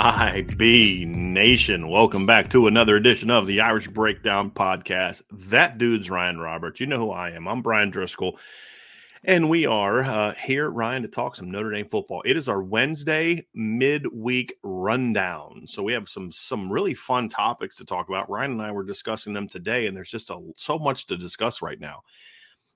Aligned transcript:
IB 0.00 1.06
Nation, 1.06 1.88
welcome 1.88 2.24
back 2.24 2.48
to 2.50 2.68
another 2.68 2.94
edition 2.94 3.32
of 3.32 3.48
the 3.48 3.60
Irish 3.60 3.88
Breakdown 3.88 4.48
Podcast. 4.48 5.22
That 5.32 5.76
dude's 5.76 6.08
Ryan 6.08 6.38
Roberts. 6.38 6.78
You 6.78 6.86
know 6.86 7.00
who 7.00 7.10
I 7.10 7.30
am. 7.30 7.48
I'm 7.48 7.62
Brian 7.62 7.90
Driscoll. 7.90 8.38
And 9.24 9.50
we 9.50 9.66
are 9.66 10.04
uh, 10.04 10.34
here, 10.34 10.70
Ryan, 10.70 11.02
to 11.02 11.08
talk 11.08 11.34
some 11.34 11.50
Notre 11.50 11.72
Dame 11.72 11.88
football. 11.88 12.22
It 12.24 12.36
is 12.36 12.48
our 12.48 12.62
Wednesday 12.62 13.48
midweek 13.54 14.54
rundown. 14.62 15.64
So 15.66 15.82
we 15.82 15.94
have 15.94 16.08
some 16.08 16.30
some 16.30 16.70
really 16.70 16.94
fun 16.94 17.28
topics 17.28 17.78
to 17.78 17.84
talk 17.84 18.08
about. 18.08 18.30
Ryan 18.30 18.52
and 18.52 18.62
I 18.62 18.70
were 18.70 18.84
discussing 18.84 19.32
them 19.32 19.48
today, 19.48 19.88
and 19.88 19.96
there's 19.96 20.12
just 20.12 20.30
a, 20.30 20.38
so 20.56 20.78
much 20.78 21.08
to 21.08 21.16
discuss 21.16 21.60
right 21.60 21.80
now. 21.80 22.02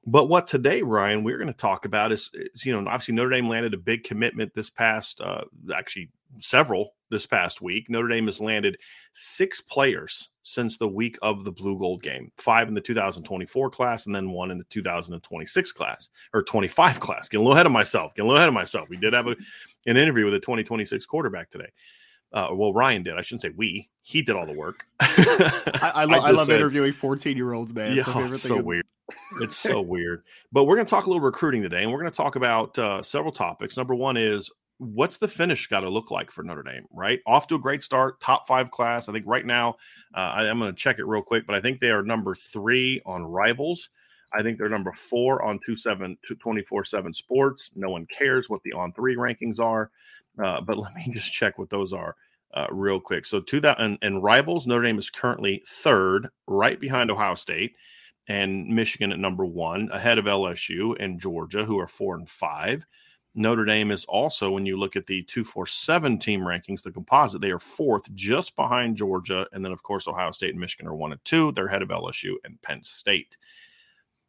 But 0.04 0.28
what 0.28 0.48
today, 0.48 0.82
Ryan, 0.82 1.22
we're 1.22 1.38
going 1.38 1.46
to 1.46 1.54
talk 1.54 1.84
about 1.84 2.10
is, 2.10 2.32
is, 2.34 2.66
you 2.66 2.72
know, 2.72 2.80
obviously 2.88 3.14
Notre 3.14 3.30
Dame 3.30 3.48
landed 3.48 3.74
a 3.74 3.78
big 3.78 4.02
commitment 4.02 4.52
this 4.54 4.70
past, 4.70 5.20
uh, 5.20 5.42
actually 5.72 6.10
several 6.40 6.96
this 7.12 7.26
past 7.26 7.60
week. 7.60 7.88
Notre 7.88 8.08
Dame 8.08 8.24
has 8.24 8.40
landed 8.40 8.76
six 9.12 9.60
players 9.60 10.30
since 10.42 10.78
the 10.78 10.88
week 10.88 11.16
of 11.22 11.44
the 11.44 11.52
Blue 11.52 11.78
Gold 11.78 12.02
game 12.02 12.32
five 12.38 12.66
in 12.66 12.74
the 12.74 12.80
2024 12.80 13.70
class, 13.70 14.06
and 14.06 14.14
then 14.14 14.30
one 14.30 14.50
in 14.50 14.58
the 14.58 14.64
2026 14.64 15.72
class 15.72 16.08
or 16.34 16.42
25 16.42 16.98
class. 16.98 17.28
Getting 17.28 17.42
a 17.42 17.44
little 17.44 17.54
ahead 17.54 17.66
of 17.66 17.72
myself. 17.72 18.14
Getting 18.14 18.26
a 18.26 18.28
little 18.28 18.38
ahead 18.38 18.48
of 18.48 18.54
myself. 18.54 18.88
We 18.88 18.96
did 18.96 19.12
have 19.12 19.28
a, 19.28 19.36
an 19.86 19.96
interview 19.96 20.24
with 20.24 20.34
a 20.34 20.40
2026 20.40 21.06
quarterback 21.06 21.50
today. 21.50 21.70
Uh, 22.32 22.48
well, 22.52 22.72
Ryan 22.72 23.02
did. 23.02 23.18
I 23.18 23.22
shouldn't 23.22 23.42
say 23.42 23.50
we. 23.54 23.90
He 24.00 24.22
did 24.22 24.34
all 24.34 24.46
the 24.46 24.54
work. 24.54 24.86
I, 25.00 25.92
I, 25.94 26.04
lo- 26.06 26.18
I, 26.18 26.28
I 26.28 26.30
love 26.30 26.46
said, 26.46 26.56
interviewing 26.56 26.92
14 26.92 27.36
year 27.36 27.52
olds, 27.52 27.72
man. 27.72 27.94
Yeah, 27.94 28.04
oh, 28.08 28.26
so 28.28 28.60
weird. 28.60 28.86
it's 29.40 29.56
so 29.56 29.82
weird. 29.82 30.22
But 30.50 30.64
we're 30.64 30.76
going 30.76 30.86
to 30.86 30.90
talk 30.90 31.06
a 31.06 31.08
little 31.08 31.22
recruiting 31.22 31.62
today, 31.62 31.82
and 31.82 31.92
we're 31.92 32.00
going 32.00 32.10
to 32.10 32.16
talk 32.16 32.36
about 32.36 32.78
uh, 32.78 33.02
several 33.02 33.32
topics. 33.32 33.76
Number 33.76 33.94
one 33.94 34.16
is 34.16 34.50
what's 34.82 35.18
the 35.18 35.28
finish 35.28 35.68
got 35.68 35.80
to 35.80 35.88
look 35.88 36.10
like 36.10 36.30
for 36.30 36.42
Notre 36.42 36.62
Dame, 36.62 36.86
right? 36.92 37.20
Off 37.26 37.46
to 37.48 37.54
a 37.54 37.60
great 37.60 37.84
start, 37.84 38.20
top 38.20 38.48
five 38.48 38.70
class. 38.70 39.08
I 39.08 39.12
think 39.12 39.26
right 39.26 39.46
now, 39.46 39.76
uh, 40.14 40.32
I, 40.34 40.46
am 40.46 40.58
going 40.58 40.72
to 40.72 40.76
check 40.76 40.98
it 40.98 41.06
real 41.06 41.22
quick, 41.22 41.46
but 41.46 41.54
I 41.54 41.60
think 41.60 41.78
they 41.78 41.90
are 41.90 42.02
number 42.02 42.34
three 42.34 43.00
on 43.06 43.24
Rivals. 43.24 43.90
I 44.34 44.42
think 44.42 44.58
they're 44.58 44.68
number 44.68 44.92
four 44.92 45.42
on 45.42 45.60
24 45.60 46.84
7 46.84 47.14
Sports. 47.14 47.70
No 47.76 47.90
one 47.90 48.06
cares 48.06 48.48
what 48.48 48.62
the 48.64 48.72
on 48.72 48.92
three 48.92 49.14
rankings 49.16 49.60
are, 49.60 49.90
uh, 50.42 50.60
but 50.60 50.78
let 50.78 50.94
me 50.94 51.10
just 51.12 51.32
check 51.32 51.58
what 51.58 51.70
those 51.70 51.92
are. 51.92 52.16
Uh, 52.54 52.66
real 52.70 53.00
quick. 53.00 53.24
So, 53.24 53.40
to 53.40 53.60
that 53.60 53.80
and, 53.80 53.96
and 54.02 54.22
rivals, 54.22 54.66
Notre 54.66 54.82
Dame 54.82 54.98
is 54.98 55.08
currently 55.08 55.62
third, 55.66 56.28
right 56.46 56.78
behind 56.78 57.10
Ohio 57.10 57.34
State 57.34 57.72
and 58.28 58.66
Michigan 58.68 59.10
at 59.10 59.18
number 59.18 59.46
one, 59.46 59.88
ahead 59.90 60.18
of 60.18 60.26
LSU 60.26 60.94
and 61.00 61.18
Georgia, 61.18 61.64
who 61.64 61.78
are 61.78 61.86
four 61.86 62.14
and 62.14 62.28
five. 62.28 62.84
Notre 63.34 63.64
Dame 63.64 63.90
is 63.90 64.04
also, 64.04 64.50
when 64.50 64.66
you 64.66 64.76
look 64.76 64.94
at 64.94 65.06
the 65.06 65.22
247 65.22 66.18
team 66.18 66.40
rankings, 66.40 66.82
the 66.82 66.90
composite, 66.90 67.40
they 67.40 67.50
are 67.50 67.58
fourth, 67.58 68.12
just 68.14 68.54
behind 68.56 68.96
Georgia. 68.96 69.46
And 69.52 69.64
then, 69.64 69.72
of 69.72 69.82
course, 69.82 70.06
Ohio 70.06 70.32
State 70.32 70.50
and 70.50 70.60
Michigan 70.60 70.86
are 70.86 70.94
one 70.94 71.12
and 71.12 71.24
two. 71.24 71.52
They're 71.52 71.66
ahead 71.66 71.82
of 71.82 71.88
LSU 71.88 72.34
and 72.44 72.60
Penn 72.60 72.82
State. 72.82 73.38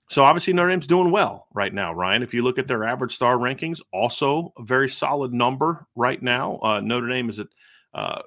So 0.09 0.23
obviously, 0.23 0.53
Notre 0.53 0.69
Dame's 0.69 0.87
doing 0.87 1.11
well 1.11 1.47
right 1.53 1.73
now, 1.73 1.93
Ryan. 1.93 2.23
If 2.23 2.33
you 2.33 2.43
look 2.43 2.59
at 2.59 2.67
their 2.67 2.83
average 2.83 3.15
star 3.15 3.37
rankings, 3.37 3.81
also 3.91 4.53
a 4.57 4.63
very 4.63 4.89
solid 4.89 5.33
number 5.33 5.85
right 5.95 6.21
now. 6.21 6.59
Uh, 6.61 6.79
Notre 6.81 7.07
Dame 7.07 7.29
is 7.29 7.39
at, 7.39 7.47
uh, 7.93 8.21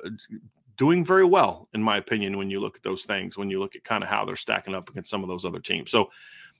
doing 0.76 1.04
very 1.04 1.24
well, 1.24 1.68
in 1.74 1.82
my 1.82 1.96
opinion, 1.96 2.36
when 2.36 2.50
you 2.50 2.60
look 2.60 2.76
at 2.76 2.82
those 2.82 3.04
things, 3.04 3.38
when 3.38 3.50
you 3.50 3.60
look 3.60 3.76
at 3.76 3.84
kind 3.84 4.02
of 4.02 4.10
how 4.10 4.24
they're 4.24 4.36
stacking 4.36 4.74
up 4.74 4.90
against 4.90 5.10
some 5.10 5.22
of 5.22 5.28
those 5.28 5.44
other 5.44 5.60
teams. 5.60 5.90
So 5.90 6.10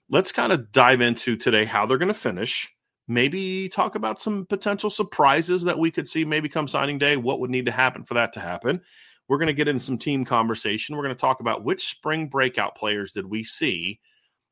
let's 0.09 0.33
kind 0.33 0.53
of 0.53 0.73
dive 0.73 1.01
into 1.01 1.37
today 1.37 1.65
how 1.65 1.87
they're 1.87 1.99
going 1.99 2.09
to 2.09 2.15
finish 2.15 2.73
maybe 3.09 3.69
talk 3.69 3.95
about 3.95 4.19
some 4.19 4.47
potential 4.47 4.91
surprises 4.91 5.63
that 5.65 5.79
we 5.79 5.91
could 5.91 6.09
see 6.09 6.25
maybe 6.25 6.49
come 6.49 6.69
signing 6.69 6.99
day. 6.99 7.17
What 7.17 7.41
would 7.41 7.51
need 7.51 7.67
to 7.67 7.73
happen 7.73 8.05
for 8.05 8.15
that 8.15 8.33
to 8.35 8.41
happen? 8.41 8.81
We're 9.29 9.39
going 9.39 9.49
to 9.49 9.53
get 9.53 9.69
into 9.69 9.85
some 9.85 9.99
team 9.99 10.25
conversation. 10.25 10.97
We're 10.97 11.03
going 11.03 11.15
to 11.15 11.21
talk 11.21 11.41
about 11.41 11.65
which 11.65 11.89
spring 11.89 12.29
breakout 12.29 12.77
players 12.77 13.13
did 13.13 13.27
we 13.27 13.43
see 13.43 14.01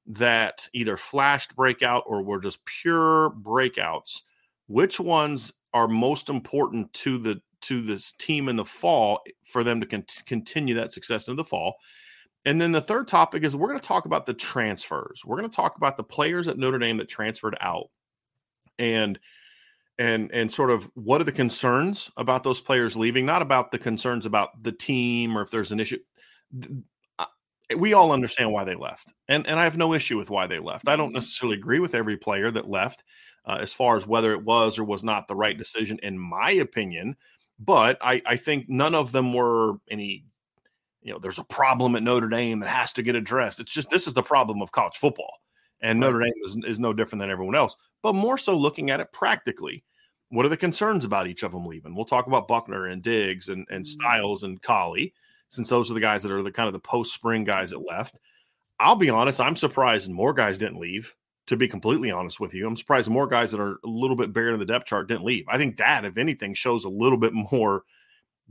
that 0.07 0.69
either 0.73 0.97
flashed 0.97 1.55
breakout 1.57 2.05
or 2.07 2.23
were 2.23 2.41
just 2.41 2.65
pure 2.65 3.31
breakouts. 3.31 4.23
Which 4.67 4.99
ones 4.99 5.53
are 5.73 5.89
most 5.89 6.29
important 6.29 6.93
to 6.95 7.19
the 7.19 7.41
to 7.63 7.81
this 7.81 8.13
team 8.13 8.49
in 8.49 8.57
the 8.57 8.65
fall 8.65 9.21
for 9.43 9.65
them 9.65 9.81
to 9.81 9.87
con- 9.87 10.05
continue 10.27 10.75
that 10.75 10.93
success 10.93 11.29
in 11.29 11.37
the 11.37 11.45
fall? 11.45 11.77
And 12.45 12.61
then 12.61 12.73
the 12.73 12.83
third 12.83 13.09
topic 13.09 13.43
is 13.43 13.57
we're 13.57 13.69
going 13.69 13.81
to 13.81 13.89
talk 13.89 14.05
about 14.05 14.27
the 14.27 14.35
transfers. 14.35 15.23
We're 15.25 15.39
going 15.39 15.49
to 15.49 15.57
talk 15.57 15.77
about 15.77 15.97
the 15.97 16.05
players 16.05 16.47
at 16.47 16.59
Notre 16.59 16.79
Dame 16.79 16.99
that 16.99 17.09
transferred 17.09 17.57
out 17.61 17.87
and 18.79 19.19
and 19.99 20.31
and 20.33 20.51
sort 20.51 20.71
of 20.71 20.91
what 20.95 21.21
are 21.21 21.25
the 21.25 21.33
concerns 21.33 22.11
about 22.17 22.43
those 22.43 22.61
players 22.61 22.97
leaving? 22.97 23.27
Not 23.27 23.43
about 23.43 23.71
the 23.71 23.79
concerns 23.79 24.27
about 24.27 24.63
the 24.63 24.73
team 24.73 25.37
or 25.37 25.43
if 25.43 25.51
there's 25.51 25.73
an 25.73 25.81
issue. 25.81 25.99
We 27.75 27.95
all 27.95 28.13
understand 28.13 28.53
why 28.53 28.65
they 28.65 28.75
left 28.75 29.13
and 29.27 29.47
and 29.47 29.59
i 29.59 29.65
have 29.65 29.79
no 29.79 29.95
issue 29.95 30.19
with 30.19 30.31
why 30.31 30.47
they 30.47 30.59
left. 30.59 30.89
I 30.89 30.97
don't 30.97 31.09
mm-hmm. 31.09 31.15
necessarily 31.17 31.57
agree 31.57 31.79
with 31.79 31.95
every 31.95 32.17
player 32.17 32.51
that 32.51 32.69
left 32.69 33.03
uh, 33.47 33.59
as 33.61 33.73
far 33.73 33.97
as 33.97 34.07
whether 34.07 34.33
it 34.33 34.45
was 34.45 34.79
or 34.79 34.85
was 34.85 35.03
not 35.03 35.29
the 35.29 35.35
right 35.35 35.57
decision 35.57 35.99
in 36.03 36.19
my 36.19 36.51
opinion 36.51 37.17
but 37.59 37.97
i 38.03 38.21
i 38.27 38.37
think 38.37 38.69
none 38.69 38.95
of 38.95 39.13
them 39.13 39.33
were 39.33 39.75
any 39.91 40.25
you 41.05 41.13
know 41.13 41.19
there's 41.21 41.39
a 41.39 41.45
problem 41.45 41.95
at 41.95 42.03
notre 42.03 42.29
dame 42.29 42.59
that 42.61 42.69
has 42.69 42.93
to 42.95 43.03
get 43.03 43.15
addressed. 43.15 43.61
It's 43.61 43.71
just 43.71 43.91
this 43.91 44.09
is 44.09 44.15
the 44.15 44.23
problem 44.23 44.61
of 44.61 44.73
college 44.73 44.97
football 44.97 45.39
and 45.81 46.01
Notre 46.01 46.21
Dame 46.21 46.33
is, 46.45 46.57
is 46.67 46.81
no 46.81 46.93
different 46.93 47.21
than 47.21 47.31
everyone 47.31 47.55
else, 47.55 47.77
but 48.03 48.15
more 48.15 48.39
so 48.39 48.57
looking 48.57 48.91
at 48.91 49.01
it 49.01 49.13
practically. 49.13 49.85
What 50.31 50.47
are 50.47 50.51
the 50.51 50.57
concerns 50.57 51.05
about 51.05 51.27
each 51.27 51.43
of 51.43 51.53
them 51.53 51.65
leaving? 51.65 51.95
We'll 51.95 52.05
talk 52.05 52.27
about 52.27 52.49
Buchner 52.49 52.87
and 52.87 53.03
Diggs 53.03 53.49
and, 53.49 53.67
and 53.71 53.85
mm-hmm. 53.85 54.01
Styles 54.01 54.43
and 54.43 54.61
Collie, 54.63 55.13
since 55.49 55.69
those 55.69 55.91
are 55.91 55.95
the 55.95 56.01
guys 56.01 56.23
that 56.23 56.33
are 56.33 56.43
the 56.43 56.51
kind 56.51 56.67
of 56.67 56.73
the 56.73 56.81
post 56.81 57.15
spring 57.15 57.45
guys 57.45 57.71
that 57.71 57.87
left. 57.87 58.19
I'll 58.81 58.97
be 58.97 59.11
honest, 59.11 59.41
I'm 59.41 59.57
surprised 59.57 60.11
more 60.11 60.33
guys 60.33 60.59
didn't 60.59 60.81
leave. 60.81 61.15
To 61.49 61.59
be 61.59 61.69
completely 61.69 62.11
honest 62.11 62.41
with 62.41 62.55
you, 62.55 62.67
I'm 62.67 62.75
surprised 62.75 63.11
more 63.11 63.27
guys 63.27 63.51
that 63.51 63.61
are 63.61 63.79
a 63.85 63.87
little 63.87 64.17
bit 64.17 64.33
buried 64.33 64.55
in 64.55 64.59
the 64.59 64.65
depth 64.65 64.87
chart 64.87 65.09
didn't 65.09 65.27
leave. 65.27 65.45
I 65.47 65.59
think 65.59 65.77
that, 65.77 66.07
if 66.07 66.17
anything, 66.17 66.55
shows 66.55 66.85
a 66.85 66.89
little 66.89 67.19
bit 67.19 67.35
more 67.35 67.85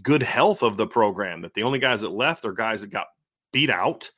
good 0.04 0.22
health 0.22 0.62
of 0.62 0.78
the 0.78 0.86
program. 0.86 1.42
That 1.42 1.56
the 1.56 1.64
only 1.64 1.80
guys 1.80 2.02
that 2.02 2.12
left 2.12 2.46
are 2.46 2.54
guys 2.54 2.82
that 2.82 2.92
got 2.92 3.08
beat 3.52 3.72
out 3.72 4.12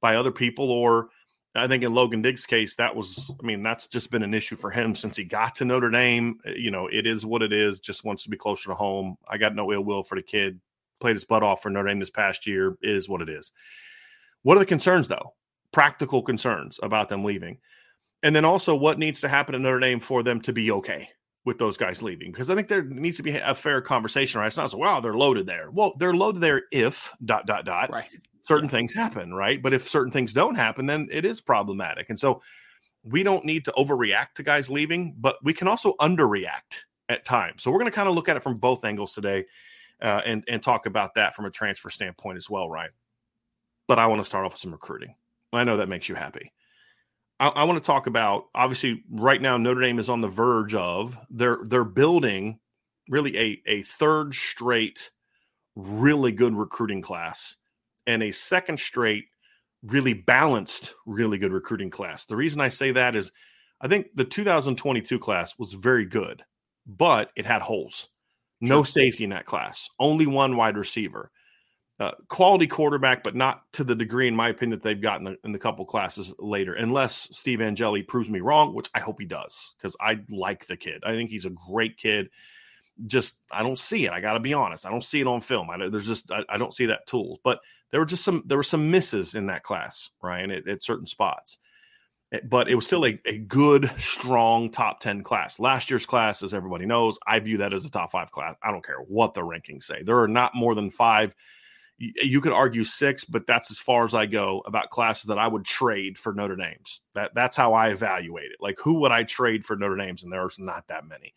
by 0.00 0.16
other 0.16 0.32
people 0.32 0.72
or 0.72 1.10
I 1.56 1.66
think 1.66 1.82
in 1.82 1.94
Logan 1.94 2.22
Diggs' 2.22 2.46
case, 2.46 2.74
that 2.76 2.94
was, 2.94 3.30
I 3.42 3.46
mean, 3.46 3.62
that's 3.62 3.86
just 3.86 4.10
been 4.10 4.22
an 4.22 4.34
issue 4.34 4.56
for 4.56 4.70
him 4.70 4.94
since 4.94 5.16
he 5.16 5.24
got 5.24 5.54
to 5.56 5.64
Notre 5.64 5.90
Dame. 5.90 6.38
Uh, 6.46 6.50
you 6.50 6.70
know, 6.70 6.86
it 6.86 7.06
is 7.06 7.26
what 7.26 7.42
it 7.42 7.52
is, 7.52 7.80
just 7.80 8.04
wants 8.04 8.22
to 8.24 8.30
be 8.30 8.36
closer 8.36 8.68
to 8.70 8.74
home. 8.74 9.16
I 9.28 9.38
got 9.38 9.54
no 9.54 9.72
ill 9.72 9.84
will 9.84 10.02
for 10.02 10.14
the 10.14 10.22
kid. 10.22 10.60
Played 11.00 11.16
his 11.16 11.24
butt 11.24 11.42
off 11.42 11.62
for 11.62 11.70
Notre 11.70 11.88
Dame 11.88 12.00
this 12.00 12.10
past 12.10 12.46
year. 12.46 12.76
It 12.82 12.90
is 12.90 13.08
what 13.08 13.22
it 13.22 13.28
is. 13.28 13.52
What 14.42 14.56
are 14.56 14.60
the 14.60 14.66
concerns, 14.66 15.08
though? 15.08 15.34
Practical 15.72 16.22
concerns 16.22 16.80
about 16.82 17.08
them 17.08 17.24
leaving. 17.24 17.58
And 18.22 18.34
then 18.34 18.44
also 18.44 18.74
what 18.74 18.98
needs 18.98 19.20
to 19.20 19.28
happen 19.28 19.54
in 19.54 19.62
Notre 19.62 19.80
Dame 19.80 20.00
for 20.00 20.22
them 20.22 20.40
to 20.42 20.52
be 20.52 20.70
okay 20.70 21.10
with 21.44 21.58
those 21.58 21.76
guys 21.76 22.02
leaving? 22.02 22.32
Because 22.32 22.50
I 22.50 22.54
think 22.54 22.68
there 22.68 22.82
needs 22.82 23.18
to 23.18 23.22
be 23.22 23.36
a 23.36 23.54
fair 23.54 23.80
conversation, 23.80 24.40
right? 24.40 24.46
It's 24.46 24.56
not 24.56 24.70
so, 24.70 24.78
wow, 24.78 25.00
they're 25.00 25.14
loaded 25.14 25.46
there. 25.46 25.70
Well, 25.70 25.94
they're 25.98 26.14
loaded 26.14 26.40
there 26.40 26.62
if 26.72 27.14
dot, 27.24 27.46
dot, 27.46 27.64
dot. 27.64 27.90
Right. 27.90 28.08
Certain 28.46 28.68
things 28.68 28.94
happen, 28.94 29.34
right? 29.34 29.60
But 29.62 29.74
if 29.74 29.88
certain 29.88 30.12
things 30.12 30.32
don't 30.32 30.54
happen, 30.54 30.86
then 30.86 31.08
it 31.10 31.24
is 31.24 31.40
problematic. 31.40 32.10
And 32.10 32.18
so 32.18 32.42
we 33.02 33.22
don't 33.22 33.44
need 33.44 33.64
to 33.64 33.72
overreact 33.76 34.34
to 34.36 34.42
guys 34.42 34.70
leaving, 34.70 35.14
but 35.18 35.36
we 35.42 35.52
can 35.52 35.68
also 35.68 35.94
underreact 36.00 36.84
at 37.08 37.24
times. 37.24 37.62
So 37.62 37.70
we're 37.70 37.78
going 37.78 37.90
to 37.90 37.94
kind 37.94 38.08
of 38.08 38.14
look 38.14 38.28
at 38.28 38.36
it 38.36 38.42
from 38.42 38.58
both 38.58 38.84
angles 38.84 39.14
today 39.14 39.46
uh, 40.02 40.20
and, 40.24 40.44
and 40.48 40.62
talk 40.62 40.86
about 40.86 41.14
that 41.14 41.34
from 41.34 41.44
a 41.44 41.50
transfer 41.50 41.90
standpoint 41.90 42.36
as 42.36 42.50
well, 42.50 42.68
right? 42.68 42.90
But 43.88 43.98
I 43.98 44.06
want 44.06 44.20
to 44.20 44.24
start 44.24 44.44
off 44.44 44.52
with 44.52 44.60
some 44.60 44.72
recruiting. 44.72 45.14
I 45.52 45.64
know 45.64 45.76
that 45.78 45.88
makes 45.88 46.08
you 46.08 46.14
happy. 46.14 46.52
I, 47.38 47.48
I 47.48 47.64
want 47.64 47.82
to 47.82 47.86
talk 47.86 48.06
about 48.06 48.46
obviously 48.54 49.04
right 49.10 49.40
now 49.40 49.56
Notre 49.56 49.80
Dame 49.80 49.98
is 49.98 50.08
on 50.08 50.20
the 50.20 50.28
verge 50.28 50.74
of 50.74 51.18
they're 51.30 51.58
they're 51.64 51.84
building 51.84 52.58
really 53.08 53.36
a 53.38 53.62
a 53.66 53.82
third 53.82 54.34
straight 54.34 55.10
really 55.74 56.32
good 56.32 56.54
recruiting 56.54 57.02
class 57.02 57.56
and 58.06 58.22
a 58.22 58.30
second 58.32 58.78
straight 58.78 59.24
really 59.82 60.14
balanced 60.14 60.94
really 61.06 61.38
good 61.38 61.52
recruiting 61.52 61.90
class. 61.90 62.26
The 62.26 62.36
reason 62.36 62.60
I 62.60 62.68
say 62.68 62.92
that 62.92 63.14
is 63.14 63.32
I 63.80 63.88
think 63.88 64.08
the 64.14 64.24
2022 64.24 65.18
class 65.18 65.58
was 65.58 65.72
very 65.72 66.06
good, 66.06 66.42
but 66.86 67.30
it 67.36 67.46
had 67.46 67.62
holes. 67.62 68.08
No 68.60 68.82
safety 68.82 69.24
in 69.24 69.30
that 69.30 69.44
class, 69.44 69.90
only 69.98 70.26
one 70.26 70.56
wide 70.56 70.78
receiver 70.78 71.30
uh, 71.98 72.12
quality 72.28 72.66
quarterback, 72.66 73.22
but 73.22 73.34
not 73.34 73.62
to 73.72 73.82
the 73.82 73.94
degree, 73.94 74.28
in 74.28 74.36
my 74.36 74.50
opinion, 74.50 74.78
that 74.78 74.82
they've 74.82 75.00
gotten 75.00 75.28
in, 75.28 75.38
in 75.44 75.52
the 75.52 75.58
couple 75.58 75.84
classes 75.86 76.34
later, 76.38 76.74
unless 76.74 77.28
Steve 77.32 77.62
Angeli 77.62 78.02
proves 78.02 78.28
me 78.28 78.40
wrong, 78.40 78.74
which 78.74 78.90
I 78.94 79.00
hope 79.00 79.18
he 79.18 79.24
does, 79.24 79.74
because 79.78 79.96
I 80.00 80.20
like 80.28 80.66
the 80.66 80.76
kid. 80.76 81.02
I 81.06 81.12
think 81.12 81.30
he's 81.30 81.46
a 81.46 81.50
great 81.50 81.96
kid. 81.96 82.28
Just 83.06 83.40
I 83.50 83.62
don't 83.62 83.78
see 83.78 84.04
it. 84.04 84.12
I 84.12 84.20
got 84.20 84.34
to 84.34 84.40
be 84.40 84.54
honest. 84.54 84.84
I 84.84 84.90
don't 84.90 85.04
see 85.04 85.20
it 85.20 85.26
on 85.26 85.40
film. 85.40 85.70
I, 85.70 85.88
there's 85.88 86.06
just 86.06 86.30
I, 86.30 86.44
I, 86.48 86.58
don't 86.58 86.72
see 86.72 86.86
that 86.86 87.06
tools. 87.06 87.38
But 87.42 87.60
there 87.90 88.00
were 88.00 88.06
just 88.06 88.24
some 88.24 88.42
there 88.46 88.58
were 88.58 88.62
some 88.62 88.90
misses 88.90 89.34
in 89.34 89.46
that 89.46 89.62
class, 89.62 90.10
Ryan, 90.22 90.50
at, 90.50 90.68
at 90.68 90.82
certain 90.82 91.06
spots. 91.06 91.58
Eh, 92.32 92.40
but 92.44 92.68
it 92.68 92.74
was 92.74 92.86
still 92.86 93.06
a, 93.06 93.20
a 93.26 93.38
good, 93.38 93.90
strong 93.98 94.70
top 94.70 95.00
10 95.00 95.22
class. 95.22 95.60
Last 95.60 95.90
year's 95.90 96.06
class, 96.06 96.42
as 96.42 96.52
everybody 96.52 96.84
knows, 96.86 97.18
I 97.26 97.38
view 97.38 97.58
that 97.58 97.72
as 97.72 97.84
a 97.84 97.90
top 97.90 98.10
five 98.10 98.32
class. 98.32 98.56
I 98.62 98.72
don't 98.72 98.84
care 98.84 98.98
what 99.06 99.34
the 99.34 99.42
rankings 99.42 99.84
say. 99.84 100.02
There 100.02 100.20
are 100.20 100.28
not 100.28 100.54
more 100.54 100.74
than 100.74 100.90
five 100.90 101.34
you 101.98 102.40
could 102.40 102.52
argue 102.52 102.84
six, 102.84 103.24
but 103.24 103.46
that's 103.46 103.70
as 103.70 103.78
far 103.78 104.04
as 104.04 104.14
I 104.14 104.26
go 104.26 104.62
about 104.66 104.90
classes 104.90 105.24
that 105.24 105.38
I 105.38 105.48
would 105.48 105.64
trade 105.64 106.18
for 106.18 106.34
Notre 106.34 106.56
Dame's. 106.56 107.00
That 107.14 107.34
that's 107.34 107.56
how 107.56 107.72
I 107.72 107.88
evaluate 107.88 108.50
it. 108.50 108.58
Like 108.60 108.78
who 108.78 108.94
would 109.00 109.12
I 109.12 109.22
trade 109.22 109.64
for 109.64 109.76
Notre 109.76 109.96
Dame's? 109.96 110.22
And 110.22 110.32
there's 110.32 110.58
not 110.58 110.88
that 110.88 111.06
many. 111.06 111.34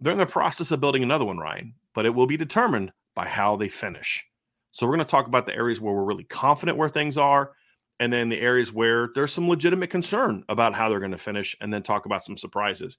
They're 0.00 0.12
in 0.12 0.18
the 0.18 0.26
process 0.26 0.70
of 0.70 0.80
building 0.80 1.02
another 1.02 1.24
one, 1.24 1.38
Ryan, 1.38 1.74
but 1.94 2.06
it 2.06 2.14
will 2.14 2.26
be 2.26 2.36
determined 2.36 2.92
by 3.14 3.26
how 3.26 3.56
they 3.56 3.68
finish. 3.68 4.24
So 4.72 4.86
we're 4.86 4.96
going 4.96 5.06
to 5.06 5.10
talk 5.10 5.26
about 5.26 5.46
the 5.46 5.54
areas 5.54 5.80
where 5.80 5.94
we're 5.94 6.04
really 6.04 6.24
confident 6.24 6.78
where 6.78 6.88
things 6.88 7.16
are, 7.16 7.52
and 8.00 8.12
then 8.12 8.28
the 8.28 8.40
areas 8.40 8.72
where 8.72 9.10
there's 9.14 9.32
some 9.32 9.48
legitimate 9.48 9.90
concern 9.90 10.44
about 10.48 10.74
how 10.74 10.88
they're 10.88 10.98
going 10.98 11.12
to 11.12 11.18
finish, 11.18 11.56
and 11.60 11.72
then 11.72 11.82
talk 11.82 12.06
about 12.06 12.24
some 12.24 12.36
surprises. 12.36 12.98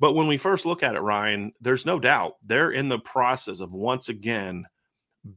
But 0.00 0.14
when 0.14 0.28
we 0.28 0.36
first 0.36 0.64
look 0.64 0.82
at 0.82 0.94
it, 0.94 1.00
Ryan, 1.00 1.52
there's 1.60 1.84
no 1.84 1.98
doubt 1.98 2.36
they're 2.44 2.70
in 2.70 2.88
the 2.88 3.00
process 3.00 3.60
of 3.60 3.72
once 3.72 4.08
again 4.08 4.66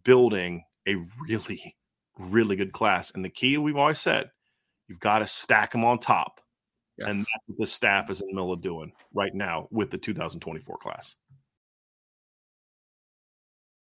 building 0.04 0.64
a 0.88 0.98
really, 1.28 1.76
really 2.20 2.56
good 2.56 2.74
class. 2.74 3.12
And 3.16 3.26
the 3.26 3.30
key 3.30 3.58
we've 3.58 3.78
always 3.78 4.00
said, 4.00 4.30
you've 4.88 5.00
got 5.00 5.20
to 5.20 5.28
stack 5.28 5.72
them 5.72 5.84
on 5.84 6.00
top. 6.00 6.42
Yes. 6.98 7.10
And 7.10 7.20
that's 7.20 7.44
what 7.48 7.58
the 7.60 7.68
staff 7.68 8.10
is 8.10 8.22
in 8.22 8.28
the 8.28 8.34
middle 8.34 8.54
of 8.54 8.62
doing 8.62 8.92
right 9.14 9.34
now 9.34 9.68
with 9.72 9.90
the 9.90 9.98
2024 9.98 10.78
class. 10.78 11.16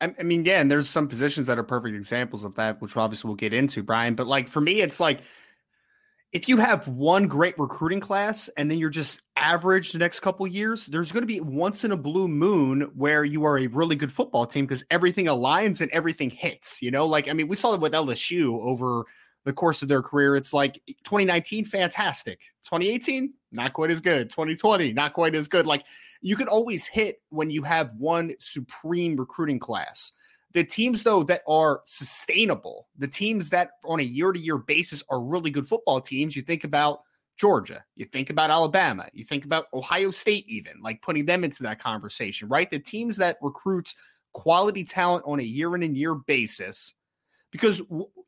I, 0.00 0.14
I 0.18 0.22
mean, 0.22 0.44
yeah, 0.44 0.60
and 0.60 0.70
there's 0.70 0.88
some 0.88 1.08
positions 1.08 1.46
that 1.46 1.58
are 1.58 1.62
perfect 1.62 1.96
examples 1.96 2.44
of 2.44 2.54
that, 2.56 2.80
which 2.80 2.96
obviously 2.96 3.28
we'll 3.28 3.36
get 3.36 3.52
into, 3.52 3.82
Brian. 3.82 4.14
But 4.14 4.26
like 4.26 4.48
for 4.48 4.60
me, 4.60 4.80
it's 4.80 5.00
like 5.00 5.20
if 6.32 6.48
you 6.48 6.58
have 6.58 6.86
one 6.88 7.28
great 7.28 7.58
recruiting 7.58 8.00
class 8.00 8.50
and 8.56 8.70
then 8.70 8.78
you're 8.78 8.90
just 8.90 9.22
average 9.36 9.92
the 9.92 9.98
next 9.98 10.20
couple 10.20 10.46
years, 10.46 10.86
there's 10.86 11.12
going 11.12 11.22
to 11.22 11.26
be 11.26 11.40
once 11.40 11.84
in 11.84 11.92
a 11.92 11.96
blue 11.96 12.28
moon 12.28 12.90
where 12.94 13.24
you 13.24 13.44
are 13.44 13.58
a 13.58 13.68
really 13.68 13.96
good 13.96 14.12
football 14.12 14.46
team 14.46 14.66
because 14.66 14.84
everything 14.90 15.26
aligns 15.26 15.80
and 15.80 15.90
everything 15.92 16.28
hits. 16.28 16.82
You 16.82 16.90
know, 16.90 17.06
like 17.06 17.28
I 17.28 17.32
mean, 17.32 17.48
we 17.48 17.56
saw 17.56 17.74
it 17.74 17.80
with 17.80 17.92
LSU 17.92 18.60
over 18.60 19.04
the 19.46 19.52
course 19.52 19.80
of 19.80 19.88
their 19.88 20.02
career. 20.02 20.34
It's 20.36 20.52
like 20.52 20.82
2019, 21.04 21.64
fantastic. 21.64 22.40
2018, 22.64 23.32
not 23.52 23.72
quite 23.72 23.92
as 23.92 24.00
good. 24.00 24.28
2020, 24.28 24.92
not 24.92 25.14
quite 25.14 25.36
as 25.36 25.46
good. 25.46 25.66
Like 25.66 25.84
you 26.20 26.34
can 26.34 26.48
always 26.48 26.84
hit 26.84 27.22
when 27.30 27.48
you 27.48 27.62
have 27.62 27.92
one 27.96 28.34
supreme 28.40 29.16
recruiting 29.16 29.60
class. 29.60 30.12
The 30.52 30.64
teams, 30.64 31.04
though, 31.04 31.22
that 31.24 31.42
are 31.46 31.82
sustainable, 31.84 32.88
the 32.98 33.06
teams 33.06 33.50
that 33.50 33.72
on 33.84 34.00
a 34.00 34.02
year 34.02 34.32
to 34.32 34.38
year 34.38 34.58
basis 34.58 35.04
are 35.08 35.20
really 35.20 35.50
good 35.50 35.66
football 35.66 36.00
teams, 36.00 36.34
you 36.34 36.42
think 36.42 36.64
about 36.64 37.02
Georgia, 37.36 37.84
you 37.94 38.04
think 38.04 38.30
about 38.30 38.50
Alabama, 38.50 39.06
you 39.12 39.22
think 39.22 39.44
about 39.44 39.66
Ohio 39.72 40.10
State, 40.10 40.46
even 40.48 40.72
like 40.82 41.02
putting 41.02 41.24
them 41.24 41.44
into 41.44 41.62
that 41.62 41.78
conversation, 41.78 42.48
right? 42.48 42.70
The 42.70 42.80
teams 42.80 43.16
that 43.18 43.36
recruit 43.42 43.94
quality 44.32 44.82
talent 44.82 45.24
on 45.24 45.38
a 45.38 45.44
year 45.44 45.76
in 45.76 45.84
and 45.84 45.96
year 45.96 46.14
basis 46.14 46.94
because 47.52 47.82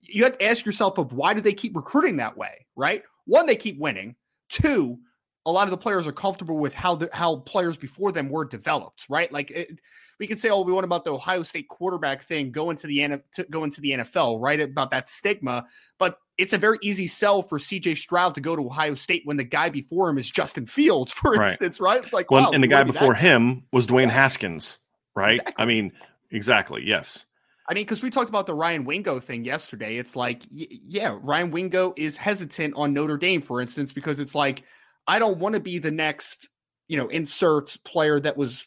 you 0.08 0.24
have 0.24 0.38
to 0.38 0.44
ask 0.44 0.64
yourself 0.64 0.98
of 0.98 1.12
why 1.12 1.34
do 1.34 1.40
they 1.40 1.52
keep 1.52 1.76
recruiting 1.76 2.16
that 2.16 2.36
way, 2.36 2.66
right? 2.76 3.02
One, 3.26 3.46
they 3.46 3.56
keep 3.56 3.78
winning. 3.78 4.16
Two, 4.48 4.98
a 5.46 5.52
lot 5.52 5.64
of 5.64 5.70
the 5.70 5.78
players 5.78 6.06
are 6.06 6.12
comfortable 6.12 6.58
with 6.58 6.74
how 6.74 6.94
the, 6.96 7.08
how 7.12 7.36
players 7.36 7.76
before 7.76 8.12
them 8.12 8.28
were 8.28 8.44
developed, 8.44 9.06
right? 9.08 9.32
Like 9.32 9.50
it, 9.50 9.78
we 10.18 10.26
can 10.26 10.38
say, 10.38 10.50
oh, 10.50 10.62
we 10.62 10.72
want 10.72 10.84
about 10.84 11.04
the 11.04 11.12
Ohio 11.12 11.42
State 11.42 11.68
quarterback 11.68 12.22
thing 12.22 12.50
go 12.50 12.70
into 12.70 12.86
the 12.86 13.20
to 13.34 13.44
go 13.50 13.64
into 13.64 13.80
the 13.80 13.92
NFL, 13.92 14.40
right? 14.40 14.60
About 14.60 14.90
that 14.90 15.08
stigma, 15.08 15.66
but 15.98 16.18
it's 16.38 16.52
a 16.52 16.58
very 16.58 16.78
easy 16.82 17.06
sell 17.06 17.42
for 17.42 17.58
CJ 17.58 17.96
Stroud 17.96 18.34
to 18.34 18.40
go 18.40 18.56
to 18.56 18.64
Ohio 18.66 18.94
State 18.94 19.22
when 19.24 19.36
the 19.36 19.44
guy 19.44 19.68
before 19.70 20.08
him 20.08 20.18
is 20.18 20.30
Justin 20.30 20.66
Fields, 20.66 21.12
for 21.14 21.32
right. 21.32 21.50
instance, 21.50 21.80
right? 21.80 22.02
It's 22.02 22.12
like, 22.12 22.30
well, 22.30 22.44
wow, 22.44 22.50
and 22.52 22.62
the 22.62 22.68
guy 22.68 22.84
before 22.84 23.14
him 23.14 23.64
was 23.72 23.86
Dwayne 23.86 24.10
Haskins, 24.10 24.78
right? 25.14 25.34
Exactly. 25.34 25.54
I 25.62 25.66
mean, 25.66 25.92
exactly, 26.30 26.82
yes. 26.84 27.26
I 27.68 27.75
mean, 27.75 27.84
because 27.84 28.02
we 28.02 28.10
talked 28.10 28.30
about 28.30 28.46
the 28.46 28.54
Ryan 28.54 28.84
Wingo 28.84 29.20
thing 29.20 29.44
yesterday. 29.44 29.98
It's 29.98 30.16
like, 30.16 30.42
y- 30.50 30.66
yeah, 30.70 31.18
Ryan 31.20 31.50
Wingo 31.50 31.92
is 31.96 32.16
hesitant 32.16 32.75
on 32.76 32.94
Notre 32.94 33.18
Dame, 33.18 33.42
for 33.42 33.60
instance, 33.60 33.92
because 33.92 34.20
it's 34.20 34.34
like, 34.34 34.62
I 35.06 35.18
don't 35.18 35.38
want 35.38 35.54
to 35.54 35.60
be 35.60 35.78
the 35.78 35.90
next, 35.90 36.48
you 36.88 36.96
know, 36.96 37.08
insert 37.08 37.76
player 37.84 38.18
that 38.20 38.38
was 38.38 38.66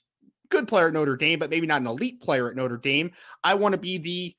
good 0.49 0.67
player 0.67 0.87
at 0.87 0.93
Notre 0.93 1.17
Dame, 1.17 1.39
but 1.39 1.49
maybe 1.49 1.65
not 1.65 1.81
an 1.81 1.87
elite 1.87 2.21
player 2.21 2.49
at 2.49 2.55
Notre 2.55 2.77
Dame. 2.77 3.11
I 3.43 3.55
want 3.55 3.73
to 3.73 3.81
be 3.81 3.97
the 3.97 4.35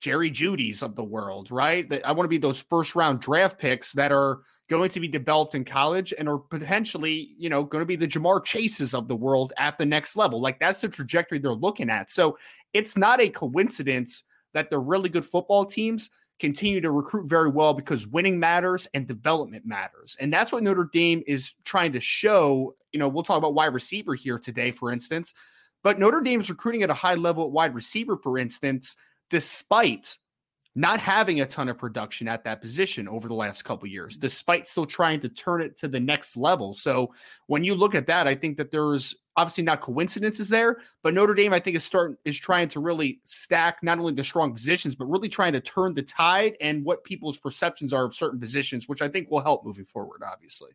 Jerry 0.00 0.30
Jeudy's 0.30 0.82
of 0.82 0.96
the 0.96 1.04
world, 1.04 1.52
right? 1.52 1.86
I 2.04 2.12
want 2.12 2.24
to 2.24 2.28
be 2.28 2.38
those 2.38 2.60
first 2.60 2.96
round 2.96 3.20
draft 3.20 3.58
picks 3.58 3.92
that 3.92 4.10
are 4.10 4.40
going 4.72 4.88
to 4.88 5.00
be 5.00 5.08
developed 5.08 5.54
in 5.54 5.66
college 5.66 6.14
and 6.18 6.26
are 6.26 6.38
potentially, 6.38 7.34
you 7.36 7.50
know, 7.50 7.62
going 7.62 7.82
to 7.82 7.86
be 7.86 7.94
the 7.94 8.08
Ja'Marr 8.08 8.42
Chases 8.42 8.94
of 8.94 9.06
the 9.06 9.14
world 9.14 9.52
at 9.58 9.76
the 9.76 9.84
next 9.84 10.16
level. 10.16 10.40
Like 10.40 10.58
that's 10.58 10.80
the 10.80 10.88
trajectory 10.88 11.38
they're 11.38 11.52
looking 11.52 11.90
at. 11.90 12.10
So 12.10 12.38
it's 12.72 12.96
not 12.96 13.20
a 13.20 13.28
coincidence 13.28 14.24
that 14.54 14.70
the 14.70 14.78
really 14.78 15.10
good 15.10 15.26
football 15.26 15.66
teams 15.66 16.08
continue 16.40 16.80
to 16.80 16.90
recruit 16.90 17.28
very 17.28 17.50
well 17.50 17.74
because 17.74 18.06
winning 18.06 18.40
matters 18.40 18.88
and 18.94 19.06
development 19.06 19.66
matters. 19.66 20.16
And 20.18 20.32
that's 20.32 20.50
what 20.50 20.62
Notre 20.62 20.88
Dame 20.90 21.22
is 21.26 21.52
trying 21.64 21.92
to 21.92 22.00
show. 22.00 22.74
You 22.92 22.98
know, 22.98 23.08
we'll 23.08 23.24
talk 23.24 23.36
about 23.36 23.52
wide 23.52 23.74
receiver 23.74 24.14
here 24.14 24.38
today, 24.38 24.70
for 24.70 24.90
instance, 24.90 25.34
but 25.82 25.98
Notre 25.98 26.22
Dame 26.22 26.40
is 26.40 26.48
recruiting 26.48 26.82
at 26.82 26.88
a 26.88 26.94
high 26.94 27.16
level 27.16 27.44
at 27.44 27.50
wide 27.50 27.74
receiver, 27.74 28.16
for 28.16 28.38
instance, 28.38 28.96
despite 29.28 30.16
not 30.74 31.00
having 31.00 31.40
a 31.40 31.46
ton 31.46 31.68
of 31.68 31.76
production 31.76 32.26
at 32.28 32.44
that 32.44 32.60
position 32.60 33.06
over 33.06 33.28
the 33.28 33.34
last 33.34 33.62
couple 33.62 33.86
years, 33.86 34.16
despite 34.16 34.66
still 34.66 34.86
trying 34.86 35.20
to 35.20 35.28
turn 35.28 35.60
it 35.60 35.76
to 35.76 35.88
the 35.88 36.00
next 36.00 36.36
level. 36.36 36.72
So 36.74 37.12
when 37.46 37.62
you 37.62 37.74
look 37.74 37.94
at 37.94 38.06
that, 38.06 38.26
I 38.26 38.34
think 38.34 38.56
that 38.56 38.70
there's 38.70 39.14
obviously 39.36 39.64
not 39.64 39.82
coincidences 39.82 40.48
there, 40.48 40.78
but 41.02 41.12
Notre 41.12 41.34
Dame, 41.34 41.52
I 41.52 41.58
think, 41.58 41.76
is 41.76 41.84
starting 41.84 42.16
is 42.24 42.38
trying 42.38 42.68
to 42.68 42.80
really 42.80 43.20
stack 43.24 43.78
not 43.82 43.98
only 43.98 44.14
the 44.14 44.24
strong 44.24 44.54
positions, 44.54 44.94
but 44.94 45.06
really 45.06 45.28
trying 45.28 45.52
to 45.52 45.60
turn 45.60 45.92
the 45.92 46.02
tide 46.02 46.56
and 46.60 46.84
what 46.84 47.04
people's 47.04 47.36
perceptions 47.36 47.92
are 47.92 48.04
of 48.06 48.14
certain 48.14 48.40
positions, 48.40 48.88
which 48.88 49.02
I 49.02 49.08
think 49.08 49.30
will 49.30 49.40
help 49.40 49.66
moving 49.66 49.84
forward, 49.84 50.22
obviously. 50.26 50.70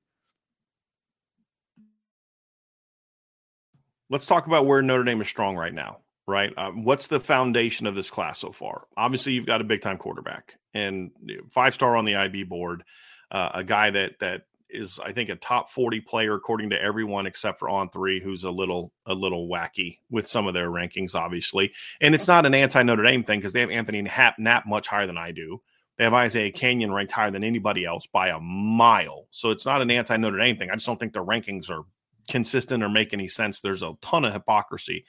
Let's 4.10 4.28
talk 4.28 4.46
about 4.46 4.68
where 4.68 4.82
Notre 4.82 5.04
Dame 5.04 5.22
is 5.22 5.28
strong 5.28 5.58
right 5.58 5.74
now 5.74 6.00
right? 6.28 6.54
Um, 6.58 6.84
what's 6.84 7.08
the 7.08 7.20
foundation 7.20 7.88
of 7.88 7.96
this 7.96 8.10
class 8.10 8.40
so 8.40 8.52
far? 8.52 8.88
Obviously, 8.98 9.34
you've 9.34 9.46
got 9.46 9.62
a 9.62 9.64
big 9.64 9.82
time 9.82 9.98
quarterback 9.98 10.56
and 10.74 11.12
five 11.50 11.74
star 11.74 11.96
on 11.96 12.06
the 12.06 12.16
IB 12.16 12.44
board, 12.44 12.84
uh, 13.32 13.50
a 13.54 13.64
guy 13.64 13.90
that 13.90 14.20
that 14.20 14.42
is 14.70 15.00
I 15.00 15.14
think 15.14 15.30
a 15.30 15.36
top 15.36 15.70
40 15.70 16.02
player 16.02 16.36
according 16.36 16.72
to 16.72 16.82
everyone 16.82 17.26
except 17.26 17.60
for 17.60 17.70
on 17.70 17.90
three, 17.90 18.22
who's 18.22 18.44
a 18.44 18.52
little 18.52 18.92
a 19.06 19.14
little 19.14 19.48
wacky 19.48 20.00
with 20.10 20.28
some 20.28 20.48
of 20.48 20.54
their 20.54 20.70
rankings, 20.70 21.16
obviously. 21.16 21.72
And 22.02 22.14
it's 22.14 22.28
not 22.28 22.46
an 22.46 22.54
anti 22.54 22.84
Notre 22.84 23.04
Dame 23.04 23.24
thing 23.24 23.40
because 23.40 23.54
they 23.54 23.62
have 23.62 23.72
Anthony 23.72 24.02
Knapp, 24.02 24.38
Knapp 24.38 24.68
much 24.68 24.88
higher 24.88 25.08
than 25.08 25.18
I 25.18 25.32
do. 25.32 25.62
They 25.98 26.04
have 26.04 26.14
Isaiah 26.14 26.52
Canyon 26.52 26.94
ranked 26.94 27.14
higher 27.14 27.32
than 27.32 27.44
anybody 27.44 27.86
else 27.86 28.06
by 28.06 28.28
a 28.30 28.40
mile. 28.40 29.28
So 29.32 29.50
it's 29.50 29.66
not 29.66 29.82
an 29.82 29.90
anti 29.90 30.18
Notre 30.18 30.38
Dame 30.38 30.58
thing. 30.58 30.70
I 30.70 30.76
just 30.76 30.86
don't 30.86 31.00
think 31.00 31.14
their 31.14 31.24
rankings 31.24 31.70
are 31.70 31.84
consistent 32.30 32.84
or 32.84 32.90
make 32.90 33.14
any 33.14 33.30
sense. 33.30 33.62
There's 33.62 33.84
a 33.84 33.94
ton 34.02 34.26
of 34.26 34.34
hypocrisy 34.34 35.06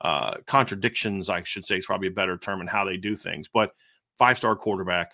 uh, 0.00 0.36
contradictions, 0.46 1.28
I 1.28 1.42
should 1.42 1.64
say, 1.64 1.76
is 1.78 1.86
probably 1.86 2.08
a 2.08 2.12
better 2.12 2.36
term 2.36 2.60
in 2.60 2.66
how 2.66 2.84
they 2.84 2.96
do 2.96 3.16
things. 3.16 3.48
But 3.52 3.72
five 4.16 4.38
star 4.38 4.56
quarterback, 4.56 5.12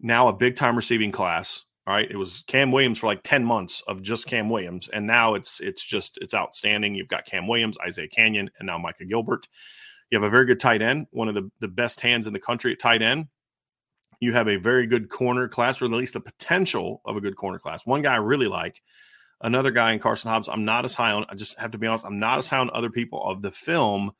now 0.00 0.28
a 0.28 0.32
big 0.32 0.56
time 0.56 0.76
receiving 0.76 1.12
class. 1.12 1.64
All 1.86 1.94
right, 1.94 2.10
it 2.10 2.16
was 2.16 2.42
Cam 2.48 2.72
Williams 2.72 2.98
for 2.98 3.06
like 3.06 3.22
ten 3.22 3.44
months 3.44 3.80
of 3.86 4.02
just 4.02 4.26
Cam 4.26 4.50
Williams, 4.50 4.88
and 4.92 5.06
now 5.06 5.34
it's 5.34 5.60
it's 5.60 5.84
just 5.84 6.18
it's 6.20 6.34
outstanding. 6.34 6.96
You've 6.96 7.06
got 7.06 7.26
Cam 7.26 7.46
Williams, 7.46 7.78
Isaiah 7.86 8.08
Canyon, 8.08 8.50
and 8.58 8.66
now 8.66 8.78
Micah 8.78 9.04
Gilbert. 9.04 9.46
You 10.10 10.18
have 10.18 10.26
a 10.26 10.30
very 10.30 10.46
good 10.46 10.60
tight 10.60 10.82
end, 10.82 11.06
one 11.10 11.28
of 11.28 11.34
the, 11.34 11.50
the 11.60 11.68
best 11.68 12.00
hands 12.00 12.26
in 12.26 12.32
the 12.32 12.40
country 12.40 12.72
at 12.72 12.78
tight 12.78 13.02
end. 13.02 13.26
You 14.20 14.32
have 14.32 14.48
a 14.48 14.56
very 14.56 14.86
good 14.86 15.08
corner 15.08 15.48
class, 15.48 15.82
or 15.82 15.86
at 15.86 15.90
least 15.90 16.14
the 16.14 16.20
potential 16.20 17.02
of 17.04 17.16
a 17.16 17.20
good 17.20 17.36
corner 17.36 17.58
class. 17.58 17.84
One 17.84 18.02
guy 18.02 18.14
I 18.14 18.18
really 18.18 18.46
like 18.46 18.80
another 19.40 19.70
guy 19.70 19.92
in 19.92 19.98
Carson 19.98 20.30
Hobbs. 20.30 20.48
I'm 20.48 20.64
not 20.64 20.84
as 20.84 20.94
high 20.94 21.12
on. 21.12 21.26
I 21.28 21.34
just 21.34 21.58
have 21.58 21.72
to 21.72 21.78
be 21.78 21.86
honest. 21.86 22.04
I'm 22.04 22.18
not 22.18 22.38
as 22.38 22.48
high 22.48 22.58
on 22.58 22.70
other 22.72 22.90
people 22.90 23.22
of 23.24 23.42
the 23.42 23.50
film, 23.50 24.12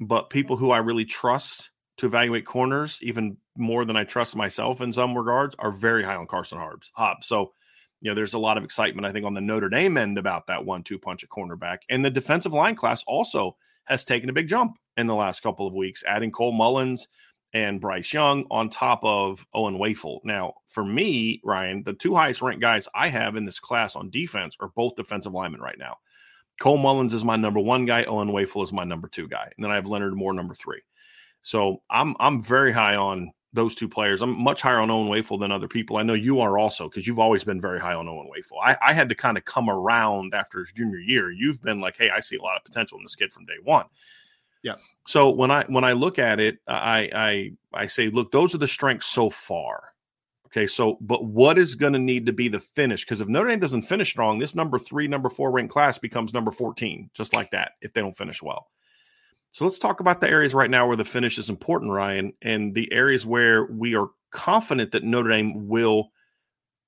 but 0.00 0.30
people 0.30 0.56
who 0.56 0.70
I 0.70 0.78
really 0.78 1.04
trust 1.04 1.70
to 1.98 2.06
evaluate 2.06 2.44
corners, 2.44 2.98
even 3.02 3.36
more 3.56 3.84
than 3.84 3.96
I 3.96 4.04
trust 4.04 4.34
myself 4.34 4.80
in 4.80 4.92
some 4.92 5.16
regards, 5.16 5.54
are 5.58 5.70
very 5.70 6.02
high 6.02 6.16
on 6.16 6.26
Carson 6.26 6.58
Hobbs. 6.58 6.90
Hobbs. 6.94 7.26
So, 7.26 7.52
you 8.00 8.10
know, 8.10 8.14
there's 8.14 8.34
a 8.34 8.38
lot 8.38 8.58
of 8.58 8.64
excitement 8.64 9.06
I 9.06 9.12
think 9.12 9.24
on 9.24 9.34
the 9.34 9.40
Notre 9.40 9.68
Dame 9.68 9.96
end 9.96 10.18
about 10.18 10.48
that 10.48 10.64
one-two 10.64 10.98
punch 10.98 11.22
at 11.22 11.30
cornerback, 11.30 11.78
and 11.88 12.04
the 12.04 12.10
defensive 12.10 12.52
line 12.52 12.74
class 12.74 13.04
also 13.06 13.56
has 13.84 14.04
taken 14.04 14.28
a 14.28 14.32
big 14.32 14.48
jump 14.48 14.76
in 14.96 15.06
the 15.06 15.14
last 15.14 15.42
couple 15.42 15.66
of 15.66 15.74
weeks, 15.74 16.02
adding 16.06 16.30
Cole 16.30 16.52
Mullins 16.52 17.06
and 17.54 17.80
Bryce 17.80 18.12
Young 18.12 18.44
on 18.50 18.68
top 18.68 19.00
of 19.04 19.46
Owen 19.54 19.78
Wafle. 19.78 20.18
Now, 20.24 20.54
for 20.66 20.84
me, 20.84 21.40
Ryan, 21.44 21.84
the 21.84 21.94
two 21.94 22.14
highest 22.14 22.42
ranked 22.42 22.60
guys 22.60 22.88
I 22.94 23.08
have 23.08 23.36
in 23.36 23.44
this 23.44 23.60
class 23.60 23.96
on 23.96 24.10
defense 24.10 24.56
are 24.60 24.72
both 24.74 24.96
defensive 24.96 25.32
linemen 25.32 25.60
right 25.60 25.78
now. 25.78 25.96
Cole 26.60 26.78
Mullins 26.78 27.14
is 27.14 27.24
my 27.24 27.36
number 27.36 27.60
one 27.60 27.86
guy. 27.86 28.04
Owen 28.04 28.28
Wafle 28.28 28.64
is 28.64 28.72
my 28.72 28.84
number 28.84 29.08
two 29.08 29.28
guy, 29.28 29.50
and 29.56 29.64
then 29.64 29.70
I 29.70 29.76
have 29.76 29.88
Leonard 29.88 30.14
Moore 30.14 30.34
number 30.34 30.54
three. 30.54 30.82
So 31.42 31.82
I'm 31.90 32.16
I'm 32.20 32.42
very 32.42 32.72
high 32.72 32.96
on 32.96 33.32
those 33.52 33.76
two 33.76 33.88
players. 33.88 34.20
I'm 34.20 34.42
much 34.42 34.60
higher 34.60 34.78
on 34.78 34.90
Owen 34.90 35.08
Wafle 35.08 35.38
than 35.38 35.52
other 35.52 35.68
people. 35.68 35.96
I 35.96 36.02
know 36.02 36.14
you 36.14 36.40
are 36.40 36.58
also 36.58 36.88
because 36.88 37.06
you've 37.06 37.20
always 37.20 37.44
been 37.44 37.60
very 37.60 37.78
high 37.78 37.94
on 37.94 38.08
Owen 38.08 38.28
Wafle. 38.28 38.58
I, 38.62 38.76
I 38.82 38.92
had 38.92 39.08
to 39.08 39.14
kind 39.14 39.38
of 39.38 39.44
come 39.44 39.70
around 39.70 40.34
after 40.34 40.58
his 40.58 40.72
junior 40.72 40.98
year. 40.98 41.30
You've 41.30 41.62
been 41.62 41.80
like, 41.80 41.96
hey, 41.96 42.10
I 42.10 42.18
see 42.18 42.36
a 42.36 42.42
lot 42.42 42.56
of 42.56 42.64
potential 42.64 42.98
in 42.98 43.04
this 43.04 43.14
kid 43.14 43.32
from 43.32 43.46
day 43.46 43.54
one. 43.62 43.86
Yeah. 44.64 44.76
So 45.06 45.28
when 45.28 45.50
I 45.50 45.64
when 45.68 45.84
I 45.84 45.92
look 45.92 46.18
at 46.18 46.40
it, 46.40 46.58
I 46.66 47.10
I 47.14 47.52
I 47.82 47.86
say, 47.86 48.08
look, 48.08 48.32
those 48.32 48.54
are 48.54 48.58
the 48.58 48.66
strengths 48.66 49.06
so 49.06 49.30
far. 49.30 49.92
Okay, 50.46 50.66
so 50.66 50.96
but 51.00 51.24
what 51.24 51.58
is 51.58 51.74
going 51.74 51.92
to 51.92 51.98
need 51.98 52.26
to 52.26 52.32
be 52.32 52.48
the 52.48 52.60
finish? 52.60 53.04
Because 53.04 53.20
if 53.20 53.28
Notre 53.28 53.48
Dame 53.48 53.60
doesn't 53.60 53.82
finish 53.82 54.10
strong, 54.10 54.38
this 54.38 54.54
number 54.54 54.78
three, 54.78 55.06
number 55.06 55.28
four 55.28 55.50
ranked 55.50 55.72
class 55.72 55.98
becomes 55.98 56.32
number 56.32 56.50
14, 56.50 57.10
just 57.12 57.34
like 57.34 57.50
that, 57.50 57.72
if 57.82 57.92
they 57.92 58.00
don't 58.00 58.16
finish 58.16 58.42
well. 58.42 58.68
So 59.50 59.64
let's 59.64 59.78
talk 59.78 60.00
about 60.00 60.20
the 60.20 60.30
areas 60.30 60.54
right 60.54 60.70
now 60.70 60.86
where 60.86 60.96
the 60.96 61.04
finish 61.04 61.38
is 61.38 61.50
important, 61.50 61.90
Ryan, 61.90 62.32
and 62.40 62.74
the 62.74 62.90
areas 62.92 63.26
where 63.26 63.66
we 63.66 63.94
are 63.94 64.08
confident 64.30 64.92
that 64.92 65.04
Notre 65.04 65.28
Dame 65.28 65.68
will 65.68 66.10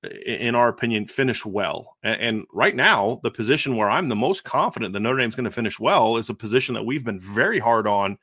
in 0.06 0.54
our 0.54 0.68
opinion, 0.68 1.06
finish 1.06 1.44
well. 1.44 1.96
And, 2.02 2.20
and, 2.20 2.44
right 2.52 2.75
now, 2.75 3.20
the 3.22 3.30
position 3.30 3.76
where 3.76 3.90
I'm 3.90 4.08
the 4.08 4.16
most 4.16 4.44
confident 4.44 4.92
that 4.92 5.00
Notre 5.00 5.18
Dame's 5.18 5.34
going 5.34 5.44
to 5.44 5.50
finish 5.50 5.78
well 5.78 6.16
is 6.16 6.30
a 6.30 6.34
position 6.34 6.75
that 6.75 6.86
we've 6.86 7.04
been 7.04 7.20
very 7.20 7.58
hard 7.58 7.86
on 7.86 8.18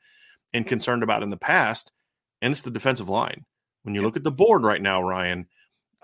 and 0.52 0.66
concerned 0.66 1.02
about 1.02 1.22
in 1.22 1.30
the 1.30 1.36
past, 1.36 1.92
and 2.42 2.52
it's 2.52 2.62
the 2.62 2.70
defensive 2.70 3.08
line. 3.08 3.44
When 3.82 3.94
you 3.94 4.02
look 4.02 4.16
at 4.16 4.24
the 4.24 4.30
board 4.30 4.64
right 4.64 4.80
now, 4.80 5.02
Ryan, 5.02 5.46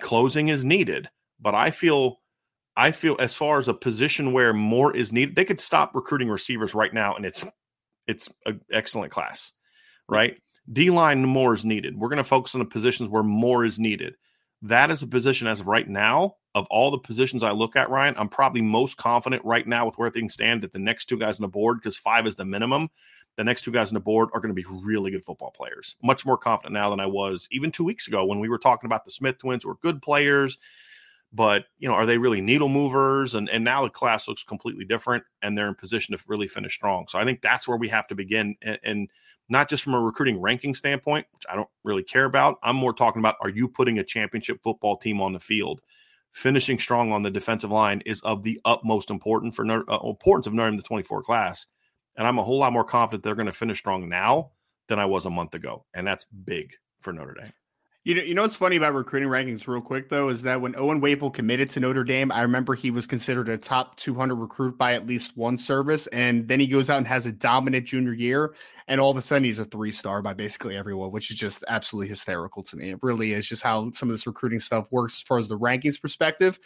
closing 0.00 0.48
is 0.48 0.64
needed, 0.64 1.08
but 1.40 1.54
I 1.54 1.70
feel. 1.70 2.18
I 2.76 2.92
feel 2.92 3.16
as 3.18 3.34
far 3.34 3.58
as 3.58 3.66
a 3.66 3.74
position 3.74 4.32
where 4.32 4.54
more 4.54 4.96
is 4.96 5.12
needed, 5.12 5.34
they 5.34 5.44
could 5.44 5.60
stop 5.60 5.94
recruiting 5.94 6.28
receivers 6.28 6.72
right 6.72 6.94
now, 6.94 7.14
and 7.14 7.26
it's 7.26 7.44
it's 8.06 8.32
an 8.46 8.60
excellent 8.72 9.12
class, 9.12 9.52
right? 10.08 10.38
D 10.72 10.88
line 10.88 11.24
more 11.24 11.52
is 11.52 11.64
needed. 11.64 11.98
We're 11.98 12.08
going 12.08 12.18
to 12.18 12.24
focus 12.24 12.54
on 12.54 12.60
the 12.60 12.64
positions 12.64 13.10
where 13.10 13.24
more 13.24 13.64
is 13.64 13.78
needed 13.78 14.14
that 14.62 14.90
is 14.90 15.02
a 15.02 15.06
position 15.06 15.46
as 15.46 15.60
of 15.60 15.68
right 15.68 15.88
now 15.88 16.36
of 16.54 16.66
all 16.70 16.90
the 16.90 16.98
positions 16.98 17.42
I 17.42 17.52
look 17.52 17.76
at, 17.76 17.90
Ryan. 17.90 18.14
I'm 18.18 18.28
probably 18.28 18.60
most 18.60 18.96
confident 18.96 19.44
right 19.44 19.66
now 19.66 19.86
with 19.86 19.96
where 19.96 20.10
things 20.10 20.34
stand 20.34 20.62
that 20.62 20.72
the 20.72 20.78
next 20.78 21.06
two 21.06 21.18
guys 21.18 21.38
on 21.38 21.42
the 21.42 21.48
board, 21.48 21.78
because 21.78 21.96
five 21.96 22.26
is 22.26 22.36
the 22.36 22.44
minimum, 22.44 22.90
the 23.36 23.44
next 23.44 23.62
two 23.62 23.70
guys 23.70 23.90
on 23.90 23.94
the 23.94 24.00
board 24.00 24.28
are 24.34 24.40
going 24.40 24.54
to 24.54 24.62
be 24.62 24.66
really 24.68 25.10
good 25.10 25.24
football 25.24 25.50
players. 25.50 25.94
Much 26.02 26.26
more 26.26 26.36
confident 26.36 26.74
now 26.74 26.90
than 26.90 27.00
I 27.00 27.06
was 27.06 27.48
even 27.50 27.70
two 27.70 27.84
weeks 27.84 28.08
ago 28.08 28.24
when 28.24 28.40
we 28.40 28.48
were 28.48 28.58
talking 28.58 28.86
about 28.86 29.04
the 29.04 29.10
Smith 29.10 29.38
twins 29.38 29.64
who 29.64 29.70
are 29.70 29.76
good 29.76 30.02
players. 30.02 30.58
But 31.32 31.64
you 31.78 31.88
know, 31.88 31.94
are 31.94 32.06
they 32.06 32.18
really 32.18 32.40
needle 32.40 32.68
movers? 32.68 33.34
And 33.34 33.48
and 33.48 33.64
now 33.64 33.84
the 33.84 33.90
class 33.90 34.26
looks 34.26 34.42
completely 34.42 34.84
different, 34.84 35.24
and 35.42 35.56
they're 35.56 35.68
in 35.68 35.74
position 35.74 36.16
to 36.16 36.24
really 36.26 36.48
finish 36.48 36.74
strong. 36.74 37.06
So 37.08 37.18
I 37.18 37.24
think 37.24 37.40
that's 37.40 37.68
where 37.68 37.76
we 37.76 37.88
have 37.88 38.08
to 38.08 38.14
begin. 38.14 38.56
and, 38.62 38.78
and 38.82 39.08
not 39.50 39.68
just 39.68 39.82
from 39.82 39.94
a 39.94 40.00
recruiting 40.00 40.40
ranking 40.40 40.74
standpoint, 40.74 41.26
which 41.32 41.44
I 41.50 41.56
don't 41.56 41.68
really 41.82 42.04
care 42.04 42.24
about. 42.24 42.58
I'm 42.62 42.76
more 42.76 42.92
talking 42.92 43.20
about 43.20 43.34
are 43.42 43.50
you 43.50 43.68
putting 43.68 43.98
a 43.98 44.04
championship 44.04 44.62
football 44.62 44.96
team 44.96 45.20
on 45.20 45.32
the 45.32 45.40
field? 45.40 45.82
Finishing 46.30 46.78
strong 46.78 47.10
on 47.12 47.22
the 47.22 47.30
defensive 47.30 47.72
line 47.72 48.00
is 48.06 48.20
of 48.20 48.44
the 48.44 48.60
utmost 48.64 49.10
important 49.10 49.54
for 49.54 49.66
uh, 49.68 49.98
importance 50.08 50.46
of 50.46 50.54
knowing 50.54 50.76
the 50.76 50.82
24 50.82 51.24
class. 51.24 51.66
And 52.16 52.26
I'm 52.26 52.38
a 52.38 52.44
whole 52.44 52.58
lot 52.58 52.72
more 52.72 52.84
confident 52.84 53.24
they're 53.24 53.34
going 53.34 53.46
to 53.46 53.52
finish 53.52 53.78
strong 53.78 54.08
now 54.08 54.52
than 54.86 55.00
I 55.00 55.06
was 55.06 55.26
a 55.26 55.30
month 55.30 55.54
ago. 55.54 55.84
And 55.92 56.06
that's 56.06 56.24
big 56.44 56.74
for 57.00 57.12
Notre 57.12 57.34
Dame. 57.34 57.52
You 58.02 58.14
know, 58.14 58.22
you 58.22 58.32
know 58.32 58.42
what's 58.42 58.56
funny 58.56 58.76
about 58.76 58.94
recruiting 58.94 59.28
rankings, 59.28 59.68
real 59.68 59.82
quick 59.82 60.08
though, 60.08 60.30
is 60.30 60.40
that 60.42 60.62
when 60.62 60.74
Owen 60.74 61.02
Wafle 61.02 61.34
committed 61.34 61.68
to 61.70 61.80
Notre 61.80 62.02
Dame, 62.02 62.32
I 62.32 62.40
remember 62.40 62.74
he 62.74 62.90
was 62.90 63.06
considered 63.06 63.50
a 63.50 63.58
top 63.58 63.96
200 63.96 64.36
recruit 64.36 64.78
by 64.78 64.94
at 64.94 65.06
least 65.06 65.36
one 65.36 65.58
service, 65.58 66.06
and 66.06 66.48
then 66.48 66.60
he 66.60 66.66
goes 66.66 66.88
out 66.88 66.96
and 66.96 67.06
has 67.06 67.26
a 67.26 67.32
dominant 67.32 67.86
junior 67.86 68.14
year, 68.14 68.54
and 68.88 69.02
all 69.02 69.10
of 69.10 69.18
a 69.18 69.22
sudden 69.22 69.44
he's 69.44 69.58
a 69.58 69.66
three 69.66 69.90
star 69.90 70.22
by 70.22 70.32
basically 70.32 70.78
everyone, 70.78 71.12
which 71.12 71.30
is 71.30 71.36
just 71.36 71.62
absolutely 71.68 72.08
hysterical 72.08 72.62
to 72.62 72.76
me. 72.76 72.88
It 72.88 73.00
really 73.02 73.34
is 73.34 73.46
just 73.46 73.62
how 73.62 73.90
some 73.90 74.08
of 74.08 74.14
this 74.14 74.26
recruiting 74.26 74.60
stuff 74.60 74.88
works 74.90 75.16
as 75.16 75.22
far 75.22 75.36
as 75.36 75.48
the 75.48 75.58
rankings 75.58 76.00
perspective. 76.00 76.58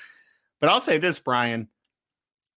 But 0.61 0.71
I'll 0.71 0.81
say 0.81 0.99
this, 0.99 1.19
Brian, 1.19 1.69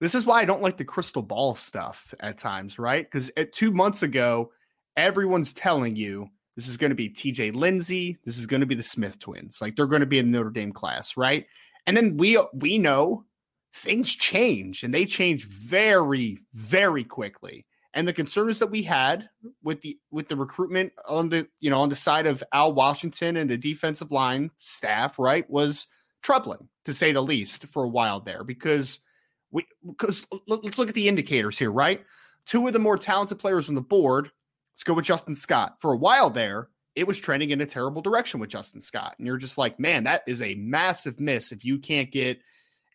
this 0.02 0.14
is 0.14 0.28
why 0.28 0.42
I 0.42 0.46
don't 0.46 0.62
like 0.62 0.78
the 0.78 0.86
crystal 0.86 1.24
ball 1.24 1.56
stuff 1.56 2.14
at 2.20 2.38
times, 2.38 2.78
right? 2.78 3.04
Because 3.04 3.32
two 3.54 3.72
months 3.72 4.04
ago, 4.04 4.52
everyone's 4.96 5.52
telling 5.52 5.96
you 5.96 6.30
This 6.58 6.68
is 6.68 6.76
going 6.76 6.90
to 6.90 6.96
be 6.96 7.08
TJ 7.08 7.54
Lindsey. 7.54 8.18
This 8.26 8.40
is 8.40 8.48
going 8.48 8.62
to 8.62 8.66
be 8.66 8.76
the 8.76 8.84
Smith 8.84 9.20
twins. 9.20 9.60
Like 9.62 9.76
they're 9.76 9.86
going 9.86 10.02
to 10.02 10.08
be 10.08 10.18
in 10.18 10.32
Notre 10.32 10.50
Dame 10.50 10.74
class, 10.74 11.16
right? 11.16 11.46
And 11.86 11.96
then 11.96 12.18
we 12.18 12.38
we 12.52 12.80
know 12.80 13.26
things 13.74 14.14
change 14.14 14.84
and 14.84 14.92
they 14.92 15.06
change 15.06 15.46
very, 15.46 16.40
very 16.54 17.04
quickly. 17.04 17.66
And 17.94 18.08
the 18.08 18.14
concerns 18.14 18.58
that 18.60 18.72
we 18.72 18.82
had 18.82 19.30
with 19.64 19.82
the 19.82 20.00
with 20.10 20.30
the 20.30 20.36
recruitment 20.36 20.94
on 21.08 21.30
the 21.30 21.48
you 21.60 21.70
know 21.70 21.80
on 21.80 21.90
the 21.90 21.96
side 21.96 22.26
of 22.26 22.44
Al 22.52 22.74
Washington 22.74 23.38
and 23.38 23.50
the 23.50 23.58
defensive 23.58 24.12
line 24.12 24.50
staff, 24.58 25.20
right, 25.20 25.48
was 25.50 25.88
troubling 26.24 26.68
to 26.86 26.94
say 26.94 27.12
the 27.12 27.22
least 27.22 27.68
for 27.68 27.84
a 27.84 27.90
while 27.90 28.20
there 28.20 28.44
because 28.44 29.00
we 29.52 29.66
because 29.86 30.26
let's 30.48 30.78
look 30.80 30.90
at 30.90 30.96
the 30.96 31.08
indicators 31.08 31.60
here, 31.60 31.72
right? 31.72 32.04
Two 32.48 32.66
of 32.66 32.74
the 32.74 32.80
more 32.80 32.98
talented 32.98 33.38
players 33.38 33.70
on 33.70 33.76
the 33.76 33.82
board 33.82 34.32
Let's 34.78 34.84
go 34.84 34.94
with 34.94 35.06
Justin 35.06 35.36
Scott. 35.36 35.78
For 35.80 35.92
a 35.92 35.98
while 35.98 36.30
there, 36.30 36.70
it 36.94 37.08
was 37.08 37.20
trending 37.20 37.50
in 37.50 37.60
a 37.62 37.66
terrible 37.66 38.04
direction 38.04 38.40
with 38.40 38.52
Justin 38.52 38.80
Scott. 38.80 39.16
And 39.18 39.26
you're 39.26 39.38
just 39.38 39.58
like, 39.58 39.80
man, 39.80 40.04
that 40.04 40.22
is 40.28 40.40
a 40.44 40.54
massive 40.54 41.20
miss 41.20 41.52
if 41.52 41.66
you 41.66 41.80
can't 41.80 42.12
get 42.12 42.40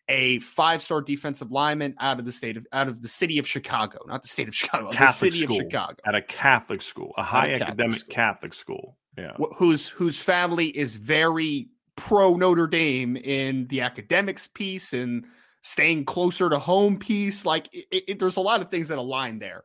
a 0.07 0.39
five-star 0.39 1.01
defensive 1.01 1.51
lineman 1.51 1.95
out 1.99 2.19
of 2.19 2.25
the 2.25 2.31
state 2.31 2.55
of 2.55 2.65
out 2.71 2.87
of 2.87 3.01
the 3.01 3.09
city 3.09 3.37
of 3.37 3.45
Chicago, 3.45 3.99
not 4.07 4.21
the 4.21 4.29
state 4.29 4.47
of 4.47 4.55
Chicago, 4.55 4.91
Catholic 4.91 5.31
the 5.33 5.37
city 5.37 5.45
school, 5.45 5.57
of 5.57 5.63
Chicago. 5.63 5.95
At 6.05 6.15
a 6.15 6.21
Catholic 6.21 6.81
school, 6.81 7.13
a 7.17 7.23
high 7.23 7.47
a 7.47 7.59
Catholic 7.59 7.67
academic 7.67 7.97
school. 7.97 8.13
Catholic 8.13 8.53
school. 8.53 8.97
Yeah. 9.17 9.33
wh- 9.37 9.53
whose 9.57 9.89
whose 9.89 10.21
family 10.23 10.67
is 10.67 10.95
very 10.95 11.67
pro 11.97 12.35
Notre 12.35 12.67
Dame 12.67 13.17
in 13.17 13.67
the 13.67 13.81
academics 13.81 14.47
piece 14.47 14.93
and 14.93 15.25
staying 15.63 16.05
closer 16.05 16.49
to 16.49 16.59
home 16.59 16.97
piece. 16.97 17.45
Like 17.45 17.67
it, 17.73 18.03
it, 18.07 18.19
there's 18.19 18.37
a 18.37 18.41
lot 18.41 18.61
of 18.61 18.69
things 18.69 18.87
that 18.87 18.97
align 18.97 19.39
there. 19.39 19.63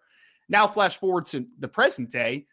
Now, 0.49 0.67
flash 0.67 0.97
forward 0.97 1.27
to 1.27 1.47
the 1.59 1.69
present 1.69 2.11
day, 2.11 2.47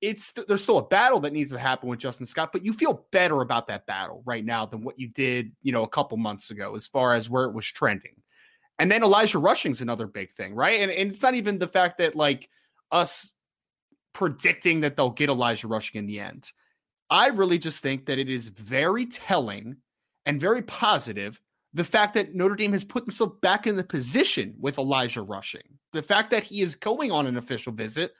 it's 0.00 0.32
there's 0.32 0.62
still 0.62 0.78
a 0.78 0.86
battle 0.86 1.20
that 1.20 1.32
needs 1.32 1.52
to 1.52 1.58
happen 1.58 1.88
with 1.88 1.98
Justin 1.98 2.26
Scott, 2.26 2.52
but 2.52 2.64
you 2.64 2.72
feel 2.72 3.06
better 3.12 3.40
about 3.40 3.68
that 3.68 3.86
battle 3.86 4.22
right 4.26 4.44
now 4.44 4.66
than 4.66 4.82
what 4.82 4.98
you 4.98 5.08
did, 5.08 5.52
you 5.62 5.72
know, 5.72 5.84
a 5.84 5.88
couple 5.88 6.18
months 6.18 6.50
ago 6.50 6.74
as 6.74 6.86
far 6.86 7.14
as 7.14 7.30
where 7.30 7.44
it 7.44 7.54
was 7.54 7.64
trending. 7.64 8.14
And 8.78 8.92
then 8.92 9.02
Elijah 9.02 9.38
Rushing's 9.38 9.80
another 9.80 10.06
big 10.06 10.30
thing, 10.30 10.54
right? 10.54 10.80
And, 10.80 10.90
and 10.92 11.10
it's 11.10 11.22
not 11.22 11.34
even 11.34 11.58
the 11.58 11.66
fact 11.66 11.98
that 11.98 12.14
like 12.14 12.50
us 12.92 13.32
predicting 14.12 14.80
that 14.80 14.96
they'll 14.96 15.10
get 15.10 15.30
Elijah 15.30 15.68
Rushing 15.68 15.98
in 15.98 16.06
the 16.06 16.20
end. 16.20 16.50
I 17.08 17.28
really 17.28 17.58
just 17.58 17.82
think 17.82 18.06
that 18.06 18.18
it 18.18 18.28
is 18.28 18.48
very 18.48 19.06
telling 19.06 19.76
and 20.26 20.40
very 20.40 20.62
positive 20.62 21.40
the 21.76 21.84
fact 21.84 22.14
that 22.14 22.34
Notre 22.34 22.56
Dame 22.56 22.72
has 22.72 22.84
put 22.84 23.04
himself 23.04 23.38
back 23.42 23.66
in 23.66 23.76
the 23.76 23.84
position 23.84 24.54
with 24.58 24.78
Elijah 24.78 25.20
Rushing. 25.20 25.60
The 25.92 26.02
fact 26.02 26.30
that 26.30 26.42
he 26.42 26.62
is 26.62 26.74
going 26.74 27.12
on 27.12 27.26
an 27.26 27.36
official 27.36 27.70
visit, 27.70 28.14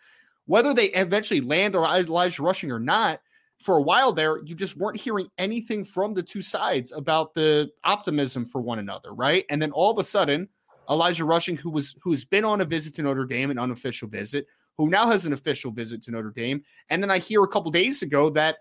whether 0.44 0.74
they 0.74 0.88
eventually 0.88 1.40
land 1.40 1.74
or 1.74 1.86
Elijah 1.86 2.42
Rushing 2.42 2.70
or 2.70 2.78
not, 2.78 3.22
for 3.62 3.78
a 3.78 3.82
while 3.82 4.12
there, 4.12 4.44
you 4.44 4.54
just 4.54 4.76
weren't 4.76 5.00
hearing 5.00 5.28
anything 5.38 5.86
from 5.86 6.12
the 6.12 6.22
two 6.22 6.42
sides 6.42 6.92
about 6.92 7.32
the 7.32 7.70
optimism 7.82 8.44
for 8.44 8.60
one 8.60 8.78
another, 8.78 9.14
right? 9.14 9.46
And 9.48 9.60
then 9.62 9.72
all 9.72 9.90
of 9.90 9.98
a 9.98 10.04
sudden, 10.04 10.50
Elijah 10.90 11.24
Rushing, 11.24 11.56
who 11.56 11.70
was 11.70 11.96
who's 12.02 12.26
been 12.26 12.44
on 12.44 12.60
a 12.60 12.66
visit 12.66 12.94
to 12.96 13.02
Notre 13.02 13.24
Dame, 13.24 13.50
an 13.50 13.58
unofficial 13.58 14.06
visit, 14.06 14.46
who 14.76 14.90
now 14.90 15.06
has 15.06 15.24
an 15.24 15.32
official 15.32 15.70
visit 15.70 16.02
to 16.02 16.10
Notre 16.10 16.30
Dame, 16.30 16.62
and 16.90 17.02
then 17.02 17.10
I 17.10 17.16
hear 17.16 17.42
a 17.42 17.48
couple 17.48 17.70
days 17.70 18.02
ago 18.02 18.28
that 18.30 18.58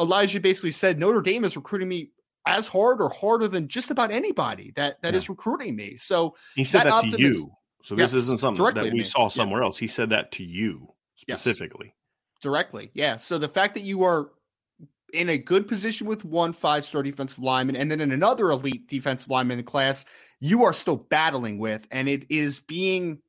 Elijah 0.00 0.38
basically 0.38 0.70
said 0.70 1.00
Notre 1.00 1.22
Dame 1.22 1.42
is 1.42 1.56
recruiting 1.56 1.88
me 1.88 2.10
as 2.48 2.66
hard 2.66 3.00
or 3.00 3.10
harder 3.10 3.46
than 3.46 3.68
just 3.68 3.90
about 3.90 4.10
anybody 4.10 4.72
that 4.76 5.00
that 5.02 5.14
Yeah. 5.14 5.18
is 5.18 5.28
recruiting 5.28 5.76
me. 5.76 5.96
So 5.96 6.34
He 6.54 6.64
said 6.64 6.84
that 6.84 7.02
that, 7.02 7.10
to 7.10 7.20
you. 7.20 7.52
So 7.84 7.94
this 7.94 8.12
Yes, 8.12 8.22
isn't 8.24 8.40
something 8.40 8.74
that 8.74 8.92
we 8.92 9.04
saw 9.04 9.24
Yeah. 9.24 9.28
somewhere 9.28 9.62
else. 9.62 9.76
He 9.76 9.86
said 9.86 10.10
that 10.10 10.32
to 10.32 10.44
you 10.44 10.94
Yes. 11.26 11.40
specifically. 11.40 11.94
directly, 12.40 12.92
yeah. 12.94 13.16
So 13.16 13.36
the 13.36 13.48
fact 13.48 13.74
that 13.74 13.80
you 13.80 14.04
are 14.04 14.30
in 15.12 15.28
a 15.28 15.38
good 15.38 15.66
position 15.66 16.06
with 16.06 16.24
one 16.24 16.52
five 16.52 16.84
star 16.84 17.02
defensive 17.02 17.42
lineman 17.42 17.74
and 17.74 17.90
then 17.90 18.00
in 18.00 18.12
another 18.12 18.50
elite 18.50 18.86
defensive 18.86 19.28
lineman 19.28 19.62
class, 19.64 20.04
you 20.38 20.64
are 20.64 20.72
still 20.72 20.96
battling 20.96 21.58
with, 21.58 21.86
and 21.90 22.08
it 22.08 22.26
is 22.30 22.60
being 22.60 23.20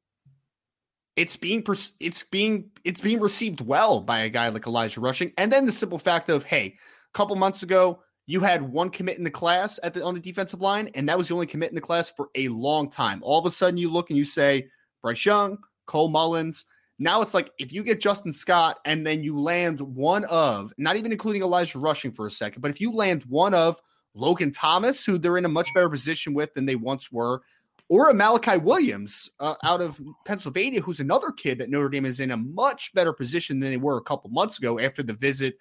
it's 1.15 1.35
being 1.35 1.65
it's 1.99 2.23
being 2.23 2.69
it's 2.83 3.01
being 3.01 3.19
received 3.19 3.61
well 3.61 3.99
by 4.01 4.19
a 4.19 4.29
guy 4.29 4.49
like 4.49 4.67
Elijah 4.67 5.01
Rushing. 5.01 5.33
And 5.37 5.51
then 5.51 5.65
the 5.65 5.71
simple 5.71 5.99
fact 5.99 6.29
of 6.29 6.43
hey, 6.43 6.65
a 7.13 7.17
couple 7.17 7.35
months 7.35 7.63
ago 7.63 8.01
you 8.29 8.41
had 8.41 8.61
one 8.61 8.91
commit 8.91 9.17
in 9.17 9.23
the 9.23 9.31
class 9.31 9.79
at 9.81 9.95
the 9.95 10.03
on 10.03 10.13
the 10.13 10.19
defensive 10.19 10.61
line, 10.61 10.87
and 10.93 11.09
that 11.09 11.17
was 11.17 11.29
the 11.29 11.33
only 11.33 11.47
commit 11.47 11.69
in 11.69 11.75
the 11.75 11.81
class 11.81 12.11
for 12.11 12.29
a 12.35 12.47
long 12.49 12.87
time. 12.87 13.21
All 13.23 13.39
of 13.39 13.45
a 13.47 13.49
sudden 13.49 13.79
you 13.79 13.89
look 13.89 14.11
and 14.11 14.17
you 14.17 14.23
say 14.23 14.67
Bryce 15.01 15.25
Young, 15.25 15.57
Cole 15.87 16.09
Mullins. 16.09 16.65
Now 16.99 17.23
it's 17.23 17.33
like 17.33 17.49
if 17.57 17.73
you 17.73 17.81
get 17.81 17.99
Justin 17.99 18.31
Scott 18.31 18.77
and 18.85 19.03
then 19.03 19.23
you 19.23 19.39
land 19.39 19.81
one 19.81 20.25
of, 20.25 20.71
not 20.77 20.95
even 20.95 21.11
including 21.11 21.41
Elijah 21.41 21.79
Rushing 21.79 22.11
for 22.11 22.27
a 22.27 22.31
second, 22.31 22.61
but 22.61 22.69
if 22.69 22.79
you 22.79 22.91
land 22.91 23.23
one 23.23 23.55
of 23.55 23.81
Logan 24.13 24.51
Thomas, 24.51 25.03
who 25.03 25.17
they're 25.17 25.39
in 25.39 25.45
a 25.45 25.49
much 25.49 25.73
better 25.73 25.89
position 25.89 26.35
with 26.35 26.53
than 26.53 26.67
they 26.67 26.75
once 26.75 27.11
were, 27.11 27.41
or 27.87 28.11
a 28.11 28.13
Malachi 28.13 28.57
Williams 28.57 29.31
uh, 29.39 29.55
out 29.63 29.81
of 29.81 29.99
Pennsylvania, 30.25 30.81
who's 30.81 30.99
another 30.99 31.31
kid 31.31 31.57
that 31.57 31.71
Notre 31.71 31.89
Dame 31.89 32.05
is 32.05 32.19
in 32.19 32.29
a 32.29 32.37
much 32.37 32.93
better 32.93 33.11
position 33.11 33.59
than 33.59 33.71
they 33.71 33.77
were 33.77 33.97
a 33.97 34.03
couple 34.03 34.29
months 34.29 34.59
ago 34.59 34.77
after 34.77 35.01
the 35.01 35.13
visit 35.13 35.55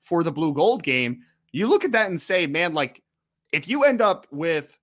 for 0.00 0.22
the 0.22 0.32
blue 0.32 0.54
gold 0.54 0.82
game. 0.82 1.20
You 1.56 1.68
look 1.68 1.84
at 1.86 1.92
that 1.92 2.10
and 2.10 2.20
say, 2.20 2.46
man, 2.46 2.74
like 2.74 3.02
if 3.50 3.66
you 3.66 3.84
end 3.84 4.02
up 4.02 4.26
with 4.30 4.78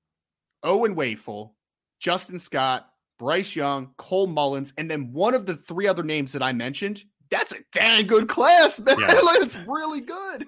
Owen 0.63 0.95
Wafle, 0.95 1.51
Justin 1.99 2.39
Scott, 2.39 2.89
Bryce 3.19 3.55
Young, 3.55 3.91
Cole 3.97 4.25
Mullins, 4.25 4.73
and 4.75 4.89
then 4.89 5.13
one 5.13 5.35
of 5.35 5.45
the 5.45 5.55
three 5.55 5.87
other 5.87 6.01
names 6.01 6.31
that 6.33 6.41
I 6.41 6.51
mentioned, 6.51 7.03
that's 7.29 7.51
a 7.51 7.57
dang 7.73 8.07
good 8.07 8.27
class, 8.27 8.79
man. 8.83 8.99
Yeah. 8.99 9.05
like, 9.05 9.41
it's 9.41 9.55
really 9.67 10.01
good. 10.01 10.47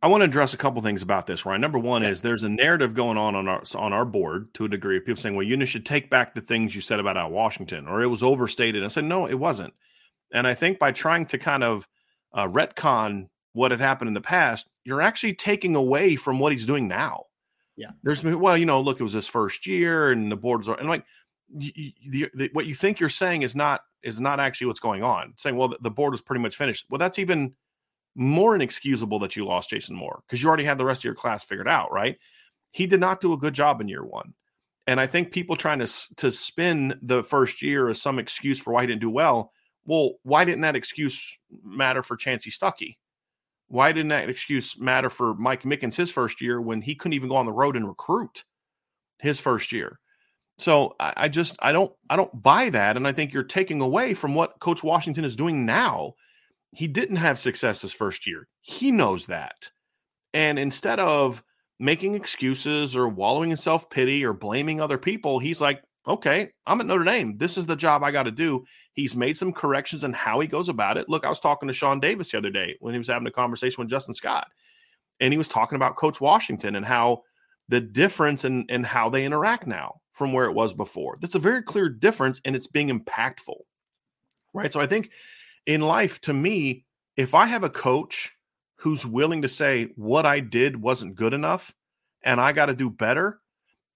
I 0.00 0.06
want 0.06 0.22
to 0.22 0.24
address 0.24 0.54
a 0.54 0.56
couple 0.56 0.80
things 0.80 1.02
about 1.02 1.26
this, 1.26 1.44
Ryan. 1.44 1.60
Number 1.60 1.78
one 1.78 2.04
is 2.04 2.22
there's 2.22 2.44
a 2.44 2.48
narrative 2.48 2.94
going 2.94 3.18
on 3.18 3.34
on 3.34 3.46
our 3.46 3.62
on 3.74 3.92
our 3.92 4.06
board 4.06 4.52
to 4.54 4.64
a 4.64 4.68
degree 4.68 4.96
of 4.96 5.04
people 5.04 5.20
saying, 5.20 5.36
"Well, 5.36 5.46
you 5.46 5.62
should 5.66 5.84
take 5.84 6.08
back 6.08 6.32
the 6.32 6.40
things 6.40 6.74
you 6.74 6.80
said 6.80 7.00
about 7.00 7.18
Al 7.18 7.30
Washington, 7.30 7.86
or 7.86 8.02
it 8.02 8.06
was 8.06 8.22
overstated." 8.22 8.82
I 8.82 8.88
said, 8.88 9.04
"No, 9.04 9.26
it 9.26 9.38
wasn't." 9.38 9.74
And 10.32 10.46
I 10.46 10.54
think 10.54 10.78
by 10.78 10.92
trying 10.92 11.26
to 11.26 11.38
kind 11.38 11.64
of 11.64 11.86
uh, 12.32 12.48
retcon 12.48 13.28
what 13.52 13.70
had 13.70 13.80
happened 13.80 14.08
in 14.08 14.14
the 14.14 14.20
past, 14.20 14.66
you're 14.84 15.02
actually 15.02 15.34
taking 15.34 15.74
away 15.74 16.16
from 16.16 16.38
what 16.38 16.52
he's 16.52 16.66
doing 16.66 16.88
now. 16.88 17.24
Yeah. 17.76 17.90
there's 18.02 18.22
well, 18.22 18.56
you 18.56 18.66
know, 18.66 18.80
look, 18.80 19.00
it 19.00 19.02
was 19.02 19.14
his 19.14 19.26
first 19.26 19.66
year, 19.66 20.12
and 20.12 20.30
the 20.30 20.36
boards 20.36 20.68
are 20.68 20.78
and 20.78 20.88
like 20.88 21.04
y- 21.52 21.72
y- 21.76 21.92
the, 22.08 22.30
the, 22.34 22.50
what 22.52 22.66
you 22.66 22.74
think 22.74 23.00
you're 23.00 23.08
saying 23.08 23.42
is 23.42 23.56
not 23.56 23.80
is 24.02 24.20
not 24.20 24.38
actually 24.38 24.68
what's 24.68 24.80
going 24.80 25.02
on. 25.02 25.34
Saying, 25.36 25.56
well, 25.56 25.68
the, 25.68 25.78
the 25.80 25.90
board 25.90 26.12
was 26.12 26.22
pretty 26.22 26.42
much 26.42 26.56
finished. 26.56 26.86
Well, 26.88 26.98
that's 26.98 27.18
even 27.18 27.54
more 28.14 28.54
inexcusable 28.54 29.18
that 29.20 29.34
you 29.34 29.44
lost 29.44 29.70
Jason 29.70 29.96
Moore 29.96 30.22
because 30.26 30.42
you 30.42 30.48
already 30.48 30.64
had 30.64 30.78
the 30.78 30.84
rest 30.84 31.00
of 31.00 31.04
your 31.04 31.14
class 31.14 31.44
figured 31.44 31.68
out, 31.68 31.92
right? 31.92 32.16
He 32.70 32.86
did 32.86 33.00
not 33.00 33.20
do 33.20 33.32
a 33.32 33.38
good 33.38 33.54
job 33.54 33.80
in 33.80 33.88
year 33.88 34.04
one. 34.04 34.34
And 34.86 35.00
I 35.00 35.06
think 35.06 35.32
people 35.32 35.56
trying 35.56 35.80
to 35.80 36.14
to 36.16 36.30
spin 36.30 36.98
the 37.02 37.22
first 37.22 37.62
year 37.62 37.88
as 37.88 38.00
some 38.00 38.18
excuse 38.18 38.58
for 38.58 38.72
why 38.72 38.82
he 38.82 38.86
didn't 38.86 39.00
do 39.00 39.10
well. 39.10 39.52
Well, 39.86 40.12
why 40.22 40.44
didn't 40.44 40.62
that 40.62 40.76
excuse 40.76 41.38
matter 41.64 42.02
for 42.02 42.16
Chansi 42.16 42.48
Stuckey? 42.48 42.96
Why 43.74 43.92
didn't 43.92 44.08
that 44.08 44.28
excuse 44.28 44.78
matter 44.78 45.10
for 45.10 45.34
Mike 45.34 45.62
Mickens 45.64 45.96
his 45.96 46.10
first 46.10 46.40
year 46.40 46.60
when 46.60 46.80
he 46.80 46.94
couldn't 46.94 47.14
even 47.14 47.28
go 47.28 47.36
on 47.36 47.46
the 47.46 47.52
road 47.52 47.76
and 47.76 47.88
recruit 47.88 48.44
his 49.18 49.40
first 49.40 49.72
year? 49.72 49.98
So 50.58 50.94
I, 51.00 51.12
I 51.16 51.28
just 51.28 51.56
I 51.60 51.72
don't 51.72 51.92
I 52.08 52.16
don't 52.16 52.42
buy 52.42 52.70
that, 52.70 52.96
and 52.96 53.06
I 53.06 53.12
think 53.12 53.32
you're 53.32 53.42
taking 53.42 53.80
away 53.80 54.14
from 54.14 54.34
what 54.34 54.60
Coach 54.60 54.82
Washington 54.82 55.24
is 55.24 55.36
doing 55.36 55.66
now 55.66 56.14
he 56.74 56.88
didn't 56.88 57.16
have 57.16 57.38
success 57.38 57.82
his 57.82 57.92
first 57.92 58.26
year. 58.26 58.48
He 58.60 58.90
knows 58.90 59.26
that. 59.26 59.70
And 60.32 60.58
instead 60.58 60.98
of 60.98 61.42
making 61.78 62.14
excuses 62.14 62.96
or 62.96 63.08
wallowing 63.08 63.50
in 63.50 63.56
self 63.56 63.88
pity 63.88 64.24
or 64.24 64.32
blaming 64.32 64.80
other 64.80 64.98
people, 64.98 65.38
he's 65.38 65.60
like, 65.60 65.82
okay, 66.06 66.50
I'm 66.66 66.80
at 66.80 66.86
Notre 66.86 67.04
Dame. 67.04 67.36
This 67.38 67.56
is 67.56 67.66
the 67.66 67.76
job 67.76 68.02
I 68.02 68.10
got 68.10 68.24
to 68.24 68.30
do. 68.30 68.64
He's 68.92 69.16
made 69.16 69.36
some 69.36 69.52
corrections 69.52 70.04
in 70.04 70.12
how 70.12 70.40
he 70.40 70.46
goes 70.46 70.68
about 70.68 70.96
it. 70.96 71.08
Look, 71.08 71.24
I 71.24 71.28
was 71.28 71.40
talking 71.40 71.66
to 71.66 71.72
Sean 71.72 72.00
Davis 72.00 72.30
the 72.30 72.38
other 72.38 72.50
day 72.50 72.76
when 72.80 72.94
he 72.94 72.98
was 72.98 73.08
having 73.08 73.26
a 73.26 73.32
conversation 73.32 73.82
with 73.82 73.90
Justin 73.90 74.14
Scott, 74.14 74.48
and 75.20 75.32
he 75.32 75.38
was 75.38 75.48
talking 75.48 75.76
about 75.76 75.96
Coach 75.96 76.20
Washington 76.20 76.76
and 76.76 76.84
how 76.84 77.22
the 77.68 77.80
difference 77.80 78.44
in, 78.44 78.66
in 78.68 78.84
how 78.84 79.08
they 79.08 79.24
interact 79.24 79.66
now 79.66 80.00
from 80.12 80.32
where 80.32 80.44
it 80.44 80.52
was 80.52 80.74
before. 80.74 81.16
That's 81.20 81.34
a 81.34 81.40
very 81.40 81.62
clear 81.62 81.88
difference, 81.88 82.40
and 82.44 82.54
it's 82.54 82.66
being 82.66 82.88
impactful. 82.88 83.56
Right. 84.52 84.72
So 84.72 84.80
I 84.80 84.86
think 84.86 85.10
in 85.66 85.80
life, 85.80 86.20
to 86.22 86.32
me, 86.32 86.84
if 87.16 87.34
I 87.34 87.46
have 87.46 87.64
a 87.64 87.70
coach 87.70 88.32
who's 88.76 89.06
willing 89.06 89.42
to 89.42 89.48
say 89.48 89.90
what 89.96 90.26
I 90.26 90.40
did 90.40 90.80
wasn't 90.80 91.16
good 91.16 91.32
enough 91.32 91.74
and 92.22 92.40
I 92.40 92.52
got 92.52 92.66
to 92.66 92.74
do 92.74 92.90
better, 92.90 93.40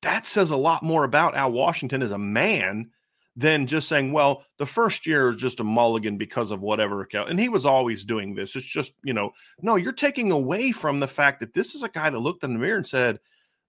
that 0.02 0.26
says 0.26 0.50
a 0.50 0.56
lot 0.56 0.82
more 0.82 1.04
about 1.04 1.36
Al 1.36 1.52
Washington 1.52 2.02
as 2.02 2.10
a 2.10 2.18
man 2.18 2.90
than 3.36 3.66
just 3.66 3.88
saying, 3.88 4.12
well, 4.12 4.44
the 4.58 4.66
first 4.66 5.06
year 5.06 5.28
is 5.28 5.36
just 5.36 5.60
a 5.60 5.64
mulligan 5.64 6.18
because 6.18 6.50
of 6.50 6.60
whatever. 6.60 7.00
account." 7.02 7.30
And 7.30 7.38
he 7.38 7.48
was 7.48 7.66
always 7.66 8.04
doing 8.04 8.34
this. 8.34 8.56
It's 8.56 8.66
just, 8.66 8.92
you 9.04 9.12
know, 9.12 9.32
no, 9.62 9.76
you're 9.76 9.92
taking 9.92 10.32
away 10.32 10.72
from 10.72 11.00
the 11.00 11.08
fact 11.08 11.40
that 11.40 11.54
this 11.54 11.74
is 11.74 11.82
a 11.82 11.88
guy 11.88 12.10
that 12.10 12.18
looked 12.18 12.44
in 12.44 12.52
the 12.52 12.58
mirror 12.58 12.76
and 12.76 12.86
said, 12.86 13.20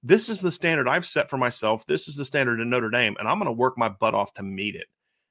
this 0.04 0.30
is 0.30 0.42
the 0.42 0.52
standard 0.52 0.88
I've 0.88 1.06
set 1.06 1.30
for 1.30 1.38
myself. 1.38 1.86
This 1.86 2.08
is 2.08 2.16
the 2.16 2.26
standard 2.26 2.60
in 2.62 2.70
Notre 2.70 2.90
Dame, 2.90 3.16
and 3.20 3.28
I'm 3.28 3.38
going 3.38 3.48
to 3.48 3.52
work 3.52 3.78
my 3.78 3.90
butt 3.90 4.14
off 4.14 4.34
to 4.36 4.44
meet 4.44 4.76
it. 4.76 4.88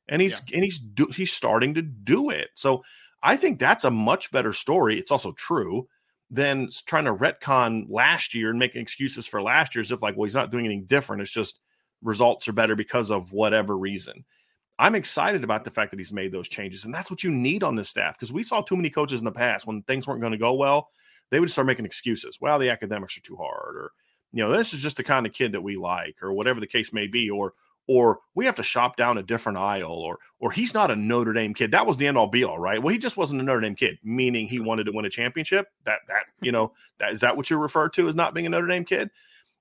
And 0.09 0.23
he's 0.23 0.41
and 0.53 0.65
he's 0.65 0.79
do, 0.79 1.07
he's 1.07 1.33
starting 1.33 1.75
to 1.75 1.83
do 1.83 2.31
it. 2.31 2.49
So 2.55 2.83
I 3.23 3.37
think 3.37 3.59
that's 3.59 3.85
a 3.85 3.91
much 3.91 4.31
better 4.31 4.53
story. 4.53 4.99
It's 4.99 5.11
also 5.11 5.33
true 5.33 5.89
than 6.31 6.69
trying 6.87 7.07
to 7.07 7.15
retcon 7.15 7.87
last 7.89 8.35
year 8.35 8.51
and 8.51 8.59
making 8.59 8.83
excuses 8.83 9.27
for 9.27 9.43
last 9.43 9.75
year 9.75 9.81
as 9.81 9.91
if 9.91 10.03
like, 10.03 10.17
well, 10.17 10.25
he's 10.25 10.35
not 10.35 10.51
doing 10.51 10.67
anything 10.67 10.85
different. 10.85 11.23
It's 11.23 11.33
just 11.33 11.61
results 12.03 12.47
are 12.49 12.53
better 12.53 12.77
because 12.77 13.11
of 13.11 13.33
whatever 13.33 13.77
reason. 13.77 14.25
I'm 14.79 14.95
excited 14.95 15.43
about 15.43 15.65
the 15.65 15.71
fact 15.71 15.91
that 15.91 15.99
he's 15.99 16.13
made 16.13 16.31
those 16.31 16.49
changes, 16.49 16.85
and 16.85 16.95
that's 16.95 17.11
what 17.11 17.25
you 17.25 17.31
need 17.31 17.65
on 17.65 17.75
this 17.75 17.89
staff 17.89 18.17
because 18.17 18.33
we 18.33 18.45
saw 18.45 18.61
too 18.61 18.77
many 18.77 18.91
coaches 18.91 19.21
in 19.21 19.25
the 19.25 19.33
past 19.33 19.67
when 19.67 19.83
things 19.83 20.07
weren't 20.07 20.21
going 20.21 20.33
to 20.33 20.39
go 20.39 20.53
well, 20.53 20.91
they 21.31 21.41
would 21.41 21.51
start 21.51 21.67
making 21.67 21.85
excuses. 21.85 22.39
Well, 22.41 22.59
the 22.59 22.71
academics 22.71 23.17
are 23.17 23.23
too 23.23 23.37
hard, 23.37 23.77
or 23.77 23.91
you 24.33 24.45
know, 24.45 24.57
this 24.57 24.73
is 24.73 24.81
just 24.81 24.97
the 24.97 25.03
kind 25.03 25.27
of 25.27 25.33
kid 25.33 25.53
that 25.53 25.63
we 25.63 25.77
like, 25.77 26.23
or 26.23 26.33
whatever 26.33 26.61
the 26.61 26.67
case 26.67 26.93
may 26.93 27.09
be, 27.09 27.29
or 27.29 27.55
or 27.89 28.21
we 28.35 28.45
have 28.45 28.55
to 28.55 28.63
shop 28.63 28.97
down 28.97 29.19
a 29.19 29.23
different 29.23 29.59
aisle, 29.59 29.91
or 29.91 30.19
or 30.39 30.53
he's 30.53 30.75
not 30.75 30.91
a 30.91 30.97
Notre 30.97 31.33
Dame 31.33 31.55
kid. 31.55 31.73
That 31.73 31.87
was 31.87 31.97
the 31.97 32.07
end 32.07 32.17
all 32.17 32.29
be 32.29 32.45
all, 32.45 32.59
right? 32.59 32.81
Well, 32.81 32.93
he 32.93 32.99
just 32.99 33.17
wasn't 33.17 33.41
a 33.41 33.45
Notre 33.45 33.63
Dame 33.63 33.75
kid, 33.75 33.99
meaning 34.05 34.47
he 34.47 34.61
wanted 34.61 34.85
to 34.85 34.93
win 34.93 35.07
a 35.07 35.11
championship. 35.11 35.69
That 35.85 36.01
that 36.07 36.27
you 36.41 36.53
know 36.53 36.73
that 36.99 37.13
is 37.13 37.21
that 37.23 37.37
what 37.37 37.51
you 37.51 37.57
refer 37.57 37.89
to 37.89 38.09
as 38.09 38.15
not 38.15 38.35
being 38.35 38.47
a 38.47 38.51
Notre 38.51 38.69
Dame 38.69 38.85
kid? 38.85 39.11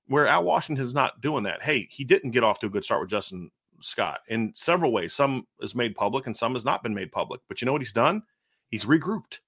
Where 0.06 0.26
Al 0.26 0.44
Washington's 0.44 0.94
not 0.94 1.20
doing 1.20 1.44
that. 1.44 1.62
Hey, 1.62 1.88
he 1.90 2.04
didn't 2.04 2.30
get 2.30 2.44
off 2.44 2.60
to 2.60 2.66
a 2.66 2.70
good 2.70 2.84
start 2.84 3.00
with 3.00 3.10
Justin 3.10 3.50
Scott 3.80 4.20
in 4.28 4.52
several 4.54 4.92
ways. 4.92 5.14
Some 5.14 5.46
is 5.60 5.74
made 5.74 5.94
public 5.94 6.26
and 6.26 6.36
some 6.36 6.52
has 6.52 6.64
not 6.64 6.82
been 6.82 6.94
made 6.94 7.12
public. 7.12 7.40
But 7.48 7.60
you 7.60 7.66
know 7.66 7.72
what 7.72 7.82
he's 7.82 7.92
done? 7.92 8.22
He's 8.70 8.84
regrouped, 8.84 9.38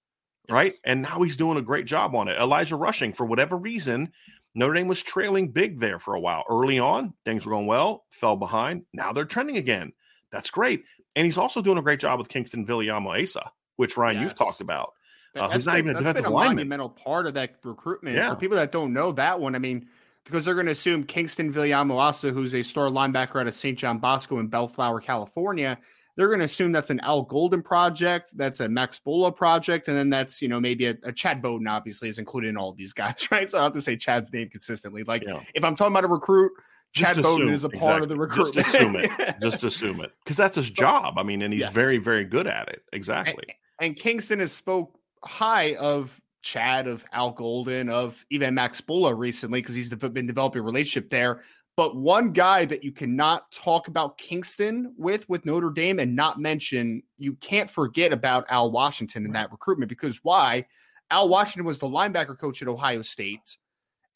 yes. 0.49 0.51
right? 0.51 0.73
And 0.85 1.03
now 1.03 1.23
he's 1.23 1.37
doing 1.37 1.59
a 1.59 1.63
great 1.63 1.87
job 1.87 2.15
on 2.15 2.29
it. 2.29 2.39
Elijah 2.39 2.77
Rushing, 2.77 3.13
for 3.13 3.27
whatever 3.27 3.57
reason, 3.57 4.13
Notre 4.55 4.75
Dame 4.75 4.89
was 4.89 5.03
trailing 5.03 5.49
big 5.49 5.79
there 5.79 5.99
for 5.99 6.15
a 6.15 6.21
while. 6.21 6.45
Early 6.49 6.79
on, 6.79 7.15
things 7.25 7.47
were 7.47 7.53
going 7.53 7.67
well, 7.67 8.05
fell 8.11 8.37
behind. 8.37 8.85
Now 8.93 9.13
they're 9.13 9.25
trending 9.25 9.57
again. 9.57 9.93
That's 10.33 10.51
great. 10.51 10.85
And 11.17 11.25
he's 11.25 11.39
also 11.39 11.63
doing 11.63 11.79
a 11.79 11.83
great 11.83 12.01
job 12.01 12.19
with 12.19 12.29
Kingston 12.29 12.67
Viliamu-Asa, 12.67 13.51
which 13.77 13.97
Ryan, 13.97 14.17
yes. 14.17 14.25
you've 14.25 14.35
talked 14.35 14.61
about. 14.61 14.95
Uh, 15.37 15.49
who's 15.49 15.67
not 15.67 15.79
even 15.79 15.95
a 15.95 15.99
defensive 15.99 16.25
been 16.25 16.33
a 16.33 16.35
lineman. 16.35 16.57
monumental 16.57 16.89
part 16.89 17.27
of 17.27 17.35
that 17.35 17.55
recruitment. 17.63 18.17
Yeah. 18.17 18.31
For 18.31 18.37
people 18.37 18.57
that 18.57 18.73
don't 18.73 18.93
know 18.93 19.13
that 19.13 19.39
one, 19.39 19.55
I 19.55 19.59
mean, 19.61 19.87
because 20.25 20.45
they're 20.45 20.55
going 20.55 20.67
to 20.67 20.73
assume 20.73 21.05
Kingston 21.05 21.53
Viliamu-Asa, 21.53 22.31
who's 22.31 22.55
a 22.55 22.63
star 22.63 22.89
linebacker 22.89 23.41
out 23.41 23.47
of 23.47 23.55
St. 23.55 23.79
John 23.79 23.99
Bosco 23.99 24.39
in 24.39 24.49
Bellflower, 24.49 25.01
California, 25.01 25.79
they're 26.17 26.29
going 26.29 26.41
to 26.41 26.45
assume 26.45 26.73
that's 26.73 26.91
an 26.91 27.01
Al 27.01 27.23
Golden 27.23 27.63
project, 27.63 28.37
that's 28.37 28.61
a 28.61 28.69
Max 28.69 29.01
Bullough 29.05 29.35
project, 29.35 29.89
and 29.89 29.97
then 29.97 30.11
that's 30.11 30.43
you 30.43 30.49
know 30.49 30.61
maybe 30.61 30.87
a, 30.87 30.97
a, 31.05 31.13
Chad 31.13 31.43
Bowden 31.43 31.67
obviously 31.67 32.09
is 32.09 32.19
included 32.19 32.49
in 32.49 32.57
all 32.57 32.73
these 32.73 32.93
guys, 32.93 33.29
right? 33.31 33.49
So 33.49 33.59
I 33.59 33.65
have 33.65 33.73
to 33.73 33.83
say 33.83 33.97
Chad's 33.97 34.33
name 34.33 34.49
consistently. 34.49 35.05
Like 35.05 35.25
yeah. 35.27 35.41
if 35.55 35.65
I'm 35.65 35.77
talking 35.77 35.93
about 35.93 36.05
a 36.05 36.09
recruit, 36.09 36.53
Chad 36.93 37.17
just 37.17 37.23
Bowden 37.23 37.49
assume, 37.49 37.55
is 37.55 37.65
a 37.65 37.69
part 37.69 38.03
exactly. 38.03 38.03
of 38.03 38.09
the 38.09 38.17
recruitment. 38.17 38.55
Just 38.67 38.75
assume 38.75 38.97
it. 38.97 39.37
Just 39.41 39.65
assume 39.65 40.01
it 40.01 40.13
because 40.25 40.37
that's 40.37 40.57
his 40.57 40.71
job. 40.71 41.19
I 41.19 41.23
mean, 41.23 41.43
and 41.43 41.53
he's 41.53 41.63
yes. 41.63 41.73
very 41.73 41.99
very 41.99 42.25
good 42.25 42.47
at 42.47 42.69
it. 42.69 42.83
Exactly. 42.93 43.45
And, 43.79 43.89
and 43.89 43.97
Kingston 43.97 44.41
has 44.41 44.53
spoke 44.53 44.99
high 45.25 45.75
of 45.77 46.21
Chad, 46.43 46.89
of 46.89 47.05
Al 47.13 47.33
Golden, 47.33 47.89
of 47.89 48.25
even 48.31 48.55
Max 48.55 48.81
Bullough 48.81 49.17
recently 49.17 49.61
because 49.61 49.75
he's 49.75 49.89
been 49.89 50.27
developing 50.27 50.61
a 50.61 50.65
relationship 50.65 51.11
there. 51.11 51.43
But 51.81 51.97
one 51.97 52.33
guy 52.33 52.67
that 52.67 52.85
you 52.85 52.93
cannot 52.93 53.51
talk 53.53 53.89
about 53.89 54.19
Kingston 54.19 54.93
with 54.99 55.27
with 55.31 55.47
Notre 55.47 55.71
Dame 55.71 55.99
and 55.99 56.15
not 56.15 56.39
mention, 56.39 57.03
you 57.17 57.33
can't 57.37 57.71
forget 57.71 58.13
about 58.13 58.45
Al 58.51 58.71
Washington 58.71 59.25
in 59.25 59.33
that 59.33 59.51
recruitment 59.51 59.89
because 59.89 60.23
why? 60.23 60.67
Al 61.11 61.31
Washington 61.31 61.65
was 61.65 61.79
the 61.79 61.89
linebacker 61.89 62.39
coach 62.39 62.61
at 62.61 62.69
Ohio 62.69 63.01
State, 63.01 63.57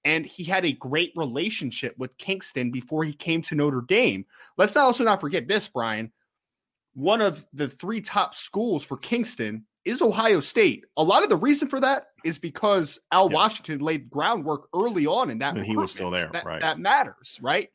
and 0.05 0.27
he 0.27 0.45
had 0.45 0.67
a 0.67 0.73
great 0.73 1.13
relationship 1.17 1.95
with 1.97 2.19
Kingston 2.19 2.71
before 2.71 3.03
he 3.03 3.15
came 3.15 3.41
to 3.41 3.55
Notre 3.55 3.81
Dame. 3.81 4.27
Let's 4.59 4.77
also 4.77 5.03
not 5.03 5.23
forget 5.23 5.49
this, 5.49 5.67
Brian. 5.67 6.13
One 6.93 7.23
of 7.23 7.47
the 7.55 7.71
three 7.71 8.03
top 8.03 8.35
schools 8.35 8.85
for 8.85 8.99
Kingston 8.99 9.65
is 9.85 10.03
Ohio 10.03 10.41
State. 10.41 10.85
A 10.97 11.03
lot 11.03 11.23
of 11.23 11.29
the 11.29 11.37
reason 11.37 11.69
for 11.69 11.81
that 11.81 12.09
is 12.25 12.39
because 12.39 12.99
Al 13.13 13.31
yeah. 13.31 13.37
Washington 13.37 13.81
laid 13.81 14.11
groundwork 14.11 14.69
early 14.75 15.07
on 15.07 15.31
in 15.31 15.39
that. 15.39 15.57
And 15.57 15.65
he 15.65 15.77
was 15.77 15.93
still 15.93 16.11
there, 16.11 16.31
that, 16.33 16.45
right? 16.45 16.61
That 16.61 16.79
matters, 16.79 17.39
right? 17.43 17.71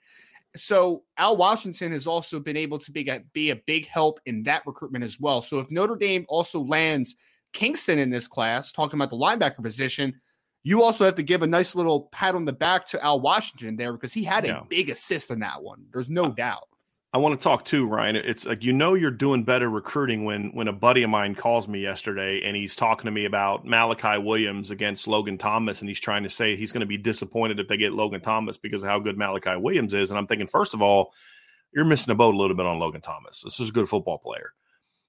So 0.56 1.04
Al 1.18 1.38
Washington 1.38 1.92
has 1.92 2.08
also 2.08 2.40
been 2.40 2.58
able 2.58 2.80
to 2.80 2.92
be 2.92 3.08
a, 3.08 3.22
be 3.34 3.52
a 3.52 3.56
big 3.56 3.86
help 3.86 4.20
in 4.26 4.44
that 4.44 4.64
recruitment 4.66 5.04
as 5.04 5.20
well. 5.20 5.42
So 5.42 5.60
if 5.60 5.70
Notre 5.72 5.96
Dame 5.96 6.26
also 6.28 6.60
lands 6.62 7.16
Kingston 7.54 8.00
in 8.00 8.10
this 8.10 8.28
class, 8.28 8.72
talking 8.72 9.00
about 9.00 9.12
the 9.12 9.18
linebacker 9.18 9.62
position, 9.62 10.20
you 10.64 10.84
also 10.84 11.06
have 11.06 11.16
to 11.16 11.24
give 11.24 11.44
a 11.44 11.48
nice 11.48 11.76
little 11.76 12.10
pat 12.12 12.36
on 12.36 12.46
the 12.46 12.54
back 12.54 12.86
to 12.88 13.04
Al 13.04 13.22
Washington 13.22 13.76
there 13.76 13.94
because 13.94 14.14
he 14.14 14.24
had 14.24 14.46
a 14.46 14.66
big 14.70 14.90
assist 14.90 15.32
in 15.32 15.40
that 15.40 15.62
one. 15.62 15.86
There's 15.92 16.10
no 16.10 16.26
uh, 16.26 16.30
doubt. 16.30 16.68
I 17.12 17.18
want 17.18 17.40
to 17.40 17.44
talk 17.44 17.66
too, 17.66 17.88
Ryan. 17.88 18.18
It's 18.18 18.46
like 18.46 18.64
you 18.64 18.72
know 18.72 18.94
you're 18.94 19.10
doing 19.10 19.44
better 19.44 19.68
recruiting 19.68 20.26
when 20.26 20.50
when 20.52 20.68
a 20.68 20.74
buddy 20.74 21.02
of 21.02 21.10
mine 21.10 21.34
calls 21.34 21.68
me 21.68 21.80
yesterday 21.80 22.42
and 22.44 22.56
he's 22.56 22.76
talking 22.76 23.06
to 23.06 23.12
me 23.12 23.26
about 23.26 23.66
Malachi 23.66 24.20
Williams 24.20 24.70
against 24.70 25.08
Logan 25.08 25.40
Thomas 25.40 25.82
and 25.82 25.90
he's 25.90 26.00
trying 26.00 26.22
to 26.22 26.30
say 26.30 26.56
he's 26.56 26.72
going 26.72 26.82
to 26.82 26.86
be 26.86 26.98
disappointed 26.98 27.60
if 27.60 27.68
they 27.68 27.78
get 27.78 27.94
Logan 27.94 28.22
Thomas 28.22 28.58
because 28.58 28.84
of 28.84 28.90
how 28.90 29.00
good 29.00 29.18
Malachi 29.18 29.56
Williams 29.56 29.96
is. 29.96 30.12
And 30.12 30.20
I'm 30.20 30.28
thinking, 30.28 30.46
first 30.46 30.76
of 30.76 30.84
all, 30.84 31.12
you're 31.74 31.84
missing 31.84 32.12
a 32.12 32.16
boat 32.16 32.36
a 32.36 32.38
little 32.38 32.56
bit 32.56 32.68
on 32.68 32.78
Logan 32.78 33.02
Thomas. 33.02 33.42
This 33.42 33.60
is 33.60 33.70
a 33.70 33.74
good 33.74 33.90
football 33.90 34.20
player. 34.20 34.54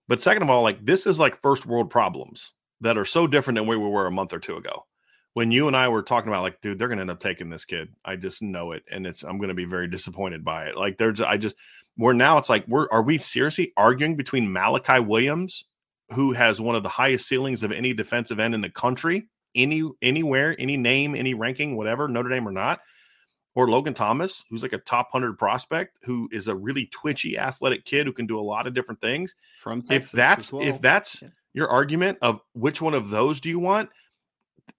But 0.08 0.22
second 0.22 0.42
of 0.42 0.48
all, 0.48 0.62
like 0.62 0.84
this 0.84 1.06
is 1.06 1.20
like 1.20 1.42
first 1.42 1.66
world 1.66 1.90
problems 1.90 2.54
that 2.80 2.96
are 2.96 3.04
so 3.04 3.26
different 3.26 3.58
than 3.58 3.66
where 3.66 3.78
we 3.78 3.88
were 3.88 4.06
a 4.06 4.10
month 4.10 4.32
or 4.32 4.38
two 4.38 4.56
ago. 4.56 4.86
When 5.34 5.52
you 5.52 5.68
and 5.68 5.76
I 5.76 5.88
were 5.88 6.02
talking 6.02 6.28
about 6.28 6.42
like, 6.42 6.60
dude, 6.60 6.78
they're 6.78 6.88
gonna 6.88 7.02
end 7.02 7.10
up 7.10 7.20
taking 7.20 7.50
this 7.50 7.64
kid. 7.64 7.90
I 8.04 8.16
just 8.16 8.42
know 8.42 8.72
it. 8.72 8.82
And 8.90 9.06
it's 9.06 9.22
I'm 9.22 9.38
gonna 9.38 9.54
be 9.54 9.66
very 9.66 9.86
disappointed 9.86 10.44
by 10.44 10.64
it. 10.64 10.76
Like 10.76 10.98
there's 10.98 11.20
I 11.20 11.36
just 11.36 11.54
where 12.00 12.14
now 12.14 12.38
it's 12.38 12.48
like 12.48 12.66
we're 12.66 12.88
are 12.90 13.02
we 13.02 13.18
seriously 13.18 13.74
arguing 13.76 14.16
between 14.16 14.50
Malachi 14.50 15.00
Williams, 15.00 15.66
who 16.14 16.32
has 16.32 16.58
one 16.58 16.74
of 16.74 16.82
the 16.82 16.88
highest 16.88 17.28
ceilings 17.28 17.62
of 17.62 17.72
any 17.72 17.92
defensive 17.92 18.40
end 18.40 18.54
in 18.54 18.62
the 18.62 18.70
country, 18.70 19.28
any 19.54 19.82
anywhere, 20.00 20.56
any 20.58 20.78
name, 20.78 21.14
any 21.14 21.34
ranking, 21.34 21.76
whatever, 21.76 22.08
Notre 22.08 22.30
Dame 22.30 22.48
or 22.48 22.52
not, 22.52 22.80
or 23.54 23.68
Logan 23.68 23.92
Thomas, 23.92 24.46
who's 24.48 24.62
like 24.62 24.72
a 24.72 24.78
top 24.78 25.12
hundred 25.12 25.36
prospect, 25.36 25.98
who 26.02 26.26
is 26.32 26.48
a 26.48 26.56
really 26.56 26.86
twitchy, 26.86 27.36
athletic 27.36 27.84
kid 27.84 28.06
who 28.06 28.14
can 28.14 28.26
do 28.26 28.40
a 28.40 28.40
lot 28.40 28.66
of 28.66 28.72
different 28.72 29.02
things. 29.02 29.34
From 29.58 29.82
Texas 29.82 30.10
if 30.10 30.16
that's 30.16 30.52
well. 30.54 30.66
if 30.66 30.80
that's 30.80 31.20
yeah. 31.20 31.28
your 31.52 31.68
argument 31.68 32.16
of 32.22 32.40
which 32.54 32.80
one 32.80 32.94
of 32.94 33.10
those 33.10 33.40
do 33.40 33.50
you 33.50 33.58
want, 33.58 33.90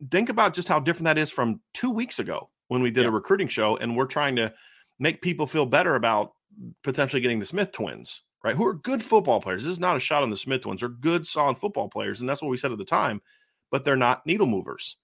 think 0.10 0.30
about 0.30 0.56
just 0.56 0.68
how 0.68 0.80
different 0.80 1.06
that 1.06 1.20
is 1.20 1.30
from 1.30 1.62
two 1.76 1.92
weeks 1.92 2.18
ago 2.18 2.50
when 2.68 2.82
we 2.82 2.90
did 2.90 3.02
yeah. 3.02 3.10
a 3.10 3.12
recruiting 3.12 3.48
show, 3.48 3.78
and 3.78 3.96
we're 3.96 4.08
trying 4.08 4.38
to 4.38 4.52
make 4.98 5.22
people 5.22 5.46
feel 5.46 5.68
better 5.68 5.94
about 5.94 6.34
potentially 6.84 7.22
getting 7.22 7.40
the 7.40 7.46
Smith 7.46 7.72
twins, 7.72 8.24
right? 8.44 8.56
Who 8.56 8.66
are 8.66 8.74
good 8.74 9.04
football 9.04 9.42
players. 9.42 9.64
This 9.64 9.72
is 9.72 9.80
not 9.80 9.96
a 9.96 10.00
shot 10.00 10.24
on 10.24 10.30
the 10.30 10.38
Smith 10.38 10.62
twins. 10.62 10.82
They're 10.82 10.90
good, 10.90 11.28
solid 11.28 11.58
football 11.58 11.90
players. 11.90 12.20
And 12.20 12.30
that's 12.30 12.42
what 12.42 12.50
we 12.50 12.58
said 12.58 12.72
at 12.72 12.78
the 12.78 12.86
time, 12.86 13.22
but 13.70 13.86
they're 13.86 13.96
not 13.96 14.26
needle 14.26 14.48
movers, 14.48 14.98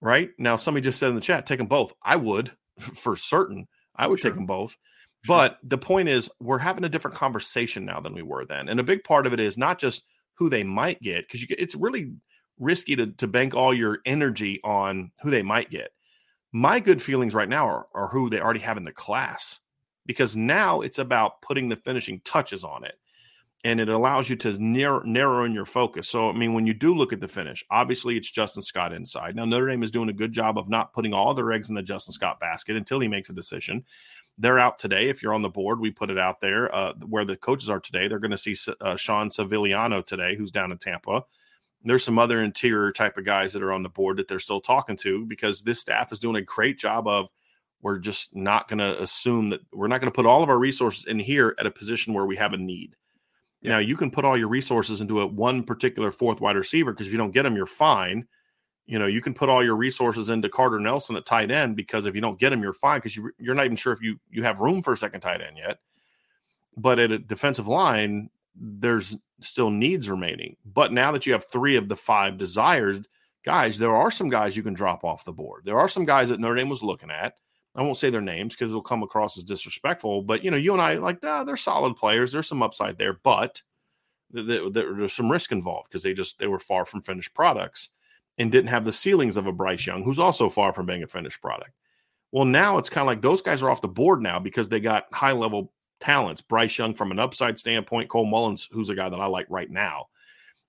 right? 0.00 0.30
Now, 0.38 0.56
somebody 0.56 0.84
just 0.84 0.98
said 0.98 1.10
in 1.10 1.14
the 1.14 1.20
chat, 1.20 1.46
take 1.46 1.58
them 1.58 1.68
both. 1.68 1.92
I 2.02 2.16
would 2.16 2.52
for 2.78 3.16
certain. 3.16 3.66
I 3.94 4.06
would 4.06 4.20
sure. 4.20 4.30
take 4.30 4.36
them 4.36 4.46
both. 4.46 4.76
Sure. 5.24 5.36
But 5.36 5.58
the 5.62 5.78
point 5.78 6.08
is, 6.08 6.30
we're 6.40 6.58
having 6.58 6.84
a 6.84 6.88
different 6.88 7.16
conversation 7.16 7.84
now 7.84 8.00
than 8.00 8.14
we 8.14 8.22
were 8.22 8.44
then. 8.44 8.68
And 8.68 8.78
a 8.78 8.84
big 8.84 9.02
part 9.04 9.26
of 9.26 9.32
it 9.32 9.40
is 9.40 9.58
not 9.58 9.78
just 9.78 10.04
who 10.34 10.48
they 10.48 10.62
might 10.62 11.00
get, 11.00 11.26
because 11.26 11.46
it's 11.58 11.74
really 11.74 12.12
risky 12.58 12.96
to, 12.96 13.08
to 13.08 13.26
bank 13.26 13.54
all 13.54 13.74
your 13.74 13.98
energy 14.04 14.60
on 14.62 15.10
who 15.22 15.30
they 15.30 15.42
might 15.42 15.70
get. 15.70 15.90
My 16.52 16.80
good 16.80 17.02
feelings 17.02 17.34
right 17.34 17.48
now 17.48 17.66
are, 17.66 17.86
are 17.94 18.08
who 18.08 18.30
they 18.30 18.40
already 18.40 18.60
have 18.60 18.76
in 18.76 18.84
the 18.84 18.92
class 18.92 19.60
because 20.06 20.36
now 20.36 20.80
it's 20.80 20.98
about 20.98 21.42
putting 21.42 21.68
the 21.68 21.76
finishing 21.76 22.20
touches 22.24 22.64
on 22.64 22.84
it 22.84 22.98
and 23.64 23.80
it 23.80 23.88
allows 23.88 24.30
you 24.30 24.36
to 24.36 24.56
narrow, 24.62 25.02
narrow 25.02 25.44
in 25.44 25.52
your 25.52 25.64
focus. 25.64 26.08
So, 26.08 26.30
I 26.30 26.32
mean, 26.32 26.54
when 26.54 26.66
you 26.66 26.74
do 26.74 26.94
look 26.94 27.12
at 27.12 27.20
the 27.20 27.26
finish, 27.26 27.64
obviously 27.70 28.16
it's 28.16 28.30
Justin 28.30 28.62
Scott 28.62 28.92
inside. 28.92 29.34
Now, 29.34 29.44
Notre 29.44 29.68
Dame 29.68 29.82
is 29.82 29.90
doing 29.90 30.08
a 30.08 30.14
good 30.14 30.32
job 30.32 30.56
of 30.56 30.68
not 30.68 30.92
putting 30.92 31.12
all 31.12 31.34
their 31.34 31.50
eggs 31.52 31.68
in 31.68 31.74
the 31.74 31.82
Justin 31.82 32.12
Scott 32.12 32.38
basket 32.38 32.76
until 32.76 33.00
he 33.00 33.08
makes 33.08 33.28
a 33.28 33.32
decision. 33.32 33.84
They're 34.38 34.58
out 34.58 34.78
today. 34.78 35.08
If 35.08 35.22
you're 35.22 35.34
on 35.34 35.42
the 35.42 35.48
board, 35.48 35.80
we 35.80 35.90
put 35.90 36.10
it 36.10 36.18
out 36.18 36.40
there 36.40 36.72
uh, 36.72 36.92
where 37.06 37.24
the 37.24 37.36
coaches 37.36 37.68
are 37.70 37.80
today. 37.80 38.06
They're 38.06 38.18
going 38.18 38.30
to 38.30 38.38
see 38.38 38.54
uh, 38.80 38.96
Sean 38.96 39.30
Sevillano 39.30 40.04
today, 40.04 40.36
who's 40.36 40.50
down 40.50 40.70
in 40.70 40.78
Tampa. 40.78 41.24
There's 41.82 42.04
some 42.04 42.18
other 42.18 42.44
interior 42.44 42.92
type 42.92 43.16
of 43.16 43.24
guys 43.24 43.52
that 43.54 43.62
are 43.62 43.72
on 43.72 43.82
the 43.82 43.88
board 43.88 44.18
that 44.18 44.28
they're 44.28 44.38
still 44.38 44.60
talking 44.60 44.96
to 44.98 45.24
because 45.24 45.62
this 45.62 45.80
staff 45.80 46.12
is 46.12 46.18
doing 46.18 46.36
a 46.36 46.42
great 46.42 46.78
job 46.78 47.08
of– 47.08 47.30
we're 47.86 48.00
just 48.00 48.34
not 48.34 48.66
going 48.66 48.80
to 48.80 49.00
assume 49.00 49.48
that 49.48 49.60
we're 49.72 49.86
not 49.86 50.00
going 50.00 50.10
to 50.10 50.14
put 50.14 50.26
all 50.26 50.42
of 50.42 50.48
our 50.48 50.58
resources 50.58 51.06
in 51.06 51.20
here 51.20 51.54
at 51.60 51.66
a 51.66 51.70
position 51.70 52.12
where 52.12 52.26
we 52.26 52.34
have 52.34 52.52
a 52.52 52.56
need. 52.56 52.96
Yeah. 53.62 53.74
Now, 53.74 53.78
you 53.78 53.96
can 53.96 54.10
put 54.10 54.24
all 54.24 54.36
your 54.36 54.48
resources 54.48 55.00
into 55.00 55.20
a 55.20 55.26
one 55.26 55.62
particular 55.62 56.10
fourth 56.10 56.40
wide 56.40 56.56
receiver 56.56 56.90
because 56.90 57.06
if 57.06 57.12
you 57.12 57.18
don't 57.18 57.30
get 57.30 57.44
them, 57.44 57.54
you're 57.54 57.64
fine. 57.64 58.26
You 58.86 58.98
know, 58.98 59.06
you 59.06 59.20
can 59.20 59.34
put 59.34 59.48
all 59.48 59.64
your 59.64 59.76
resources 59.76 60.30
into 60.30 60.48
Carter 60.48 60.80
Nelson 60.80 61.14
at 61.14 61.26
tight 61.26 61.52
end 61.52 61.76
because 61.76 62.06
if 62.06 62.16
you 62.16 62.20
don't 62.20 62.40
get 62.40 62.52
him, 62.52 62.60
you're 62.60 62.72
fine 62.72 62.98
because 62.98 63.14
you, 63.14 63.30
you're 63.38 63.54
not 63.54 63.66
even 63.66 63.76
sure 63.76 63.92
if 63.92 64.02
you 64.02 64.18
you 64.30 64.42
have 64.42 64.58
room 64.58 64.82
for 64.82 64.92
a 64.92 64.96
second 64.96 65.20
tight 65.20 65.40
end 65.40 65.56
yet. 65.56 65.78
But 66.76 66.98
at 66.98 67.12
a 67.12 67.18
defensive 67.20 67.68
line, 67.68 68.30
there's 68.56 69.16
still 69.40 69.70
needs 69.70 70.10
remaining. 70.10 70.56
But 70.64 70.92
now 70.92 71.12
that 71.12 71.24
you 71.24 71.34
have 71.34 71.44
three 71.44 71.76
of 71.76 71.88
the 71.88 71.94
five 71.94 72.36
desires, 72.36 72.98
guys, 73.44 73.78
there 73.78 73.94
are 73.94 74.10
some 74.10 74.28
guys 74.28 74.56
you 74.56 74.64
can 74.64 74.74
drop 74.74 75.04
off 75.04 75.24
the 75.24 75.30
board. 75.30 75.62
There 75.64 75.78
are 75.78 75.88
some 75.88 76.04
guys 76.04 76.30
that 76.30 76.40
Notre 76.40 76.56
Dame 76.56 76.68
was 76.68 76.82
looking 76.82 77.12
at 77.12 77.34
I 77.76 77.82
won't 77.82 77.98
say 77.98 78.10
their 78.10 78.20
names 78.20 78.54
because 78.54 78.72
it'll 78.72 78.82
come 78.82 79.02
across 79.02 79.36
as 79.36 79.44
disrespectful. 79.44 80.22
But 80.22 80.42
you 80.42 80.50
know, 80.50 80.56
you 80.56 80.72
and 80.72 80.82
I 80.82 80.94
like, 80.94 81.18
ah, 81.22 81.44
they're 81.44 81.56
solid 81.56 81.94
players. 81.96 82.32
There's 82.32 82.48
some 82.48 82.62
upside 82.62 82.98
there, 82.98 83.12
but 83.12 83.62
There, 84.32 84.68
there's 84.70 85.12
some 85.12 85.30
risk 85.30 85.52
involved 85.52 85.88
because 85.88 86.02
they 86.02 86.12
just 86.12 86.38
they 86.38 86.48
were 86.48 86.58
far 86.58 86.84
from 86.84 87.00
finished 87.02 87.32
products 87.32 87.90
and 88.38 88.50
didn't 88.50 88.70
have 88.70 88.84
the 88.84 88.92
ceilings 88.92 89.36
of 89.36 89.46
a 89.46 89.52
Bryce 89.52 89.86
Young, 89.86 90.02
who's 90.02 90.18
also 90.18 90.48
far 90.48 90.72
from 90.72 90.86
being 90.86 91.04
a 91.04 91.06
finished 91.06 91.40
product. 91.40 91.70
Well, 92.32 92.44
now 92.44 92.76
it's 92.78 92.90
kind 92.90 93.04
of 93.04 93.06
like 93.06 93.22
those 93.22 93.40
guys 93.40 93.62
are 93.62 93.70
off 93.70 93.80
the 93.80 93.88
board 93.88 94.20
now 94.20 94.40
because 94.40 94.68
they 94.68 94.80
got 94.80 95.06
high 95.12 95.32
level 95.32 95.72
talents. 96.00 96.42
Bryce 96.42 96.76
Young 96.76 96.92
from 96.92 97.12
an 97.12 97.20
upside 97.20 97.58
standpoint, 97.58 98.10
Cole 98.10 98.26
Mullins, 98.26 98.68
who's 98.70 98.90
a 98.90 98.96
guy 98.96 99.08
that 99.08 99.20
I 99.20 99.26
like 99.26 99.46
right 99.48 99.70
now, 99.70 100.08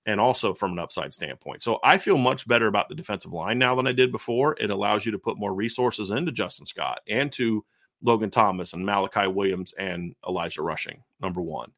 and 0.06 0.20
also 0.20 0.54
from 0.54 0.72
an 0.72 0.78
upside 0.78 1.12
standpoint. 1.12 1.62
So 1.62 1.78
I 1.84 1.98
feel 1.98 2.18
much 2.18 2.48
better 2.48 2.66
about 2.66 2.88
the 2.88 2.94
defensive 2.94 3.32
line 3.32 3.58
now 3.58 3.74
than 3.74 3.86
I 3.86 3.92
did 3.92 4.10
before. 4.10 4.56
It 4.58 4.70
allows 4.70 5.04
you 5.04 5.12
to 5.12 5.18
put 5.18 5.38
more 5.38 5.52
resources 5.52 6.10
into 6.10 6.32
Justin 6.32 6.66
Scott 6.66 7.00
and 7.08 7.30
to 7.32 7.64
Logan 8.02 8.30
Thomas 8.30 8.72
and 8.72 8.86
Malachi 8.86 9.26
Williams 9.26 9.74
and 9.78 10.14
Elijah 10.26 10.62
Rushing, 10.62 11.02
number 11.20 11.40
one. 11.40 11.72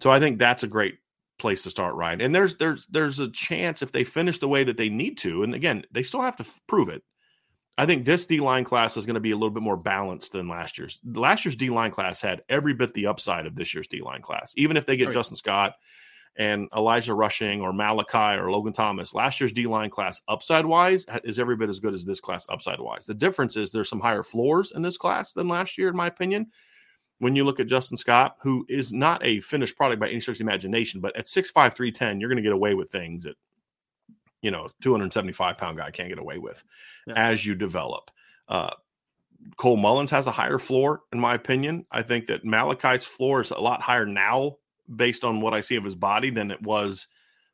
So 0.00 0.10
I 0.10 0.20
think 0.20 0.38
that's 0.38 0.62
a 0.62 0.68
great 0.68 0.98
place 1.38 1.62
to 1.62 1.70
start, 1.70 1.94
Ryan. 1.94 2.20
And 2.20 2.34
there's 2.34 2.56
there's 2.56 2.86
there's 2.86 3.20
a 3.20 3.30
chance 3.30 3.82
if 3.82 3.92
they 3.92 4.04
finish 4.04 4.38
the 4.38 4.48
way 4.48 4.64
that 4.64 4.76
they 4.76 4.88
need 4.88 5.18
to, 5.18 5.42
and 5.42 5.54
again, 5.54 5.84
they 5.90 6.02
still 6.02 6.22
have 6.22 6.36
to 6.36 6.44
f- 6.44 6.60
prove 6.66 6.88
it. 6.88 7.02
I 7.78 7.84
think 7.84 8.04
this 8.04 8.26
D 8.26 8.40
line 8.40 8.64
class 8.64 8.96
is 8.96 9.04
going 9.06 9.14
to 9.14 9.20
be 9.20 9.32
a 9.32 9.36
little 9.36 9.50
bit 9.50 9.62
more 9.62 9.76
balanced 9.76 10.32
than 10.32 10.48
last 10.48 10.78
year's. 10.78 10.98
Last 11.04 11.44
year's 11.44 11.56
D 11.56 11.70
line 11.70 11.90
class 11.90 12.20
had 12.20 12.42
every 12.48 12.74
bit 12.74 12.94
the 12.94 13.06
upside 13.06 13.46
of 13.46 13.54
this 13.54 13.74
year's 13.74 13.88
D 13.88 14.00
line 14.00 14.22
class. 14.22 14.52
Even 14.56 14.76
if 14.76 14.86
they 14.86 14.96
get 14.96 15.12
Justin 15.12 15.36
Scott 15.36 15.74
and 16.38 16.68
Elijah 16.76 17.14
Rushing 17.14 17.60
or 17.60 17.72
Malachi 17.72 18.38
or 18.38 18.50
Logan 18.50 18.72
Thomas, 18.72 19.14
last 19.14 19.40
year's 19.40 19.52
D 19.52 19.66
line 19.66 19.90
class 19.90 20.20
upside 20.28 20.66
wise 20.66 21.06
is 21.24 21.38
every 21.38 21.56
bit 21.56 21.68
as 21.68 21.80
good 21.80 21.94
as 21.94 22.04
this 22.04 22.20
class 22.20 22.46
upside 22.48 22.80
wise. 22.80 23.06
The 23.06 23.14
difference 23.14 23.56
is 23.56 23.72
there's 23.72 23.88
some 23.88 24.00
higher 24.00 24.22
floors 24.22 24.72
in 24.74 24.82
this 24.82 24.98
class 24.98 25.32
than 25.32 25.48
last 25.48 25.78
year, 25.78 25.88
in 25.88 25.96
my 25.96 26.06
opinion. 26.06 26.46
When 27.18 27.34
you 27.34 27.44
look 27.44 27.60
at 27.60 27.66
Justin 27.66 27.96
Scott, 27.96 28.36
who 28.42 28.66
is 28.68 28.92
not 28.92 29.24
a 29.24 29.40
finished 29.40 29.76
product 29.76 30.00
by 30.00 30.10
any 30.10 30.20
stretch 30.20 30.36
of 30.36 30.42
imagination, 30.42 31.00
but 31.00 31.16
at 31.16 31.24
6'5, 31.24 31.72
310, 31.72 32.20
you're 32.20 32.28
going 32.28 32.36
to 32.36 32.42
get 32.42 32.52
away 32.52 32.74
with 32.74 32.90
things 32.90 33.24
that 33.24 33.36
you 34.42 34.50
know 34.50 34.68
275 34.80 35.58
pound 35.58 35.78
guy 35.78 35.90
can't 35.90 36.08
get 36.08 36.18
away 36.18 36.38
with 36.38 36.62
yeah. 37.06 37.14
as 37.16 37.44
you 37.44 37.54
develop 37.54 38.10
uh, 38.48 38.72
cole 39.56 39.76
mullins 39.76 40.10
has 40.10 40.26
a 40.26 40.30
higher 40.30 40.58
floor 40.58 41.00
in 41.12 41.18
my 41.18 41.34
opinion 41.34 41.84
i 41.90 42.02
think 42.02 42.26
that 42.26 42.44
malachi's 42.44 43.04
floor 43.04 43.40
is 43.40 43.50
a 43.50 43.58
lot 43.58 43.80
higher 43.80 44.06
now 44.06 44.56
based 44.94 45.24
on 45.24 45.40
what 45.40 45.54
i 45.54 45.60
see 45.60 45.76
of 45.76 45.84
his 45.84 45.94
body 45.94 46.30
than 46.30 46.50
it 46.50 46.62
was 46.62 47.06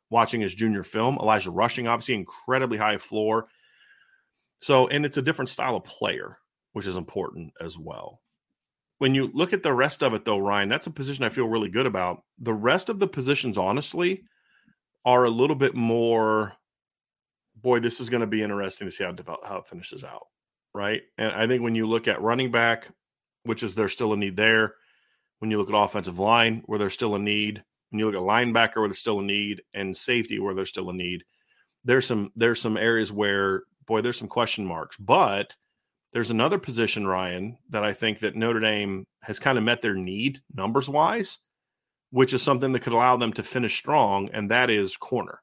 watching 0.09 0.41
his 0.41 0.55
junior 0.55 0.83
film 0.83 1.17
elijah 1.19 1.51
rushing 1.51 1.87
obviously 1.87 2.15
incredibly 2.15 2.77
high 2.77 2.97
floor 2.97 3.47
so 4.59 4.87
and 4.87 5.05
it's 5.05 5.17
a 5.17 5.21
different 5.21 5.49
style 5.49 5.75
of 5.75 5.83
player 5.83 6.37
which 6.73 6.85
is 6.85 6.95
important 6.95 7.51
as 7.61 7.77
well 7.77 8.21
when 8.99 9.15
you 9.15 9.29
look 9.33 9.53
at 9.53 9.63
the 9.63 9.73
rest 9.73 10.03
of 10.03 10.13
it 10.13 10.25
though 10.25 10.37
ryan 10.37 10.69
that's 10.69 10.87
a 10.87 10.91
position 10.91 11.23
i 11.23 11.29
feel 11.29 11.47
really 11.47 11.69
good 11.69 11.85
about 11.85 12.23
the 12.39 12.53
rest 12.53 12.89
of 12.89 12.99
the 12.99 13.07
positions 13.07 13.57
honestly 13.57 14.23
are 15.05 15.25
a 15.25 15.29
little 15.29 15.55
bit 15.55 15.75
more 15.75 16.53
boy, 17.55 17.79
this 17.79 17.99
is 17.99 18.09
going 18.09 18.21
to 18.21 18.27
be 18.27 18.43
interesting 18.43 18.87
to 18.87 18.91
see 18.91 19.03
how 19.03 19.11
develop, 19.11 19.43
how 19.45 19.57
it 19.57 19.67
finishes 19.67 20.03
out, 20.03 20.27
right? 20.73 21.01
And 21.17 21.31
I 21.31 21.47
think 21.47 21.63
when 21.63 21.75
you 21.75 21.87
look 21.87 22.07
at 22.07 22.21
running 22.21 22.51
back, 22.51 22.87
which 23.43 23.63
is 23.63 23.73
there's 23.73 23.93
still 23.93 24.13
a 24.13 24.17
need 24.17 24.37
there. 24.37 24.75
When 25.43 25.51
you 25.51 25.57
look 25.57 25.69
at 25.69 25.75
offensive 25.75 26.19
line, 26.19 26.63
where 26.67 26.79
there's 26.79 26.93
still 26.93 27.15
a 27.15 27.19
need. 27.19 27.65
When 27.89 27.99
you 27.99 28.05
look 28.05 28.15
at 28.15 28.21
linebacker, 28.21 28.77
where 28.77 28.87
there's 28.87 28.99
still 28.99 29.19
a 29.19 29.23
need, 29.23 29.61
and 29.73 29.93
safety, 29.93 30.39
where 30.39 30.55
there's 30.55 30.69
still 30.69 30.89
a 30.89 30.93
need. 30.93 31.25
There's 31.83 32.07
some 32.07 32.31
there's 32.37 32.61
some 32.61 32.77
areas 32.77 33.11
where 33.11 33.63
boy, 33.85 33.99
there's 33.99 34.17
some 34.17 34.29
question 34.29 34.65
marks, 34.65 34.95
but 34.95 35.57
there's 36.13 36.31
another 36.31 36.59
position, 36.59 37.05
Ryan, 37.05 37.57
that 37.71 37.83
I 37.83 37.91
think 37.91 38.19
that 38.19 38.37
Notre 38.37 38.61
Dame 38.61 39.05
has 39.21 39.37
kind 39.37 39.57
of 39.57 39.65
met 39.65 39.81
their 39.81 39.95
need 39.95 40.39
numbers 40.53 40.87
wise, 40.87 41.39
which 42.11 42.33
is 42.33 42.41
something 42.41 42.71
that 42.71 42.79
could 42.79 42.93
allow 42.93 43.17
them 43.17 43.33
to 43.33 43.43
finish 43.43 43.75
strong, 43.75 44.29
and 44.31 44.49
that 44.49 44.69
is 44.69 44.95
corner. 44.95 45.41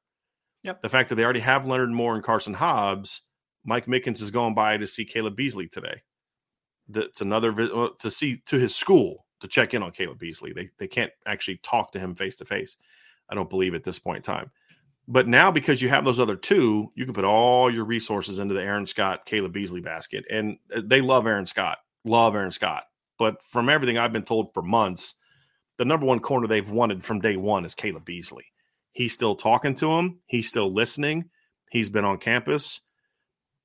Yep. 0.62 0.80
The 0.80 0.88
fact 0.88 1.10
that 1.10 1.16
they 1.16 1.24
already 1.24 1.40
have 1.40 1.66
Leonard 1.66 1.90
Moore 1.90 2.14
and 2.14 2.24
Carson 2.24 2.54
Hobbs, 2.54 3.20
Mike 3.66 3.84
Mickens 3.84 4.22
is 4.22 4.30
going 4.30 4.54
by 4.54 4.78
to 4.78 4.86
see 4.86 5.04
Caleb 5.04 5.36
Beasley 5.36 5.68
today. 5.68 6.00
That's 6.88 7.20
another 7.20 7.52
visit 7.52 7.74
uh, 7.76 7.90
to 7.98 8.10
see 8.10 8.40
to 8.46 8.58
his 8.58 8.74
school 8.74 9.26
to 9.40 9.48
check 9.48 9.74
in 9.74 9.82
on 9.82 9.92
Caleb 9.92 10.18
Beasley. 10.18 10.52
They 10.52 10.70
they 10.78 10.88
can't 10.88 11.12
actually 11.26 11.58
talk 11.58 11.92
to 11.92 11.98
him 12.00 12.14
face 12.14 12.36
to 12.36 12.44
face. 12.44 12.76
I 13.28 13.34
don't 13.34 13.50
believe 13.50 13.74
at 13.74 13.84
this 13.84 13.98
point 13.98 14.18
in 14.18 14.22
time. 14.22 14.50
But 15.08 15.26
now 15.26 15.50
because 15.50 15.82
you 15.82 15.88
have 15.88 16.04
those 16.04 16.20
other 16.20 16.36
two, 16.36 16.92
you 16.94 17.04
can 17.04 17.14
put 17.14 17.24
all 17.24 17.72
your 17.72 17.84
resources 17.84 18.38
into 18.38 18.54
the 18.54 18.62
Aaron 18.62 18.86
Scott, 18.86 19.26
Caleb 19.26 19.52
Beasley 19.52 19.80
basket. 19.80 20.24
And 20.30 20.58
uh, 20.74 20.82
they 20.84 21.00
love 21.00 21.26
Aaron 21.26 21.46
Scott. 21.46 21.78
Love 22.04 22.34
Aaron 22.34 22.52
Scott. 22.52 22.84
But 23.18 23.42
from 23.42 23.68
everything 23.68 23.98
I've 23.98 24.12
been 24.12 24.22
told 24.22 24.54
for 24.54 24.62
months, 24.62 25.14
the 25.78 25.84
number 25.84 26.06
one 26.06 26.20
corner 26.20 26.46
they've 26.46 26.70
wanted 26.70 27.04
from 27.04 27.20
day 27.20 27.36
one 27.36 27.64
is 27.64 27.74
Caleb 27.74 28.04
Beasley. 28.04 28.44
He's 28.92 29.12
still 29.12 29.34
talking 29.34 29.74
to 29.76 29.92
him. 29.92 30.20
He's 30.26 30.48
still 30.48 30.72
listening. 30.72 31.30
He's 31.70 31.90
been 31.90 32.04
on 32.04 32.18
campus. 32.18 32.80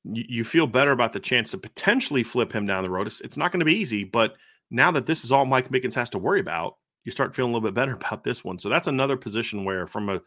You, 0.03 0.43
feel 0.43 0.67
better 0.67 0.91
about 0.91 1.13
the 1.13 1.19
chance 1.19 1.51
to 1.51 1.57
potentially 1.57 2.23
flip 2.23 2.53
him 2.53 2.67
down 2.67 2.83
the 2.83 2.89
road. 2.91 3.07
It's, 3.07 3.21
it's 3.21 3.38
not 3.38 3.51
going 3.51 3.59
to 3.59 3.65
be 3.65 3.77
easy, 3.77 4.03
but 4.03 4.35
now 4.69 4.91
that 4.91 5.06
this 5.06 5.23
is 5.23 5.32
all 5.32 5.45
Mike 5.45 5.69
Mickens 5.69 5.95
has 5.95 6.10
to 6.12 6.17
worry 6.17 6.39
about, 6.39 6.78
you 7.04 7.12
start 7.12 7.36
feeling 7.36 7.51
a 7.51 7.56
little 7.56 7.69
bit 7.69 7.75
better 7.75 7.93
about 7.95 8.23
this 8.23 8.43
one. 8.43 8.60
So 8.60 8.69
that's 8.69 8.88
another 8.88 9.17
position 9.17 9.65
where, 9.65 9.88
from 9.88 10.10
a 10.10 10.21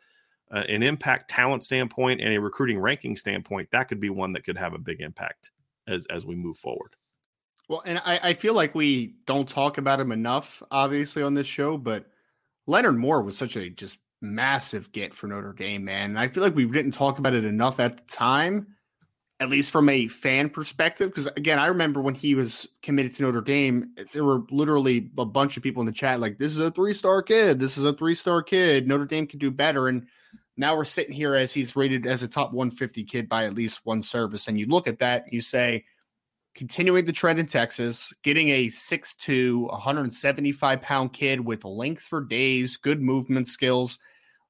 an 0.51 0.83
impact 0.83 1.29
talent 1.29 1.62
standpoint 1.62 2.22
and 2.22 2.33
a 2.33 2.40
recruiting 2.40 2.79
ranking 2.79 3.16
standpoint, 3.16 3.68
that 3.70 3.87
could 3.87 4.01
be 4.01 4.09
one 4.09 4.33
that 4.33 4.44
could 4.44 4.57
have 4.57 4.72
a 4.72 4.79
big 4.79 5.01
impact 5.01 5.51
as 5.87 6.07
as 6.11 6.24
we 6.24 6.35
move 6.35 6.57
forward. 6.57 6.94
Well, 7.68 7.83
and 7.85 7.98
I, 7.98 8.18
I 8.22 8.33
feel 8.33 8.55
like 8.55 8.74
we 8.74 9.16
don't 9.27 9.48
talk 9.48 9.77
about 9.77 10.01
him 10.01 10.11
enough, 10.11 10.62
obviously, 10.70 11.22
on 11.22 11.35
this 11.35 11.46
show, 11.46 11.77
but 11.77 12.07
Leonard 12.66 12.96
Moore 12.96 13.22
was 13.22 13.37
such 13.37 13.57
a 13.57 13.68
just 13.68 13.98
massive 14.22 14.90
get 14.92 15.12
for 15.12 15.27
Notre 15.27 15.53
Dame, 15.53 15.85
man. 15.85 16.11
And 16.11 16.18
I 16.18 16.29
feel 16.29 16.42
like 16.42 16.55
we 16.55 16.64
didn't 16.64 16.92
talk 16.92 17.18
about 17.18 17.35
it 17.35 17.44
enough 17.44 17.79
at 17.79 17.98
the 17.98 18.03
time, 18.05 18.68
at 19.40 19.48
least 19.48 19.70
from 19.70 19.88
a 19.88 20.09
fan 20.09 20.51
perspective. 20.51 21.11
Because 21.11 21.27
again, 21.37 21.59
I 21.59 21.66
remember 21.66 22.01
when 22.01 22.14
he 22.14 22.35
was 22.35 22.66
committed 22.83 23.12
to 23.14 23.22
Notre 23.22 23.40
Dame, 23.40 23.92
there 24.12 24.24
were 24.24 24.42
literally 24.51 25.11
a 25.16 25.24
bunch 25.24 25.57
of 25.57 25.62
people 25.62 25.81
in 25.81 25.87
the 25.87 25.92
chat 25.92 26.20
like, 26.20 26.38
"This 26.38 26.53
is 26.53 26.59
a 26.59 26.70
three 26.70 26.94
star 26.94 27.22
kid. 27.22 27.61
This 27.61 27.79
is 27.79 27.85
a 27.85 27.92
three 27.92 28.14
star 28.14 28.42
kid. 28.42 28.88
Notre 28.88 29.07
Dame 29.07 29.27
can 29.27 29.38
do 29.38 29.51
better." 29.51 29.88
And 29.88 30.07
now 30.57 30.77
we're 30.77 30.85
sitting 30.85 31.14
here 31.14 31.35
as 31.35 31.53
he's 31.53 31.77
rated 31.77 32.07
as 32.07 32.22
a 32.22 32.29
top 32.29 32.53
150 32.53 33.05
kid 33.05 33.29
by 33.29 33.44
at 33.44 33.55
least 33.55 33.81
one 33.85 34.03
service. 34.03 34.48
And 34.48 34.59
you 34.59 34.66
look 34.66 34.88
at 34.88 34.98
that, 34.98 35.33
you 35.33 35.40
say, 35.40 35.85
continuing 36.57 37.05
the 37.05 37.12
trend 37.12 37.38
in 37.38 37.46
Texas, 37.46 38.12
getting 38.24 38.48
a 38.48 38.66
6'2, 38.66 39.68
175 39.70 40.83
pound 40.83 41.12
kid 41.12 41.40
with 41.40 41.64
length 41.64 42.03
for 42.03 42.20
days, 42.20 42.77
good 42.77 43.01
movement 43.01 43.46
skills. 43.46 44.01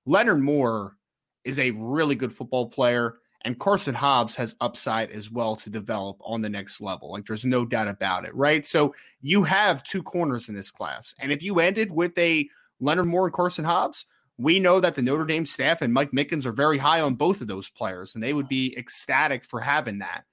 Leonard 0.07 0.40
Moore 0.40 0.96
is 1.44 1.59
a 1.59 1.72
really 1.72 2.14
good 2.14 2.33
football 2.33 2.70
player, 2.70 3.18
and 3.44 3.59
Carson 3.59 3.94
Hobbs 3.94 4.35
has 4.35 4.57
upside 4.61 5.11
as 5.11 5.31
well 5.31 5.57
to 5.57 5.70
develop 5.70 6.18
on 6.20 6.42
the 6.42 6.48
next 6.48 6.81
level. 6.81 7.12
Like 7.12 7.27
there's 7.27 7.44
no 7.44 7.64
doubt 7.64 7.88
about 7.88 8.24
it, 8.24 8.35
right? 8.35 8.66
So 8.66 8.94
you 9.20 9.44
have 9.44 9.85
two 9.85 10.03
corners 10.03 10.48
in 10.48 10.55
this 10.55 10.70
class. 10.70 11.14
And 11.20 11.31
if 11.31 11.42
you 11.42 11.61
ended 11.61 11.92
with 11.92 12.16
a 12.18 12.48
Leonard 12.81 13.07
Moore 13.07 13.27
and 13.27 13.35
Carson 13.35 13.64
Hobbs, 13.64 14.07
we 14.38 14.61
know 14.61 14.81
that 14.81 14.94
the 14.94 15.03
Notre 15.03 15.24
Dame 15.24 15.46
staff 15.46 15.83
and 15.83 15.92
Mike 15.92 16.12
Mickens 16.12 16.46
are 16.46 16.53
very 16.53 16.79
high 16.79 17.01
on 17.01 17.14
both 17.14 17.40
of 17.40 17.48
those 17.48 17.68
players, 17.70 18.14
and 18.14 18.22
they 18.22 18.33
would 18.33 18.48
be 18.48 18.77
ecstatic 18.79 19.44
for 19.44 19.61
having 19.61 19.98
that. 19.98 20.24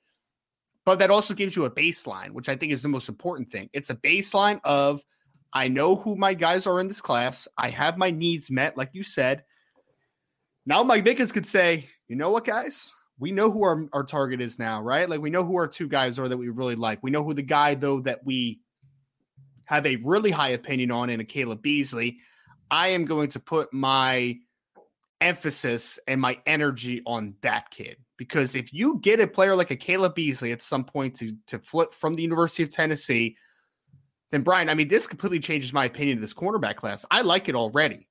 But 0.86 1.00
that 1.00 1.10
also 1.10 1.34
gives 1.34 1.56
you 1.56 1.66
a 1.66 1.72
baseline, 1.72 2.30
which 2.30 2.48
I 2.48 2.56
think 2.56 2.72
is 2.72 2.84
the 2.84 2.88
most 2.88 3.10
important 3.10 3.50
thing. 3.50 3.70
It's 3.74 3.90
a 3.90 3.96
baseline 3.96 4.60
of 4.64 5.04
I 5.52 5.68
know 5.68 5.96
who 5.96 6.16
my 6.16 6.36
guys 6.36 6.68
are 6.68 6.80
in 6.80 6.88
this 6.88 7.02
class. 7.02 7.48
I 7.58 7.70
have 7.70 7.98
my 7.98 8.12
needs 8.12 8.52
met, 8.52 8.78
like 8.78 8.90
you 8.94 9.04
said. 9.04 9.44
Now 10.68 10.84
Mike 10.84 11.06
Mickens 11.06 11.34
could 11.34 11.48
say, 11.48 11.88
you 12.08 12.16
know 12.16 12.30
what, 12.30 12.46
guys? 12.46 12.94
We 13.18 13.32
know 13.32 13.50
who 13.50 13.64
our, 13.64 13.88
our 13.94 14.04
target 14.04 14.42
is 14.42 14.60
now, 14.60 14.82
right? 14.82 15.10
Like 15.10 15.22
we 15.22 15.30
know 15.30 15.46
who 15.46 15.56
our 15.56 15.68
two 15.68 15.88
guys 15.88 16.20
are 16.20 16.28
that 16.28 16.38
we 16.38 16.50
really 16.50 16.76
like. 16.76 17.00
We 17.02 17.12
know 17.12 17.24
who 17.24 17.34
the 17.34 17.42
guy, 17.42 17.76
though, 17.76 18.02
that 18.02 18.26
we 18.26 18.60
have 19.66 19.86
a 19.86 19.96
really 19.98 20.32
high 20.32 20.50
opinion 20.50 20.92
on 20.92 21.10
in 21.10 21.20
a 21.20 21.26
Caleb 21.26 21.62
Beasley. 21.62 22.20
I 22.70 22.90
am 22.90 23.06
going 23.06 23.30
to 23.30 23.40
put 23.40 23.74
my 23.74 24.38
emphasis 25.22 26.00
and 26.08 26.20
my 26.20 26.40
energy 26.46 27.02
on 27.06 27.36
that 27.42 27.70
kid. 27.72 27.98
Because 28.18 28.56
if 28.56 28.74
you 28.74 29.00
get 29.02 29.20
a 29.20 29.28
player 29.28 29.56
like 29.56 29.72
a 29.72 29.76
Caleb 29.76 30.16
Beasley 30.16 30.52
at 30.52 30.62
some 30.62 30.84
point 30.84 31.16
to, 31.18 31.36
to 31.48 31.60
flip 31.60 31.94
from 31.94 32.16
the 32.16 32.22
University 32.22 32.64
of 32.64 32.72
Tennessee, 32.72 33.36
then 34.32 34.42
Brian, 34.42 34.70
I 34.70 34.74
mean, 34.74 34.88
this 34.88 35.08
completely 35.08 35.40
changes 35.40 35.74
my 35.74 35.86
opinion 35.86 36.18
of 36.18 36.22
this 36.22 36.34
cornerback 36.34 36.76
class. 36.76 37.06
I 37.12 37.22
like 37.22 37.50
it 37.50 37.56
already. 37.56 38.08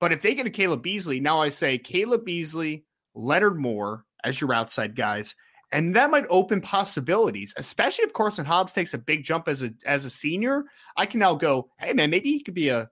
But 0.00 0.12
if 0.12 0.22
they 0.22 0.34
get 0.34 0.46
a 0.46 0.50
Caleb 0.50 0.82
Beasley, 0.82 1.20
now 1.20 1.40
I 1.40 1.48
say 1.48 1.78
Caleb 1.78 2.24
Beasley, 2.24 2.84
Leonard 3.14 3.58
Moore 3.58 4.04
as 4.24 4.40
your 4.40 4.52
outside 4.52 4.94
guys, 4.96 5.34
and 5.72 5.94
that 5.94 6.10
might 6.10 6.26
open 6.30 6.60
possibilities, 6.60 7.54
especially 7.56 8.04
if 8.04 8.12
Carson 8.12 8.44
Hobbs 8.44 8.72
takes 8.72 8.94
a 8.94 8.98
big 8.98 9.24
jump 9.24 9.48
as 9.48 9.62
a 9.62 9.72
as 9.84 10.04
a 10.04 10.10
senior. 10.10 10.64
I 10.96 11.06
can 11.06 11.20
now 11.20 11.34
go, 11.34 11.70
hey 11.78 11.92
man, 11.92 12.10
maybe 12.10 12.30
he 12.30 12.42
could 12.42 12.54
be 12.54 12.68
a 12.68 12.90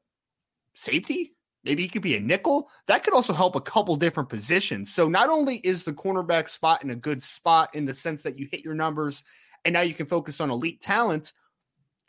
safety, 0.74 1.34
Maybe 1.64 1.82
he 1.82 1.88
could 1.88 2.02
be 2.02 2.16
a 2.16 2.20
nickel. 2.20 2.68
That 2.86 3.04
could 3.04 3.14
also 3.14 3.32
help 3.32 3.54
a 3.54 3.60
couple 3.60 3.94
different 3.96 4.28
positions. 4.28 4.92
So 4.92 5.08
not 5.08 5.28
only 5.28 5.56
is 5.58 5.84
the 5.84 5.92
cornerback 5.92 6.48
spot 6.48 6.82
in 6.82 6.90
a 6.90 6.96
good 6.96 7.22
spot 7.22 7.74
in 7.74 7.84
the 7.84 7.94
sense 7.94 8.22
that 8.24 8.38
you 8.38 8.48
hit 8.50 8.64
your 8.64 8.74
numbers 8.74 9.22
and 9.64 9.72
now 9.72 9.82
you 9.82 9.94
can 9.94 10.06
focus 10.06 10.40
on 10.40 10.50
elite 10.50 10.80
talent, 10.80 11.32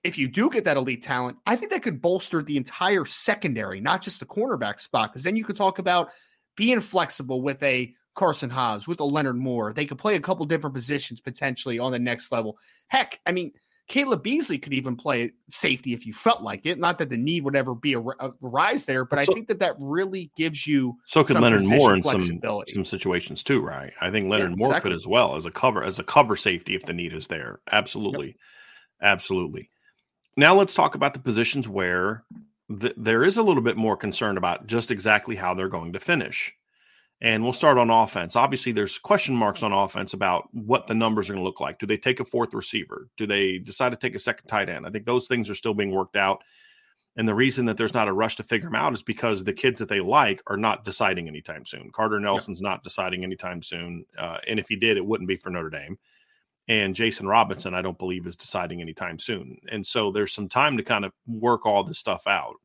if 0.03 0.17
you 0.17 0.27
do 0.27 0.49
get 0.49 0.65
that 0.65 0.77
elite 0.77 1.03
talent, 1.03 1.37
I 1.45 1.55
think 1.55 1.71
that 1.71 1.83
could 1.83 2.01
bolster 2.01 2.41
the 2.41 2.57
entire 2.57 3.05
secondary, 3.05 3.79
not 3.79 4.01
just 4.01 4.19
the 4.19 4.25
cornerback 4.25 4.79
spot. 4.79 5.11
Because 5.11 5.23
then 5.23 5.35
you 5.35 5.43
could 5.43 5.55
talk 5.55 5.79
about 5.79 6.11
being 6.57 6.81
flexible 6.81 7.41
with 7.41 7.61
a 7.61 7.93
Carson 8.15 8.49
Hobbs, 8.49 8.87
with 8.87 8.99
a 8.99 9.05
Leonard 9.05 9.37
Moore. 9.37 9.73
They 9.73 9.85
could 9.85 9.97
play 9.97 10.15
a 10.15 10.19
couple 10.19 10.45
different 10.45 10.75
positions 10.75 11.19
potentially 11.19 11.79
on 11.79 11.91
the 11.91 11.99
next 11.99 12.31
level. 12.31 12.57
Heck, 12.87 13.19
I 13.25 13.31
mean, 13.31 13.51
Caleb 13.87 14.23
Beasley 14.23 14.57
could 14.57 14.73
even 14.73 14.95
play 14.95 15.33
safety 15.49 15.93
if 15.93 16.05
you 16.05 16.13
felt 16.13 16.41
like 16.41 16.65
it. 16.65 16.79
Not 16.79 16.97
that 16.99 17.09
the 17.09 17.17
need 17.17 17.43
would 17.43 17.55
ever 17.55 17.75
be 17.75 17.93
a, 17.93 17.99
a 17.99 18.31
rise 18.39 18.85
there, 18.85 19.03
but 19.03 19.23
so, 19.25 19.31
I 19.31 19.35
think 19.35 19.47
that 19.49 19.59
that 19.59 19.75
really 19.77 20.31
gives 20.37 20.65
you 20.65 20.97
so 21.05 21.23
could 21.23 21.39
Leonard 21.39 21.65
Moore 21.65 21.93
in 21.93 22.03
some 22.03 22.41
some 22.67 22.85
situations 22.85 23.43
too, 23.43 23.61
right? 23.61 23.91
I 23.99 24.09
think 24.09 24.29
Leonard 24.29 24.51
yeah, 24.51 24.55
Moore 24.55 24.69
exactly. 24.69 24.91
could 24.91 24.95
as 24.95 25.05
well 25.05 25.35
as 25.35 25.45
a 25.45 25.51
cover 25.51 25.83
as 25.83 25.99
a 25.99 26.03
cover 26.03 26.37
safety 26.37 26.75
if 26.75 26.83
the 26.83 26.93
need 26.93 27.13
is 27.13 27.27
there. 27.27 27.59
Absolutely, 27.71 28.27
yep. 28.27 28.35
absolutely. 29.01 29.69
Now 30.37 30.55
let's 30.55 30.73
talk 30.73 30.95
about 30.95 31.13
the 31.13 31.19
positions 31.19 31.67
where 31.67 32.23
th- 32.79 32.95
there 32.95 33.23
is 33.23 33.37
a 33.37 33.43
little 33.43 33.61
bit 33.61 33.77
more 33.77 33.97
concern 33.97 34.37
about 34.37 34.65
just 34.65 34.91
exactly 34.91 35.35
how 35.35 35.53
they're 35.53 35.67
going 35.67 35.93
to 35.93 35.99
finish. 35.99 36.53
And 37.23 37.41
we'll 37.41 37.53
start 37.53 37.77
on 37.77 37.89
offense. 37.89 38.35
Obviously, 38.35 38.73
there's 38.73 38.99
question 38.99 39.33
marks 39.33 39.63
on 39.63 39.71
offense 39.71 40.13
about 40.13 40.49
what 40.51 40.87
the 40.87 40.93
numbers 40.93 41.29
are 41.29 41.33
going 41.33 41.41
to 41.41 41.47
look 41.47 41.61
like. 41.61 41.79
Do 41.79 41.85
they 41.85 41.97
take 41.97 42.19
a 42.19 42.25
fourth 42.25 42.53
receiver? 42.53 43.07
Do 43.15 43.25
they 43.25 43.59
decide 43.59 43.91
to 43.91 43.95
take 43.95 44.13
a 44.13 44.19
second 44.19 44.47
tight 44.47 44.67
end? 44.67 44.85
I 44.85 44.89
think 44.89 45.05
those 45.05 45.27
things 45.27 45.49
are 45.49 45.55
still 45.55 45.73
being 45.73 45.91
worked 45.91 46.17
out. 46.17 46.43
And 47.15 47.25
the 47.25 47.33
reason 47.33 47.65
that 47.67 47.77
there's 47.77 47.93
not 47.93 48.09
a 48.09 48.13
rush 48.13 48.35
to 48.37 48.43
figure 48.43 48.67
them 48.67 48.75
out 48.75 48.93
is 48.93 49.03
because 49.03 49.43
the 49.43 49.53
kids 49.53 49.79
that 49.79 49.87
they 49.87 50.01
like 50.01 50.41
are 50.47 50.57
not 50.57 50.83
deciding 50.83 51.29
anytime 51.29 51.65
soon. 51.65 51.91
Carter 51.93 52.19
Nelson's 52.19 52.59
yep. 52.59 52.69
not 52.69 52.83
deciding 52.83 53.23
anytime 53.23 53.63
soon. 53.63 54.03
Uh, 54.17 54.39
and 54.45 54.59
if 54.59 54.67
he 54.67 54.75
did, 54.75 54.97
it 54.97 55.05
wouldn't 55.05 55.29
be 55.29 55.37
for 55.37 55.49
Notre 55.49 55.69
Dame. 55.69 55.97
And 56.67 56.93
Jason 56.93 57.27
Robinson, 57.27 57.73
I 57.73 57.81
don't 57.81 57.99
believe, 57.99 58.27
is 58.27 58.35
deciding 58.35 58.81
anytime 58.81 59.17
soon. 59.17 59.57
And 59.71 59.85
so 59.85 60.11
there's 60.11 60.33
some 60.33 60.49
time 60.49 60.75
to 60.75 60.83
kind 60.83 61.05
of 61.05 61.13
work 61.25 61.65
all 61.65 61.83
this 61.83 61.99
stuff 61.99 62.27
out. 62.27 62.55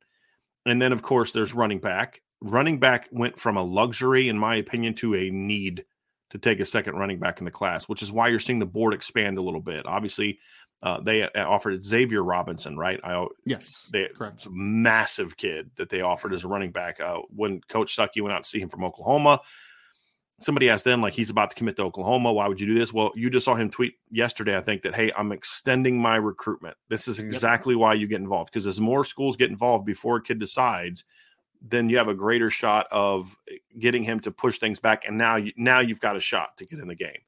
And 0.66 0.82
then, 0.82 0.92
of 0.92 1.02
course, 1.02 1.30
there's 1.30 1.54
running 1.54 1.78
back 1.78 2.22
running 2.40 2.78
back 2.78 3.08
went 3.10 3.38
from 3.38 3.56
a 3.56 3.62
luxury, 3.62 4.28
in 4.28 4.38
my 4.38 4.56
opinion, 4.56 4.94
to 4.94 5.14
a 5.14 5.30
need 5.30 5.84
to 6.30 6.38
take 6.38 6.60
a 6.60 6.64
second 6.64 6.94
running 6.94 7.18
back 7.18 7.38
in 7.38 7.44
the 7.44 7.50
class, 7.50 7.88
which 7.88 8.02
is 8.02 8.12
why 8.12 8.28
you're 8.28 8.38
seeing 8.38 8.58
the 8.58 8.66
board 8.66 8.94
expand 8.94 9.38
a 9.38 9.42
little 9.42 9.60
bit. 9.60 9.86
Obviously, 9.86 10.38
uh, 10.82 11.00
they 11.00 11.22
uh, 11.22 11.28
offered 11.36 11.82
Xavier 11.82 12.22
Robinson, 12.22 12.76
right? 12.76 13.00
I, 13.02 13.26
yes, 13.44 13.88
they, 13.92 14.08
correct. 14.14 14.46
a 14.46 14.50
massive 14.52 15.36
kid 15.36 15.70
that 15.76 15.88
they 15.88 16.02
offered 16.02 16.32
as 16.34 16.44
a 16.44 16.48
running 16.48 16.70
back. 16.70 17.00
Uh, 17.00 17.18
when 17.34 17.60
Coach 17.62 17.96
Stuckey 17.96 18.22
went 18.22 18.32
out 18.32 18.44
to 18.44 18.48
see 18.48 18.60
him 18.60 18.68
from 18.68 18.84
Oklahoma, 18.84 19.40
somebody 20.38 20.70
asked 20.70 20.84
them, 20.84 21.00
like, 21.00 21.14
he's 21.14 21.30
about 21.30 21.50
to 21.50 21.56
commit 21.56 21.76
to 21.76 21.82
Oklahoma. 21.82 22.32
Why 22.32 22.46
would 22.46 22.60
you 22.60 22.66
do 22.66 22.78
this? 22.78 22.92
Well, 22.92 23.10
you 23.16 23.30
just 23.30 23.46
saw 23.46 23.56
him 23.56 23.70
tweet 23.70 23.94
yesterday, 24.10 24.56
I 24.56 24.60
think, 24.60 24.82
that, 24.82 24.94
hey, 24.94 25.10
I'm 25.16 25.32
extending 25.32 26.00
my 26.00 26.16
recruitment. 26.16 26.76
This 26.88 27.08
is 27.08 27.18
exactly 27.18 27.74
yep. 27.74 27.80
why 27.80 27.94
you 27.94 28.06
get 28.06 28.20
involved. 28.20 28.52
Because 28.52 28.66
as 28.68 28.80
more 28.80 29.04
schools 29.04 29.36
get 29.36 29.50
involved 29.50 29.86
before 29.86 30.18
a 30.18 30.22
kid 30.22 30.38
decides– 30.38 31.04
then 31.60 31.88
you 31.88 31.98
have 31.98 32.08
a 32.08 32.14
greater 32.14 32.50
shot 32.50 32.86
of 32.90 33.36
getting 33.78 34.02
him 34.02 34.20
to 34.20 34.30
push 34.30 34.58
things 34.58 34.80
back. 34.80 35.06
And 35.06 35.18
now, 35.18 35.36
you, 35.36 35.52
now 35.56 35.80
you've 35.80 36.00
got 36.00 36.16
a 36.16 36.20
shot 36.20 36.56
to 36.58 36.66
get 36.66 36.78
in 36.78 36.88
the 36.88 36.94
game. 36.94 37.20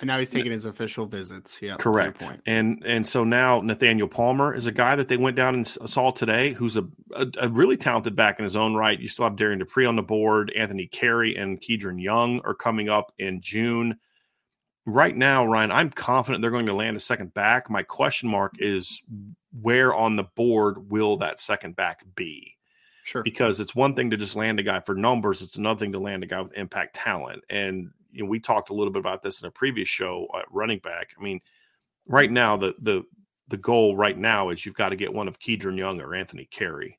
And 0.00 0.08
now 0.08 0.18
he's 0.18 0.28
taking 0.28 0.50
his 0.50 0.66
official 0.66 1.06
visits. 1.06 1.62
Yeah, 1.62 1.76
correct. 1.76 2.28
And 2.46 2.82
and 2.84 3.06
so 3.06 3.22
now 3.22 3.60
Nathaniel 3.60 4.08
Palmer 4.08 4.52
is 4.52 4.66
a 4.66 4.72
guy 4.72 4.96
that 4.96 5.06
they 5.06 5.16
went 5.16 5.36
down 5.36 5.54
and 5.54 5.66
saw 5.66 6.10
today, 6.10 6.52
who's 6.52 6.76
a, 6.76 6.84
a, 7.14 7.26
a 7.42 7.48
really 7.48 7.76
talented 7.76 8.16
back 8.16 8.38
in 8.38 8.44
his 8.44 8.56
own 8.56 8.74
right. 8.74 8.98
You 8.98 9.06
still 9.06 9.24
have 9.24 9.36
Darian 9.36 9.60
Dupree 9.60 9.86
on 9.86 9.94
the 9.94 10.02
board. 10.02 10.52
Anthony 10.56 10.88
Carey 10.88 11.36
and 11.36 11.60
Kedren 11.60 12.02
Young 12.02 12.40
are 12.44 12.54
coming 12.54 12.88
up 12.88 13.12
in 13.18 13.40
June. 13.40 13.96
Right 14.84 15.16
now, 15.16 15.46
Ryan, 15.46 15.70
I'm 15.70 15.90
confident 15.90 16.42
they're 16.42 16.50
going 16.50 16.66
to 16.66 16.74
land 16.74 16.96
a 16.96 17.00
second 17.00 17.32
back. 17.32 17.70
My 17.70 17.84
question 17.84 18.28
mark 18.28 18.56
is 18.58 19.00
where 19.58 19.94
on 19.94 20.16
the 20.16 20.24
board 20.24 20.90
will 20.90 21.18
that 21.18 21.40
second 21.40 21.76
back 21.76 22.04
be? 22.16 22.53
Sure. 23.04 23.22
Because 23.22 23.60
it's 23.60 23.74
one 23.74 23.94
thing 23.94 24.10
to 24.10 24.16
just 24.16 24.34
land 24.34 24.58
a 24.58 24.62
guy 24.62 24.80
for 24.80 24.94
numbers, 24.94 25.42
it's 25.42 25.56
another 25.56 25.78
thing 25.78 25.92
to 25.92 25.98
land 25.98 26.24
a 26.24 26.26
guy 26.26 26.40
with 26.40 26.56
impact 26.56 26.96
talent. 26.96 27.44
And 27.50 27.90
you 28.10 28.24
know, 28.24 28.30
we 28.30 28.40
talked 28.40 28.70
a 28.70 28.74
little 28.74 28.92
bit 28.92 29.00
about 29.00 29.22
this 29.22 29.42
in 29.42 29.46
a 29.46 29.50
previous 29.50 29.88
show 29.88 30.26
at 30.34 30.50
running 30.50 30.78
back. 30.78 31.10
I 31.18 31.22
mean, 31.22 31.40
right 32.08 32.30
now 32.30 32.56
the 32.56 32.74
the 32.80 33.02
the 33.48 33.58
goal 33.58 33.94
right 33.94 34.16
now 34.16 34.48
is 34.48 34.64
you've 34.64 34.74
got 34.74 34.88
to 34.88 34.96
get 34.96 35.12
one 35.12 35.28
of 35.28 35.38
Kedren 35.38 35.76
Young 35.76 36.00
or 36.00 36.14
Anthony 36.14 36.46
Carey. 36.50 36.98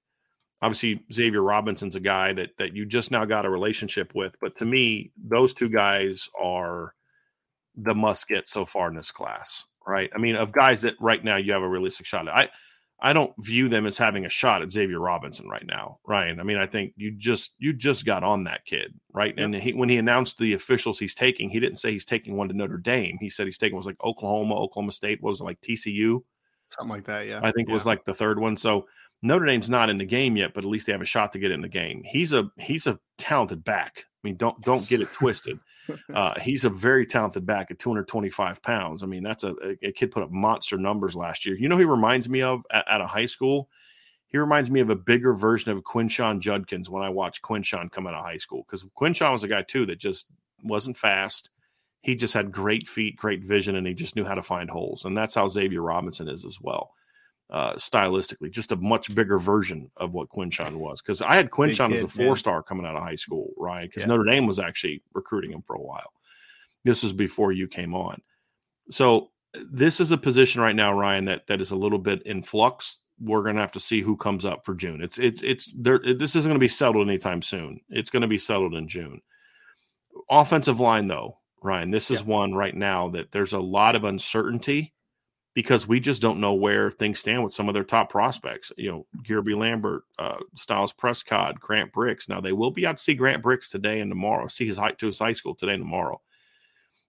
Obviously, 0.61 1.03
Xavier 1.11 1.41
Robinson's 1.41 1.95
a 1.95 1.99
guy 1.99 2.33
that 2.33 2.51
that 2.59 2.75
you 2.75 2.85
just 2.85 3.09
now 3.09 3.25
got 3.25 3.45
a 3.45 3.49
relationship 3.49 4.13
with, 4.13 4.35
but 4.39 4.55
to 4.57 4.65
me, 4.65 5.11
those 5.17 5.55
two 5.55 5.69
guys 5.69 6.29
are 6.39 6.93
the 7.75 7.95
must 7.95 8.27
get 8.27 8.47
so 8.47 8.63
far 8.63 8.89
in 8.89 8.95
this 8.95 9.11
class, 9.11 9.65
right? 9.87 10.11
I 10.13 10.19
mean, 10.19 10.35
of 10.35 10.51
guys 10.51 10.81
that 10.81 10.95
right 10.99 11.23
now 11.23 11.37
you 11.37 11.51
have 11.51 11.63
a 11.63 11.67
realistic 11.67 12.05
shot 12.05 12.27
at. 12.27 12.35
I 12.35 12.49
I 12.99 13.11
don't 13.13 13.33
view 13.39 13.67
them 13.67 13.85
as 13.85 13.97
having 13.97 14.25
a 14.25 14.29
shot 14.29 14.61
at 14.61 14.71
Xavier 14.71 14.99
Robinson 14.99 15.49
right 15.49 15.65
now, 15.65 15.99
Ryan. 16.07 16.39
I 16.39 16.43
mean, 16.43 16.57
I 16.57 16.65
think 16.65 16.93
you 16.95 17.11
just 17.11 17.53
you 17.57 17.73
just 17.73 18.05
got 18.05 18.23
on 18.23 18.45
that 18.45 18.65
kid, 18.65 18.93
right? 19.13 19.33
Yep. 19.37 19.45
And 19.45 19.55
he, 19.55 19.73
when 19.73 19.89
he 19.89 19.97
announced 19.97 20.37
the 20.37 20.53
officials 20.53 20.97
he's 20.97 21.13
taking, 21.13 21.49
he 21.49 21.59
didn't 21.59 21.79
say 21.79 21.91
he's 21.91 22.05
taking 22.05 22.37
one 22.37 22.47
to 22.47 22.53
Notre 22.55 22.77
Dame. 22.77 23.17
He 23.19 23.29
said 23.29 23.47
he's 23.47 23.57
taking 23.57 23.75
was 23.75 23.85
like 23.85 24.01
Oklahoma, 24.03 24.55
Oklahoma 24.55 24.93
State, 24.93 25.21
was 25.21 25.41
it 25.41 25.43
like 25.43 25.59
TCU, 25.59 26.21
something 26.69 26.95
like 26.95 27.05
that. 27.05 27.27
Yeah, 27.27 27.41
I 27.43 27.51
think 27.51 27.67
yeah. 27.67 27.73
was 27.73 27.85
like 27.85 28.05
the 28.05 28.13
third 28.13 28.39
one. 28.39 28.55
So 28.55 28.87
Notre 29.21 29.45
Dame's 29.45 29.69
not 29.69 29.89
in 29.89 29.97
the 29.97 30.05
game 30.05 30.37
yet, 30.37 30.53
but 30.53 30.63
at 30.63 30.69
least 30.69 30.85
they 30.85 30.93
have 30.93 31.01
a 31.01 31.05
shot 31.05 31.33
to 31.33 31.39
get 31.39 31.51
in 31.51 31.61
the 31.61 31.67
game. 31.67 32.01
He's 32.05 32.33
a 32.33 32.49
he's 32.57 32.87
a 32.87 32.97
talented 33.17 33.63
back. 33.63 34.05
I 34.05 34.27
mean, 34.27 34.37
don't 34.37 34.59
don't 34.61 34.87
get 34.87 35.01
it 35.01 35.11
twisted. 35.13 35.59
Uh, 36.13 36.39
he's 36.39 36.65
a 36.65 36.69
very 36.69 37.05
talented 37.05 37.45
back 37.45 37.71
at 37.71 37.79
225 37.79 38.61
pounds. 38.61 39.03
I 39.03 39.05
mean, 39.05 39.23
that's 39.23 39.43
a, 39.43 39.53
a, 39.83 39.91
kid 39.91 40.11
put 40.11 40.23
up 40.23 40.31
monster 40.31 40.77
numbers 40.77 41.15
last 41.15 41.45
year. 41.45 41.55
You 41.55 41.67
know, 41.67 41.77
he 41.77 41.85
reminds 41.85 42.29
me 42.29 42.41
of 42.41 42.63
at, 42.71 42.85
at, 42.87 43.01
a 43.01 43.07
high 43.07 43.25
school. 43.25 43.69
He 44.27 44.37
reminds 44.37 44.71
me 44.71 44.79
of 44.79 44.89
a 44.89 44.95
bigger 44.95 45.33
version 45.33 45.71
of 45.71 45.83
Quinshon 45.83 46.39
Judkins 46.39 46.89
when 46.89 47.03
I 47.03 47.09
watched 47.09 47.41
Quinshon 47.41 47.91
come 47.91 48.07
out 48.07 48.13
of 48.13 48.23
high 48.23 48.37
school 48.37 48.65
because 48.65 48.85
Quinshon 48.97 49.31
was 49.31 49.43
a 49.43 49.47
guy 49.47 49.61
too 49.61 49.85
that 49.87 49.99
just 49.99 50.27
wasn't 50.63 50.97
fast. 50.97 51.49
He 52.01 52.15
just 52.15 52.33
had 52.33 52.51
great 52.51 52.87
feet, 52.87 53.17
great 53.17 53.43
vision, 53.43 53.75
and 53.75 53.87
he 53.87 53.93
just 53.93 54.15
knew 54.15 54.25
how 54.25 54.35
to 54.35 54.43
find 54.43 54.69
holes. 54.69 55.05
And 55.05 55.17
that's 55.17 55.35
how 55.35 55.47
Xavier 55.47 55.81
Robinson 55.81 56.27
is 56.29 56.45
as 56.45 56.59
well 56.61 56.91
uh, 57.49 57.73
stylistically, 57.73 58.51
just 58.51 58.71
a 58.71 58.75
much 58.75 59.13
bigger 59.13 59.37
version 59.37 59.91
of 59.97 60.13
what 60.13 60.29
Quinshon 60.29 60.75
was. 60.75 61.01
Because 61.01 61.21
I 61.21 61.35
had 61.35 61.51
Quinshon 61.51 61.93
as 61.93 62.03
a 62.03 62.07
four 62.07 62.35
star 62.35 62.63
coming 62.63 62.85
out 62.85 62.95
of 62.95 63.03
high 63.03 63.15
school, 63.15 63.53
right? 63.57 63.89
Because 63.89 64.03
yeah. 64.03 64.07
Notre 64.07 64.23
Dame 64.23 64.47
was 64.47 64.59
actually 64.59 65.03
recruiting 65.13 65.51
him 65.51 65.61
for 65.61 65.75
a 65.75 65.81
while. 65.81 66.11
This 66.83 67.03
was 67.03 67.13
before 67.13 67.51
you 67.51 67.67
came 67.67 67.93
on. 67.93 68.21
So 68.89 69.31
this 69.53 69.99
is 69.99 70.11
a 70.11 70.17
position 70.17 70.61
right 70.61 70.75
now, 70.75 70.93
Ryan, 70.93 71.25
that 71.25 71.47
that 71.47 71.61
is 71.61 71.71
a 71.71 71.75
little 71.75 71.99
bit 71.99 72.23
in 72.23 72.43
flux. 72.43 72.97
We're 73.19 73.43
going 73.43 73.55
to 73.55 73.61
have 73.61 73.71
to 73.73 73.79
see 73.79 74.01
who 74.01 74.17
comes 74.17 74.43
up 74.43 74.65
for 74.65 74.75
June. 74.75 75.01
It's 75.01 75.17
it's 75.17 75.41
it's 75.41 75.71
there. 75.75 75.99
This 75.99 76.35
isn't 76.35 76.49
going 76.49 76.59
to 76.59 76.63
be 76.63 76.67
settled 76.67 77.07
anytime 77.07 77.41
soon. 77.41 77.79
It's 77.89 78.09
going 78.09 78.21
to 78.21 78.27
be 78.27 78.37
settled 78.37 78.73
in 78.73 78.87
June. 78.87 79.21
Offensive 80.29 80.79
line, 80.79 81.07
though, 81.07 81.37
Ryan, 81.61 81.91
this 81.91 82.09
is 82.09 82.21
yeah. 82.21 82.27
one 82.27 82.53
right 82.53 82.75
now 82.75 83.09
that 83.09 83.31
there's 83.31 83.53
a 83.53 83.59
lot 83.59 83.95
of 83.95 84.03
uncertainty 84.03 84.93
because 85.55 85.87
we 85.87 86.01
just 86.01 86.21
don't 86.21 86.41
know 86.41 86.53
where 86.53 86.91
things 86.91 87.17
stand 87.17 87.41
with 87.43 87.53
some 87.53 87.69
of 87.69 87.73
their 87.73 87.85
top 87.85 88.09
prospects. 88.09 88.73
You 88.77 88.91
know, 88.91 89.05
Guerby 89.23 89.57
Lambert, 89.57 90.03
uh, 90.19 90.37
Styles 90.53 90.91
Prescott, 90.91 91.59
Grant 91.59 91.93
Brix. 91.93 92.29
Now 92.29 92.41
they 92.41 92.51
will 92.51 92.71
be 92.71 92.85
out 92.85 92.97
to 92.97 93.03
see 93.03 93.15
Grant 93.15 93.41
Brix 93.41 93.69
today 93.69 94.01
and 94.01 94.11
tomorrow. 94.11 94.47
See 94.47 94.67
his 94.67 94.77
high 94.77 94.91
to 94.91 95.07
his 95.07 95.17
high 95.17 95.31
school 95.31 95.55
today 95.55 95.73
and 95.73 95.81
tomorrow. 95.81 96.21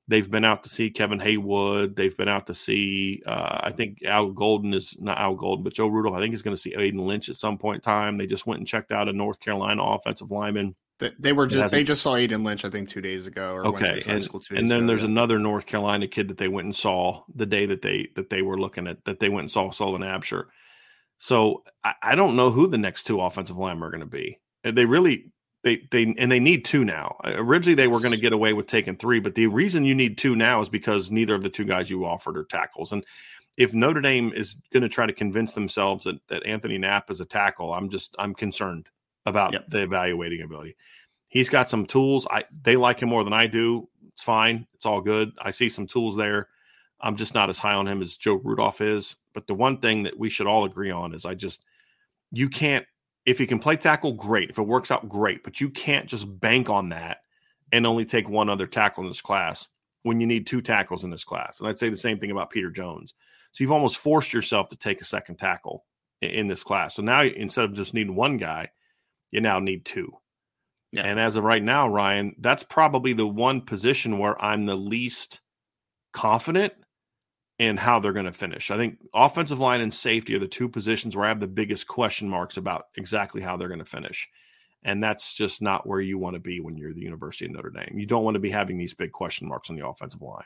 They've 0.08 0.30
been 0.30 0.44
out 0.44 0.62
to 0.62 0.68
see 0.68 0.90
Kevin 0.90 1.18
Haywood. 1.18 1.96
They've 1.96 2.16
been 2.16 2.28
out 2.28 2.46
to 2.46 2.54
see. 2.54 3.20
Uh, 3.26 3.58
I 3.64 3.72
think 3.72 4.04
Al 4.04 4.30
Golden 4.30 4.72
is 4.72 4.96
not 5.00 5.18
Al 5.18 5.34
Golden, 5.34 5.64
but 5.64 5.74
Joe 5.74 5.88
Rudolph. 5.88 6.14
I 6.14 6.20
think 6.20 6.32
he's 6.32 6.42
going 6.42 6.54
to 6.54 6.62
see 6.62 6.76
Aiden 6.76 7.04
Lynch 7.04 7.28
at 7.28 7.34
some 7.34 7.58
point 7.58 7.76
in 7.76 7.80
time. 7.80 8.16
They 8.16 8.28
just 8.28 8.46
went 8.46 8.60
and 8.60 8.68
checked 8.68 8.92
out 8.92 9.08
a 9.08 9.12
North 9.12 9.40
Carolina 9.40 9.82
offensive 9.82 10.30
lineman 10.30 10.76
they 10.98 11.32
were 11.32 11.46
just 11.46 11.72
they 11.72 11.84
just 11.84 12.00
saw 12.00 12.14
Aiden 12.14 12.44
Lynch, 12.44 12.64
I 12.64 12.70
think, 12.70 12.88
two 12.88 13.02
days 13.02 13.26
ago. 13.26 13.52
Or 13.52 13.66
okay, 13.66 14.00
and, 14.06 14.28
and 14.50 14.70
then 14.70 14.78
ago, 14.78 14.86
there's 14.86 15.02
another 15.02 15.38
North 15.38 15.66
Carolina 15.66 16.06
kid 16.06 16.28
that 16.28 16.38
they 16.38 16.48
went 16.48 16.64
and 16.64 16.76
saw 16.76 17.22
the 17.34 17.44
day 17.44 17.66
that 17.66 17.82
they 17.82 18.08
that 18.16 18.30
they 18.30 18.40
were 18.40 18.58
looking 18.58 18.86
at 18.86 19.04
that 19.04 19.20
they 19.20 19.28
went 19.28 19.44
and 19.44 19.50
saw 19.50 19.70
Sullivan 19.70 20.06
Absher. 20.06 20.44
So 21.18 21.64
I, 21.84 21.94
I 22.02 22.14
don't 22.14 22.36
know 22.36 22.50
who 22.50 22.66
the 22.66 22.78
next 22.78 23.04
two 23.04 23.20
offensive 23.20 23.58
linemen 23.58 23.84
are 23.84 23.90
going 23.90 24.00
to 24.00 24.06
be. 24.06 24.40
They 24.64 24.86
really 24.86 25.32
they 25.64 25.86
they 25.90 26.14
and 26.16 26.32
they 26.32 26.40
need 26.40 26.64
two 26.64 26.84
now. 26.84 27.16
Uh, 27.22 27.34
originally 27.36 27.74
they 27.74 27.88
were 27.88 28.00
going 28.00 28.12
to 28.12 28.20
get 28.20 28.32
away 28.32 28.54
with 28.54 28.66
taking 28.66 28.96
three, 28.96 29.20
but 29.20 29.34
the 29.34 29.48
reason 29.48 29.84
you 29.84 29.94
need 29.94 30.16
two 30.16 30.34
now 30.34 30.62
is 30.62 30.70
because 30.70 31.10
neither 31.10 31.34
of 31.34 31.42
the 31.42 31.50
two 31.50 31.64
guys 31.64 31.90
you 31.90 32.06
offered 32.06 32.38
are 32.38 32.44
tackles. 32.44 32.92
And 32.92 33.04
if 33.58 33.74
Notre 33.74 34.00
Dame 34.00 34.32
is 34.34 34.56
going 34.72 34.82
to 34.82 34.88
try 34.88 35.04
to 35.04 35.12
convince 35.12 35.52
themselves 35.52 36.04
that 36.04 36.26
that 36.28 36.44
Anthonie 36.44 36.80
Knapp 36.80 37.10
is 37.10 37.20
a 37.20 37.26
tackle, 37.26 37.74
I'm 37.74 37.90
just 37.90 38.14
I'm 38.18 38.34
concerned 38.34 38.88
about 39.26 39.52
yep. 39.52 39.66
the 39.68 39.82
evaluating 39.82 40.40
ability. 40.40 40.76
He's 41.28 41.50
got 41.50 41.68
some 41.68 41.84
tools. 41.86 42.26
I 42.30 42.44
they 42.62 42.76
like 42.76 43.02
him 43.02 43.08
more 43.08 43.24
than 43.24 43.32
I 43.32 43.46
do. 43.48 43.88
It's 44.12 44.22
fine. 44.22 44.66
It's 44.74 44.86
all 44.86 45.00
good. 45.00 45.32
I 45.38 45.50
see 45.50 45.68
some 45.68 45.86
tools 45.86 46.16
there. 46.16 46.48
I'm 47.00 47.16
just 47.16 47.34
not 47.34 47.50
as 47.50 47.58
high 47.58 47.74
on 47.74 47.86
him 47.86 48.00
as 48.00 48.16
Joe 48.16 48.34
Rudolph 48.34 48.80
is. 48.80 49.16
But 49.34 49.46
the 49.46 49.54
one 49.54 49.78
thing 49.78 50.04
that 50.04 50.18
we 50.18 50.30
should 50.30 50.46
all 50.46 50.64
agree 50.64 50.90
on 50.90 51.12
is 51.12 51.26
I 51.26 51.34
just 51.34 51.62
you 52.32 52.48
can't 52.48 52.86
if 53.26 53.38
he 53.38 53.46
can 53.46 53.58
play 53.58 53.76
tackle, 53.76 54.12
great. 54.12 54.50
If 54.50 54.58
it 54.58 54.62
works 54.62 54.90
out, 54.90 55.08
great. 55.08 55.42
But 55.42 55.60
you 55.60 55.68
can't 55.68 56.06
just 56.06 56.40
bank 56.40 56.70
on 56.70 56.90
that 56.90 57.18
and 57.72 57.86
only 57.86 58.04
take 58.04 58.28
one 58.28 58.48
other 58.48 58.68
tackle 58.68 59.02
in 59.02 59.10
this 59.10 59.20
class 59.20 59.68
when 60.04 60.20
you 60.20 60.26
need 60.26 60.46
two 60.46 60.60
tackles 60.60 61.02
in 61.02 61.10
this 61.10 61.24
class. 61.24 61.58
And 61.58 61.68
I'd 61.68 61.80
say 61.80 61.88
the 61.88 61.96
same 61.96 62.20
thing 62.20 62.30
about 62.30 62.50
Peter 62.50 62.70
Jones. 62.70 63.14
So 63.50 63.64
you've 63.64 63.72
almost 63.72 63.98
forced 63.98 64.32
yourself 64.32 64.68
to 64.68 64.76
take 64.76 65.00
a 65.00 65.04
second 65.04 65.36
tackle 65.36 65.84
in, 66.22 66.30
in 66.30 66.46
this 66.46 66.62
class. 66.62 66.94
So 66.94 67.02
now 67.02 67.22
instead 67.22 67.64
of 67.64 67.72
just 67.72 67.92
needing 67.92 68.14
one 68.14 68.36
guy, 68.36 68.70
you 69.30 69.40
now 69.40 69.58
need 69.58 69.84
two. 69.84 70.12
Yeah. 70.92 71.02
And 71.02 71.20
as 71.20 71.36
of 71.36 71.44
right 71.44 71.62
now, 71.62 71.88
Ryan, 71.88 72.36
that's 72.38 72.62
probably 72.62 73.12
the 73.12 73.26
one 73.26 73.60
position 73.60 74.18
where 74.18 74.40
I'm 74.42 74.66
the 74.66 74.76
least 74.76 75.40
confident 76.12 76.72
in 77.58 77.76
how 77.76 77.98
they're 77.98 78.12
going 78.12 78.26
to 78.26 78.32
finish. 78.32 78.70
I 78.70 78.76
think 78.76 78.98
offensive 79.14 79.60
line 79.60 79.80
and 79.80 79.92
safety 79.92 80.34
are 80.34 80.38
the 80.38 80.46
two 80.46 80.68
positions 80.68 81.16
where 81.16 81.24
I 81.24 81.28
have 81.28 81.40
the 81.40 81.46
biggest 81.46 81.88
question 81.88 82.28
marks 82.28 82.56
about 82.56 82.86
exactly 82.96 83.40
how 83.40 83.56
they're 83.56 83.68
going 83.68 83.78
to 83.78 83.84
finish. 83.84 84.28
And 84.82 85.02
that's 85.02 85.34
just 85.34 85.62
not 85.62 85.86
where 85.86 86.00
you 86.00 86.18
want 86.18 86.34
to 86.34 86.40
be 86.40 86.60
when 86.60 86.76
you're 86.76 86.94
the 86.94 87.02
University 87.02 87.46
of 87.46 87.52
Notre 87.52 87.70
Dame. 87.70 87.98
You 87.98 88.06
don't 88.06 88.24
want 88.24 88.34
to 88.34 88.40
be 88.40 88.50
having 88.50 88.78
these 88.78 88.94
big 88.94 89.10
question 89.10 89.48
marks 89.48 89.68
on 89.68 89.76
the 89.76 89.86
offensive 89.86 90.22
line. 90.22 90.44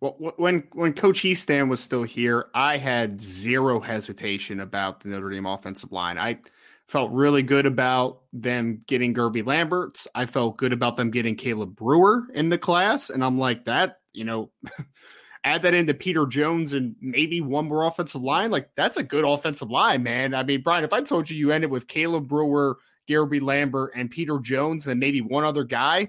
Well, 0.00 0.16
when 0.36 0.64
when 0.72 0.94
Coach 0.94 1.20
Hiestand 1.20 1.68
was 1.68 1.78
still 1.78 2.02
here, 2.02 2.46
I 2.54 2.76
had 2.76 3.20
zero 3.20 3.78
hesitation 3.78 4.58
about 4.58 4.98
the 4.98 5.10
Notre 5.10 5.30
Dame 5.30 5.46
offensive 5.46 5.92
line. 5.92 6.18
I 6.18 6.40
felt 6.92 7.10
really 7.10 7.42
good 7.42 7.64
about 7.64 8.20
them 8.34 8.82
getting 8.86 9.14
Guerby 9.14 9.44
Lamberts. 9.44 10.06
I 10.14 10.26
felt 10.26 10.58
good 10.58 10.74
about 10.74 10.98
them 10.98 11.10
getting 11.10 11.36
Caleb 11.36 11.74
Brewer 11.74 12.24
in 12.34 12.50
the 12.50 12.58
class, 12.58 13.08
and 13.08 13.24
I'm 13.24 13.38
like 13.38 13.64
that. 13.64 14.00
You 14.12 14.24
know, 14.24 14.50
add 15.44 15.62
that 15.62 15.72
into 15.72 15.94
Peter 15.94 16.26
Jones 16.26 16.74
and 16.74 16.94
maybe 17.00 17.40
one 17.40 17.66
more 17.66 17.84
offensive 17.84 18.22
line. 18.22 18.50
Like 18.50 18.68
that's 18.76 18.98
a 18.98 19.02
good 19.02 19.24
offensive 19.24 19.70
line, 19.70 20.02
man. 20.02 20.34
I 20.34 20.42
mean, 20.42 20.60
Brian, 20.60 20.84
if 20.84 20.92
I 20.92 21.00
told 21.00 21.30
you 21.30 21.36
you 21.36 21.50
ended 21.50 21.70
with 21.70 21.88
Caleb 21.88 22.28
Brewer, 22.28 22.76
Guerby 23.08 23.40
Lambert, 23.40 23.92
and 23.96 24.10
Peter 24.10 24.38
Jones, 24.38 24.86
and 24.86 25.00
maybe 25.00 25.22
one 25.22 25.44
other 25.44 25.64
guy, 25.64 26.08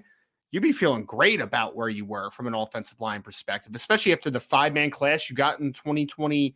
you'd 0.52 0.64
be 0.64 0.74
feeling 0.74 1.06
great 1.06 1.40
about 1.40 1.78
where 1.78 1.90
you 1.90 2.04
were 2.04 2.30
from 2.32 2.46
an 2.46 2.56
offensive 2.56 3.00
line 3.00 3.22
perspective, 3.22 3.74
especially 3.74 4.12
after 4.12 4.30
the 4.30 4.40
five 4.42 4.74
man 4.74 4.90
class 4.90 5.30
you 5.30 5.36
got 5.38 5.62
in 5.62 5.72
2020, 5.72 6.50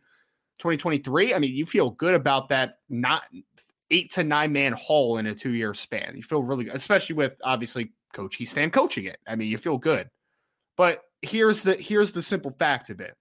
2023. 0.60 1.34
I 1.34 1.40
mean, 1.40 1.56
you 1.56 1.66
feel 1.66 1.92
good 1.92 2.14
about 2.14 2.50
that 2.50 2.80
not 2.90 3.24
eight 3.92 4.12
to 4.14 4.24
nine 4.24 4.52
man 4.52 4.74
haul 4.74 5.18
in 5.18 5.28
a 5.28 5.36
two 5.36 5.54
year 5.54 5.74
span. 5.74 6.14
You 6.16 6.24
feel 6.24 6.44
really 6.44 6.66
good, 6.66 6.76
especially 6.76 7.16
with 7.16 7.36
obviously 7.44 7.94
Coach 8.14 8.40
Hiestand 8.40 8.74
coaching 8.74 9.06
it. 9.06 9.18
I 9.28 9.36
mean, 9.36 9.50
you 9.50 9.58
feel 9.58 9.78
good. 9.78 10.10
But 10.76 11.02
here's 11.22 11.64
the 11.64 11.76
here's 11.76 12.12
the 12.12 12.22
simple 12.22 12.52
fact 12.52 12.90
of 12.90 13.00
it. 13.00 13.16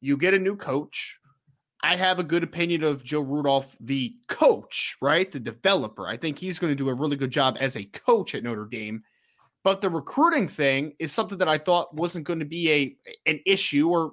You 0.00 0.16
get 0.16 0.34
a 0.34 0.38
new 0.38 0.56
coach. 0.56 1.20
I 1.82 1.94
have 1.96 2.18
a 2.18 2.24
good 2.24 2.42
opinion 2.42 2.82
of 2.82 3.04
Joe 3.04 3.20
Rudolph, 3.20 3.76
the 3.78 4.14
coach, 4.26 4.96
right? 5.00 5.30
The 5.30 5.38
developer. 5.38 6.08
I 6.08 6.16
think 6.16 6.38
he's 6.38 6.58
going 6.58 6.72
to 6.72 6.76
do 6.76 6.88
a 6.88 6.94
really 6.94 7.16
good 7.16 7.30
job 7.30 7.56
as 7.60 7.76
a 7.76 7.84
coach 7.84 8.34
at 8.34 8.42
Notre 8.42 8.64
Dame. 8.64 9.04
But 9.62 9.80
the 9.80 9.90
recruiting 9.90 10.48
thing 10.48 10.94
is 10.98 11.12
something 11.12 11.38
that 11.38 11.48
I 11.48 11.58
thought 11.58 11.94
wasn't 11.94 12.26
going 12.26 12.40
to 12.40 12.44
be 12.44 12.70
a 12.72 12.96
an 13.26 13.40
issue 13.46 13.88
or 13.88 14.12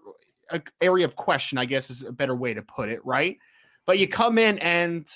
an 0.51 0.63
area 0.81 1.05
of 1.05 1.15
question, 1.15 1.57
I 1.57 1.65
guess 1.65 1.89
is 1.89 2.03
a 2.03 2.11
better 2.11 2.35
way 2.35 2.53
to 2.53 2.61
put 2.61 2.89
it, 2.89 3.03
right? 3.03 3.37
But 3.85 3.99
you 3.99 4.07
come 4.07 4.37
in 4.37 4.59
and 4.59 5.07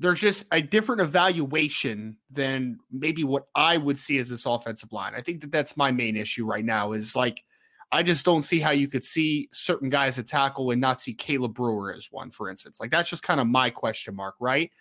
there's 0.00 0.20
just 0.20 0.46
a 0.52 0.60
different 0.60 1.00
evaluation 1.00 2.16
than 2.30 2.78
maybe 2.90 3.24
what 3.24 3.46
I 3.54 3.76
would 3.76 3.98
see 3.98 4.18
as 4.18 4.28
this 4.28 4.46
offensive 4.46 4.92
line. 4.92 5.14
I 5.14 5.20
think 5.20 5.40
that 5.42 5.52
that's 5.52 5.76
my 5.76 5.92
main 5.92 6.16
issue 6.16 6.44
right 6.44 6.64
now 6.64 6.92
is 6.92 7.14
like 7.14 7.44
I 7.92 8.02
just 8.02 8.24
don't 8.24 8.42
see 8.42 8.58
how 8.58 8.72
you 8.72 8.88
could 8.88 9.04
see 9.04 9.48
certain 9.52 9.88
guys 9.88 10.18
at 10.18 10.26
tackle 10.26 10.72
and 10.72 10.80
not 10.80 11.00
see 11.00 11.14
Caleb 11.14 11.54
Brewer 11.54 11.94
as 11.94 12.08
one, 12.10 12.30
for 12.32 12.50
instance. 12.50 12.80
Like 12.80 12.90
that's 12.90 13.08
just 13.08 13.22
kind 13.22 13.38
of 13.38 13.46
my 13.46 13.70
question 13.70 14.16
mark, 14.16 14.34
right? 14.40 14.72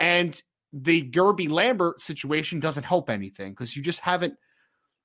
And 0.00 0.40
the 0.72 1.02
Guerby 1.10 1.50
Lambert 1.50 2.00
situation 2.00 2.58
doesn't 2.58 2.84
help 2.84 3.10
anything 3.10 3.52
because 3.52 3.76
you 3.76 3.82
just 3.82 4.00
haven't. 4.00 4.36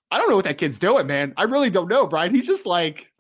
I 0.10 0.18
don't 0.18 0.30
know 0.30 0.38
what 0.38 0.46
that 0.46 0.58
kid's 0.58 0.80
doing, 0.80 1.08
man. 1.08 1.34
I 1.36 1.44
really 1.44 1.70
don't 1.70 1.90
know, 1.90 2.08
Brian. 2.08 2.34
He's 2.34 2.48
just 2.48 2.66
like 2.66 3.12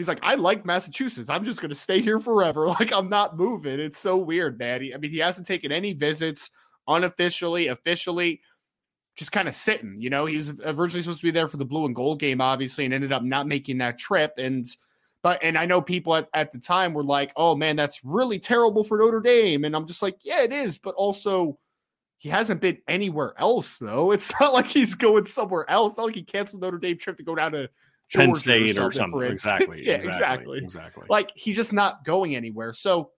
he's 0.00 0.08
like, 0.08 0.20
I 0.22 0.34
like 0.34 0.64
Massachusetts. 0.64 1.28
I'm 1.28 1.44
just 1.44 1.60
going 1.60 1.70
to 1.70 1.74
stay 1.74 2.00
here 2.00 2.18
forever. 2.18 2.66
Like, 2.80 2.92
I'm 2.92 3.08
not 3.08 3.36
moving. 3.36 3.78
It's 3.78 3.98
so 3.98 4.16
weird, 4.16 4.58
man. 4.58 4.80
He, 4.80 4.94
I 4.94 4.96
mean, 4.96 5.10
he 5.10 5.18
hasn't 5.18 5.46
taken 5.46 5.70
any 5.70 5.92
visits 5.92 6.50
unofficially, 6.88 7.66
officially, 7.66 8.40
just 9.16 9.32
kind 9.32 9.48
of 9.48 9.54
sitting. 9.54 10.00
You 10.00 10.08
know, 10.08 10.24
he's 10.24 10.50
originally 10.64 11.02
supposed 11.02 11.20
to 11.20 11.26
be 11.26 11.30
there 11.30 11.48
for 11.48 11.58
the 11.58 11.64
blue 11.64 11.84
and 11.84 11.94
gold 11.94 12.20
game, 12.20 12.40
obviously, 12.40 12.84
and 12.84 12.94
ended 12.94 13.12
up 13.12 13.22
not 13.22 13.46
making 13.46 13.78
that 13.78 13.98
trip. 13.98 14.32
And, 14.38 14.66
but, 15.22 15.42
and 15.42 15.58
I 15.58 15.66
know 15.66 15.82
people 15.82 16.14
at, 16.14 16.28
at 16.32 16.52
the 16.52 16.58
time 16.58 16.94
were 16.94 17.04
like, 17.04 17.32
oh 17.36 17.54
man, 17.54 17.76
that's 17.76 18.00
really 18.02 18.38
terrible 18.38 18.84
for 18.84 18.98
Notre 18.98 19.20
Dame. 19.20 19.64
And 19.64 19.76
I'm 19.76 19.86
just 19.86 20.02
like, 20.02 20.16
yeah, 20.22 20.42
it 20.42 20.52
is. 20.52 20.78
But 20.78 20.94
also, 20.94 21.58
he 22.20 22.28
hasn't 22.28 22.60
been 22.60 22.78
anywhere 22.86 23.34
else, 23.38 23.78
though. 23.78 24.12
It's 24.12 24.32
not 24.40 24.52
like 24.52 24.66
he's 24.66 24.94
going 24.94 25.24
somewhere 25.24 25.68
else. 25.68 25.92
It's 25.92 25.98
not 25.98 26.06
like 26.06 26.14
he 26.14 26.22
canceled 26.22 26.62
Notre 26.62 26.78
Dame 26.78 26.98
trip 26.98 27.16
to 27.16 27.22
go 27.22 27.34
down 27.34 27.52
to 27.52 27.68
Penn 28.12 28.34
State 28.34 28.78
or 28.78 28.92
something. 28.92 28.92
Or 28.92 28.94
something. 28.94 29.20
Exactly. 29.30 29.86
yeah, 29.86 29.94
exactly. 29.94 30.58
Exactly. 30.58 31.06
Like 31.08 31.30
he's 31.34 31.56
just 31.56 31.72
not 31.72 32.04
going 32.04 32.34
anywhere. 32.34 32.72
So 32.72 33.10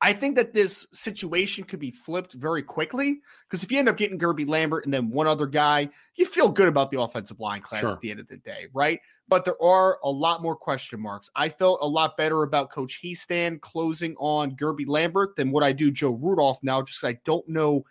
I 0.00 0.12
think 0.12 0.36
that 0.36 0.52
this 0.52 0.86
situation 0.92 1.64
could 1.64 1.78
be 1.78 1.90
flipped 1.90 2.34
very 2.34 2.62
quickly 2.62 3.22
because 3.48 3.64
if 3.64 3.72
you 3.72 3.78
end 3.78 3.88
up 3.88 3.96
getting 3.96 4.18
Guerby 4.18 4.46
Lambert 4.46 4.84
and 4.84 4.92
then 4.92 5.08
one 5.08 5.26
other 5.26 5.46
guy, 5.46 5.88
you 6.16 6.26
feel 6.26 6.50
good 6.50 6.68
about 6.68 6.90
the 6.90 7.00
offensive 7.00 7.40
line 7.40 7.62
class 7.62 7.80
sure. 7.80 7.92
at 7.92 8.00
the 8.00 8.10
end 8.10 8.20
of 8.20 8.28
the 8.28 8.36
day, 8.36 8.66
right? 8.74 9.00
But 9.28 9.46
there 9.46 9.60
are 9.62 9.98
a 10.02 10.10
lot 10.10 10.42
more 10.42 10.56
question 10.56 11.00
marks. 11.00 11.30
I 11.34 11.48
felt 11.48 11.78
a 11.80 11.88
lot 11.88 12.18
better 12.18 12.42
about 12.42 12.70
Coach 12.70 13.00
Hiestand 13.02 13.62
closing 13.62 14.14
on 14.18 14.56
Guerby 14.56 14.86
Lambert 14.86 15.36
than 15.36 15.50
what 15.50 15.64
I 15.64 15.72
do 15.72 15.90
Joe 15.90 16.10
Rudolph 16.10 16.58
now, 16.62 16.82
just 16.82 17.02
I 17.02 17.18
don't 17.24 17.48
know 17.48 17.84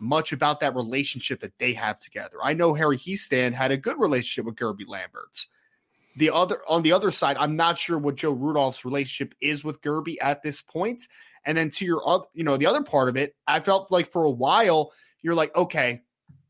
much 0.00 0.32
about 0.32 0.60
that 0.60 0.74
relationship 0.74 1.40
that 1.40 1.56
they 1.58 1.74
have 1.74 2.00
together. 2.00 2.38
I 2.42 2.54
know 2.54 2.74
Harry 2.74 2.96
Hiestand 2.96 3.52
had 3.52 3.70
a 3.70 3.76
good 3.76 4.00
relationship 4.00 4.46
with 4.46 4.56
Guerby 4.56 4.88
Lamberts. 4.88 5.46
The 6.16 6.30
other 6.30 6.60
on 6.66 6.82
the 6.82 6.92
other 6.92 7.10
side, 7.10 7.36
I'm 7.38 7.56
not 7.56 7.78
sure 7.78 7.98
what 7.98 8.16
Joe 8.16 8.32
Rudolph's 8.32 8.84
relationship 8.84 9.34
is 9.40 9.64
with 9.64 9.80
Guerby 9.80 10.16
at 10.20 10.42
this 10.42 10.60
point. 10.60 11.06
And 11.44 11.56
then 11.56 11.70
to 11.70 11.84
your 11.84 12.06
other, 12.06 12.26
you 12.34 12.44
know, 12.44 12.56
the 12.56 12.66
other 12.66 12.82
part 12.82 13.08
of 13.08 13.16
it, 13.16 13.34
I 13.46 13.60
felt 13.60 13.90
like 13.90 14.10
for 14.10 14.24
a 14.24 14.30
while 14.30 14.92
you're 15.22 15.34
like, 15.34 15.54
okay, 15.54 16.02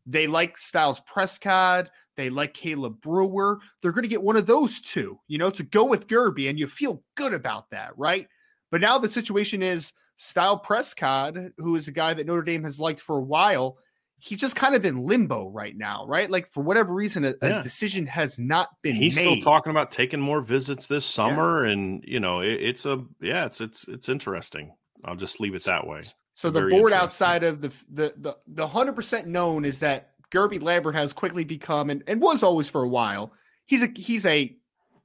they 0.07 0.27
like 0.27 0.57
Styles 0.57 1.01
Prescott, 1.01 1.91
they 2.17 2.31
like 2.31 2.55
Caleb 2.55 3.01
Brewer. 3.01 3.61
They're 3.81 3.93
going 3.93 4.03
to 4.03 4.09
get 4.09 4.23
one 4.23 4.37
of 4.37 4.47
those 4.47 4.81
two, 4.81 5.19
you 5.29 5.39
know, 5.39 5.51
to 5.51 5.63
go 5.63 5.85
with 5.85 6.07
Guerby, 6.07 6.49
and 6.49 6.59
you 6.59 6.67
feel 6.67 7.03
good 7.15 7.35
about 7.35 7.71
that, 7.71 7.97
right? 7.97 8.27
But 8.71 8.81
now 8.81 8.99
the 8.99 9.09
situation 9.09 9.63
is 9.63 9.93
Style 10.17 10.59
Prescott, 10.59 11.35
who 11.59 11.77
is 11.77 11.89
a 11.89 11.93
guy 11.93 12.15
that 12.15 12.27
Notre 12.27 12.43
Dame 12.43 12.65
has 12.65 12.81
liked 12.81 13.01
for 13.01 13.19
a 13.19 13.23
while, 13.23 13.79
he's 14.21 14.39
just 14.39 14.55
kind 14.55 14.75
of 14.75 14.85
in 14.85 15.07
limbo 15.07 15.49
right 15.49 15.77
now, 15.77 16.07
right? 16.07 16.31
Like 16.31 16.53
for 16.53 16.63
whatever 16.63 16.93
reason, 16.93 17.25
a, 17.25 17.35
yeah. 17.43 17.61
a 17.61 17.63
decision 17.63 18.07
has 18.07 18.39
not 18.39 18.69
been. 18.83 18.95
He's 18.95 19.17
made. 19.17 19.23
still 19.23 19.41
talking 19.41 19.71
about 19.71 19.91
taking 19.91 20.21
more 20.21 20.43
visits 20.43 20.87
this 20.87 21.07
summer, 21.07 21.67
yeah. 21.67 21.73
and 21.73 22.05
you 22.07 22.21
know, 22.21 22.41
it, 22.41 22.61
it's 22.61 22.87
a 22.87 23.03
yeah, 23.21 23.47
it's 23.47 23.61
it's 23.61 23.89
it's 23.89 24.09
interesting. 24.09 24.75
I'll 25.05 25.17
just 25.17 25.41
leave 25.41 25.55
it 25.55 25.65
that 25.65 25.87
way. 25.87 26.03
So 26.35 26.51
the 26.51 26.69
board 26.69 26.93
outside 26.93 27.43
of 27.43 27.61
the 27.61 27.73
the 27.91 28.15
the 28.17 28.37
the 28.47 28.67
hundred 28.67 28.95
percent 28.95 29.27
known 29.27 29.65
is 29.65 29.81
that 29.81 30.11
Guerby 30.31 30.63
Lambert 30.63 30.95
has 30.95 31.13
quickly 31.13 31.45
become 31.45 31.91
and, 31.91 32.03
and 32.07 32.21
was 32.21 32.43
always 32.43 32.69
for 32.69 32.83
a 32.83 32.89
while. 32.89 33.33
He's 33.67 33.83
a 33.83 33.89
he's 33.95 34.27
a 34.27 34.55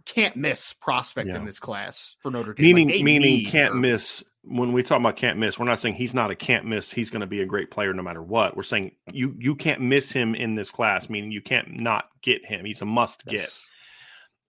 can't 0.05 0.35
miss 0.35 0.73
prospect 0.73 1.29
yeah. 1.29 1.37
in 1.37 1.45
this 1.45 1.59
class 1.59 2.15
for 2.19 2.31
Notre 2.31 2.53
Dame. 2.53 2.75
Meaning 2.75 2.89
like 2.89 3.03
meaning 3.03 3.45
can't 3.45 3.75
miss 3.75 4.23
when 4.47 4.73
we 4.73 4.83
talk 4.83 4.99
about 4.99 5.15
can't 5.15 5.39
miss, 5.39 5.57
we're 5.57 5.65
not 5.65 5.79
saying 5.79 5.95
he's 5.95 6.13
not 6.13 6.31
a 6.31 6.35
can't 6.35 6.65
miss. 6.65 6.91
He's 6.91 7.09
going 7.09 7.21
to 7.21 7.27
be 7.27 7.41
a 7.41 7.45
great 7.45 7.71
player 7.71 7.93
no 7.93 8.03
matter 8.03 8.21
what. 8.21 8.55
We're 8.55 8.63
saying 8.63 8.91
you 9.11 9.35
you 9.39 9.55
can't 9.55 9.81
miss 9.81 10.11
him 10.11 10.35
in 10.35 10.55
this 10.55 10.69
class, 10.69 11.09
meaning 11.09 11.31
you 11.31 11.41
can't 11.41 11.79
not 11.79 12.09
get 12.21 12.45
him. 12.45 12.65
He's 12.65 12.81
a 12.81 12.85
must 12.85 13.25
get, 13.25 13.41
yes. 13.41 13.67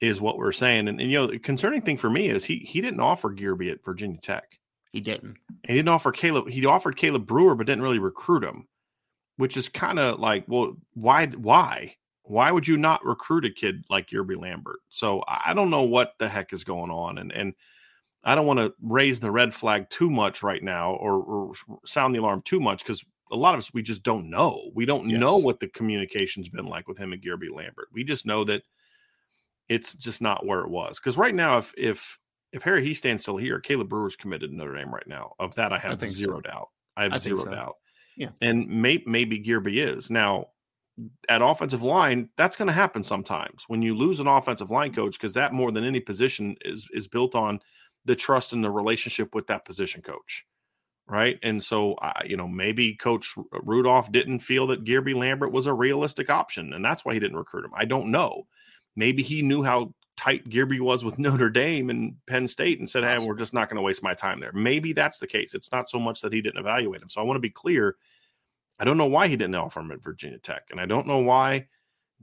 is 0.01 0.20
what 0.20 0.38
we're 0.38 0.53
saying. 0.53 0.88
And, 0.88 1.01
and, 1.01 1.11
you 1.11 1.18
know, 1.18 1.26
the 1.26 1.38
concerning 1.38 1.82
thing 1.82 1.97
for 1.97 2.11
me 2.11 2.28
is 2.28 2.44
he 2.44 2.59
he 2.59 2.80
didn't 2.80 3.01
offer 3.01 3.30
Guerby 3.34 3.70
at 3.72 3.84
Virginia 3.84 4.18
Tech. 4.20 4.59
He 4.92 5.01
didn't. 5.01 5.36
he 5.66 5.74
didn't 5.74 5.88
offer 5.88 6.12
Caleb. 6.12 6.49
He 6.49 6.64
offered 6.66 6.97
Caleb 6.97 7.26
Brewer, 7.26 7.55
but 7.55 7.66
didn't 7.66 7.82
really 7.82 7.99
recruit 7.99 8.44
him, 8.44 8.66
which 9.36 9.57
is 9.57 9.68
kind 9.68 9.99
of 9.99 10.18
like, 10.18 10.44
well, 10.49 10.76
why? 10.94 11.26
Why? 11.26 11.97
Why 12.22 12.51
would 12.51 12.66
you 12.66 12.76
not 12.76 13.05
recruit 13.05 13.44
a 13.44 13.51
kid 13.51 13.84
like 13.88 14.09
Guerby 14.09 14.40
Lambert? 14.40 14.80
So 14.88 15.22
I 15.28 15.55
don't 15.55 15.70
know 15.70 15.82
what 15.82 16.14
the 16.18 16.28
heck 16.28 16.53
is 16.53 16.64
going 16.64 16.90
on, 16.90 17.18
and 17.18 17.30
and 17.32 17.55
I 18.27 18.35
don't 18.35 18.47
want 18.47 18.59
to 18.59 18.74
raise 18.83 19.20
the 19.20 19.31
red 19.31 19.55
flag 19.55 19.89
too 19.89 20.11
much 20.11 20.43
right 20.43 20.62
now 20.62 20.95
or, 20.95 21.22
or 21.22 21.53
sound 21.85 22.12
the 22.12 22.18
alarm 22.18 22.43
too 22.45 22.59
much 22.59 22.81
because 22.81 23.05
a 23.31 23.37
lot 23.37 23.55
of 23.55 23.59
us 23.59 23.72
we 23.72 23.83
just 23.83 24.03
don't 24.03 24.29
know. 24.29 24.70
We 24.74 24.85
don't 24.85 25.09
yes. 25.09 25.20
know 25.20 25.37
what 25.37 25.61
the 25.61 25.68
communication's 25.68 26.49
been 26.49 26.66
like 26.66 26.89
with 26.89 26.99
him 26.99 27.12
and 27.12 27.22
Guerby 27.22 27.51
Lambert. 27.51 27.89
We 27.93 28.03
just 28.03 28.27
know 28.27 28.43
that 28.45 28.62
it's 29.68 29.95
just 29.95 30.20
not 30.20 30.45
where 30.45 30.61
it 30.61 30.68
was. 30.68 30.99
Because 30.99 31.16
right 31.16 31.35
now, 31.35 31.59
if 31.59 31.72
if 31.79 32.18
if 32.53 32.62
Harry 32.62 32.85
Hiestand's 32.85 33.22
still 33.22 33.37
here, 33.37 33.61
Caleb 33.61 33.89
Brewer's 33.89 34.16
committed 34.16 34.51
to 34.51 34.57
Notre 34.57 34.77
Dame 34.77 34.93
right 34.93 35.07
now. 35.07 35.35
Of 35.39 35.55
that, 35.55 35.72
I 35.72 35.79
have 35.79 36.03
I 36.03 36.07
zero 36.07 36.39
so. 36.39 36.41
doubt. 36.43 36.68
I 36.97 37.05
have 37.05 37.14
I 37.14 37.18
zero 37.18 37.37
so. 37.37 37.51
doubt. 37.51 37.77
Yeah, 38.16 38.31
and 38.41 38.66
may, 38.68 39.03
maybe 39.07 39.43
Guerby 39.43 39.87
is 39.87 40.11
now 40.11 40.49
at 41.29 41.43
offensive 41.43 41.83
line. 41.83 42.29
That's 42.37 42.57
going 42.57 42.68
to 42.68 42.72
happen 42.72 43.03
sometimes 43.03 43.64
when 43.68 43.83
you 43.83 43.95
lose 43.95 44.18
an 44.18 44.27
offensive 44.27 44.70
line 44.70 44.93
coach 44.93 45.12
because 45.18 45.35
that 45.35 45.53
more 45.53 45.70
than 45.70 45.85
any 45.85 46.01
position 46.01 46.57
is 46.62 46.89
is 46.93 47.07
built 47.07 47.35
on 47.35 47.61
the 48.07 48.16
trust 48.16 48.52
and 48.52 48.64
the 48.64 48.70
relationship 48.70 49.34
with 49.34 49.46
that 49.48 49.64
position 49.64 50.02
coach. 50.02 50.46
Right. 51.09 51.38
And 51.44 51.62
so, 51.62 51.94
uh, 51.94 52.22
you 52.24 52.36
know, 52.36 52.48
maybe 52.48 52.94
Coach 52.94 53.34
Rudolph 53.52 54.11
didn't 54.11 54.40
feel 54.40 54.66
that 54.68 54.84
Guerby 54.84 55.14
Lambert 55.14 55.52
was 55.52 55.66
a 55.66 55.74
realistic 55.74 56.30
option, 56.30 56.72
and 56.72 56.84
that's 56.84 57.04
why 57.04 57.14
he 57.14 57.20
didn't 57.20 57.36
recruit 57.36 57.64
him. 57.64 57.70
I 57.76 57.84
don't 57.84 58.11
know. 58.11 58.48
Maybe 58.96 59.22
he 59.22 59.40
knew 59.40 59.62
how 59.62 59.94
tight 60.16 60.48
Guerby 60.48 60.80
was 60.80 61.04
with 61.04 61.18
Notre 61.20 61.50
Dame 61.50 61.90
and 61.90 62.16
Penn 62.26 62.48
State 62.48 62.80
and 62.80 62.90
said, 62.90 63.04
Hey, 63.04 63.24
we're 63.24 63.36
just 63.36 63.54
not 63.54 63.68
going 63.68 63.76
to 63.76 63.82
waste 63.82 64.02
my 64.02 64.14
time 64.14 64.40
there. 64.40 64.52
Maybe 64.52 64.92
that's 64.92 65.18
the 65.18 65.26
case. 65.26 65.54
It's 65.54 65.70
not 65.70 65.88
so 65.88 66.00
much 66.00 66.22
that 66.22 66.32
he 66.32 66.42
didn't 66.42 66.61
evaluate 66.61 67.02
him. 67.02 67.09
So 67.09 67.20
I 67.20 67.24
want 67.24 67.36
to 67.36 67.40
be 67.42 67.50
clear. 67.50 67.96
I 68.78 68.84
don't 68.84 68.98
know 68.98 69.07
why 69.07 69.28
he 69.28 69.36
didn't 69.36 69.54
offer 69.54 69.80
him 69.80 69.92
at 69.92 70.02
Virginia 70.02 70.38
Tech. 70.38 70.64
And 70.70 70.80
I 70.80 70.86
don't 70.86 71.07
know 71.07 71.18
why 71.18 71.68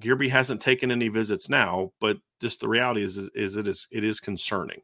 Guerby 0.01 0.29
hasn't 0.29 0.61
taken 0.61 0.91
any 0.91 1.07
visits 1.07 1.49
now, 1.49 1.91
but 1.99 2.17
just 2.41 2.59
the 2.59 2.67
reality 2.67 3.03
is, 3.03 3.17
is 3.35 3.57
it 3.57 3.67
is 3.67 3.87
it 3.91 4.03
is 4.03 4.19
concerning. 4.19 4.81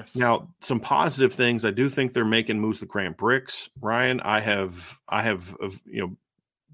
Yes. 0.00 0.16
Now, 0.16 0.48
some 0.60 0.80
positive 0.80 1.34
things. 1.34 1.66
I 1.66 1.70
do 1.70 1.90
think 1.90 2.12
they're 2.12 2.24
making 2.24 2.58
moves 2.58 2.80
with 2.80 2.88
Grant 2.88 3.18
Brix. 3.18 3.68
Ryan, 3.82 4.20
I 4.20 4.40
have 4.40 4.98
I 5.08 5.22
have 5.22 5.54
you 5.84 6.00
know 6.00 6.16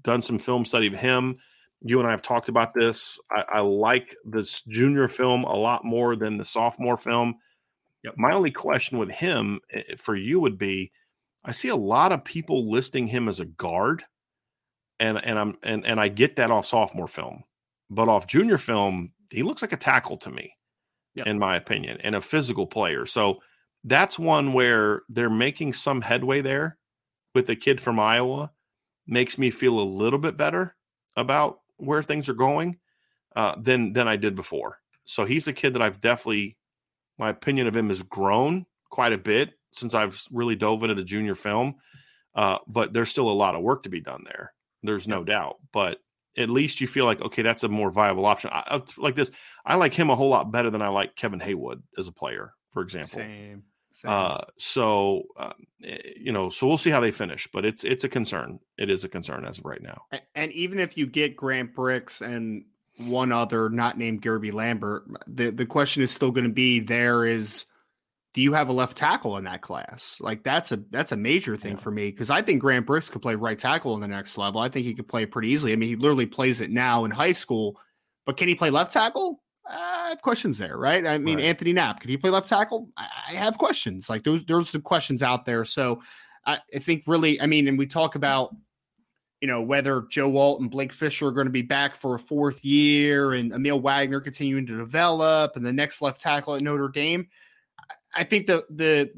done 0.01 0.21
some 0.21 0.39
film 0.39 0.63
study 0.63 0.87
of 0.87 0.93
him. 0.93 1.37
You 1.81 1.99
and 1.99 2.07
I 2.07 2.11
have 2.11 2.21
talked 2.21 2.47
about 2.47 2.73
this. 2.73 3.19
I, 3.29 3.43
I 3.55 3.59
like 3.59 4.15
this 4.23 4.61
junior 4.63 5.09
film 5.09 5.43
a 5.43 5.55
lot 5.55 5.83
more 5.83 6.15
than 6.15 6.37
the 6.37 6.45
sophomore 6.45 6.97
film. 6.97 7.35
Yep. 8.03 8.13
My 8.17 8.31
only 8.31 8.51
question 8.51 8.97
with 8.97 9.09
him 9.09 9.59
eh, 9.73 9.95
for 9.97 10.15
you 10.15 10.39
would 10.39 10.57
be, 10.57 10.91
I 11.43 11.51
see 11.51 11.67
a 11.67 11.75
lot 11.75 12.13
of 12.13 12.23
people 12.23 12.71
listing 12.71 13.07
him 13.07 13.27
as 13.27 13.41
a 13.41 13.45
guard, 13.45 14.03
and 14.99 15.21
and 15.21 15.37
I'm 15.37 15.57
and 15.63 15.85
and 15.85 15.99
I 15.99 16.07
get 16.07 16.37
that 16.37 16.49
off 16.49 16.65
sophomore 16.65 17.09
film, 17.09 17.43
but 17.89 18.07
off 18.07 18.25
junior 18.25 18.57
film, 18.57 19.11
he 19.31 19.43
looks 19.43 19.61
like 19.61 19.73
a 19.73 19.77
tackle 19.77 20.15
to 20.17 20.31
me 20.31 20.53
yep. 21.17 21.27
in 21.27 21.39
my 21.39 21.55
opinion, 21.55 21.97
and 22.03 22.15
a 22.15 22.21
physical 22.21 22.67
player. 22.67 23.05
So 23.05 23.39
that's 23.83 24.19
one 24.19 24.53
where 24.53 25.01
they're 25.09 25.29
making 25.29 25.73
some 25.73 26.01
headway 26.01 26.41
there 26.41 26.77
with 27.33 27.49
a 27.49 27.55
kid 27.55 27.81
from 27.81 27.99
Iowa. 27.99 28.51
Makes 29.05 29.37
me 29.37 29.51
feel 29.51 29.79
a 29.79 29.81
little 29.81 30.19
bit 30.19 30.37
better 30.37 30.75
about 31.15 31.59
where 31.77 32.03
things 32.03 32.27
are 32.29 32.33
going 32.33 32.77
uh, 33.35 33.55
than 33.59 33.93
than 33.93 34.07
I 34.07 34.17
did 34.17 34.35
before. 34.35 34.79
So 35.05 35.25
he's 35.25 35.47
a 35.47 35.53
kid 35.53 35.73
that 35.73 35.81
I've 35.81 36.01
definitely, 36.01 36.57
my 37.17 37.29
opinion 37.29 37.67
of 37.67 37.75
him 37.75 37.87
has 37.89 38.03
grown 38.03 38.65
quite 38.89 39.13
a 39.13 39.17
bit 39.17 39.53
since 39.73 39.93
I've 39.93 40.21
really 40.31 40.55
dove 40.55 40.83
into 40.83 40.95
the 40.95 41.03
junior 41.03 41.35
film. 41.35 41.75
Uh, 42.35 42.57
but 42.67 42.93
there's 42.93 43.09
still 43.09 43.29
a 43.29 43.31
lot 43.31 43.55
of 43.55 43.61
work 43.61 43.83
to 43.83 43.89
be 43.89 44.01
done 44.01 44.23
there. 44.25 44.53
There's 44.83 45.07
no 45.07 45.23
doubt. 45.23 45.57
But 45.71 45.99
at 46.37 46.49
least 46.49 46.79
you 46.81 46.87
feel 46.87 47.05
like 47.05 47.21
okay, 47.21 47.41
that's 47.41 47.63
a 47.63 47.69
more 47.69 47.91
viable 47.91 48.25
option. 48.25 48.49
I, 48.53 48.81
like 48.97 49.15
this, 49.15 49.31
I 49.65 49.75
like 49.75 49.93
him 49.93 50.09
a 50.09 50.15
whole 50.15 50.29
lot 50.29 50.51
better 50.51 50.69
than 50.69 50.81
I 50.81 50.89
like 50.89 51.15
Kevin 51.15 51.39
Haywood 51.39 51.83
as 51.97 52.07
a 52.07 52.11
player, 52.11 52.53
for 52.71 52.81
example. 52.81 53.19
Same. 53.19 53.63
Same. 53.93 54.11
Uh, 54.11 54.41
so 54.57 55.23
uh, 55.37 55.53
you 55.79 56.31
know, 56.31 56.49
so 56.49 56.67
we'll 56.67 56.77
see 56.77 56.91
how 56.91 56.99
they 56.99 57.09
finish, 57.09 57.47
but 57.51 57.65
it's 57.65 57.83
it's 57.83 58.03
a 58.03 58.09
concern. 58.09 58.59
It 58.77 58.91
is 58.91 59.03
a 59.03 59.09
concern 59.09 59.43
as 59.43 59.57
of 59.57 59.65
right 59.65 59.81
now. 59.81 60.03
And, 60.11 60.21
and 60.35 60.51
even 60.51 60.79
if 60.79 60.97
you 60.97 61.07
get 61.07 61.35
Grant 61.35 61.73
Brix 61.73 62.21
and 62.21 62.65
one 62.97 63.31
other 63.31 63.69
not 63.69 63.97
named 63.97 64.21
Guerby 64.21 64.53
Lambert, 64.53 65.05
the 65.25 65.49
the 65.49 65.65
question 65.65 66.03
is 66.03 66.11
still 66.11 66.29
going 66.29 66.43
to 66.45 66.53
be 66.53 66.79
there 66.79 67.25
is 67.25 67.65
do 68.37 68.43
you 68.43 68.53
have 68.53 68.69
a 68.69 68.71
left 68.71 68.95
tackle 68.95 69.35
in 69.37 69.45
that 69.45 69.63
class? 69.63 70.19
Like 70.21 70.43
that's 70.43 70.71
a 70.71 70.77
that's 70.91 71.11
a 71.11 71.17
major 71.17 71.57
thing 71.57 71.71
yeah. 71.71 71.79
for 71.79 71.89
me 71.89 72.11
because 72.11 72.29
I 72.29 72.43
think 72.43 72.61
Grant 72.61 72.85
Brix 72.85 73.09
could 73.09 73.23
play 73.23 73.33
right 73.33 73.57
tackle 73.57 73.95
in 73.95 73.99
the 73.99 74.07
next 74.07 74.37
level. 74.37 74.61
I 74.61 74.69
think 74.69 74.85
he 74.85 74.93
could 74.93 75.07
play 75.07 75.25
pretty 75.25 75.49
easily. 75.49 75.73
I 75.73 75.75
mean, 75.75 75.89
he 75.89 75.95
literally 75.95 76.27
plays 76.27 76.61
it 76.61 76.69
now 76.69 77.03
in 77.03 77.09
high 77.09 77.31
school, 77.31 77.79
but 78.27 78.37
can 78.37 78.47
he 78.47 78.53
play 78.53 78.69
left 78.69 78.93
tackle? 78.93 79.41
Uh, 79.67 79.73
I 79.73 80.09
have 80.09 80.21
questions 80.21 80.59
there, 80.59 80.77
right? 80.77 81.03
I 81.07 81.17
mean, 81.17 81.39
right. 81.39 81.57
Anthonie 81.57 81.73
Knapp, 81.73 81.99
could 81.99 82.11
he 82.11 82.17
play 82.17 82.29
left 82.29 82.47
tackle? 82.47 82.89
I 82.95 83.33
have 83.33 83.57
questions. 83.57 84.07
Like 84.07 84.21
those, 84.21 84.45
there's 84.45 84.71
the 84.71 84.81
questions 84.81 85.23
out 85.23 85.47
there. 85.47 85.65
So 85.65 86.03
I, 86.45 86.59
I 86.75 86.77
think 86.77 87.05
really, 87.07 87.41
I 87.41 87.47
mean, 87.47 87.67
and 87.67 87.75
we 87.75 87.87
talk 87.87 88.13
about 88.13 88.55
you 89.41 89.47
know, 89.47 89.63
whether 89.63 90.03
Joe 90.09 90.35
Alt 90.37 90.61
and 90.61 90.69
Blake 90.69 90.93
Fisher 90.93 91.27
are 91.27 91.31
going 91.31 91.47
to 91.47 91.51
be 91.51 91.63
back 91.63 91.95
for 91.95 92.15
a 92.15 92.19
fourth 92.19 92.63
year 92.63 93.33
and 93.33 93.51
Aamil 93.51 93.81
Wagner 93.81 94.19
continuing 94.19 94.65
to 94.67 94.77
develop 94.77 95.55
and 95.55 95.65
the 95.65 95.73
next 95.73 96.01
left 96.01 96.21
tackle 96.21 96.55
at 96.55 96.61
Notre 96.61 96.89
Dame. 96.89 97.27
I 98.17 98.23
think 98.23 98.47
the 98.47 98.65
the 98.69 99.13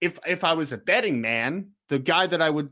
if 0.00 0.18
if 0.26 0.44
I 0.44 0.54
was 0.54 0.72
a 0.72 0.78
betting 0.78 1.20
man, 1.20 1.70
the 1.88 1.98
guy 1.98 2.26
that 2.26 2.40
I 2.40 2.48
would 2.48 2.70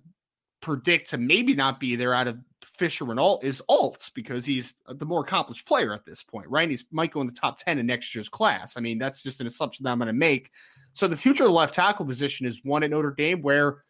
predict 0.63 1.11
to 1.11 1.19
maybe 1.19 1.55
not 1.55 1.81
be 1.81 1.97
there 1.97 2.15
out 2.15 2.29
of 2.29 2.39
Fisher 2.81 3.11
and 3.11 3.21
Alt 3.21 3.45
is 3.45 3.63
Alt 3.69 4.11
because 4.15 4.47
he's 4.47 4.73
the 4.89 5.05
more 5.05 5.21
accomplished 5.21 5.67
player 5.67 5.93
at 5.93 6.07
this 6.07 6.23
point, 6.23 6.49
right? 6.49 6.71
He's 6.71 6.85
might 6.91 7.13
go 7.13 7.21
in 7.21 7.27
the 7.27 7.33
top 7.33 7.59
10 7.59 7.79
in 7.79 7.87
next 7.87 8.15
year's 8.15 8.29
class. 8.29 8.77
I 8.77 8.81
mean, 8.81 8.99
that's 8.99 9.23
just 9.23 9.41
an 9.41 9.47
assumption 9.47 9.85
that 9.85 9.91
I'm 9.91 9.99
going 9.99 10.07
to 10.07 10.13
make. 10.13 10.51
So 10.95 11.07
the 11.07 11.17
future 11.17 11.43
of 11.43 11.49
the 11.49 11.55
left 11.55 11.75
tackle 11.75 12.07
position 12.07 12.47
is 12.47 12.63
one 12.65 12.83
at 12.83 12.91
Notre 12.91 13.15
Dame 13.17 13.43
where 13.43 13.85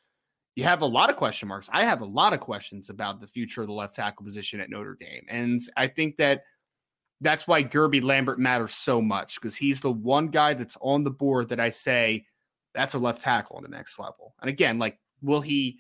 you 0.57 0.65
have 0.65 0.83
a 0.83 0.87
lot 0.87 1.11
of 1.11 1.17
question 1.17 1.49
marks. 1.49 1.71
I 1.73 1.85
have 1.85 2.01
a 2.01 2.07
lot 2.07 2.33
of 2.33 2.41
questions 2.41 2.91
about 2.91 3.21
the 3.21 3.27
future 3.27 3.61
of 3.61 3.69
the 3.69 3.73
left 3.73 3.95
tackle 3.95 4.25
position 4.25 4.61
at 4.61 4.71
Notre 4.71 4.97
Dame. 4.99 5.25
And 5.29 5.61
I 5.77 5.87
think 5.87 6.17
that 6.17 6.43
that's 7.21 7.47
why 7.47 7.62
Guerby 7.62 8.03
Lambert 8.03 8.39
matters 8.39 8.75
so 8.75 9.03
much 9.03 9.41
because 9.41 9.57
he's 9.57 9.81
the 9.81 9.93
one 9.93 10.29
guy 10.29 10.55
that's 10.55 10.77
on 10.81 11.05
the 11.05 11.11
board 11.11 11.49
that 11.51 11.61
I 11.61 11.71
say 11.71 12.27
that's 12.75 12.95
a 12.95 12.99
left 12.99 13.21
tackle 13.23 13.57
on 13.57 13.62
the 13.62 13.68
next 13.68 13.99
level. 13.99 14.35
And 14.41 14.49
again, 14.49 14.79
like, 14.79 14.99
will 15.23 15.41
he, 15.41 15.79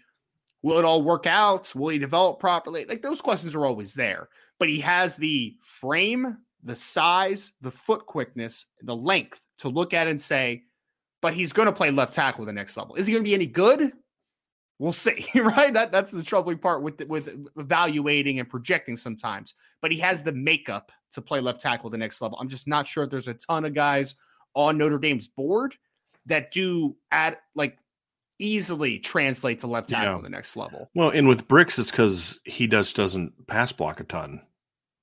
will 0.62 0.78
it 0.78 0.84
all 0.84 1.02
work 1.02 1.26
out? 1.26 1.74
Will 1.74 1.88
he 1.88 1.98
develop 1.98 2.40
properly? 2.40 2.84
Like, 2.84 3.02
those 3.02 3.20
questions 3.20 3.54
are 3.54 3.64
always 3.64 3.94
there. 3.94 4.28
But 4.58 4.68
he 4.68 4.80
has 4.80 5.16
the 5.16 5.56
frame, 5.62 6.38
the 6.62 6.76
size, 6.76 7.52
the 7.60 7.70
foot 7.70 8.06
quickness, 8.06 8.66
the 8.82 8.96
length 8.96 9.44
to 9.58 9.68
look 9.68 9.94
at 9.94 10.08
and 10.08 10.20
say, 10.20 10.64
but 11.22 11.32
he's 11.32 11.52
going 11.52 11.66
to 11.66 11.72
play 11.72 11.90
left 11.90 12.14
tackle 12.14 12.44
the 12.44 12.52
next 12.52 12.76
level. 12.76 12.96
Is 12.96 13.06
he 13.06 13.12
going 13.12 13.24
to 13.24 13.28
be 13.28 13.34
any 13.34 13.46
good? 13.46 13.92
We'll 14.80 14.92
see, 14.94 15.26
right? 15.34 15.74
That 15.74 15.92
that's 15.92 16.10
the 16.10 16.22
troubling 16.22 16.56
part 16.56 16.82
with 16.82 17.02
with 17.02 17.28
evaluating 17.58 18.40
and 18.40 18.48
projecting 18.48 18.96
sometimes. 18.96 19.54
But 19.82 19.92
he 19.92 19.98
has 19.98 20.22
the 20.22 20.32
makeup 20.32 20.90
to 21.12 21.20
play 21.20 21.40
left 21.40 21.60
tackle 21.60 21.90
the 21.90 21.98
next 21.98 22.22
level. 22.22 22.38
I'm 22.40 22.48
just 22.48 22.66
not 22.66 22.86
sure 22.86 23.04
if 23.04 23.10
there's 23.10 23.28
a 23.28 23.34
ton 23.34 23.66
of 23.66 23.74
guys 23.74 24.16
on 24.54 24.78
Notre 24.78 24.98
Dame's 24.98 25.26
board 25.26 25.76
that 26.26 26.50
do 26.50 26.96
add 27.12 27.36
like 27.54 27.76
easily 28.38 28.98
translate 28.98 29.60
to 29.60 29.66
left 29.66 29.90
tackle 29.90 30.16
yeah. 30.16 30.22
the 30.22 30.30
next 30.30 30.56
level. 30.56 30.88
Well, 30.94 31.10
and 31.10 31.28
with 31.28 31.46
Brix, 31.46 31.78
it's 31.78 31.90
because 31.90 32.40
he 32.44 32.66
does 32.66 32.94
doesn't 32.94 33.46
pass 33.46 33.72
block 33.72 34.00
a 34.00 34.04
ton. 34.04 34.40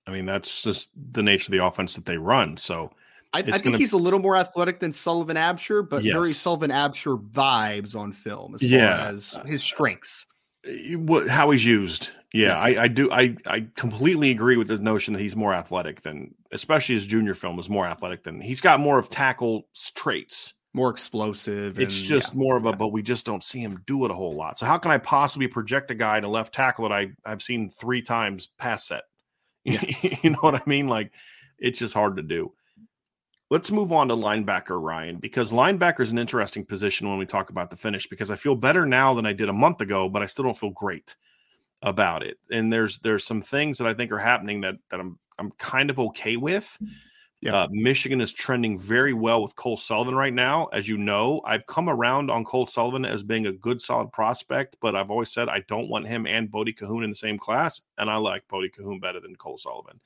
I 0.08 0.12
mean, 0.12 0.26
that's 0.26 0.64
just 0.64 0.90
the 1.12 1.22
nature 1.22 1.50
of 1.50 1.52
the 1.52 1.64
offense 1.64 1.94
that 1.94 2.06
they 2.06 2.18
run. 2.18 2.58
So 2.58 2.90
I, 3.34 3.40
I 3.40 3.44
think 3.44 3.64
gonna... 3.64 3.78
he's 3.78 3.94
a 3.94 3.98
little 3.98 4.20
more 4.20 4.36
athletic 4.36 4.80
than 4.80 4.94
Sullivan 4.94 5.38
Absher, 5.38 5.88
but 5.88 6.04
yes. 6.04 6.14
very 6.14 6.34
Sullivan 6.34 6.72
Absher 6.72 7.22
vibes 7.30 7.96
on 7.96 8.14
film 8.14 8.56
as 8.56 8.64
yeah. 8.64 8.98
far 8.98 9.10
as 9.10 9.40
his 9.46 9.64
strengths. 9.64 10.26
Uh, 10.68 10.98
what, 10.98 11.28
how 11.28 11.52
he's 11.52 11.66
used. 11.66 12.12
Yeah, 12.34 12.68
yes. 12.68 12.78
I, 12.78 12.84
I, 12.84 12.88
do. 12.88 13.12
I, 13.12 13.36
I 13.46 13.68
completely 13.76 14.32
agree 14.32 14.58
with 14.58 14.68
the 14.68 14.80
notion 14.80 15.14
that 15.14 15.22
he's 15.22 15.36
more 15.36 15.54
athletic 15.54 16.02
than, 16.02 16.36
especially 16.52 16.96
his 16.96 17.08
junior 17.08 17.34
film 17.34 17.58
is 17.60 17.70
more 17.70 17.88
athletic 17.88 18.24
than 18.24 18.42
he's 18.42 18.62
got 18.62 18.80
more 18.80 19.00
of 19.00 19.10
tackle 19.10 19.68
traits, 19.96 20.54
more 20.74 20.90
explosive. 20.90 21.80
It's 21.80 21.98
and, 21.98 22.08
just 22.08 22.34
yeah, 22.34 22.40
more 22.40 22.58
of 22.58 22.66
a, 22.66 22.74
but 22.74 22.90
we 22.90 23.02
just 23.02 23.26
don't 23.26 23.44
see 23.44 23.60
him 23.60 23.82
do 23.88 24.04
it 24.06 24.12
a 24.12 24.14
whole 24.14 24.34
lot. 24.34 24.58
So 24.58 24.66
how 24.66 24.78
can 24.78 24.92
I 24.92 24.98
possibly 24.98 25.48
project 25.48 25.92
a 25.92 25.96
guy 25.96 26.20
to 26.20 26.28
left 26.28 26.54
tackle 26.54 26.88
that 26.88 26.94
I 26.94 27.12
I've 27.26 27.42
seen 27.42 27.70
three 27.70 28.02
times 28.02 28.52
pass 28.58 28.86
set? 28.86 29.04
you 29.64 30.30
know 30.30 30.40
what 30.42 30.56
I 30.56 30.62
mean? 30.66 30.88
Like 30.88 31.12
it's 31.60 31.80
just 31.80 31.94
hard 31.94 32.18
to 32.18 32.24
do. 32.24 32.52
Let's 33.50 33.72
move 33.72 33.94
on 33.94 34.10
to 34.10 34.16
linebacker, 34.16 34.82
Ryan, 34.82 35.18
because 35.18 35.54
linebacker 35.54 36.02
is 36.02 36.12
an 36.12 36.18
interesting 36.18 36.66
position 36.66 37.10
when 37.10 37.18
we 37.18 37.26
talk 37.26 37.50
about 37.50 37.70
the 37.70 37.78
finish 37.78 38.06
because 38.08 38.30
I 38.30 38.36
feel 38.36 38.56
better 38.56 38.86
now 38.86 39.14
than 39.14 39.26
I 39.26 39.32
did 39.32 39.48
a 39.48 39.54
month 39.54 39.80
ago, 39.80 40.10
but 40.10 40.22
I 40.22 40.26
still 40.26 40.44
don't 40.44 40.58
feel 40.58 40.72
great 40.72 41.16
about 41.82 42.24
it. 42.24 42.38
And 42.52 42.72
there's 42.74 43.00
there's 43.00 43.26
some 43.26 43.42
things 43.42 43.78
that 43.78 43.88
I 43.88 43.94
think 43.94 44.12
are 44.12 44.20
happening 44.20 44.62
that 44.62 44.76
that 44.90 45.00
I'm 45.00 45.18
I'm 45.40 45.52
kind 45.52 45.90
of 45.90 46.00
okay 46.00 46.36
with. 46.36 46.78
Yeah. 47.42 47.56
Uh, 47.56 47.68
Michigan 47.70 48.20
is 48.20 48.34
trending 48.34 48.80
very 48.80 49.14
well 49.14 49.44
with 49.44 49.56
Cole 49.56 49.78
Sullivan 49.78 50.16
right 50.16 50.34
now. 50.34 50.66
As 50.74 50.90
you 50.90 50.98
know, 50.98 51.40
I've 51.46 51.68
come 51.68 51.88
around 51.88 52.32
on 52.32 52.44
Cole 52.44 52.66
Sullivan 52.66 53.06
as 53.06 53.22
being 53.22 53.46
a 53.46 53.52
good, 53.52 53.80
solid 53.80 54.12
prospect, 54.12 54.76
but 54.82 54.96
I've 54.96 55.12
always 55.12 55.32
said 55.32 55.48
I 55.48 55.64
don't 55.68 55.88
want 55.88 56.08
him 56.08 56.26
and 56.26 56.50
Bodie 56.50 56.74
Cahoon 56.74 57.04
in 57.04 57.12
the 57.12 57.16
same 57.16 57.38
class, 57.38 57.80
and 58.00 58.10
I 58.10 58.16
like 58.16 58.48
Bodie 58.48 58.72
Cahoon 58.72 59.00
better 59.00 59.20
than 59.20 59.36
Cole 59.36 59.60
Sullivan. 59.60 60.00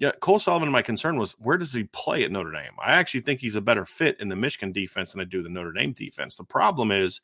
Yeah, 0.00 0.12
Cole 0.20 0.38
Sullivan, 0.38 0.70
my 0.70 0.80
concern 0.80 1.18
was 1.18 1.32
where 1.32 1.58
does 1.58 1.74
he 1.74 1.84
play 1.84 2.24
at 2.24 2.32
Notre 2.32 2.50
Dame? 2.50 2.72
I 2.82 2.94
actually 2.94 3.20
think 3.20 3.38
he's 3.38 3.56
a 3.56 3.60
better 3.60 3.84
fit 3.84 4.18
in 4.18 4.30
the 4.30 4.34
Michigan 4.34 4.72
defense 4.72 5.12
than 5.12 5.20
I 5.20 5.24
do 5.24 5.42
the 5.42 5.50
Notre 5.50 5.72
Dame 5.72 5.92
defense. 5.92 6.36
The 6.36 6.44
problem 6.44 6.90
is 6.90 7.20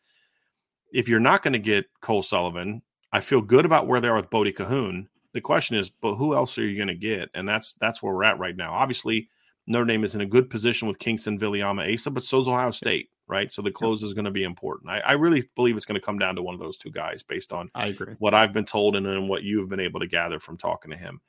if 0.92 1.08
you're 1.08 1.18
not 1.18 1.42
going 1.42 1.54
to 1.54 1.58
get 1.58 1.86
Cole 2.02 2.22
Sullivan, 2.22 2.82
I 3.12 3.20
feel 3.20 3.40
good 3.40 3.64
about 3.64 3.86
where 3.86 3.98
they 3.98 4.08
are 4.08 4.16
with 4.16 4.28
Bodie 4.28 4.52
Cahoon. 4.52 5.06
The 5.32 5.40
question 5.40 5.76
is, 5.76 5.88
but 5.88 6.16
who 6.16 6.34
else 6.34 6.58
are 6.58 6.66
you 6.66 6.76
going 6.76 6.88
to 6.88 6.94
get? 6.94 7.30
And 7.32 7.48
that's 7.48 7.72
that's 7.80 8.02
where 8.02 8.14
we're 8.14 8.24
at 8.24 8.38
right 8.38 8.54
now. 8.54 8.74
Obviously, 8.74 9.30
Notre 9.66 9.86
Dame 9.86 10.04
is 10.04 10.14
in 10.14 10.20
a 10.20 10.26
good 10.26 10.50
position 10.50 10.86
with 10.86 10.98
Kingston, 10.98 11.38
Viliama, 11.38 11.90
Asa, 11.94 12.10
but 12.10 12.24
so 12.24 12.40
is 12.40 12.48
Ohio 12.48 12.72
State, 12.72 13.08
right? 13.26 13.50
So 13.50 13.62
the 13.62 13.70
close 13.70 14.02
is 14.02 14.12
going 14.12 14.26
to 14.26 14.30
be 14.30 14.44
important. 14.44 14.90
I, 14.90 14.98
I 14.98 15.12
really 15.12 15.48
believe 15.56 15.78
it's 15.78 15.86
going 15.86 15.98
to 15.98 16.04
come 16.04 16.18
down 16.18 16.36
to 16.36 16.42
one 16.42 16.54
of 16.54 16.60
those 16.60 16.76
two 16.76 16.90
guys 16.90 17.22
based 17.22 17.54
on 17.54 17.70
I 17.74 17.86
agree. 17.86 18.16
what 18.18 18.34
I've 18.34 18.52
been 18.52 18.66
told 18.66 18.96
and, 18.96 19.06
and 19.06 19.30
what 19.30 19.44
you've 19.44 19.70
been 19.70 19.80
able 19.80 20.00
to 20.00 20.06
gather 20.06 20.38
from 20.38 20.58
talking 20.58 20.90
to 20.90 20.96
him. 20.96 21.22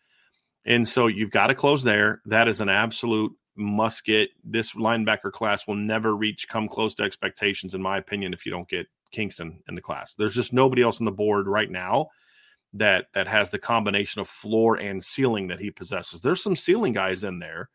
And 0.67 0.87
so 0.87 1.07
you've 1.07 1.31
got 1.31 1.47
to 1.47 1.55
close 1.55 1.81
there. 1.81 2.21
That 2.25 2.47
is 2.47 2.61
an 2.61 2.69
absolute 2.69 3.31
must 3.55 4.05
get. 4.05 4.29
This 4.43 4.73
linebacker 4.73 5.31
class 5.31 5.65
will 5.65 5.75
never 5.75 6.15
reach 6.15 6.47
come 6.47 6.67
close 6.67 6.93
to 6.95 7.03
expectations, 7.03 7.73
in 7.73 7.81
my 7.81 7.97
opinion, 7.97 8.33
if 8.33 8.45
you 8.45 8.51
don't 8.51 8.67
get 8.67 8.85
Kingston 9.11 9.63
in 9.67 9.75
the 9.75 9.81
class. 9.81 10.13
There's 10.13 10.35
just 10.35 10.53
nobody 10.53 10.81
else 10.81 10.99
on 10.99 11.05
the 11.05 11.11
board 11.11 11.47
right 11.47 11.71
now 11.71 12.09
that 12.73 13.05
that 13.13 13.27
has 13.27 13.49
the 13.49 13.57
combination 13.57 14.19
of 14.19 14.27
floor 14.27 14.75
and 14.75 15.03
ceiling 15.03 15.47
that 15.47 15.59
he 15.59 15.71
possesses. 15.71 16.19
There's 16.19 16.43
some 16.43 16.55
ceiling 16.55 16.91
guys 16.93 17.23
in 17.23 17.39
there, 17.39 17.69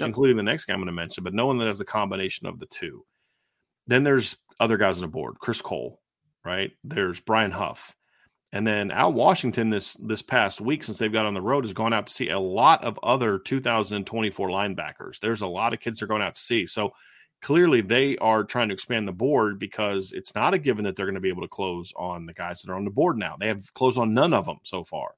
yep. 0.00 0.06
including 0.06 0.38
the 0.38 0.42
next 0.42 0.64
guy 0.64 0.72
I'm 0.72 0.80
going 0.80 0.86
to 0.86 0.92
mention, 0.92 1.24
but 1.24 1.34
no 1.34 1.46
one 1.46 1.58
that 1.58 1.68
has 1.68 1.82
a 1.82 1.84
combination 1.86 2.46
of 2.46 2.58
the 2.58 2.66
two. 2.66 3.04
Then 3.86 4.04
there's 4.04 4.36
other 4.58 4.78
guys 4.78 4.96
on 4.96 5.02
the 5.02 5.08
board, 5.08 5.38
Chris 5.38 5.60
Cole, 5.60 6.00
right? 6.44 6.70
There's 6.82 7.20
Brian 7.20 7.50
Huff. 7.50 7.94
And 8.52 8.66
then 8.66 8.90
Al 8.90 9.12
Washington 9.12 9.68
this 9.68 9.94
this 9.94 10.22
past 10.22 10.60
week, 10.60 10.82
since 10.82 10.96
they've 10.96 11.12
got 11.12 11.26
on 11.26 11.34
the 11.34 11.42
road, 11.42 11.64
has 11.64 11.74
gone 11.74 11.92
out 11.92 12.06
to 12.06 12.12
see 12.12 12.30
a 12.30 12.38
lot 12.38 12.82
of 12.82 12.98
other 13.02 13.38
2024 13.38 14.48
linebackers. 14.48 15.20
There's 15.20 15.42
a 15.42 15.46
lot 15.46 15.74
of 15.74 15.80
kids 15.80 15.98
they're 15.98 16.08
going 16.08 16.22
out 16.22 16.36
to 16.36 16.40
see. 16.40 16.64
So 16.64 16.92
clearly 17.42 17.82
they 17.82 18.16
are 18.18 18.44
trying 18.44 18.68
to 18.68 18.74
expand 18.74 19.06
the 19.06 19.12
board 19.12 19.58
because 19.58 20.12
it's 20.12 20.34
not 20.34 20.54
a 20.54 20.58
given 20.58 20.84
that 20.84 20.96
they're 20.96 21.06
going 21.06 21.14
to 21.14 21.20
be 21.20 21.28
able 21.28 21.42
to 21.42 21.48
close 21.48 21.92
on 21.94 22.24
the 22.24 22.32
guys 22.32 22.62
that 22.62 22.72
are 22.72 22.76
on 22.76 22.86
the 22.86 22.90
board 22.90 23.18
now. 23.18 23.36
They 23.38 23.48
have 23.48 23.72
closed 23.74 23.98
on 23.98 24.14
none 24.14 24.32
of 24.32 24.46
them 24.46 24.58
so 24.62 24.82
far. 24.82 25.10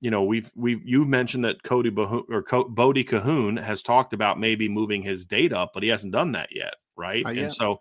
You 0.00 0.10
know, 0.12 0.22
we've 0.22 0.52
we've 0.54 0.82
you've 0.84 1.08
mentioned 1.08 1.46
that 1.46 1.64
Cody 1.64 1.90
or 1.96 2.42
Co- 2.42 2.68
Bodie 2.68 3.04
Cahoon 3.04 3.60
has 3.60 3.82
talked 3.82 4.12
about 4.12 4.38
maybe 4.38 4.68
moving 4.68 5.02
his 5.02 5.24
date 5.24 5.52
up, 5.52 5.72
but 5.74 5.82
he 5.82 5.88
hasn't 5.88 6.12
done 6.12 6.32
that 6.32 6.50
yet, 6.54 6.74
right? 6.96 7.24
Yeah. 7.24 7.44
And 7.44 7.52
so 7.52 7.66
oh. 7.72 7.80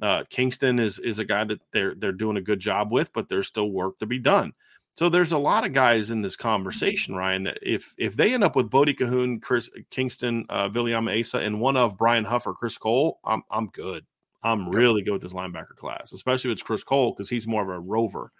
Uh, 0.00 0.24
Kingston 0.28 0.78
is 0.78 0.98
is 0.98 1.18
a 1.18 1.24
guy 1.24 1.44
that 1.44 1.60
they're 1.72 1.94
they're 1.94 2.12
doing 2.12 2.36
a 2.36 2.42
good 2.42 2.60
job 2.60 2.92
with, 2.92 3.12
but 3.12 3.28
there's 3.28 3.46
still 3.46 3.70
work 3.70 3.98
to 3.98 4.06
be 4.06 4.18
done. 4.18 4.52
So 4.94 5.10
there's 5.10 5.32
a 5.32 5.38
lot 5.38 5.66
of 5.66 5.74
guys 5.74 6.10
in 6.10 6.22
this 6.22 6.36
conversation, 6.36 7.14
Ryan, 7.14 7.42
that 7.44 7.58
if 7.62 7.94
if 7.98 8.16
they 8.16 8.32
end 8.32 8.44
up 8.44 8.56
with 8.56 8.70
Bodie 8.70 8.94
Cahoon, 8.94 9.42
Chris 9.42 9.70
Kingston, 9.90 10.46
uh, 10.48 10.68
Viliamu-Asa, 10.70 11.38
and 11.38 11.60
one 11.60 11.76
of 11.76 11.98
Brian 11.98 12.24
Huff 12.24 12.46
or 12.46 12.54
Chris 12.54 12.78
Cole, 12.78 13.20
I'm 13.24 13.42
I'm 13.50 13.68
good. 13.68 14.04
I'm 14.42 14.68
really 14.68 15.02
good 15.02 15.12
with 15.12 15.22
this 15.22 15.32
linebacker 15.32 15.76
class, 15.76 16.12
especially 16.12 16.50
if 16.50 16.54
it's 16.54 16.62
Chris 16.62 16.84
Cole 16.84 17.12
because 17.12 17.28
he's 17.28 17.46
more 17.46 17.62
of 17.62 17.68
a 17.68 17.80
rover. 17.80 18.32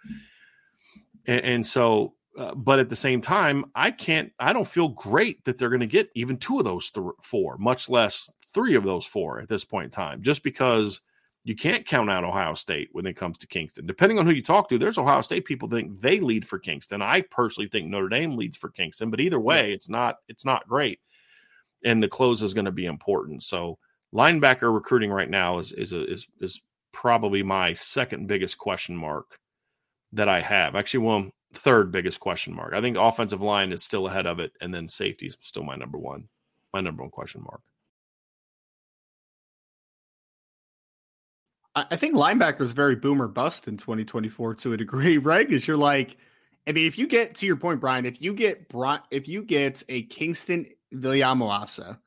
And, 1.25 1.41
and 1.41 1.67
so, 1.67 2.13
uh, 2.37 2.55
but 2.55 2.79
at 2.79 2.89
the 2.89 2.95
same 2.95 3.19
time, 3.19 3.65
I 3.75 3.91
can't. 3.91 4.31
I 4.39 4.53
don't 4.53 4.67
feel 4.67 4.89
great 4.89 5.43
that 5.45 5.57
they're 5.57 5.69
going 5.69 5.81
to 5.81 5.87
get 5.87 6.09
even 6.15 6.37
two 6.37 6.59
of 6.59 6.65
those 6.65 6.89
th- 6.89 7.05
four, 7.21 7.57
much 7.57 7.89
less 7.89 8.31
three 8.47 8.75
of 8.75 8.83
those 8.83 9.05
four 9.05 9.39
at 9.41 9.49
this 9.49 9.65
point 9.65 9.85
in 9.85 9.91
time, 9.91 10.21
just 10.23 10.43
because 10.43 11.01
you 11.47 11.55
can't 11.55 11.85
count 11.85 12.09
out 12.09 12.25
Ohio 12.25 12.53
State 12.55 12.89
when 12.91 13.05
it 13.05 13.15
comes 13.15 13.37
to 13.37 13.47
Kingston. 13.47 13.87
Depending 13.87 14.19
on 14.19 14.25
who 14.25 14.33
you 14.33 14.43
talk 14.43 14.67
to, 14.67 14.77
there's 14.77 14.97
Ohio 14.97 15.21
State 15.21 15.45
people 15.45 15.69
think 15.69 16.01
they 16.01 16.19
lead 16.19 16.45
for 16.45 16.59
Kingston. 16.59 17.01
I 17.01 17.21
personally 17.21 17.69
think 17.69 17.87
Notre 17.87 18.09
Dame 18.09 18.35
leads 18.35 18.57
for 18.57 18.67
Kingston, 18.67 19.09
but 19.09 19.21
either 19.21 19.37
hmm. 19.37 19.45
way, 19.45 19.71
it's 19.71 19.87
not 19.87 20.17
it's 20.27 20.43
not 20.43 20.67
great. 20.67 20.99
And 21.85 22.03
the 22.03 22.09
close 22.09 22.43
is 22.43 22.53
going 22.53 22.65
to 22.65 22.71
be 22.73 22.85
important. 22.85 23.43
So 23.43 23.77
linebacker 24.13 24.73
recruiting 24.73 25.09
right 25.09 25.29
now 25.29 25.59
is 25.59 25.71
is 25.71 25.93
a, 25.93 26.03
is 26.11 26.27
is 26.41 26.61
probably 26.91 27.43
my 27.43 27.73
second 27.73 28.27
biggest 28.27 28.57
question 28.57 28.97
mark 28.97 29.39
that 30.11 30.27
I 30.27 30.41
have. 30.41 30.75
Actually, 30.75 31.05
well, 31.05 31.31
third 31.53 31.93
biggest 31.93 32.19
question 32.19 32.53
mark. 32.53 32.73
I 32.73 32.81
think 32.81 32.97
offensive 32.97 33.39
line 33.39 33.71
is 33.71 33.85
still 33.85 34.07
ahead 34.07 34.27
of 34.27 34.39
it, 34.39 34.51
and 34.59 34.75
then 34.75 34.89
safety 34.89 35.27
is 35.27 35.37
still 35.39 35.63
my 35.63 35.77
number 35.77 35.97
one, 35.97 36.27
my 36.73 36.81
number 36.81 37.03
one 37.03 37.09
question 37.09 37.41
mark. 37.41 37.61
I 41.91 41.95
think 41.95 42.15
linebacker 42.15 42.61
is 42.61 42.71
very 42.71 42.95
boomer 42.95 43.27
bust 43.27 43.67
in 43.67 43.77
2024 43.77 44.55
to 44.55 44.73
a 44.73 44.77
degree, 44.77 45.17
right? 45.17 45.47
Because 45.47 45.67
you're 45.67 45.77
like, 45.77 46.17
I 46.65 46.71
mean, 46.71 46.87
if 46.87 46.97
you 46.97 47.07
get 47.07 47.35
to 47.35 47.45
your 47.45 47.55
point, 47.55 47.79
Brian, 47.79 48.05
if 48.05 48.21
you 48.21 48.33
get 48.33 48.67
brought, 48.67 49.05
if 49.11 49.27
you 49.27 49.43
get 49.43 49.83
a 49.87 50.03
Kingston 50.03 50.65
Viliamu-Asa 50.93 51.99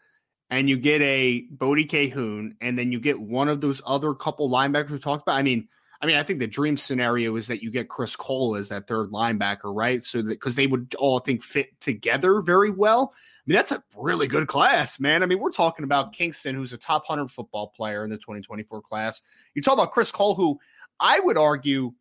and 0.51 0.69
you 0.69 0.77
get 0.77 1.01
a 1.03 1.43
Bodie 1.51 1.87
Cahoon, 1.87 2.57
and 2.61 2.79
then 2.79 2.93
you 2.93 3.01
get 3.01 3.21
one 3.21 3.49
of 3.49 3.61
those 3.61 3.81
other 3.87 4.15
couple 4.15 4.51
linebackers 4.51 4.91
we 4.91 4.99
talked 4.99 5.23
about, 5.23 5.37
I 5.37 5.43
mean, 5.43 5.69
I 6.03 6.07
mean, 6.07 6.17
I 6.17 6.23
think 6.23 6.39
the 6.39 6.47
dream 6.47 6.77
scenario 6.77 7.37
is 7.37 7.49
that 7.49 7.63
you 7.63 7.71
get 7.71 7.89
Chris 7.89 8.17
Cole 8.17 8.57
as 8.57 8.71
that 8.71 8.87
third 8.87 9.11
linebacker, 9.11 9.75
right? 9.75 10.03
So 10.03 10.23
that 10.23 10.31
because 10.31 10.55
they 10.55 10.67
would 10.67 10.95
all 10.99 11.21
I 11.21 11.23
think 11.25 11.43
fit 11.43 11.79
together 11.81 12.41
very 12.41 12.71
well 12.71 13.13
I 13.41 13.51
mean, 13.51 13.57
that's 13.57 13.73
a 13.73 13.83
really 13.97 14.27
good 14.27 14.49
class, 14.49 15.01
man. 15.01 15.23
I 15.23 15.27
mean, 15.27 15.39
we're 15.39 15.51
talking 15.51 15.85
about 15.85 16.13
Kingston, 16.13 16.55
who's 16.55 16.75
a 16.75 16.79
top 16.79 17.09
100 17.09 17.29
football 17.31 17.69
player 17.69 18.05
in 18.05 18.11
the 18.11 18.19
2024 18.19 18.83
class. 18.83 19.23
You 19.55 19.63
talk 19.63 19.75
about 19.75 19.93
Chris 19.93 20.13
Cole, 20.13 20.35
who 20.35 20.61
I 21.01 21.21
would 21.21 21.39
argue 21.39 21.95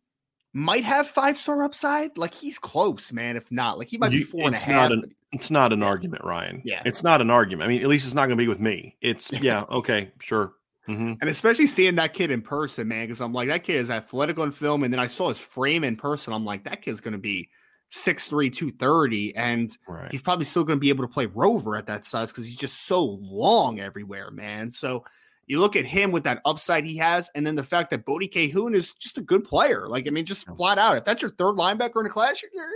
might 0.52 0.84
have 0.84 1.08
five 1.08 1.38
star 1.38 1.64
upside. 1.64 2.18
Like 2.18 2.34
he's 2.34 2.58
close, 2.58 3.10
man. 3.10 3.36
If 3.36 3.50
not, 3.50 3.78
like 3.78 3.88
he 3.88 3.96
might 3.96 4.10
be 4.10 4.22
four 4.22 4.46
and 4.46 4.54
a 4.54 4.58
half. 4.58 4.90
An, 4.90 5.12
it's 5.32 5.50
not 5.50 5.72
an 5.72 5.82
argument, 5.82 6.24
Ryan. 6.24 6.60
Yeah, 6.64 6.82
it's 6.84 7.02
not 7.02 7.22
an 7.22 7.30
argument. 7.30 7.66
I 7.66 7.72
mean, 7.72 7.82
at 7.82 7.88
least 7.88 8.04
it's 8.04 8.14
not 8.14 8.26
going 8.26 8.36
to 8.36 8.42
be 8.42 8.48
with 8.48 8.60
me. 8.60 8.96
It's 9.00 9.32
yeah, 9.40 9.64
okay, 9.70 10.10
sure. 10.20 10.52
Mm-hmm. 10.88 11.14
And 11.20 11.30
especially 11.30 11.66
seeing 11.66 11.96
that 11.96 12.12
kid 12.12 12.30
in 12.30 12.42
person, 12.42 12.88
man, 12.88 13.04
because 13.04 13.20
I'm 13.20 13.32
like, 13.32 13.48
that 13.48 13.64
kid 13.64 13.76
is 13.76 13.90
athletic 13.90 14.38
on 14.38 14.50
film. 14.50 14.82
And 14.82 14.92
then 14.92 15.00
I 15.00 15.06
saw 15.06 15.28
his 15.28 15.40
frame 15.40 15.84
in 15.84 15.96
person. 15.96 16.32
I'm 16.32 16.44
like, 16.44 16.64
that 16.64 16.82
kid's 16.82 17.00
going 17.00 17.12
to 17.12 17.18
be 17.18 17.48
6'3, 17.92 18.52
230. 18.52 19.36
And 19.36 19.76
right. 19.86 20.10
he's 20.10 20.22
probably 20.22 20.44
still 20.44 20.64
going 20.64 20.78
to 20.78 20.80
be 20.80 20.88
able 20.88 21.06
to 21.06 21.12
play 21.12 21.26
rover 21.26 21.76
at 21.76 21.86
that 21.86 22.04
size 22.04 22.30
because 22.32 22.46
he's 22.46 22.56
just 22.56 22.86
so 22.86 23.04
long 23.04 23.78
everywhere, 23.78 24.30
man. 24.30 24.72
So 24.72 25.04
you 25.46 25.58
look 25.60 25.76
at 25.76 25.84
him 25.84 26.12
with 26.12 26.24
that 26.24 26.40
upside 26.44 26.84
he 26.84 26.96
has, 26.98 27.28
and 27.34 27.44
then 27.44 27.56
the 27.56 27.64
fact 27.64 27.90
that 27.90 28.04
Bodie 28.04 28.28
Cahoon 28.28 28.72
is 28.72 28.92
just 28.94 29.18
a 29.18 29.22
good 29.22 29.44
player. 29.44 29.88
Like, 29.88 30.06
I 30.06 30.10
mean, 30.10 30.24
just 30.24 30.46
flat 30.56 30.78
out, 30.78 30.96
if 30.96 31.04
that's 31.04 31.22
your 31.22 31.32
third 31.32 31.56
linebacker 31.56 31.96
in 31.96 32.04
the 32.04 32.10
class, 32.10 32.40
you're, 32.40 32.52
you're, 32.54 32.70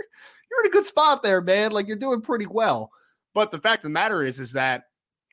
you're 0.51 0.59
in 0.61 0.67
a 0.67 0.73
good 0.73 0.85
spot 0.85 1.23
there, 1.23 1.39
man. 1.39 1.71
Like, 1.71 1.87
you're 1.87 1.95
doing 1.95 2.19
pretty 2.19 2.47
well. 2.47 2.91
But 3.33 3.51
the 3.51 3.59
fact 3.59 3.79
of 3.79 3.83
the 3.83 3.93
matter 3.93 4.23
is, 4.23 4.39
is 4.39 4.51
that 4.53 4.83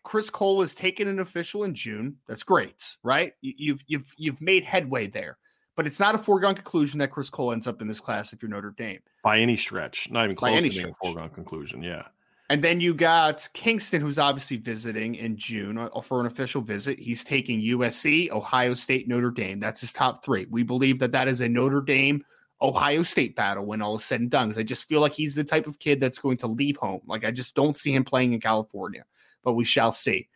Chris 0.04 0.30
Cole 0.30 0.60
has 0.60 0.74
taken 0.74 1.08
an 1.08 1.20
official 1.20 1.64
in 1.64 1.74
June. 1.74 2.16
That's 2.26 2.42
great, 2.42 2.96
right? 3.02 3.34
You've 3.40 3.84
you've 3.86 4.12
you've 4.16 4.40
made 4.40 4.64
headway 4.64 5.06
there 5.06 5.38
but 5.76 5.86
it's 5.86 6.00
not 6.00 6.14
a 6.14 6.18
foregone 6.18 6.54
conclusion 6.54 6.98
that 6.98 7.10
Chris 7.10 7.30
Cole 7.30 7.52
ends 7.52 7.66
up 7.66 7.80
in 7.80 7.88
this 7.88 8.00
class 8.00 8.32
if 8.32 8.42
you're 8.42 8.50
Notre 8.50 8.74
Dame 8.76 9.00
by 9.22 9.38
any 9.38 9.56
stretch. 9.56 10.10
Not 10.10 10.24
even 10.24 10.36
close 10.36 10.56
to 10.56 10.62
being 10.62 10.72
stretch. 10.72 10.92
a 10.92 11.06
foregone 11.06 11.30
conclusion. 11.30 11.82
Yeah. 11.82 12.04
And 12.50 12.62
then 12.62 12.80
you 12.80 12.92
got 12.92 13.48
Kingston, 13.54 14.02
who's 14.02 14.18
obviously 14.18 14.58
visiting 14.58 15.14
in 15.14 15.36
June 15.38 15.78
uh, 15.78 15.88
for 16.02 16.20
an 16.20 16.26
official 16.26 16.60
visit. 16.60 16.98
He's 16.98 17.24
taking 17.24 17.62
USC, 17.62 18.30
Ohio 18.30 18.74
State, 18.74 19.08
Notre 19.08 19.30
Dame. 19.30 19.58
That's 19.58 19.80
his 19.80 19.92
top 19.92 20.22
three. 20.22 20.46
We 20.50 20.62
believe 20.62 20.98
that 20.98 21.12
that 21.12 21.28
is 21.28 21.40
a 21.40 21.48
Notre 21.48 21.80
Dame 21.80 22.22
Ohio 22.60 23.04
State 23.04 23.36
battle 23.36 23.64
when 23.64 23.80
all 23.80 23.94
is 23.94 24.04
said 24.04 24.20
and 24.20 24.30
done. 24.30 24.48
Because 24.48 24.58
I 24.58 24.64
just 24.64 24.86
feel 24.86 25.00
like 25.00 25.12
he's 25.12 25.34
the 25.34 25.44
type 25.44 25.66
of 25.66 25.78
kid 25.78 25.98
that's 25.98 26.18
going 26.18 26.36
to 26.38 26.46
leave 26.46 26.76
home. 26.76 27.00
Like 27.06 27.24
I 27.24 27.30
just 27.30 27.54
don't 27.54 27.76
see 27.76 27.94
him 27.94 28.04
playing 28.04 28.34
in 28.34 28.40
California, 28.40 29.04
but 29.42 29.52
we 29.54 29.64
shall 29.64 29.92
see. 29.92 30.28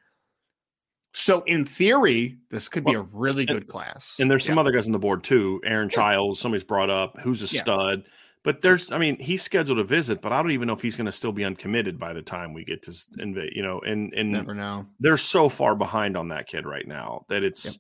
So 1.17 1.43
in 1.47 1.65
theory, 1.65 2.37
this 2.51 2.69
could 2.69 2.85
be 2.85 2.93
a 2.93 3.01
really 3.01 3.47
good 3.47 3.57
and, 3.57 3.67
class. 3.67 4.19
And 4.21 4.31
there's 4.31 4.45
some 4.45 4.57
yeah. 4.57 4.61
other 4.61 4.71
guys 4.71 4.85
on 4.85 4.93
the 4.93 4.99
board 4.99 5.25
too. 5.25 5.63
Aaron 5.65 5.89
Chiles, 5.89 6.39
somebody's 6.39 6.63
brought 6.63 6.91
up, 6.91 7.19
who's 7.21 7.43
a 7.43 7.55
yeah. 7.55 7.63
stud. 7.63 8.05
But 8.45 8.61
there's, 8.61 8.93
I 8.93 8.99
mean, 8.99 9.19
he's 9.19 9.43
scheduled 9.43 9.79
a 9.79 9.85
visit, 9.85 10.21
but 10.21 10.33
I 10.33 10.43
don't 10.43 10.53
even 10.53 10.69
know 10.69 10.75
if 10.75 10.83
he's 10.83 10.97
going 10.97 11.07
to 11.07 11.13
still 11.13 11.33
be 11.33 11.45
uncommitted 11.45 11.99
by 11.99 12.13
the 12.13 12.21
time 12.21 12.53
we 12.53 12.65
get 12.65 12.83
to 12.83 12.95
invade. 13.19 13.55
You 13.57 13.63
know, 13.63 13.81
and 13.81 14.13
and 14.13 14.31
never 14.31 14.55
know. 14.55 14.87
They're 15.01 15.17
so 15.17 15.49
far 15.49 15.75
behind 15.75 16.19
on 16.19 16.29
that 16.29 16.47
kid 16.47 16.67
right 16.67 16.87
now 16.87 17.25
that 17.29 17.43
it's, 17.43 17.65
yep. 17.65 17.75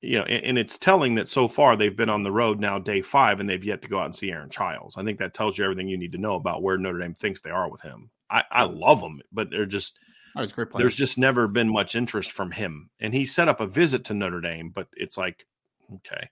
you 0.00 0.18
know, 0.18 0.24
and, 0.24 0.44
and, 0.44 0.58
it's 0.58 0.78
telling 0.78 1.16
that 1.16 1.28
so 1.28 1.48
far 1.48 1.76
they've 1.76 1.96
been 1.96 2.08
on 2.08 2.22
the 2.22 2.32
road 2.32 2.60
now 2.60 2.78
day 2.78 3.02
five 3.02 3.40
and 3.40 3.50
they've 3.50 3.64
yet 3.64 3.82
to 3.82 3.88
go 3.88 3.98
out 3.98 4.06
and 4.06 4.14
see 4.14 4.30
Aaron 4.30 4.48
Chiles. 4.48 4.96
I 4.96 5.02
think 5.02 5.18
that 5.18 5.34
tells 5.34 5.58
you 5.58 5.64
everything 5.64 5.88
you 5.88 5.98
need 5.98 6.12
to 6.12 6.18
know 6.18 6.36
about 6.36 6.62
where 6.62 6.78
Notre 6.78 7.00
Dame 7.00 7.12
thinks 7.12 7.40
they 7.40 7.50
are 7.50 7.68
with 7.68 7.82
him. 7.82 8.08
I, 8.30 8.44
I 8.50 8.62
love 8.62 9.00
him, 9.00 9.20
but 9.32 9.50
they're 9.50 9.66
just 9.66 9.98
Oh, 10.36 10.46
great 10.46 10.70
player. 10.70 10.82
There's 10.82 10.96
just 10.96 11.18
never 11.18 11.46
been 11.46 11.70
much 11.70 11.94
interest 11.94 12.32
from 12.32 12.50
him, 12.50 12.90
and 13.00 13.12
he 13.12 13.26
set 13.26 13.48
up 13.48 13.60
a 13.60 13.66
visit 13.66 14.04
to 14.04 14.14
Notre 14.14 14.40
Dame, 14.40 14.70
but 14.70 14.88
it's 14.94 15.18
like, 15.18 15.46
okay, 15.96 16.28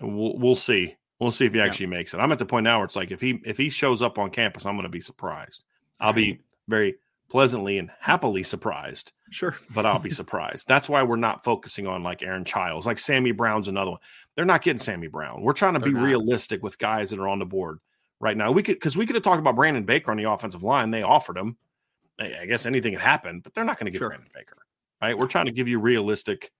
we'll 0.00 0.38
we'll 0.38 0.54
see. 0.54 0.96
We'll 1.18 1.30
see 1.30 1.44
if 1.44 1.52
he 1.52 1.60
actually 1.60 1.86
yeah. 1.86 1.98
makes 1.98 2.14
it. 2.14 2.18
I'm 2.18 2.32
at 2.32 2.38
the 2.38 2.46
point 2.46 2.64
now 2.64 2.78
where 2.78 2.86
it's 2.86 2.96
like 2.96 3.10
if 3.10 3.20
he 3.20 3.40
if 3.44 3.58
he 3.58 3.68
shows 3.68 4.00
up 4.00 4.18
on 4.18 4.30
campus, 4.30 4.64
I'm 4.64 4.74
going 4.74 4.84
to 4.84 4.88
be 4.88 5.02
surprised. 5.02 5.64
I'll 6.00 6.14
be 6.14 6.40
very 6.66 6.96
pleasantly 7.28 7.76
and 7.76 7.90
happily 8.00 8.42
surprised. 8.42 9.12
Sure, 9.30 9.54
but 9.74 9.84
I'll 9.84 9.98
be 9.98 10.10
surprised. 10.22 10.66
That's 10.66 10.88
why 10.88 11.02
we're 11.02 11.16
not 11.16 11.44
focusing 11.44 11.86
on 11.86 12.02
like 12.02 12.22
Aaron 12.22 12.44
Chiles, 12.44 12.86
like 12.86 12.98
Sammy 12.98 13.32
Brown's 13.32 13.68
another 13.68 13.92
one. 13.92 14.00
They're 14.34 14.46
not 14.46 14.62
getting 14.62 14.80
Sammy 14.80 15.08
Brown. 15.08 15.42
We're 15.42 15.52
trying 15.52 15.74
to 15.74 15.80
They're 15.80 15.90
be 15.90 15.94
not. 15.94 16.04
realistic 16.04 16.62
with 16.62 16.78
guys 16.78 17.10
that 17.10 17.18
are 17.18 17.28
on 17.28 17.38
the 17.38 17.44
board 17.44 17.80
right 18.18 18.36
now. 18.36 18.50
We 18.50 18.62
could 18.62 18.76
because 18.76 18.96
we 18.96 19.04
could 19.04 19.16
have 19.16 19.24
talked 19.24 19.40
about 19.40 19.56
Brandon 19.56 19.84
Baker 19.84 20.10
on 20.10 20.16
the 20.16 20.30
offensive 20.30 20.62
line. 20.62 20.90
They 20.90 21.02
offered 21.02 21.36
him. 21.36 21.58
I 22.20 22.46
guess 22.46 22.66
anything 22.66 22.92
can 22.92 23.00
happen, 23.00 23.40
but 23.40 23.54
they're 23.54 23.64
not 23.64 23.78
going 23.78 23.86
to 23.86 23.90
get 23.90 23.98
sure. 23.98 24.08
Brandon 24.08 24.30
Baker, 24.34 24.58
right? 25.00 25.16
We're 25.16 25.26
trying 25.26 25.46
to 25.46 25.52
give 25.52 25.68
you 25.68 25.80
realistic, 25.80 26.50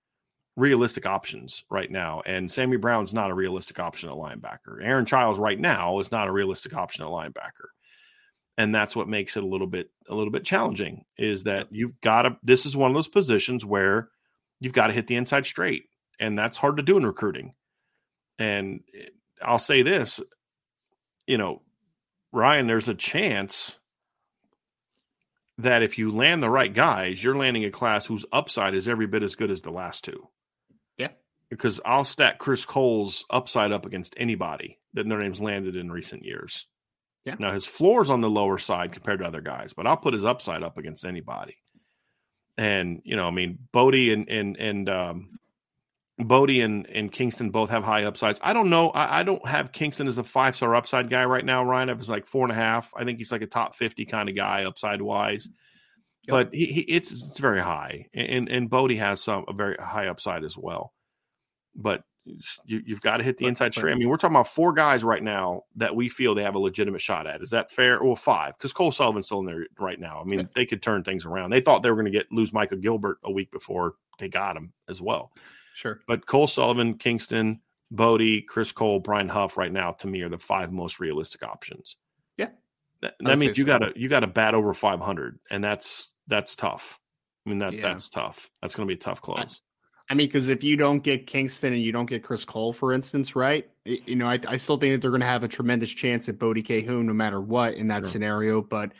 realistic 0.55 1.05
options 1.05 1.63
right 1.69 1.89
now, 1.89 2.21
and 2.25 2.51
Sammy 2.51 2.77
Brown's 2.77 3.13
not 3.13 3.29
a 3.29 3.35
realistic 3.35 3.79
option 3.79 4.09
at 4.09 4.15
linebacker. 4.15 4.83
Aaron 4.83 5.05
Chiles 5.05 5.37
right 5.37 5.59
now 5.59 5.99
is 5.99 6.11
not 6.11 6.27
a 6.27 6.31
realistic 6.31 6.75
option 6.75 7.03
at 7.05 7.11
linebacker, 7.11 7.69
and 8.57 8.73
that's 8.73 8.95
what 8.95 9.07
makes 9.07 9.37
it 9.37 9.43
a 9.43 9.47
little 9.47 9.67
bit 9.67 9.91
a 10.09 10.15
little 10.15 10.31
bit 10.31 10.43
challenging. 10.43 11.05
Is 11.17 11.43
that 11.43 11.67
you've 11.71 11.99
got 12.01 12.23
to? 12.23 12.37
This 12.41 12.65
is 12.65 12.75
one 12.75 12.89
of 12.89 12.95
those 12.95 13.07
positions 13.07 13.63
where 13.63 14.09
you've 14.59 14.73
got 14.73 14.87
to 14.87 14.93
hit 14.93 15.05
the 15.05 15.15
inside 15.15 15.45
straight, 15.45 15.83
and 16.19 16.37
that's 16.37 16.57
hard 16.57 16.77
to 16.77 16.83
do 16.83 16.97
in 16.97 17.05
recruiting. 17.05 17.53
And 18.39 18.81
eh, 18.97 19.09
I'll 19.43 19.59
say 19.59 19.83
this, 19.83 20.19
you 21.27 21.37
know, 21.37 21.61
Ryan, 22.31 22.65
there's 22.65 22.89
a 22.89 22.95
chance 22.95 23.77
that 25.63 25.83
if 25.83 25.97
you 25.97 26.11
land 26.11 26.41
the 26.41 26.49
right 26.49 26.73
guys, 26.73 27.23
you're 27.23 27.35
landing 27.35 27.65
a 27.65 27.71
class 27.71 28.05
whose 28.05 28.25
upside 28.31 28.73
is 28.73 28.87
every 28.87 29.07
bit 29.07 29.23
as 29.23 29.35
good 29.35 29.51
as 29.51 29.61
the 29.61 29.71
last 29.71 30.03
two. 30.03 30.27
Yeah. 30.97 31.09
Because 31.49 31.81
I'll 31.85 32.03
stack 32.03 32.39
Chris 32.39 32.65
Cole's 32.65 33.25
upside 33.29 33.71
up 33.71 33.85
against 33.85 34.15
anybody 34.17 34.79
that 34.93 35.05
Notre 35.05 35.23
Dame's 35.23 35.41
landed 35.41 35.75
in 35.75 35.91
recent 35.91 36.23
years. 36.23 36.67
Yeah. 37.25 37.35
Now 37.37 37.51
his 37.53 37.65
floor's 37.65 38.09
on 38.09 38.21
the 38.21 38.29
lower 38.29 38.57
side 38.57 38.93
compared 38.93 39.19
to 39.19 39.25
other 39.25 39.41
guys, 39.41 39.73
but 39.73 39.85
I'll 39.85 39.97
put 39.97 40.13
his 40.13 40.25
upside 40.25 40.63
up 40.63 40.77
against 40.77 41.05
anybody. 41.05 41.55
And 42.57 43.01
you 43.05 43.15
know, 43.15 43.27
I 43.27 43.31
mean, 43.31 43.59
Bodie 43.71 44.11
and 44.11 44.27
and 44.27 44.57
and 44.57 44.89
um, 44.89 45.39
Bodie 46.27 46.61
and, 46.61 46.87
and 46.89 47.11
Kingston 47.11 47.49
both 47.49 47.69
have 47.69 47.83
high 47.83 48.03
upsides. 48.03 48.39
I 48.43 48.53
don't 48.53 48.69
know. 48.69 48.89
I, 48.89 49.19
I 49.19 49.23
don't 49.23 49.45
have 49.47 49.71
Kingston 49.71 50.07
as 50.07 50.17
a 50.17 50.23
five 50.23 50.55
star 50.55 50.75
upside 50.75 51.09
guy 51.09 51.25
right 51.25 51.45
now. 51.45 51.63
Ryan, 51.63 51.89
I 51.89 51.93
was 51.93 52.09
like 52.09 52.27
four 52.27 52.43
and 52.43 52.51
a 52.51 52.55
half. 52.55 52.93
I 52.95 53.03
think 53.03 53.17
he's 53.17 53.31
like 53.31 53.41
a 53.41 53.47
top 53.47 53.75
fifty 53.75 54.05
kind 54.05 54.29
of 54.29 54.35
guy 54.35 54.65
upside 54.65 55.01
wise. 55.01 55.49
Yep. 56.27 56.29
But 56.29 56.53
he, 56.53 56.65
he, 56.67 56.81
it's 56.81 57.11
it's 57.11 57.39
very 57.39 57.61
high, 57.61 58.07
and 58.13 58.47
and 58.49 58.69
Bodie 58.69 58.97
has 58.97 59.21
some 59.21 59.45
a 59.47 59.53
very 59.53 59.75
high 59.79 60.07
upside 60.07 60.43
as 60.43 60.57
well. 60.57 60.93
But 61.75 62.03
you, 62.65 62.83
have 62.89 63.01
got 63.01 63.17
to 63.17 63.23
hit 63.23 63.37
the 63.37 63.45
inside 63.45 63.73
straight. 63.73 63.93
I 63.93 63.95
mean, 63.95 64.07
we're 64.07 64.17
talking 64.17 64.35
about 64.35 64.47
four 64.47 64.73
guys 64.73 65.03
right 65.03 65.23
now 65.23 65.63
that 65.77 65.95
we 65.95 66.07
feel 66.09 66.35
they 66.35 66.43
have 66.43 66.55
a 66.55 66.59
legitimate 66.59 67.01
shot 67.01 67.25
at. 67.25 67.41
Is 67.41 67.49
that 67.49 67.71
fair? 67.71 68.03
Well, 68.03 68.15
five, 68.15 68.55
because 68.57 68.73
Cole 68.73 68.91
Sullivan's 68.91 69.25
still 69.25 69.39
in 69.39 69.45
there 69.45 69.65
right 69.79 69.99
now. 69.99 70.21
I 70.21 70.25
mean, 70.25 70.41
yeah. 70.41 70.45
they 70.53 70.65
could 70.65 70.83
turn 70.83 71.03
things 71.03 71.25
around. 71.25 71.49
They 71.49 71.61
thought 71.61 71.81
they 71.81 71.89
were 71.89 71.95
going 71.95 72.11
to 72.11 72.17
get 72.17 72.31
lose 72.31 72.53
Michael 72.53 72.77
Gilbert 72.77 73.17
a 73.23 73.31
week 73.31 73.51
before 73.51 73.95
they 74.19 74.29
got 74.29 74.55
him 74.55 74.73
as 74.87 75.01
well. 75.01 75.31
Sure. 75.73 76.01
But 76.07 76.25
Cole 76.25 76.47
Sullivan, 76.47 76.95
Kingston, 76.95 77.61
Bodie, 77.91 78.41
Chris 78.41 78.71
Cole, 78.71 78.99
Brian 78.99 79.29
Huff, 79.29 79.57
right 79.57 79.71
now 79.71 79.91
to 79.91 80.07
me 80.07 80.21
are 80.21 80.29
the 80.29 80.37
five 80.37 80.71
most 80.71 80.99
realistic 80.99 81.43
options. 81.43 81.97
Yeah. 82.37 82.49
That, 83.01 83.15
that 83.21 83.39
means 83.39 83.57
you 83.57 83.63
so. 83.63 83.67
gotta 83.67 83.93
you 83.95 84.09
gotta 84.09 84.27
bat 84.27 84.53
over 84.53 84.73
five 84.73 84.99
hundred, 84.99 85.39
and 85.49 85.63
that's 85.63 86.13
that's 86.27 86.55
tough. 86.55 86.99
I 87.45 87.49
mean 87.49 87.59
that 87.59 87.73
yeah. 87.73 87.81
that's 87.81 88.09
tough. 88.09 88.49
That's 88.61 88.75
gonna 88.75 88.87
be 88.87 88.93
a 88.93 88.97
tough 88.97 89.21
close. 89.21 89.61
I 90.11 90.13
mean, 90.13 90.27
because 90.27 90.49
if 90.49 90.61
you 90.61 90.75
don't 90.75 91.01
get 91.01 91.25
Kingston 91.25 91.71
and 91.71 91.81
you 91.81 91.93
don't 91.93 92.05
get 92.05 92.21
Chris 92.21 92.43
Cole, 92.43 92.73
for 92.73 92.91
instance, 92.91 93.33
right? 93.33 93.69
You 93.85 94.17
know, 94.17 94.27
I, 94.27 94.39
I 94.45 94.57
still 94.57 94.75
think 94.75 94.93
that 94.93 95.01
they're 95.01 95.09
going 95.09 95.21
to 95.21 95.27
have 95.27 95.45
a 95.45 95.47
tremendous 95.47 95.89
chance 95.89 96.27
at 96.27 96.37
Bodie 96.37 96.63
Cahoon 96.63 97.05
no 97.05 97.13
matter 97.13 97.39
what 97.39 97.75
in 97.75 97.87
that 97.87 97.99
sure. 97.99 98.09
scenario. 98.09 98.61
But 98.61 98.91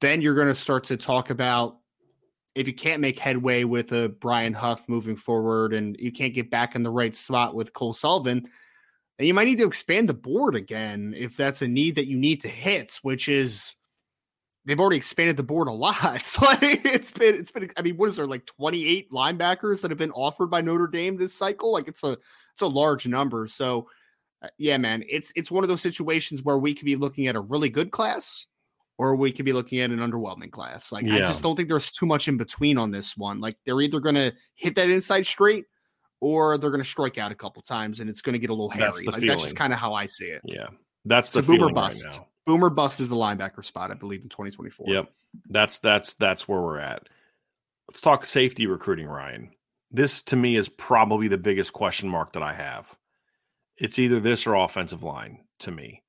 then 0.00 0.22
you're 0.22 0.36
going 0.36 0.46
to 0.46 0.54
start 0.54 0.84
to 0.84 0.96
talk 0.96 1.30
about 1.30 1.78
if 2.54 2.66
you 2.66 2.74
can't 2.74 3.00
make 3.00 3.18
headway 3.18 3.64
with 3.64 3.92
a 3.92 4.08
Brian 4.08 4.52
Huff 4.52 4.88
moving 4.88 5.16
forward 5.16 5.72
and 5.72 5.96
you 5.98 6.12
can't 6.12 6.34
get 6.34 6.50
back 6.50 6.74
in 6.74 6.82
the 6.82 6.90
right 6.90 7.14
spot 7.14 7.54
with 7.54 7.72
Cole 7.72 7.94
Sullivan, 7.94 8.46
then 9.18 9.26
you 9.26 9.34
might 9.34 9.44
need 9.44 9.58
to 9.58 9.66
expand 9.66 10.08
the 10.08 10.14
board 10.14 10.54
again 10.54 11.14
if 11.16 11.36
that's 11.36 11.62
a 11.62 11.68
need 11.68 11.94
that 11.94 12.08
you 12.08 12.18
need 12.18 12.42
to 12.42 12.48
hit, 12.48 12.98
which 13.02 13.28
is 13.28 13.76
they've 14.64 14.78
already 14.78 14.96
expanded 14.96 15.36
the 15.36 15.42
board 15.42 15.68
a 15.68 15.72
lot. 15.72 16.36
Like 16.42 16.84
it's 16.84 17.10
been 17.10 17.34
it's 17.36 17.50
been 17.50 17.70
I 17.76 17.82
mean, 17.82 17.96
what 17.96 18.10
is 18.10 18.16
there 18.16 18.26
like 18.26 18.46
28 18.46 19.10
linebackers 19.10 19.80
that 19.80 19.90
have 19.90 19.98
been 19.98 20.12
offered 20.12 20.50
by 20.50 20.60
Notre 20.60 20.86
Dame 20.86 21.16
this 21.16 21.34
cycle? 21.34 21.72
Like 21.72 21.88
it's 21.88 22.04
a 22.04 22.18
it's 22.52 22.62
a 22.62 22.66
large 22.66 23.06
number. 23.06 23.46
So 23.46 23.88
uh, 24.42 24.48
yeah, 24.58 24.76
man, 24.76 25.04
it's 25.08 25.32
it's 25.36 25.50
one 25.50 25.64
of 25.64 25.68
those 25.68 25.80
situations 25.80 26.42
where 26.42 26.58
we 26.58 26.74
could 26.74 26.84
be 26.84 26.96
looking 26.96 27.28
at 27.28 27.36
a 27.36 27.40
really 27.40 27.70
good 27.70 27.90
class 27.90 28.46
or 28.98 29.16
we 29.16 29.32
could 29.32 29.44
be 29.44 29.52
looking 29.52 29.80
at 29.80 29.90
an 29.90 29.98
underwhelming 29.98 30.50
class. 30.50 30.92
Like 30.92 31.04
yeah. 31.04 31.16
I 31.16 31.18
just 31.20 31.42
don't 31.42 31.56
think 31.56 31.68
there's 31.68 31.90
too 31.90 32.06
much 32.06 32.28
in 32.28 32.36
between 32.36 32.78
on 32.78 32.90
this 32.90 33.16
one. 33.16 33.40
Like 33.40 33.56
they're 33.64 33.80
either 33.80 34.00
going 34.00 34.14
to 34.14 34.32
hit 34.54 34.74
that 34.76 34.90
inside 34.90 35.26
straight 35.26 35.66
or 36.20 36.58
they're 36.58 36.70
going 36.70 36.82
to 36.82 36.88
strike 36.88 37.18
out 37.18 37.32
a 37.32 37.34
couple 37.34 37.62
times 37.62 38.00
and 38.00 38.08
it's 38.08 38.22
going 38.22 38.34
to 38.34 38.38
get 38.38 38.50
a 38.50 38.54
little 38.54 38.70
hairy. 38.70 38.90
That's, 38.90 39.04
like, 39.04 39.26
that's 39.26 39.42
just 39.42 39.56
kind 39.56 39.72
of 39.72 39.78
how 39.78 39.94
I 39.94 40.06
see 40.06 40.26
it. 40.26 40.42
Yeah. 40.44 40.68
That's 41.04 41.30
the 41.30 41.42
boomer 41.42 41.72
bust. 41.72 42.04
Right 42.06 42.20
boomer 42.46 42.70
bust 42.70 43.00
is 43.00 43.08
the 43.08 43.16
linebacker 43.16 43.64
spot, 43.64 43.90
I 43.90 43.94
believe, 43.94 44.22
in 44.22 44.28
2024. 44.28 44.86
Yep. 44.88 45.10
That's 45.48 45.78
that's 45.78 46.14
that's 46.14 46.46
where 46.48 46.60
we're 46.60 46.78
at. 46.78 47.08
Let's 47.88 48.00
talk 48.00 48.26
safety 48.26 48.66
recruiting, 48.66 49.06
Ryan. 49.06 49.50
This 49.90 50.22
to 50.22 50.36
me 50.36 50.56
is 50.56 50.68
probably 50.68 51.28
the 51.28 51.38
biggest 51.38 51.72
question 51.72 52.08
mark 52.08 52.32
that 52.32 52.42
I 52.42 52.54
have. 52.54 52.96
It's 53.76 53.98
either 53.98 54.20
this 54.20 54.46
or 54.46 54.54
offensive 54.54 55.02
line 55.02 55.44
to 55.60 55.70
me. 55.70 56.01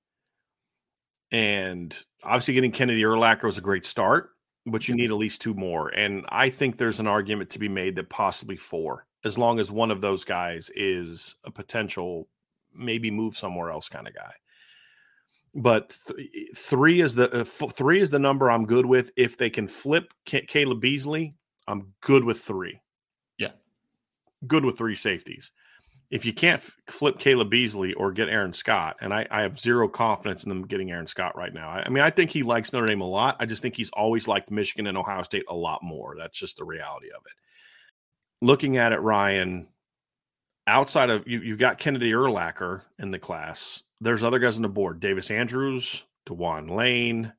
And 1.34 1.97
obviously 2.23 2.53
getting 2.53 2.71
Kennedy 2.71 3.01
Urlacher 3.01 3.43
was 3.43 3.57
a 3.57 3.61
great 3.61 3.86
start, 3.86 4.29
but 4.65 4.88
you 4.88 4.95
need 4.95 5.09
at 5.09 5.17
least 5.17 5.41
two 5.41 5.53
more. 5.53 5.89
And 5.89 6.25
I 6.29 6.49
think 6.49 6.77
there's 6.77 6.99
an 6.99 7.07
argument 7.07 7.49
to 7.51 7.59
be 7.59 7.67
made 7.67 7.95
that 7.95 8.09
possibly 8.09 8.55
four, 8.55 9.07
as 9.25 9.38
long 9.38 9.59
as 9.59 9.71
one 9.71 9.91
of 9.91 9.99
those 9.99 10.23
guys 10.23 10.71
is 10.75 11.36
a 11.43 11.51
potential 11.51 12.27
maybe 12.73 13.11
move 13.11 13.36
somewhere 13.36 13.69
else 13.69 13.89
kind 13.89 14.07
of 14.07 14.15
guy 14.15 14.34
but 15.55 15.95
th- 16.07 16.29
three 16.55 17.01
is 17.01 17.15
the 17.15 17.34
uh, 17.36 17.41
f- 17.41 17.75
three 17.75 18.01
is 18.01 18.09
the 18.09 18.19
number 18.19 18.49
I'm 18.49 18.65
good 18.65 18.86
with. 18.86 19.11
If 19.15 19.38
they 19.38 19.49
can 19.49 19.67
flip 19.67 20.13
K- 20.25 20.45
Caleb 20.45 20.81
Beasley, 20.81 21.36
I'm 21.67 21.93
good 22.01 22.23
with 22.23 22.41
three. 22.41 22.79
Yeah, 23.38 23.51
good 24.47 24.65
with 24.65 24.77
three 24.77 24.95
safeties. 24.95 25.51
If 26.14 26.26
you 26.26 26.34
can't 26.34 26.61
flip 26.88 27.18
Caleb 27.18 27.49
Beasley 27.49 27.93
or 27.93 28.11
get 28.11 28.30
Aaron 28.30 28.53
Scott, 28.53 28.97
and 29.01 29.14
I, 29.14 29.26
I, 29.32 29.41
have 29.41 29.59
zero 29.59 29.88
confidence 29.88 30.43
in 30.43 30.49
them 30.49 30.68
getting 30.68 30.91
Aaron 30.91 31.07
Scott 31.07 31.36
right 31.36 31.53
now. 31.53 31.70
I, 31.70 31.84
I, 31.86 31.89
mean, 31.89 32.03
I 32.03 32.11
think 32.11 32.30
he 32.30 32.43
likes 32.43 32.72
Notre 32.72 32.86
Dame 32.86 33.01
a 33.01 33.07
lot. 33.07 33.38
I 33.39 33.47
just 33.47 33.64
think 33.64 33.76
he's 33.76 33.89
always 33.93 34.28
liked 34.28 34.51
Michigan 34.51 34.86
and 34.86 34.97
Ohio 34.97 35.24
State 35.24 35.45
a 35.49 35.55
lot 35.55 35.82
more. 35.82 36.16
That's 36.16 36.38
just 36.38 36.57
the 36.57 36.66
reality 36.66 37.07
of 37.07 37.24
it. 37.26 38.45
Looking 38.45 38.78
at 38.78 38.91
it, 38.91 38.99
Ryan, 38.99 39.68
outside 40.68 41.09
of 41.09 41.28
you, 41.28 41.39
you've 41.39 41.57
got 41.57 41.80
Kennedy 41.80 42.11
Urlacher 42.11 42.84
in 42.99 43.09
the 43.09 43.18
class 43.18 43.82
there's 44.03 44.24
other 44.24 44.39
guys 44.39 44.57
on 44.57 44.61
the 44.61 44.70
board: 44.70 44.99
Davis 44.99 45.32
Andrews, 45.32 46.03
Dewan 46.26 46.68
Lane, 46.68 47.32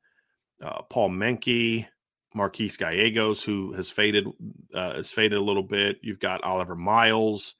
uh, 0.62 0.82
Paul 0.82 1.10
Menke, 1.10 1.86
Marquise 2.34 2.76
Gallegos, 2.76 3.42
who 3.42 3.72
has 3.74 3.90
faded 3.90 4.26
uh, 4.74 4.94
has 4.94 5.10
faded 5.10 5.38
a 5.38 5.42
little 5.42 5.62
bit. 5.62 5.98
You've 6.02 6.20
got 6.20 6.42
Oliver 6.42 6.74
Miles, 6.74 7.54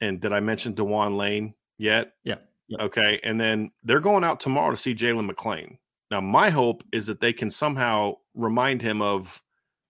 and 0.00 0.20
did 0.20 0.32
I 0.32 0.40
mention 0.40 0.74
Dewan 0.74 1.16
Lane 1.16 1.54
yet? 1.78 2.12
Yeah. 2.24 2.36
yeah. 2.68 2.82
Okay, 2.82 3.20
and 3.22 3.40
then 3.40 3.70
they're 3.82 4.00
going 4.00 4.24
out 4.24 4.40
tomorrow 4.40 4.70
to 4.70 4.76
see 4.76 4.94
Jalen 4.94 5.26
McLean. 5.26 5.78
Now, 6.10 6.20
my 6.20 6.50
hope 6.50 6.82
is 6.92 7.06
that 7.06 7.20
they 7.20 7.32
can 7.32 7.50
somehow 7.50 8.14
remind 8.34 8.82
him 8.82 9.00
of 9.00 9.42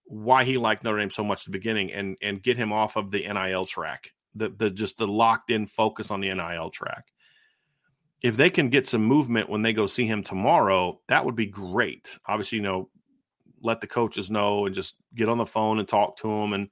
why 0.05 0.43
he 0.43 0.57
liked 0.57 0.83
Notre 0.83 0.99
Dame 0.99 1.09
so 1.09 1.23
much 1.23 1.41
at 1.41 1.45
the 1.45 1.51
beginning, 1.51 1.91
and 1.91 2.17
and 2.21 2.43
get 2.43 2.57
him 2.57 2.71
off 2.71 2.95
of 2.95 3.11
the 3.11 3.27
NIL 3.27 3.65
track, 3.65 4.11
the 4.35 4.49
the 4.49 4.69
just 4.69 4.97
the 4.97 5.07
locked 5.07 5.51
in 5.51 5.65
focus 5.67 6.11
on 6.11 6.21
the 6.21 6.33
NIL 6.33 6.69
track 6.69 7.05
if 8.21 8.37
they 8.37 8.49
can 8.49 8.69
get 8.69 8.87
some 8.87 9.03
movement 9.03 9.49
when 9.49 9.61
they 9.61 9.73
go 9.73 9.87
see 9.87 10.05
him 10.05 10.23
tomorrow, 10.23 10.99
that 11.07 11.25
would 11.25 11.35
be 11.35 11.47
great. 11.47 12.17
Obviously, 12.27 12.57
you 12.57 12.63
know, 12.63 12.89
let 13.61 13.81
the 13.81 13.87
coaches 13.87 14.29
know 14.29 14.65
and 14.65 14.75
just 14.75 14.95
get 15.15 15.29
on 15.29 15.37
the 15.37 15.45
phone 15.45 15.79
and 15.79 15.87
talk 15.87 16.17
to 16.17 16.29
him 16.29 16.53
and 16.53 16.69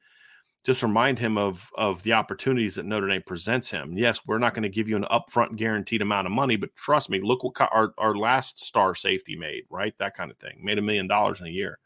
just 0.63 0.83
remind 0.83 1.19
him 1.19 1.37
of 1.37 1.69
of 1.77 2.03
the 2.03 2.13
opportunities 2.13 2.75
that 2.75 2.85
Notre 2.85 3.07
Dame 3.07 3.23
presents 3.25 3.69
him. 3.69 3.97
Yes, 3.97 4.21
we're 4.25 4.39
not 4.39 4.53
going 4.53 4.63
to 4.63 4.69
give 4.69 4.89
you 4.89 4.95
an 4.97 5.05
upfront 5.11 5.55
guaranteed 5.55 6.01
amount 6.01 6.27
of 6.27 6.33
money, 6.33 6.55
but 6.55 6.75
trust 6.75 7.09
me, 7.09 7.21
look 7.21 7.43
what 7.43 7.59
our 7.61 7.93
our 7.97 8.15
last 8.15 8.59
star 8.59 8.95
safety 8.95 9.35
made, 9.35 9.63
right? 9.69 9.93
That 9.99 10.15
kind 10.15 10.31
of 10.31 10.37
thing. 10.37 10.59
Made 10.63 10.77
a 10.77 10.81
million 10.81 11.07
dollars 11.07 11.39
in 11.39 11.47
a 11.47 11.51
year. 11.51 11.79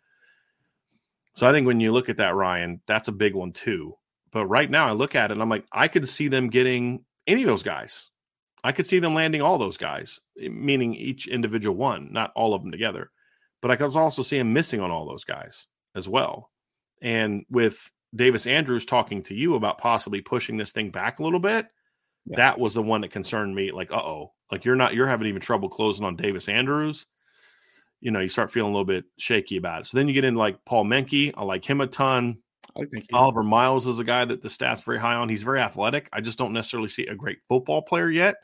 So 1.35 1.47
I 1.47 1.51
think 1.51 1.65
when 1.65 1.79
you 1.79 1.91
look 1.91 2.09
at 2.09 2.17
that, 2.17 2.35
Ryan, 2.35 2.81
that's 2.85 3.07
a 3.07 3.13
big 3.13 3.33
one 3.35 3.51
too. 3.51 3.95
But 4.31 4.47
right 4.47 4.69
now 4.69 4.87
I 4.87 4.91
look 4.91 5.15
at 5.15 5.29
it 5.29 5.33
and 5.33 5.41
I'm 5.41 5.49
like, 5.49 5.65
I 5.71 5.87
could 5.87 6.07
see 6.09 6.27
them 6.27 6.49
getting 6.49 7.05
any 7.27 7.43
of 7.43 7.47
those 7.47 7.63
guys. 7.63 8.09
I 8.63 8.71
could 8.71 8.87
see 8.87 8.99
them 8.99 9.13
landing 9.13 9.41
all 9.41 9.57
those 9.57 9.77
guys, 9.77 10.19
eh, 10.41 10.47
meaning 10.49 10.95
each 10.95 11.27
individual 11.27 11.75
one, 11.75 12.09
not 12.11 12.31
all 12.35 12.53
of 12.53 12.61
them 12.61 12.71
together. 12.71 13.11
But 13.61 13.71
I 13.71 13.75
could 13.75 13.95
also 13.95 14.23
see 14.23 14.37
him 14.37 14.53
missing 14.53 14.79
on 14.79 14.91
all 14.91 15.07
those 15.07 15.23
guys 15.23 15.67
as 15.95 16.07
well. 16.07 16.51
And 17.01 17.45
with 17.49 17.91
Davis 18.15 18.47
Andrews 18.47 18.85
talking 18.85 19.23
to 19.23 19.35
you 19.35 19.55
about 19.55 19.77
possibly 19.77 20.21
pushing 20.21 20.57
this 20.57 20.71
thing 20.71 20.91
back 20.91 21.19
a 21.19 21.23
little 21.23 21.39
bit, 21.39 21.67
yeah. 22.25 22.37
that 22.37 22.59
was 22.59 22.73
the 22.73 22.83
one 22.83 23.01
that 23.01 23.11
concerned 23.11 23.55
me. 23.55 23.71
Like, 23.71 23.91
uh 23.91 23.95
oh, 23.95 24.33
like 24.51 24.65
you're 24.65 24.75
not, 24.75 24.93
you're 24.93 25.07
having 25.07 25.27
even 25.27 25.41
trouble 25.41 25.69
closing 25.69 26.05
on 26.05 26.15
Davis 26.15 26.47
Andrews. 26.47 27.05
You 28.01 28.11
know, 28.11 28.19
you 28.19 28.29
start 28.29 28.51
feeling 28.51 28.71
a 28.71 28.73
little 28.73 28.85
bit 28.85 29.05
shaky 29.17 29.57
about 29.57 29.81
it. 29.81 29.87
So 29.87 29.97
then 29.97 30.07
you 30.07 30.13
get 30.13 30.25
in 30.25 30.35
like 30.35 30.65
Paul 30.65 30.85
Menke. 30.85 31.33
I 31.35 31.43
like 31.43 31.65
him 31.65 31.81
a 31.81 31.87
ton. 31.87 32.39
I 32.77 32.85
think 32.85 33.05
Oliver 33.13 33.43
Miles 33.43 33.87
is 33.87 33.99
a 33.99 34.03
guy 34.03 34.25
that 34.25 34.41
the 34.41 34.49
staff's 34.49 34.83
very 34.83 34.99
high 34.99 35.15
on. 35.15 35.29
He's 35.29 35.43
very 35.43 35.59
athletic. 35.59 36.09
I 36.11 36.21
just 36.21 36.37
don't 36.37 36.53
necessarily 36.53 36.89
see 36.89 37.05
a 37.05 37.15
great 37.15 37.39
football 37.47 37.81
player 37.81 38.09
yet. 38.09 38.35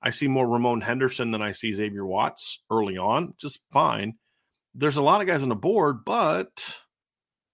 I 0.00 0.10
see 0.10 0.28
more 0.28 0.46
Ramon 0.46 0.80
Henderson 0.80 1.32
than 1.32 1.42
I 1.42 1.52
see 1.52 1.72
Xavier 1.72 2.06
Watts 2.06 2.60
early 2.70 2.98
on, 2.98 3.34
just 3.36 3.60
fine. 3.72 4.14
There's 4.74 4.96
a 4.96 5.02
lot 5.02 5.20
of 5.20 5.26
guys 5.26 5.42
on 5.42 5.48
the 5.48 5.56
board, 5.56 6.04
but 6.04 6.76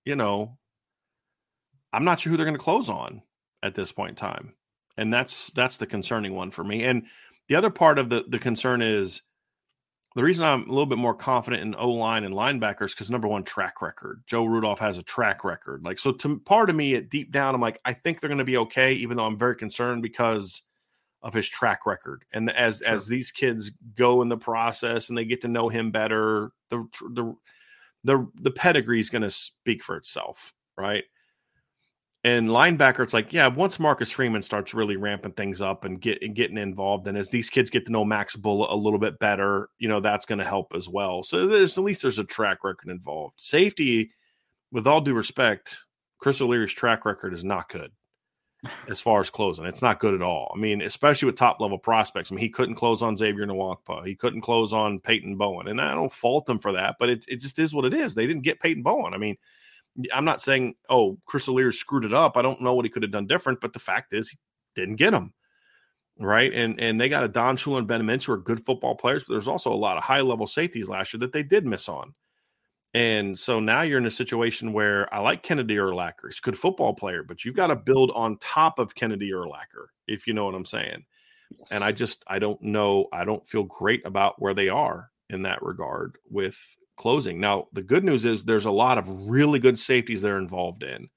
you 0.05 0.15
know, 0.15 0.59
I'm 1.95 2.05
not 2.05 2.21
sure 2.21 2.31
who 2.31 2.37
they're 2.37 2.47
going 2.47 2.57
to 2.57 2.63
close 2.63 2.89
on 2.89 3.23
at 3.63 3.75
this 3.75 3.93
point 3.93 4.11
in 4.11 4.17
time. 4.17 4.55
And 4.97 5.13
that's 5.13 5.51
that's 5.53 5.79
the 5.79 5.87
concerning 5.87 6.35
one 6.35 6.51
for 6.51 6.63
me. 6.65 6.85
And 6.85 7.05
the 7.49 7.57
other 7.57 7.71
part 7.71 7.99
of 7.99 8.11
the 8.11 8.25
the 8.29 8.39
concern 8.39 8.83
is 8.83 9.23
the 10.15 10.23
reason 10.23 10.45
I'm 10.45 10.63
a 10.63 10.73
little 10.73 10.87
bit 10.87 10.99
more 10.99 11.15
confident 11.15 11.63
in 11.63 11.75
O 11.75 11.91
line 11.91 12.23
and 12.23 12.35
linebackers 12.35 12.91
because 12.91 13.11
number 13.11 13.27
one, 13.27 13.43
track 13.43 13.83
record. 13.83 14.23
Joe 14.27 14.45
Rudolph 14.45 14.79
has 14.79 14.97
a 14.97 15.03
track 15.03 15.43
record. 15.43 15.85
Like 15.85 15.99
so, 15.99 16.13
to 16.13 16.39
part 16.39 16.71
of 16.71 16.77
me, 16.77 16.95
at 16.95 17.11
deep 17.11 17.33
down, 17.33 17.55
I'm 17.55 17.61
like, 17.61 17.81
I 17.85 17.93
think 17.93 18.21
they're 18.21 18.29
going 18.29 18.39
to 18.39 18.45
be 18.45 18.59
okay, 18.59 18.93
even 18.95 19.17
though 19.17 19.25
I'm 19.25 19.39
very 19.39 19.57
concerned 19.57 20.03
because 20.03 20.63
of 21.23 21.35
his 21.35 21.49
track 21.49 21.87
record. 21.87 22.25
And 22.33 22.51
as 22.53 22.79
sure. 22.79 22.95
as 22.95 23.09
these 23.09 23.33
kids 23.33 23.73
go 23.97 24.23
in 24.23 24.29
the 24.29 24.37
process 24.37 25.09
and 25.09 25.19
they 25.19 25.25
get 25.25 25.41
to 25.41 25.49
know 25.49 25.69
him 25.69 25.91
better, 25.91 26.53
the 26.71 26.87
the 27.11 27.35
the 28.05 28.29
the 28.41 28.51
pedigree 28.53 29.01
is 29.01 29.11
going 29.11 29.23
to 29.23 29.31
speak 29.31 29.83
for 29.83 29.97
itself, 29.97 30.55
right? 30.77 31.05
And 32.25 32.49
linebacker, 32.49 33.01
it's 33.01 33.13
like, 33.13 33.35
yeah, 33.35 33.47
once 33.49 33.79
Marcus 33.79 34.11
Freeman 34.11 34.41
starts 34.41 34.73
really 34.73 34.97
ramping 34.97 35.33
things 35.33 35.61
up 35.61 35.85
and 35.85 36.01
get 36.01 36.23
and 36.23 36.35
getting 36.35 36.57
involved, 36.57 37.07
and 37.07 37.19
as 37.19 37.29
these 37.29 37.51
kids 37.51 37.69
get 37.69 37.85
to 37.85 37.93
know 37.93 38.05
Max 38.05 38.35
Bullough 38.35 38.73
a 38.73 38.77
little 38.77 38.99
bit 38.99 39.19
better, 39.19 39.69
you 39.79 39.89
know, 39.89 40.01
that's 40.01 40.25
going 40.25 40.39
to 40.39 40.45
help 40.45 40.73
as 40.75 40.89
well. 40.89 41.23
So 41.23 41.47
there's 41.47 41.77
at 41.77 41.85
least 41.85 42.01
there's 42.01 42.19
a 42.19 42.25
track 42.25 42.65
record 42.65 42.89
involved. 42.89 43.35
Safety, 43.39 44.11
with 44.73 44.87
all 44.87 45.03
due 45.03 45.13
respect, 45.13 45.79
Chris 46.19 46.41
O'Leary's 46.41 46.73
track 46.73 47.05
record 47.05 47.35
is 47.35 47.45
not 47.45 47.69
good 47.69 47.91
as 48.89 49.01
far 49.01 49.21
as 49.21 49.29
closing. 49.29 49.67
It's 49.67 49.83
not 49.83 50.01
good 50.01 50.15
at 50.15 50.23
all. 50.23 50.51
I 50.57 50.59
mean, 50.59 50.81
especially 50.81 51.27
with 51.27 51.37
top 51.37 51.61
level 51.61 51.77
prospects. 51.77 52.33
I 52.33 52.37
mean, 52.37 52.43
he 52.43 52.49
couldn't 52.49 52.77
close 52.77 53.03
on 53.03 53.19
Xavier 53.19 53.45
Nwankpa. 53.45 54.07
He 54.07 54.15
couldn't 54.15 54.41
close 54.41 54.73
on 54.73 54.99
Peyton 54.99 55.37
Bowen. 55.37 55.69
And 55.69 55.79
I 55.79 55.93
don't 55.93 56.11
fault 56.11 56.47
them 56.47 56.59
for 56.59 56.73
that, 56.73 56.97
but 56.99 57.11
it, 57.11 57.27
it 57.29 57.41
just 57.41 57.59
is 57.59 57.75
what 57.75 57.85
it 57.85 57.93
is. 57.93 58.15
They 58.15 58.27
didn't 58.27 58.45
get 58.45 58.61
Peyton 58.61 58.83
Bowen. 58.83 59.13
I 59.13 59.19
mean, 59.19 59.37
I'm 60.13 60.25
not 60.25 60.41
saying, 60.41 60.75
oh, 60.89 61.19
Chris 61.27 61.49
O'Leary 61.49 61.73
screwed 61.73 62.05
it 62.05 62.13
up. 62.13 62.37
I 62.37 62.43
don't 62.43 62.61
know 62.61 62.75
what 62.75 62.85
he 62.85 62.91
could 62.91 63.03
have 63.03 63.13
done 63.13 63.27
different, 63.27 63.61
but 63.61 63.73
the 63.73 63.79
fact 63.79 64.13
is 64.13 64.29
he 64.29 64.39
didn't 64.75 64.97
get 64.97 65.15
him. 65.15 65.33
Right. 66.19 66.53
And 66.53 66.79
and 66.81 67.01
they 67.01 67.09
got 67.09 67.25
Adon 67.25 67.57
Shuler 67.57 67.79
and 67.79 67.89
Ben 67.89 68.03
Minich 68.03 68.27
who 68.27 68.33
are 68.33 68.39
good 68.39 68.65
football 68.65 68.95
players, 68.95 69.25
but 69.25 69.35
there's 69.35 69.49
also 69.49 69.73
a 69.73 69.75
lot 69.75 69.97
of 69.97 70.05
high 70.05 70.21
level 70.21 70.47
safeties 70.47 70.89
last 70.89 71.13
year 71.13 71.19
that 71.21 71.33
they 71.33 71.43
did 71.43 71.67
miss 71.67 71.89
on. 71.89 72.15
And 72.95 73.37
so 73.37 73.59
now 73.59 73.83
you're 73.83 73.99
in 73.99 74.07
a 74.07 74.11
situation 74.11 74.73
where 74.73 75.13
I 75.13 75.19
like 75.19 75.43
Kennedy 75.43 75.75
Urlacher. 75.75 76.27
He's 76.29 76.39
a 76.39 76.43
good 76.43 76.57
football 76.57 76.95
player, 76.95 77.25
but 77.25 77.45
you've 77.45 77.57
got 77.57 77.67
to 77.67 77.77
build 77.77 78.13
on 78.15 78.39
top 78.39 78.79
of 78.79 78.95
Kennedy 78.95 79.33
Urlacher, 79.33 79.87
if 80.07 80.29
you 80.29 80.35
know 80.35 80.45
what 80.45 80.55
I'm 80.55 80.65
saying. 80.65 81.05
Yes. 81.59 81.73
And 81.73 81.83
I 81.83 81.91
just 81.91 82.23
I 82.29 82.39
don't 82.39 82.63
know. 82.63 83.09
I 83.13 83.25
don't 83.25 83.47
feel 83.47 83.65
great 83.65 84.07
about 84.07 84.41
where 84.41 84.55
they 84.55 84.69
are 84.69 85.11
in 85.31 85.43
that 85.43 85.63
regard 85.63 86.17
with 86.31 86.57
closing. 86.97 87.41
Now, 87.41 87.69
the 87.73 87.83
good 87.83 88.05
news 88.05 88.25
is 88.25 88.45
there's 88.45 88.65
a 88.65 88.71
lot 88.71 88.99
of 88.99 89.09
really 89.29 89.59
good 89.59 89.79
safeties 89.79 90.23
they're 90.23 90.39
involved 90.39 90.83
in. 90.83 91.09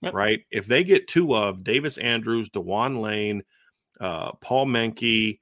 Yep. 0.00 0.14
Right. 0.14 0.40
If 0.50 0.66
they 0.66 0.84
get 0.84 1.08
two 1.08 1.34
of 1.34 1.64
Davis 1.64 1.98
Andrews, 1.98 2.50
Dewan 2.50 3.00
Lane, 3.00 3.42
uh, 4.00 4.32
Paul 4.40 4.66
Menke, 4.66 5.40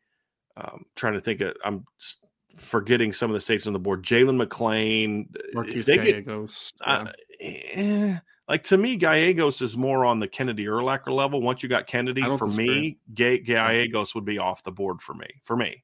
um, 0.56 0.84
trying 0.94 1.12
to 1.12 1.20
think 1.20 1.42
of, 1.42 1.54
I'm 1.62 1.84
forgetting 2.56 3.12
some 3.12 3.30
of 3.30 3.34
the 3.34 3.40
safeties 3.40 3.66
on 3.66 3.74
the 3.74 3.78
board. 3.78 4.02
Jalen 4.02 4.36
McLean, 4.36 5.28
Marquise 5.52 5.86
Gallegos. 5.86 6.72
Uh, 6.80 7.06
eh, 7.38 8.16
like 8.48 8.64
to 8.64 8.78
me, 8.78 8.96
Gallegos 8.96 9.60
is 9.60 9.76
more 9.76 10.04
on 10.04 10.20
the 10.20 10.28
Kennedy 10.28 10.66
Urlacher 10.66 11.12
level. 11.12 11.42
Once 11.42 11.62
you 11.62 11.68
got 11.68 11.86
Kennedy, 11.86 12.22
for 12.22 12.46
disagree. 12.46 12.98
me, 13.14 13.38
Gallegos 13.38 14.14
would 14.14 14.24
be 14.24 14.38
off 14.38 14.62
the 14.62 14.72
board 14.72 15.02
for 15.02 15.14
me. 15.14 15.28
For 15.42 15.56
me, 15.56 15.82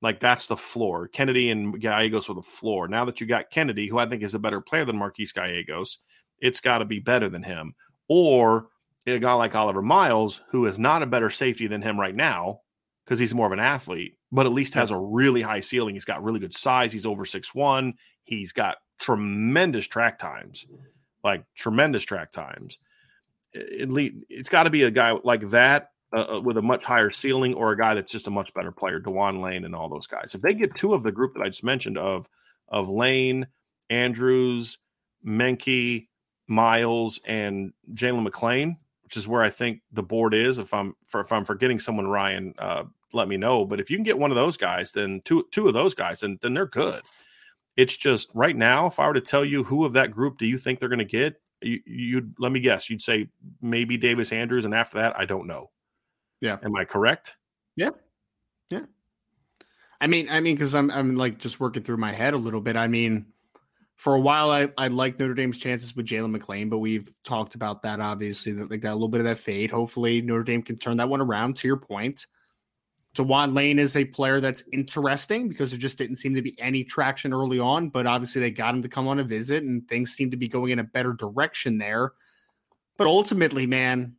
like 0.00 0.20
that's 0.20 0.46
the 0.46 0.56
floor. 0.56 1.08
Kennedy 1.08 1.50
and 1.50 1.80
Gallegos 1.80 2.28
were 2.28 2.34
the 2.34 2.42
floor. 2.42 2.88
Now 2.88 3.04
that 3.04 3.20
you 3.20 3.26
got 3.26 3.50
Kennedy, 3.50 3.88
who 3.88 3.98
I 3.98 4.06
think 4.06 4.22
is 4.22 4.34
a 4.34 4.38
better 4.38 4.60
player 4.60 4.84
than 4.84 4.98
Marquise 4.98 5.32
Gallegos, 5.32 5.98
it's 6.40 6.60
got 6.60 6.78
to 6.78 6.84
be 6.84 7.00
better 7.00 7.28
than 7.28 7.42
him. 7.42 7.74
Or 8.08 8.68
a 9.06 9.18
guy 9.18 9.32
like 9.32 9.54
Oliver 9.54 9.82
Miles, 9.82 10.42
who 10.50 10.66
is 10.66 10.78
not 10.78 11.02
a 11.02 11.06
better 11.06 11.30
safety 11.30 11.66
than 11.66 11.82
him 11.82 11.98
right 11.98 12.14
now, 12.14 12.60
because 13.04 13.18
he's 13.18 13.34
more 13.34 13.46
of 13.46 13.52
an 13.52 13.58
athlete, 13.58 14.18
but 14.30 14.46
at 14.46 14.52
least 14.52 14.74
has 14.74 14.90
a 14.90 14.98
really 14.98 15.42
high 15.42 15.60
ceiling. 15.60 15.94
He's 15.94 16.04
got 16.04 16.22
really 16.22 16.40
good 16.40 16.54
size. 16.54 16.92
He's 16.92 17.06
over 17.06 17.24
six 17.24 17.54
one. 17.54 17.94
He's 18.24 18.52
got 18.52 18.76
tremendous 19.00 19.86
track 19.86 20.18
times, 20.18 20.66
like 21.24 21.44
tremendous 21.54 22.04
track 22.04 22.30
times. 22.32 22.78
It, 23.52 23.88
it's 24.28 24.50
got 24.50 24.64
to 24.64 24.70
be 24.70 24.82
a 24.82 24.90
guy 24.90 25.12
like 25.24 25.48
that 25.50 25.88
uh, 26.16 26.36
uh, 26.36 26.40
with 26.40 26.56
a 26.56 26.62
much 26.62 26.84
higher 26.84 27.10
ceiling, 27.10 27.54
or 27.54 27.72
a 27.72 27.78
guy 27.78 27.94
that's 27.94 28.12
just 28.12 28.26
a 28.26 28.30
much 28.30 28.52
better 28.54 28.72
player, 28.72 28.98
Dewan 28.98 29.40
Lane 29.40 29.64
and 29.64 29.74
all 29.74 29.88
those 29.88 30.06
guys. 30.06 30.34
If 30.34 30.40
they 30.40 30.54
get 30.54 30.74
two 30.74 30.94
of 30.94 31.02
the 31.02 31.12
group 31.12 31.34
that 31.34 31.42
I 31.42 31.48
just 31.48 31.64
mentioned 31.64 31.98
of 31.98 32.28
of 32.68 32.88
Lane, 32.88 33.46
Andrews, 33.90 34.78
Menke, 35.26 36.08
Miles, 36.46 37.20
and 37.24 37.72
Jalen 37.94 38.22
McLean, 38.22 38.76
which 39.04 39.16
is 39.16 39.26
where 39.28 39.42
I 39.42 39.50
think 39.50 39.80
the 39.92 40.02
board 40.02 40.34
is. 40.34 40.58
If 40.58 40.74
I'm 40.74 40.94
for, 41.06 41.20
if 41.20 41.32
I'm 41.32 41.44
forgetting 41.44 41.78
someone, 41.78 42.08
Ryan, 42.08 42.54
uh, 42.58 42.84
let 43.12 43.28
me 43.28 43.36
know. 43.36 43.64
But 43.64 43.80
if 43.80 43.90
you 43.90 43.96
can 43.96 44.04
get 44.04 44.18
one 44.18 44.30
of 44.30 44.36
those 44.36 44.56
guys, 44.56 44.92
then 44.92 45.22
two 45.24 45.46
two 45.50 45.66
of 45.66 45.74
those 45.74 45.94
guys, 45.94 46.20
then 46.20 46.38
then 46.42 46.54
they're 46.54 46.66
good. 46.66 47.02
It's 47.76 47.96
just 47.96 48.28
right 48.34 48.56
now, 48.56 48.86
if 48.86 48.98
I 48.98 49.06
were 49.06 49.14
to 49.14 49.20
tell 49.20 49.44
you 49.44 49.62
who 49.62 49.84
of 49.84 49.92
that 49.92 50.10
group 50.10 50.38
do 50.38 50.46
you 50.46 50.58
think 50.58 50.80
they're 50.80 50.88
going 50.88 50.98
to 50.98 51.04
get, 51.04 51.40
you, 51.62 51.80
you'd 51.86 52.34
let 52.38 52.50
me 52.50 52.58
guess. 52.60 52.90
You'd 52.90 53.00
say 53.00 53.28
maybe 53.62 53.96
Davis 53.96 54.32
Andrews, 54.32 54.64
and 54.64 54.74
after 54.74 54.98
that, 54.98 55.18
I 55.18 55.24
don't 55.24 55.46
know. 55.46 55.70
Yeah, 56.40 56.58
am 56.62 56.76
I 56.76 56.84
correct? 56.84 57.36
Yeah, 57.76 57.90
yeah. 58.70 58.82
I 60.00 60.06
mean, 60.06 60.28
I 60.30 60.40
mean, 60.40 60.54
because 60.54 60.74
I'm 60.74 60.90
I'm 60.90 61.16
like 61.16 61.38
just 61.38 61.60
working 61.60 61.82
through 61.82 61.96
my 61.96 62.12
head 62.12 62.34
a 62.34 62.38
little 62.38 62.60
bit. 62.60 62.76
I 62.76 62.86
mean, 62.86 63.26
for 63.96 64.14
a 64.14 64.20
while, 64.20 64.50
I 64.50 64.68
I 64.78 64.88
like 64.88 65.18
Notre 65.18 65.34
Dame's 65.34 65.58
chances 65.58 65.96
with 65.96 66.06
Jalen 66.06 66.30
McLean, 66.30 66.68
but 66.68 66.78
we've 66.78 67.12
talked 67.24 67.54
about 67.54 67.82
that 67.82 68.00
obviously 68.00 68.52
that 68.52 68.70
like 68.70 68.82
that 68.82 68.92
a 68.92 68.94
little 68.94 69.08
bit 69.08 69.20
of 69.20 69.24
that 69.26 69.38
fade. 69.38 69.70
Hopefully, 69.70 70.20
Notre 70.22 70.44
Dame 70.44 70.62
can 70.62 70.78
turn 70.78 70.96
that 70.98 71.08
one 71.08 71.20
around. 71.20 71.56
To 71.56 71.68
your 71.68 71.76
point, 71.76 72.26
Dewan 73.14 73.54
Lane 73.54 73.80
is 73.80 73.96
a 73.96 74.04
player 74.04 74.40
that's 74.40 74.62
interesting 74.72 75.48
because 75.48 75.70
there 75.70 75.80
just 75.80 75.98
didn't 75.98 76.16
seem 76.16 76.34
to 76.36 76.42
be 76.42 76.56
any 76.60 76.84
traction 76.84 77.32
early 77.32 77.58
on, 77.58 77.88
but 77.88 78.06
obviously 78.06 78.40
they 78.40 78.52
got 78.52 78.74
him 78.74 78.82
to 78.82 78.88
come 78.88 79.08
on 79.08 79.18
a 79.18 79.24
visit 79.24 79.64
and 79.64 79.86
things 79.88 80.12
seem 80.12 80.30
to 80.30 80.36
be 80.36 80.46
going 80.46 80.70
in 80.70 80.78
a 80.78 80.84
better 80.84 81.12
direction 81.12 81.78
there. 81.78 82.12
But 82.96 83.08
ultimately, 83.08 83.66
man, 83.66 84.14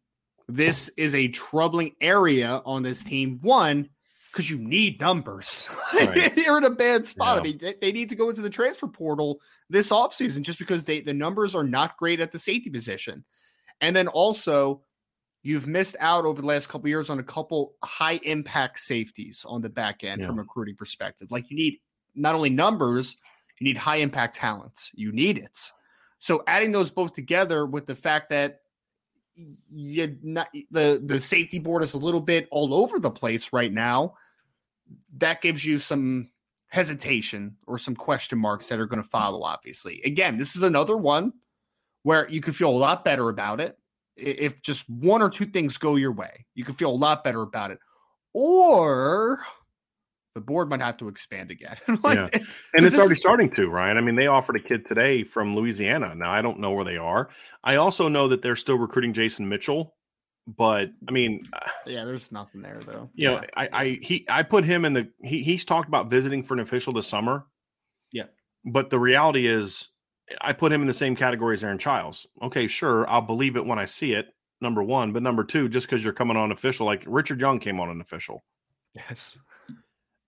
this 0.50 0.90
is 0.98 1.14
a 1.14 1.28
troubling 1.28 1.94
area 2.02 2.62
on 2.66 2.82
this 2.82 3.04
team. 3.04 3.38
One, 3.42 3.88
because 4.32 4.50
you 4.50 4.58
need 4.58 5.00
numbers. 5.00 5.70
Right. 5.92 6.38
You're 6.38 6.60
in 6.60 6.64
a 6.64 6.70
bad 6.70 7.06
spot. 7.06 7.36
Yeah. 7.36 7.40
I 7.40 7.44
mean, 7.44 7.58
they, 7.58 7.74
they, 7.82 7.92
need 7.92 8.10
to 8.10 8.16
go 8.16 8.30
into 8.30 8.42
the 8.42 8.50
transfer 8.50 8.88
portal 8.88 9.42
this 9.70 9.90
offseason 9.90 10.44
just 10.44 10.58
because 10.58 10.86
they 10.86 11.02
the 11.02 11.14
numbers 11.14 11.56
are 11.56 11.64
not 11.64 11.98
great 11.98 12.22
at 12.22 12.32
the 12.32 12.40
safety 12.40 12.70
position. 12.70 13.26
And 13.82 13.94
then 13.94 14.08
also, 14.08 14.84
you've 15.44 15.68
missed 15.68 15.98
out 16.00 16.26
over 16.26 16.40
the 16.40 16.48
last 16.48 16.70
couple 16.70 16.88
years 16.88 17.10
on 17.10 17.20
a 17.20 17.24
couple 17.24 17.74
high 17.84 18.20
impact 18.24 18.80
safeties 18.80 19.44
on 19.46 19.62
the 19.62 19.70
back 19.70 20.06
end 20.06 20.22
yeah. 20.22 20.28
from 20.28 20.38
a 20.38 20.44
recruiting 20.44 20.76
perspective. 20.76 21.32
Like 21.32 21.50
you 21.50 21.58
need 21.58 21.80
not 22.16 22.36
only 22.36 22.50
numbers, 22.50 23.18
you 23.60 23.66
need 23.66 23.78
high 23.78 23.98
impact 23.98 24.36
talents. 24.36 24.92
You 24.94 25.12
need 25.12 25.38
it. 25.38 25.72
So 26.20 26.44
adding 26.48 26.72
those 26.72 26.92
both 26.92 27.14
together 27.14 27.66
with 27.66 27.88
the 27.88 27.96
fact 27.96 28.30
that 28.30 28.62
you 29.70 30.18
not, 30.22 30.50
the 30.72 31.02
the 31.06 31.20
safety 31.20 31.60
board 31.60 31.84
is 31.84 31.94
a 31.94 32.00
little 32.00 32.22
bit 32.22 32.48
all 32.52 32.74
over 32.74 33.00
the 33.00 33.12
place 33.12 33.54
right 33.54 33.72
now, 33.72 34.16
that 35.18 35.42
gives 35.42 35.64
you 35.64 35.80
some 35.80 36.30
hesitation 36.68 37.56
or 37.68 37.78
some 37.78 37.96
question 37.96 38.38
marks 38.38 38.70
that 38.70 38.80
are 38.80 38.86
going 38.86 39.02
to 39.02 39.10
follow. 39.10 39.44
Obviously, 39.44 40.02
again, 40.04 40.38
this 40.38 40.56
is 40.56 40.64
another 40.64 40.98
one 40.98 41.34
where 42.04 42.30
you 42.30 42.42
could 42.42 42.56
feel 42.56 42.70
a 42.70 42.72
lot 42.72 43.04
better 43.04 43.30
about 43.30 43.60
it 43.60 43.78
if 44.16 44.62
just 44.62 44.90
one 44.90 45.22
or 45.22 45.30
two 45.30 45.46
things 45.46 45.78
go 45.78 45.96
your 45.96 46.12
way, 46.12 46.46
you 46.54 46.64
can 46.64 46.76
feel 46.76 46.92
a 46.92 46.92
lot 46.92 47.24
better 47.24 47.42
about 47.42 47.72
it. 47.72 47.80
Or 48.34 49.40
the 50.36 50.42
board 50.42 50.70
might 50.70 50.82
have 50.82 50.98
to 50.98 51.08
expand 51.08 51.52
again. 51.52 51.78
like, 52.04 52.18
yeah. 52.18 52.40
And 52.74 52.86
it's 52.86 52.96
already 52.96 53.16
starting 53.16 53.50
to, 53.52 53.70
Ryan. 53.70 53.98
I 53.98 54.02
mean, 54.02 54.16
they 54.16 54.28
offered 54.28 54.56
a 54.56 54.60
kid 54.60 54.88
today 54.88 55.24
from 55.24 55.56
Louisiana. 55.56 56.14
Now, 56.16 56.32
I 56.32 56.42
don't 56.42 56.60
know 56.60 56.72
where 56.72 56.86
they 56.86 56.98
are. 56.98 57.30
I 57.64 57.76
also 57.76 58.08
know 58.08 58.28
that 58.28 58.42
they're 58.42 58.56
still 58.56 58.78
recruiting 58.78 59.14
Jason 59.14 59.50
Mitchell, 59.50 59.96
but 60.48 60.92
I 61.08 61.12
mean, 61.12 61.44
yeah, 61.86 62.06
there's 62.06 62.32
nothing 62.32 62.62
there 62.62 62.80
though. 62.86 63.10
You 63.14 63.32
know, 63.32 63.42
I, 63.56 63.70
I, 63.72 64.00
he, 64.02 64.26
I 64.30 64.44
put 64.44 64.66
him 64.66 64.86
in 64.86 64.94
the, 64.94 65.10
he, 65.24 65.44
he's 65.44 65.66
talked 65.66 65.88
about 65.88 66.10
visiting 66.10 66.44
for 66.44 66.54
an 66.54 66.60
official 66.60 66.94
this 66.94 67.08
summer. 67.08 67.46
Yeah. 68.12 68.26
But 68.66 68.90
the 68.90 69.00
reality 69.00 69.48
is, 69.48 69.90
I 70.42 70.54
put 70.54 70.72
him 70.72 70.82
in 70.82 70.88
the 70.88 70.94
same 70.94 71.16
category 71.16 71.56
as 71.56 71.64
Aaron 71.64 71.80
Chiles. 71.80 72.28
Okay, 72.44 72.68
sure, 72.68 73.10
I'll 73.10 73.22
believe 73.22 73.56
it 73.56 73.66
when 73.66 73.80
I 73.80 73.86
see 73.86 74.14
it. 74.14 74.28
Number 74.62 74.84
one, 74.84 75.14
but 75.14 75.24
number 75.24 75.46
two, 75.46 75.70
just 75.70 75.88
because 75.88 76.04
you're 76.04 76.12
coming 76.12 76.36
on 76.36 76.52
official, 76.52 76.86
like 76.86 77.04
Richard 77.08 77.40
Young 77.40 77.60
came 77.60 77.80
on 77.80 77.90
an 77.90 78.02
official. 78.02 78.44
Yes. 78.94 79.38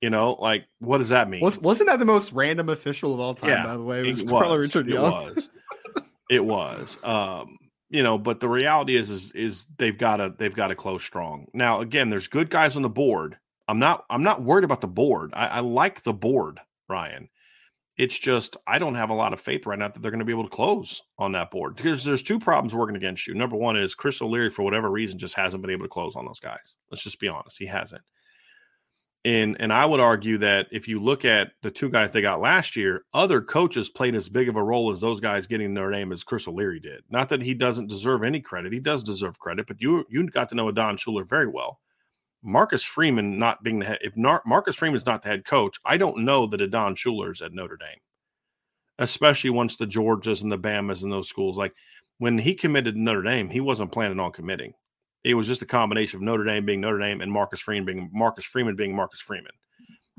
You 0.02 0.10
know, 0.10 0.36
like 0.40 0.66
what 0.80 0.98
does 0.98 1.10
that 1.10 1.30
mean? 1.30 1.42
Was, 1.42 1.62
not 1.62 1.78
that 1.86 2.00
the 2.00 2.06
most 2.06 2.34
random 2.34 2.70
official 2.70 3.14
of 3.14 3.20
all 3.20 3.36
time? 3.36 3.52
Yeah, 3.52 3.66
by 3.66 3.78
the 3.78 3.84
way, 3.84 4.00
it 4.00 4.08
was, 4.08 4.22
it 4.22 4.32
was 4.32 4.58
Richard 4.58 4.88
Young. 4.88 5.06
It 5.06 5.36
was. 5.36 5.50
it 6.32 6.46
was. 6.46 6.98
Um, 7.04 7.58
you 7.92 8.04
know, 8.04 8.18
but 8.18 8.40
the 8.40 8.50
reality 8.50 8.96
is, 8.96 9.10
is, 9.10 9.32
is 9.34 9.68
they've 9.78 9.98
got 9.98 10.18
to 10.18 10.34
they've 10.36 10.56
got 10.56 10.68
to 10.68 10.76
close 10.76 11.04
strong. 11.04 11.46
Now, 11.54 11.82
again, 11.82 12.10
there's 12.10 12.28
good 12.28 12.50
guys 12.50 12.76
on 12.76 12.82
the 12.82 12.90
board. 12.90 13.38
I'm 13.68 13.80
not 13.80 14.06
I'm 14.10 14.24
not 14.24 14.42
worried 14.42 14.64
about 14.64 14.82
the 14.82 14.88
board. 14.88 15.34
I, 15.36 15.48
I 15.48 15.60
like 15.60 16.02
the 16.02 16.14
board, 16.14 16.60
Ryan. 16.90 17.30
It's 17.98 18.18
just 18.18 18.58
I 18.66 18.80
don't 18.80 18.96
have 18.96 19.12
a 19.12 19.16
lot 19.16 19.34
of 19.34 19.42
faith 19.42 19.68
right 19.68 19.78
now 19.78 19.90
that 19.90 20.02
they're 20.02 20.10
going 20.10 20.20
to 20.20 20.26
be 20.26 20.32
able 20.32 20.46
to 20.46 20.50
close 20.50 21.04
on 21.20 21.34
that 21.34 21.52
board 21.52 21.76
because 21.76 22.04
there's 22.04 22.24
two 22.24 22.40
problems 22.40 22.74
working 22.74 22.96
against 22.96 23.28
you. 23.28 23.36
Number 23.36 23.58
one 23.58 23.78
is 23.78 23.94
Chris 23.94 24.22
O'Leary, 24.22 24.50
for 24.50 24.64
whatever 24.64 24.90
reason, 24.90 25.20
just 25.20 25.36
hasn't 25.36 25.62
been 25.62 25.72
able 25.72 25.86
to 25.86 25.90
close 25.90 26.16
on 26.16 26.26
those 26.26 26.40
guys. 26.40 26.78
Let's 26.90 27.04
just 27.04 27.20
be 27.20 27.28
honest, 27.28 27.60
he 27.60 27.68
hasn't. 27.68 28.02
And 29.24 29.56
and 29.60 29.72
I 29.72 29.86
would 29.86 30.00
argue 30.00 30.40
that 30.40 30.68
if 30.72 30.88
you 30.88 31.00
look 31.00 31.26
at 31.26 31.52
the 31.62 31.70
two 31.70 31.90
guys 31.90 32.10
they 32.10 32.22
got 32.22 32.42
last 32.42 32.76
year, 32.76 33.04
other 33.14 33.40
coaches 33.40 33.88
played 33.88 34.16
as 34.16 34.30
big 34.30 34.50
of 34.50 34.56
a 34.56 34.64
role 34.64 34.90
as 34.90 35.00
those 35.00 35.20
guys 35.20 35.46
getting 35.46 35.76
their 35.76 35.92
name 35.92 36.12
as 36.12 36.24
Chris 36.24 36.48
O'Leary 36.48 36.80
did. 36.80 37.04
Not 37.10 37.30
that 37.30 37.42
he 37.44 37.54
doesn't 37.54 37.88
deserve 37.88 38.24
any 38.24 38.42
credit; 38.42 38.74
he 38.74 38.80
does 38.80 39.04
deserve 39.04 39.38
credit. 39.38 39.68
But 39.68 39.80
you 39.80 40.06
you 40.10 40.28
got 40.28 40.50
to 40.50 40.56
know 40.56 40.72
Don 40.72 40.98
Shuler 40.98 41.28
very 41.28 41.48
well. 41.48 41.80
Marcus 42.44 42.84
Freeman 42.84 43.38
not 43.38 43.64
being 43.64 43.80
the 43.80 43.86
head, 43.86 44.00
if 44.02 44.18
Nar- 44.18 44.42
Marcus 44.46 44.76
Freeman's 44.76 45.06
not 45.06 45.22
the 45.22 45.30
head 45.30 45.46
coach, 45.46 45.78
I 45.86 45.98
don't 45.98 46.26
know 46.26 46.48
that 46.48 46.62
Adon 46.62 46.96
Shuler's 46.96 47.44
at 47.44 47.54
Notre 47.54 47.78
Dame, 47.78 48.00
especially 48.98 49.52
once 49.52 49.76
the 49.76 49.86
Georgias 49.86 50.42
and 50.42 50.52
the 50.52 50.58
Bamas 50.58 51.04
and 51.04 51.12
those 51.12 51.30
schools. 51.30 51.58
Like 51.58 51.74
when 52.18 52.40
he 52.40 52.56
committed 52.56 52.96
to 52.96 53.00
Notre 53.00 53.22
Dame, 53.22 53.50
he 53.50 53.60
wasn't 53.60 53.92
planning 53.92 54.20
on 54.20 54.32
committing. 54.32 54.74
It 55.24 55.36
was 55.36 55.48
just 55.48 55.62
a 55.62 55.68
combination 55.68 56.18
of 56.18 56.24
Notre 56.24 56.44
Dame 56.44 56.66
being 56.66 56.82
Notre 56.82 57.00
Dame 57.00 57.22
and 57.22 57.32
Marcus 57.32 57.60
Freeman 57.60 57.86
being 57.86 58.10
Marcus 58.12 58.46
Freeman 58.46 58.76
being 58.76 58.96
Marcus 58.96 59.20
Freeman. 59.20 59.52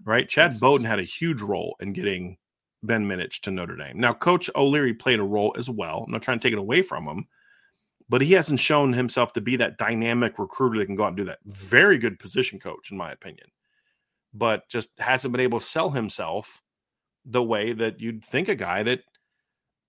Right? 0.05 0.29
Chad 0.29 0.59
Bowden 0.61 0.87
had 0.87 0.99
a 0.99 1.05
huge 1.05 1.41
role 1.41 1.77
in 1.81 1.93
getting 1.93 2.37
Ben 2.83 3.07
Minich 3.07 3.41
to 3.43 3.51
Notre 3.51 3.77
Dame. 3.77 3.99
Now, 3.99 4.13
Coach 4.13 4.51
O'Leary 4.57 4.95
played 4.95 5.21
a 5.21 5.25
role 5.25 5.55
as 5.57 5.71
well. 5.71 6.05
I'm 6.05 6.13
not 6.13 6.23
trying 6.23 6.39
to 6.39 6.43
take 6.43 6.53
it 6.53 6.59
away 6.59 6.83
from 6.83 7.07
him, 7.07 7.27
but 8.09 8.21
he 8.21 8.33
hasn't 8.33 8.61
shown 8.61 8.93
himself 8.93 9.33
to 9.35 9.41
be 9.41 9.57
that 9.57 9.79
dynamic 9.79 10.39
recruiter 10.39 10.79
that 10.79 10.87
can 10.87 10.97
go 10.97 11.05
out 11.05 11.09
and 11.09 11.17
do 11.17 11.25
that. 11.25 11.39
Very 11.47 11.99
good 11.99 12.19
position 12.19 12.59
coach, 12.59 12.91
in 12.91 12.97
my 12.97 13.13
opinion, 13.13 13.47
but 14.35 14.69
just 14.69 14.91
hasn't 14.99 15.33
been 15.33 15.41
able 15.41 15.61
to 15.61 15.67
sell 15.67 15.91
himself 15.91 16.61
the 17.25 17.43
way 17.43 17.73
that 17.73 18.01
you'd 18.01 18.25
think 18.25 18.49
a 18.49 18.55
guy 18.57 18.83
that 18.83 19.03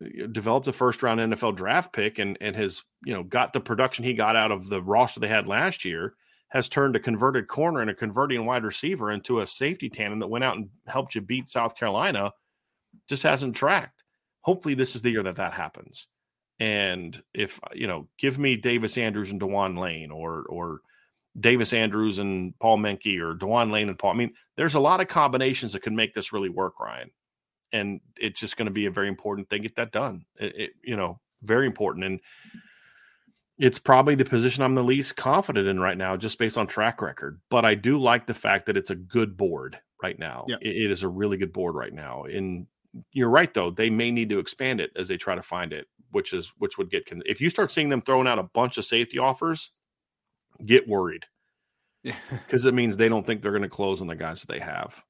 Uh, 0.04 0.28
developed 0.32 0.68
a 0.68 0.74
first 0.74 1.04
round 1.04 1.20
NFL 1.20 1.56
draft 1.56 1.94
pick 1.94 2.20
and 2.20 2.38
and 2.42 2.56
has 2.56 2.84
you 3.06 3.14
know 3.14 3.24
got 3.24 3.54
the 3.54 3.60
production 3.60 4.04
he 4.06 4.14
got 4.14 4.36
out 4.36 4.52
of 4.52 4.70
the 4.70 4.82
roster 4.82 5.20
they 5.20 5.28
had 5.28 5.48
last 5.48 5.86
year 5.86 6.16
has 6.50 6.70
turned 6.70 6.96
a 6.96 7.00
converted 7.00 7.48
corner 7.48 7.82
and 7.82 7.90
a 7.90 7.96
converting 7.96 8.46
wide 8.46 8.64
receiver 8.64 9.12
into 9.12 9.40
a 9.40 9.48
safety 9.48 9.90
tandem 9.90 10.20
that 10.20 10.28
went 10.28 10.44
out 10.44 10.56
and 10.56 10.70
helped 10.86 11.16
you 11.16 11.22
beat 11.22 11.50
South 11.50 11.76
Carolina 11.76 12.32
just 13.10 13.24
hasn't 13.24 13.56
tracked. 13.56 14.04
Hopefully, 14.42 14.76
this 14.76 14.96
is 14.96 15.02
the 15.02 15.10
year 15.10 15.24
that 15.24 15.38
that 15.38 15.54
happens. 15.54 16.08
And 16.60 17.22
if 17.34 17.60
you 17.74 17.88
know, 17.88 18.08
give 18.20 18.38
me 18.38 18.56
Davis 18.56 18.98
Andrews 18.98 19.32
and 19.32 19.40
Dewan 19.40 19.76
Lane, 19.76 20.12
or 20.12 20.44
or 20.44 20.82
Davis 21.40 21.74
Andrews 21.74 22.20
and 22.20 22.58
Paul 22.60 22.78
Menke, 22.78 23.20
or 23.20 23.34
Dewan 23.34 23.72
Lane 23.72 23.90
and 23.90 23.98
Paul. 23.98 24.12
I 24.12 24.16
mean, 24.16 24.34
there's 24.56 24.76
a 24.76 24.80
lot 24.80 25.02
of 25.02 25.08
combinations 25.08 25.74
that 25.74 25.82
can 25.82 25.96
make 25.96 26.14
this 26.14 26.32
really 26.32 26.50
work, 26.50 26.80
Ryan. 26.80 27.10
And 27.74 28.00
it's 28.18 28.40
just 28.40 28.56
going 28.56 28.68
to 28.68 28.72
be 28.72 28.86
a 28.86 28.92
very 28.92 29.10
important 29.10 29.50
thing. 29.50 29.64
Get 29.64 29.76
that 29.76 29.92
done. 29.92 30.26
It, 30.40 30.56
it, 30.56 30.72
you 30.84 30.96
know, 30.96 31.20
very 31.42 31.66
important. 31.66 32.06
And 32.06 32.20
it's 33.58 33.80
probably 33.80 34.16
the 34.16 34.26
position 34.26 34.64
I'm 34.64 34.76
the 34.76 34.84
least 34.84 35.16
confident 35.16 35.68
in 35.68 35.80
right 35.80 35.98
now, 35.98 36.16
just 36.16 36.38
based 36.38 36.58
on 36.58 36.68
track 36.68 37.02
record. 37.02 37.42
But 37.50 37.66
I 37.66 37.76
do 37.76 38.00
like 38.00 38.28
the 38.28 38.34
fact 38.34 38.68
that 38.68 38.78
it's 38.78 38.92
a 38.92 38.96
good 38.96 39.36
board 39.36 39.80
right 40.02 40.18
now. 40.18 40.46
Yeah. 40.48 40.58
It, 40.62 40.86
it 40.86 40.92
is 40.92 41.04
a 41.04 41.08
really 41.08 41.38
good 41.38 41.52
board 41.52 41.76
right 41.76 41.94
now. 41.94 42.24
And 42.24 42.68
you're 43.12 43.30
right, 43.30 43.54
though; 43.54 43.72
they 43.72 43.90
may 43.90 44.12
need 44.12 44.30
to 44.30 44.40
expand 44.40 44.80
it 44.80 44.92
as 44.96 45.08
they 45.08 45.18
try 45.18 45.34
to 45.34 45.42
find 45.42 45.74
it, 45.74 45.88
which 46.12 46.32
is 46.32 46.54
which 46.58 46.78
would 46.78 46.92
get. 46.92 47.08
If 47.26 47.42
you 47.42 47.50
start 47.50 47.72
seeing 47.72 47.90
them 47.90 48.02
throwing 48.02 48.28
out 48.28 48.38
a 48.38 48.44
bunch 48.44 48.78
of 48.78 48.86
safety 48.86 49.18
offers, 49.18 49.72
get 50.64 50.88
worried 50.88 51.26
because 52.04 52.66
it 52.66 52.74
means 52.74 52.98
they 52.98 53.10
don't 53.10 53.26
think 53.26 53.42
they're 53.42 53.52
going 53.52 53.64
to 53.64 53.70
close 53.70 54.02
on 54.02 54.08
the 54.08 54.16
guys 54.16 54.42
that 54.42 54.52
they 54.52 54.60
have. 54.60 55.04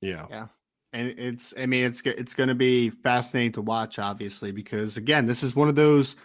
Yeah. 0.00 0.26
Yeah. 0.30 0.46
And 0.92 1.08
it's, 1.18 1.54
I 1.58 1.66
mean, 1.66 1.84
it's 1.84 2.02
it's 2.02 2.34
going 2.34 2.48
to 2.48 2.54
be 2.54 2.90
fascinating 2.90 3.52
to 3.52 3.62
watch, 3.62 3.98
obviously, 3.98 4.52
because 4.52 4.96
again, 4.96 5.26
this 5.26 5.42
is 5.42 5.56
one 5.56 5.68
of 5.68 5.74
those 5.74 6.16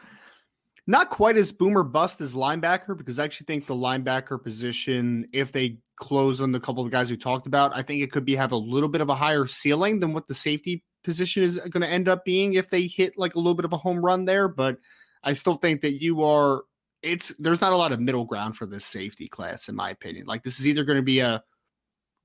not 0.87 1.09
quite 1.09 1.35
as 1.35 1.51
boomer 1.51 1.83
bust 1.83 2.21
as 2.21 2.33
linebacker, 2.33 2.97
because 2.97 3.19
I 3.19 3.25
actually 3.25 3.45
think 3.45 3.65
the 3.65 3.75
linebacker 3.75 4.41
position, 4.41 5.27
if 5.33 5.51
they 5.51 5.79
close 5.97 6.39
on 6.39 6.51
the 6.51 6.59
couple 6.59 6.85
of 6.85 6.91
guys 6.91 7.11
we 7.11 7.17
talked 7.17 7.47
about, 7.47 7.75
I 7.75 7.81
think 7.81 8.01
it 8.01 8.11
could 8.11 8.23
be 8.23 8.35
have 8.35 8.53
a 8.53 8.57
little 8.57 8.87
bit 8.87 9.01
of 9.01 9.09
a 9.09 9.15
higher 9.15 9.45
ceiling 9.47 9.99
than 9.99 10.13
what 10.13 10.27
the 10.27 10.33
safety 10.33 10.83
position 11.03 11.43
is 11.43 11.57
going 11.57 11.81
to 11.81 11.89
end 11.89 12.07
up 12.07 12.23
being 12.23 12.53
if 12.53 12.69
they 12.69 12.87
hit 12.87 13.17
like 13.17 13.35
a 13.35 13.39
little 13.39 13.55
bit 13.55 13.65
of 13.65 13.73
a 13.73 13.77
home 13.77 13.99
run 13.99 14.25
there. 14.25 14.47
But 14.47 14.77
I 15.23 15.33
still 15.33 15.55
think 15.55 15.81
that 15.81 16.01
you 16.01 16.23
are 16.23 16.63
it's 17.01 17.33
there's 17.37 17.61
not 17.61 17.73
a 17.73 17.77
lot 17.77 17.91
of 17.91 17.99
middle 17.99 18.25
ground 18.25 18.55
for 18.55 18.65
this 18.65 18.85
safety 18.85 19.27
class, 19.27 19.69
in 19.69 19.75
my 19.75 19.89
opinion. 19.89 20.25
Like 20.25 20.43
this 20.43 20.59
is 20.59 20.67
either 20.67 20.83
going 20.83 20.97
to 20.97 21.03
be 21.03 21.19
a 21.19 21.43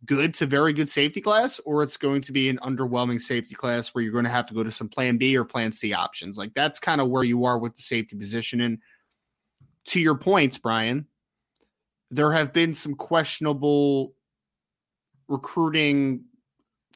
good 0.05 0.35
to 0.35 0.47
very 0.47 0.73
good 0.73 0.91
safety 0.91 1.21
class, 1.21 1.61
or 1.65 1.83
it's 1.83 1.97
going 1.97 2.23
to 2.23 2.33
be 2.33 2.49
an 2.49 2.59
underwhelming 2.59 3.21
safety 3.21 3.55
class 3.55 3.89
where 3.89 4.03
you're 4.03 4.13
going 4.13 4.25
to 4.25 4.31
have 4.31 4.49
to 4.49 4.55
go 4.55 4.65
to 4.65 4.71
some 4.71 4.89
plan 4.89 5.17
B 5.17 5.37
or 5.37 5.45
plan 5.45 5.73
C 5.73 5.93
options. 5.93 6.37
Like 6.37 6.55
that's 6.55 6.81
kind 6.81 7.01
of 7.01 7.09
where 7.09 7.25
you 7.25 7.45
are 7.45 7.59
with 7.59 7.75
the 7.75 7.83
safety 7.83 8.17
position. 8.17 8.61
And 8.61 8.79
to 9.89 10.01
your 10.01 10.17
points, 10.17 10.59
Brian, 10.59 11.07
there 12.11 12.33
have 12.33 12.53
been 12.53 12.75
some 12.75 12.95
questionable 12.95 14.15
recruiting 15.29 16.25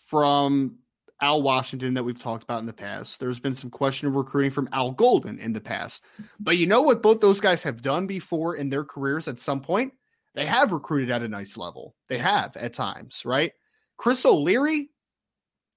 from 0.07 0.79
Al 1.21 1.43
Washington 1.43 1.95
that 1.95 2.05
we've 2.05 2.21
talked 2.21 2.43
about 2.43 2.61
in 2.61 2.67
the 2.67 2.73
past. 2.73 3.19
There's 3.19 3.41
been 3.41 3.55
some 3.55 3.71
questionable 3.71 4.23
recruiting 4.23 4.51
from 4.51 4.69
Al 4.73 4.91
Golden 4.93 5.39
in 5.39 5.53
the 5.53 5.61
past. 5.61 6.05
But 6.39 6.59
you 6.59 6.67
know 6.67 6.83
what 6.83 7.03
both 7.03 7.21
those 7.21 7.41
guys 7.41 7.63
have 7.63 7.83
done 7.83 8.07
before 8.07 8.57
in 8.57 8.69
their 8.69 8.85
careers 8.85 9.27
at 9.27 9.39
some 9.39 9.61
point? 9.61 9.95
They 10.37 10.47
have 10.47 10.71
recruited 10.71 11.11
at 11.11 11.23
a 11.23 11.29
nice 11.29 11.57
level. 11.57 11.97
They 12.09 12.19
have 12.19 12.57
at 12.57 12.75
times, 12.75 13.23
right? 13.25 13.53
Chris 13.97 14.25
O'Leary, 14.25 14.91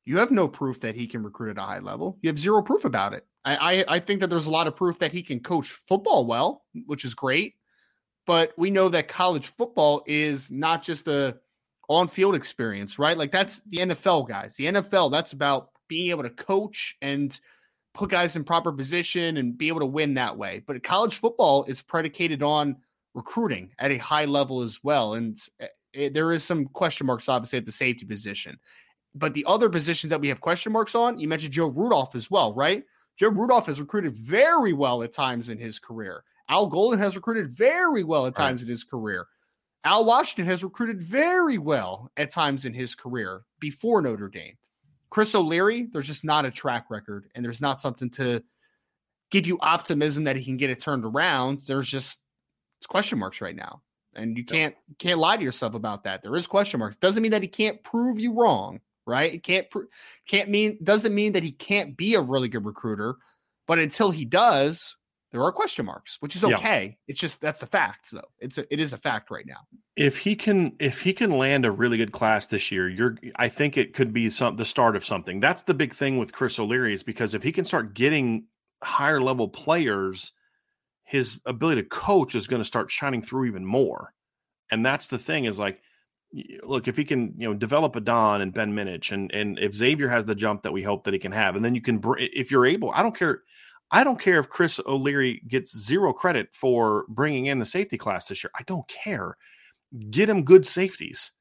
you 0.05 0.17
have 0.17 0.31
no 0.31 0.49
proof 0.49 0.81
that 0.81 0.95
he 0.95 1.07
can 1.07 1.23
recruit 1.23 1.51
at 1.51 1.57
a 1.57 1.65
high 1.65 1.79
level. 1.79 2.19
You 2.21 2.29
have 2.29 2.37
zero 2.37 2.61
proof 2.61 2.83
about 2.83 3.13
it. 3.13 3.25
I, 3.45 3.55
I, 3.55 3.95
I 3.95 3.99
think 3.99 4.19
that 4.19 4.29
there's 4.29 4.47
a 4.47 4.51
lot 4.51 4.67
of 4.67 4.75
proof 4.75 4.99
that 4.99 5.13
he 5.13 5.23
can 5.23 5.39
coach 5.39 5.71
football 5.87 6.25
well, 6.25 6.65
which 6.85 7.05
is 7.05 7.15
great. 7.15 7.55
But 8.27 8.51
we 8.57 8.69
know 8.69 8.89
that 8.89 9.07
college 9.07 9.47
football 9.47 10.03
is 10.05 10.51
not 10.51 10.83
just 10.83 11.07
a 11.07 11.39
on 11.87 12.07
field 12.07 12.35
experience, 12.35 12.99
right? 12.99 13.17
Like 13.17 13.31
that's 13.31 13.61
the 13.61 13.77
NFL 13.77 14.27
guys. 14.27 14.55
The 14.55 14.65
NFL, 14.65 15.11
that's 15.11 15.31
about 15.31 15.69
being 15.87 16.11
able 16.11 16.23
to 16.23 16.29
coach 16.29 16.97
and 17.01 17.37
put 17.93 18.11
guys 18.11 18.35
in 18.35 18.43
proper 18.43 18.71
position 18.71 19.37
and 19.37 19.57
be 19.57 19.69
able 19.69 19.79
to 19.79 19.85
win 19.85 20.15
that 20.15 20.37
way. 20.37 20.61
But 20.67 20.83
college 20.83 21.15
football 21.15 21.63
is 21.63 21.81
predicated 21.81 22.43
on 22.43 22.75
recruiting 23.13 23.71
at 23.79 23.91
a 23.91 23.97
high 23.97 24.25
level 24.25 24.61
as 24.61 24.79
well. 24.83 25.13
And 25.13 25.37
it, 25.59 25.71
eh, 25.93 26.05
eh, 26.05 26.09
there 26.09 26.31
is 26.31 26.43
some 26.43 26.65
question 26.65 27.07
marks, 27.07 27.29
obviously, 27.29 27.57
at 27.57 27.65
the 27.65 27.71
safety 27.71 28.05
position. 28.05 28.59
But 29.15 29.33
the 29.33 29.45
other 29.47 29.69
positions 29.69 30.09
that 30.09 30.21
we 30.21 30.27
have 30.27 30.41
question 30.41 30.71
marks 30.71 30.95
on, 30.95 31.19
you 31.19 31.27
mentioned 31.27 31.53
Joe 31.53 31.67
Rudolph 31.67 32.15
as 32.15 32.29
well, 32.29 32.53
right? 32.53 32.83
Joe 33.17 33.29
Rudolph 33.29 33.65
has 33.65 33.79
recruited 33.79 34.15
very 34.15 34.73
well 34.73 35.03
at 35.03 35.11
times 35.11 35.49
in 35.49 35.57
his 35.57 35.79
career. 35.79 36.23
Al 36.47 36.67
Golden 36.67 36.99
has 36.99 37.15
recruited 37.15 37.49
very 37.49 38.03
well 38.03 38.25
at 38.25 38.35
times 38.35 38.61
right. 38.61 38.67
in 38.67 38.71
his 38.71 38.83
career. 38.83 39.27
Al 39.83 40.03
Washington 40.05 40.45
has 40.45 40.63
recruited 40.63 41.01
very 41.01 41.57
well 41.57 42.11
at 42.17 42.31
times 42.31 42.65
in 42.65 42.73
his 42.73 42.95
career 42.95 43.43
before 43.59 44.01
Notre 44.01 44.29
Dame. 44.29 44.57
Chris 45.09 45.33
O'Leary, 45.33 45.87
there's 45.91 46.07
just 46.07 46.25
not 46.25 46.45
a 46.45 46.51
track 46.51 46.85
record, 46.89 47.29
and 47.33 47.43
there's 47.43 47.61
not 47.61 47.81
something 47.81 48.09
to 48.11 48.43
give 49.31 49.47
you 49.47 49.57
optimism 49.61 50.25
that 50.25 50.35
he 50.35 50.43
can 50.43 50.57
get 50.57 50.69
it 50.69 50.79
turned 50.79 51.05
around. 51.05 51.61
There's 51.65 51.87
just 51.87 52.17
it's 52.79 52.87
question 52.87 53.19
marks 53.19 53.41
right 53.41 53.55
now, 53.55 53.81
and 54.15 54.37
you 54.37 54.45
can't 54.45 54.75
can't 54.97 55.19
lie 55.19 55.37
to 55.37 55.43
yourself 55.43 55.75
about 55.75 56.03
that. 56.05 56.23
There 56.23 56.35
is 56.35 56.47
question 56.47 56.79
marks. 56.79 56.95
Doesn't 56.95 57.21
mean 57.21 57.31
that 57.33 57.41
he 57.41 57.47
can't 57.47 57.83
prove 57.83 58.19
you 58.19 58.33
wrong, 58.33 58.79
right? 59.05 59.33
It 59.33 59.43
can't 59.43 59.69
pr- 59.69 59.83
can't 60.27 60.49
mean 60.49 60.77
doesn't 60.83 61.13
mean 61.13 61.33
that 61.33 61.43
he 61.43 61.51
can't 61.51 61.97
be 61.97 62.15
a 62.15 62.21
really 62.21 62.47
good 62.47 62.65
recruiter, 62.65 63.15
but 63.67 63.79
until 63.79 64.11
he 64.11 64.23
does, 64.25 64.97
there 65.31 65.43
are 65.43 65.51
question 65.51 65.85
marks, 65.85 66.17
which 66.21 66.35
is 66.35 66.43
okay. 66.43 66.85
Yeah. 66.85 66.95
It's 67.09 67.19
just 67.19 67.39
that's 67.39 67.59
the 67.59 67.67
facts, 67.67 68.11
though. 68.11 68.29
It's 68.39 68.57
a, 68.57 68.73
it 68.73 68.79
is 68.79 68.93
a 68.93 68.97
fact 68.97 69.29
right 69.29 69.45
now. 69.45 69.59
If 69.95 70.17
he 70.17 70.35
can 70.35 70.75
if 70.79 71.01
he 71.01 71.13
can 71.13 71.31
land 71.31 71.65
a 71.65 71.71
really 71.71 71.97
good 71.97 72.11
class 72.11 72.47
this 72.47 72.71
year, 72.71 72.89
you're 72.89 73.15
I 73.35 73.49
think 73.49 73.77
it 73.77 73.93
could 73.93 74.11
be 74.11 74.29
some 74.29 74.55
the 74.55 74.65
start 74.65 74.95
of 74.95 75.05
something. 75.05 75.39
That's 75.39 75.63
the 75.63 75.73
big 75.73 75.93
thing 75.93 76.17
with 76.17 76.33
Chris 76.33 76.57
O'Leary 76.57 76.93
is 76.93 77.03
because 77.03 77.33
if 77.33 77.43
he 77.43 77.51
can 77.51 77.65
start 77.65 77.93
getting 77.93 78.45
higher 78.81 79.21
level 79.21 79.47
players, 79.47 80.31
his 81.09 81.39
ability 81.47 81.81
to 81.81 81.87
coach 81.87 82.35
is 82.35 82.47
going 82.47 82.61
to 82.61 82.67
start 82.67 82.91
shining 82.91 83.23
through 83.23 83.45
even 83.45 83.65
more. 83.65 84.13
And 84.69 84.85
that's 84.85 85.07
the 85.07 85.17
thing 85.17 85.45
is 85.45 85.57
like 85.57 85.81
look 86.61 86.87
if 86.87 86.95
he 86.95 87.03
can 87.03 87.33
you 87.39 87.47
know 87.47 87.55
develop 87.55 87.95
Adon 87.95 88.41
and 88.41 88.53
Ben 88.53 88.71
Minich 88.71 89.11
and 89.11 89.31
and 89.33 89.57
if 89.57 89.73
Xavier 89.73 90.07
has 90.07 90.25
the 90.25 90.35
jump 90.35 90.61
that 90.61 90.71
we 90.71 90.83
hope 90.83 91.05
that 91.05 91.13
he 91.13 91.19
can 91.19 91.31
have 91.31 91.55
and 91.55 91.65
then 91.65 91.73
you 91.73 91.81
can 91.81 91.99
if 92.19 92.51
you're 92.51 92.67
able 92.67 92.91
I 92.91 93.01
don't 93.01 93.17
care 93.17 93.41
I 93.89 94.03
don't 94.03 94.19
care 94.19 94.39
if 94.39 94.49
Chris 94.49 94.79
O'Leary 94.85 95.41
gets 95.47 95.75
zero 95.75 96.13
credit 96.13 96.49
for 96.53 97.05
bringing 97.09 97.47
in 97.47 97.57
the 97.57 97.65
safety 97.65 97.97
class 97.97 98.27
this 98.27 98.43
year. 98.43 98.51
I 98.57 98.61
don't 98.67 98.87
care. 98.87 99.35
Get 100.11 100.29
him 100.29 100.43
good 100.43 100.63
safeties 100.65 101.31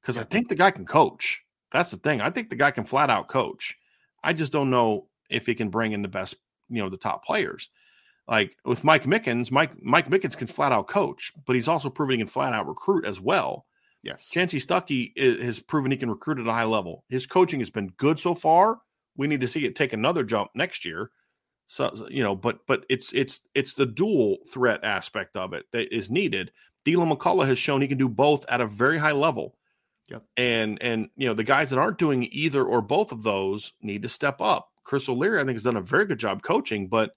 because. 0.00 0.16
I 0.16 0.22
think 0.22 0.48
the 0.48 0.54
guy 0.54 0.70
can 0.70 0.86
coach. 0.86 1.42
That's 1.70 1.90
the 1.90 1.98
thing. 1.98 2.22
I 2.22 2.30
think 2.30 2.48
the 2.48 2.56
guy 2.56 2.70
can 2.70 2.84
flat 2.84 3.10
out 3.10 3.28
coach. 3.28 3.76
I 4.24 4.32
just 4.32 4.52
don't 4.52 4.70
know 4.70 5.08
if 5.28 5.44
he 5.44 5.54
can 5.54 5.68
bring 5.68 5.92
in 5.92 6.00
the 6.00 6.08
best, 6.08 6.36
you 6.70 6.82
know, 6.82 6.88
the 6.88 6.96
top 6.96 7.26
players. 7.26 7.68
Like 8.28 8.56
with 8.64 8.84
Mike 8.84 9.04
Mickens, 9.04 9.50
Mike 9.50 9.82
Mike 9.82 10.10
Mickens 10.10 10.36
can 10.36 10.46
flat 10.46 10.72
out 10.72 10.86
coach, 10.86 11.32
but 11.46 11.56
he's 11.56 11.68
also 11.68 11.88
proven 11.88 12.14
he 12.14 12.18
can 12.18 12.26
flat 12.26 12.52
out 12.52 12.68
recruit 12.68 13.04
as 13.04 13.20
well. 13.20 13.64
Yes, 14.02 14.30
Chansi 14.32 14.64
Stuckey 14.64 15.42
has 15.42 15.60
proven 15.60 15.90
he 15.90 15.96
can 15.96 16.10
recruit 16.10 16.38
at 16.38 16.46
a 16.46 16.52
high 16.52 16.64
level. 16.64 17.04
His 17.08 17.26
coaching 17.26 17.60
has 17.60 17.70
been 17.70 17.88
good 17.96 18.18
so 18.18 18.34
far. 18.34 18.80
We 19.16 19.26
need 19.26 19.40
to 19.40 19.48
see 19.48 19.64
it 19.64 19.74
take 19.74 19.92
another 19.92 20.22
jump 20.22 20.50
next 20.54 20.84
year 20.84 21.10
so 21.68 21.92
you 22.08 22.22
know, 22.22 22.34
but 22.34 22.66
but 22.66 22.86
it's 22.88 23.12
it's 23.12 23.42
it's 23.54 23.74
the 23.74 23.84
dual 23.84 24.38
threat 24.50 24.82
aspect 24.84 25.36
of 25.36 25.52
it 25.52 25.66
that 25.72 25.94
is 25.94 26.10
needed. 26.10 26.50
Deland 26.84 27.12
McCullough 27.12 27.46
has 27.46 27.58
shown 27.58 27.82
he 27.82 27.88
can 27.88 27.98
do 27.98 28.08
both 28.08 28.46
at 28.48 28.62
a 28.62 28.66
very 28.66 28.96
high 28.96 29.12
level. 29.12 29.54
Yep. 30.08 30.24
And 30.38 30.82
and 30.82 31.10
you 31.14 31.28
know, 31.28 31.34
the 31.34 31.44
guys 31.44 31.68
that 31.68 31.78
aren't 31.78 31.98
doing 31.98 32.26
either 32.32 32.64
or 32.64 32.80
both 32.80 33.12
of 33.12 33.22
those 33.22 33.74
need 33.82 34.02
to 34.02 34.08
step 34.08 34.40
up. 34.40 34.70
Chris 34.82 35.10
O'Leary, 35.10 35.38
I 35.38 35.44
think, 35.44 35.56
has 35.56 35.64
done 35.64 35.76
a 35.76 35.82
very 35.82 36.06
good 36.06 36.18
job 36.18 36.42
coaching, 36.42 36.88
but 36.88 37.10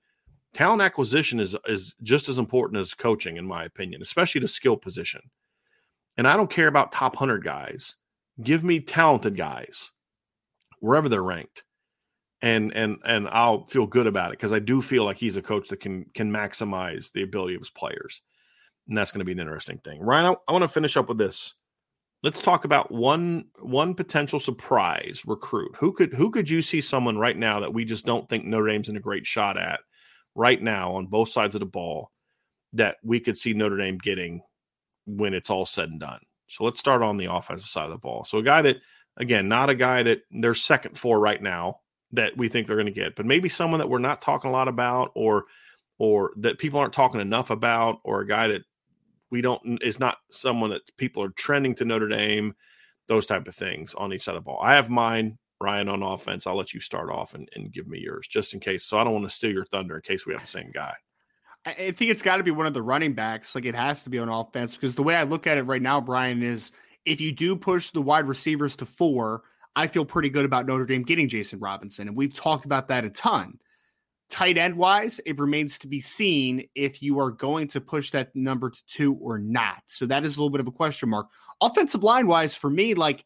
talent 0.54 0.82
acquisition 0.82 1.40
is 1.40 1.56
is 1.68 1.96
just 2.04 2.30
as 2.30 2.40
important 2.40 2.80
as 2.80 2.94
coaching, 2.94 3.38
in 3.38 3.46
my 3.46 3.66
opinion, 3.66 4.02
especially 4.02 4.42
the 4.42 4.48
skill 4.48 4.78
position. 4.78 5.22
And 6.18 6.28
I 6.28 6.36
don't 6.36 6.50
care 6.50 6.68
about 6.68 6.92
top 6.92 7.16
hundred 7.16 7.44
guys. 7.44 7.96
Give 8.42 8.64
me 8.64 8.80
talented 8.80 9.38
guys, 9.38 9.92
wherever 10.80 11.10
they're 11.10 11.24
ranked 11.24 11.64
and 12.42 12.74
and 12.76 12.98
and 13.06 13.28
I'll 13.30 13.66
feel 13.66 13.86
good 13.86 14.08
about 14.08 14.32
it 14.32 14.40
because 14.40 14.52
I 14.52 14.60
do 14.60 14.82
feel 14.82 15.06
like 15.06 15.18
he's 15.18 15.38
a 15.38 15.42
coach 15.42 15.70
that 15.70 15.80
can 15.80 16.06
can 16.14 16.32
maximize 16.32 17.12
the 17.12 17.24
ability 17.24 17.56
of 17.56 17.62
his 17.62 17.70
players, 17.70 18.22
and 18.88 18.98
that's 18.98 19.12
going 19.12 19.20
to 19.20 19.26
be 19.26 19.32
an 19.32 19.40
interesting 19.40 19.78
thing. 19.80 20.02
Ryan, 20.02 20.26
I, 20.26 20.36
I 20.48 20.52
want 20.52 20.64
to 20.64 20.68
finish 20.68 20.98
up 20.98 21.08
with 21.08 21.18
this. 21.18 21.54
Let's 22.24 22.42
talk 22.42 22.66
about 22.66 22.92
one 22.92 23.46
one 23.60 23.94
potential 23.94 24.40
surprise 24.40 25.22
recruit. 25.26 25.76
Who 25.80 25.94
could 25.94 26.14
who 26.14 26.32
could 26.32 26.50
you 26.50 26.62
see 26.62 26.82
someone 26.82 27.18
right 27.18 27.38
now 27.38 27.60
that 27.60 27.74
we 27.74 27.86
just 27.86 28.06
don't 28.06 28.28
think 28.30 28.46
Notre 28.46 28.68
Dame's 28.68 28.90
in 28.90 28.98
a 28.98 29.02
great 29.02 29.26
shot 29.26 29.58
at 29.58 29.80
right 30.36 30.62
now 30.62 30.94
on 30.96 31.08
both 31.08 31.30
sides 31.30 31.56
of 31.56 31.60
the 31.60 31.66
ball 31.66 32.12
that 32.74 32.98
we 33.04 33.20
could 33.20 33.38
see 33.38 33.54
Notre 33.54 33.78
Dame 33.78 33.98
getting 33.98 34.42
when 35.06 35.34
it's 35.34 35.50
all 35.50 35.66
said 35.66 35.90
and 35.90 36.00
done. 36.00 36.20
So 36.48 36.64
let's 36.64 36.80
start 36.80 37.02
on 37.02 37.18
the 37.18 37.34
offensive 37.34 37.68
side 37.68 37.86
of 37.86 37.92
the 37.92 37.98
ball. 37.98 38.24
So 38.24 38.38
a 38.38 38.44
guy 38.44 38.62
that, 38.62 38.78
again, 39.18 39.48
not 39.48 39.70
a 39.70 39.76
guy 39.76 40.04
that 40.04 40.22
they're 40.32 40.56
second 40.56 40.98
for 40.98 41.20
right 41.20 41.42
now 41.42 41.80
that 42.14 42.36
we 42.38 42.50
think 42.50 42.68
they're 42.68 42.76
going 42.76 42.86
to 42.86 42.92
get, 42.92 43.16
but 43.16 43.26
maybe 43.26 43.50
someone 43.50 43.80
that 43.80 43.90
we're 43.90 44.00
not 44.00 44.22
talking 44.22 44.50
a 44.50 44.54
lot 44.54 44.68
about 44.68 45.12
or 45.16 45.46
or 46.02 46.32
that 46.38 46.58
people 46.58 46.80
aren't 46.80 46.94
talking 46.94 47.22
enough 47.22 47.52
about, 47.52 48.00
or 48.04 48.22
a 48.22 48.28
guy 48.28 48.48
that 48.48 48.64
we 49.30 49.40
don't 49.40 49.78
is 49.84 50.00
not 50.00 50.18
someone 50.32 50.72
that 50.72 50.82
people 50.98 51.22
are 51.22 51.30
trending 51.30 51.76
to 51.76 51.86
Notre 51.86 52.08
Dame, 52.08 52.56
those 53.08 53.28
type 53.28 53.48
of 53.48 53.54
things 53.54 53.94
on 53.94 54.12
each 54.12 54.24
side 54.24 54.36
of 54.36 54.44
the 54.44 54.46
ball. 54.46 54.60
I 54.64 54.74
have 54.74 54.90
mine, 54.90 55.38
Ryan, 55.62 55.90
on 55.90 56.04
offense. 56.04 56.48
I'll 56.48 56.58
let 56.58 56.74
you 56.74 56.80
start 56.80 57.10
off 57.10 57.34
and, 57.34 57.48
and 57.56 57.72
give 57.72 57.88
me 57.88 58.00
yours 58.00 58.28
just 58.28 58.54
in 58.54 58.60
case. 58.60 58.86
So 58.86 58.98
I 58.98 59.04
don't 59.04 59.14
want 59.14 59.26
to 59.26 59.34
steal 59.34 59.52
your 59.52 59.66
thunder 59.66 59.96
in 59.96 60.02
case 60.02 60.26
we 60.26 60.34
have 60.34 60.42
the 60.42 60.48
same 60.48 60.72
guy. 60.74 60.94
I 61.66 61.92
think 61.92 62.10
it's 62.10 62.24
got 62.24 62.38
to 62.38 62.44
be 62.44 62.52
one 62.52 62.66
of 62.66 62.74
the 62.74 62.82
running 62.82 63.14
backs. 63.14 63.54
Like 63.54 63.66
it 63.66 63.76
has 63.76 64.04
to 64.04 64.10
be 64.10 64.18
on 64.18 64.30
offense 64.30 64.76
because 64.76 64.96
the 64.96 65.04
way 65.04 65.16
I 65.16 65.24
look 65.24 65.46
at 65.46 65.58
it 65.58 65.64
right 65.64 65.82
now, 65.82 66.02
Brian, 66.02 66.42
is 66.42 66.72
if 67.06 67.22
you 67.22 67.32
do 67.32 67.56
push 67.56 67.92
the 67.92 68.02
wide 68.02 68.28
receivers 68.28 68.76
to 68.78 68.86
four, 68.86 69.44
I 69.76 69.88
feel 69.88 70.04
pretty 70.04 70.30
good 70.30 70.46
about 70.46 70.66
Notre 70.66 70.86
Dame 70.86 71.04
getting 71.04 71.30
Jason 71.30 71.60
Robinson. 71.60 72.08
And 72.08 72.18
we've 72.18 72.34
talked 72.34 72.66
about 72.66 72.88
that 72.88 73.06
a 73.06 73.10
ton. 73.10 73.60
Tight 74.30 74.58
end 74.58 74.76
wise, 74.76 75.20
it 75.26 75.38
remains 75.40 75.78
to 75.80 75.88
be 75.88 76.00
seen 76.00 76.66
if 76.74 77.02
you 77.02 77.20
are 77.20 77.32
going 77.32 77.68
to 77.68 77.82
push 77.82 78.12
that 78.12 78.34
number 78.34 78.70
to 78.70 78.80
two 78.88 79.14
or 79.16 79.38
not. 79.38 79.84
So 79.88 80.06
that 80.08 80.24
is 80.24 80.38
a 80.38 80.40
little 80.40 80.50
bit 80.50 80.62
of 80.62 80.68
a 80.68 80.72
question 80.72 81.10
mark. 81.10 81.28
Offensive 81.60 82.04
line 82.04 82.28
wise, 82.28 82.56
for 82.56 82.70
me, 82.70 82.94
like 82.94 83.26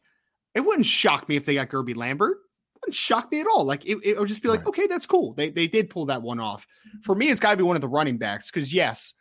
it 0.56 0.64
wouldn't 0.64 0.86
shock 0.86 1.28
me 1.28 1.36
if 1.36 1.44
they 1.44 1.54
got 1.54 1.68
Guerby 1.68 1.94
Lambert 1.94 2.38
It 2.38 2.80
wouldn't 2.82 2.94
shock 2.94 3.30
me 3.30 3.40
at 3.40 3.46
all. 3.46 3.64
Like 3.64 3.84
it, 3.84 3.98
it 4.02 4.18
would 4.18 4.28
just 4.28 4.42
be 4.42 4.48
like, 4.48 4.60
right. 4.60 4.68
okay, 4.68 4.86
that's 4.86 5.06
cool. 5.06 5.34
They 5.34 5.50
they 5.50 5.68
did 5.68 5.90
pull 5.90 6.06
that 6.06 6.22
one 6.22 6.40
off. 6.40 6.66
For 7.02 7.14
me, 7.14 7.28
it's 7.28 7.40
got 7.40 7.52
to 7.52 7.56
be 7.56 7.62
one 7.62 7.76
of 7.76 7.82
the 7.82 7.88
running 7.88 8.18
backs 8.18 8.50
because 8.50 8.72
yes, 8.72 9.14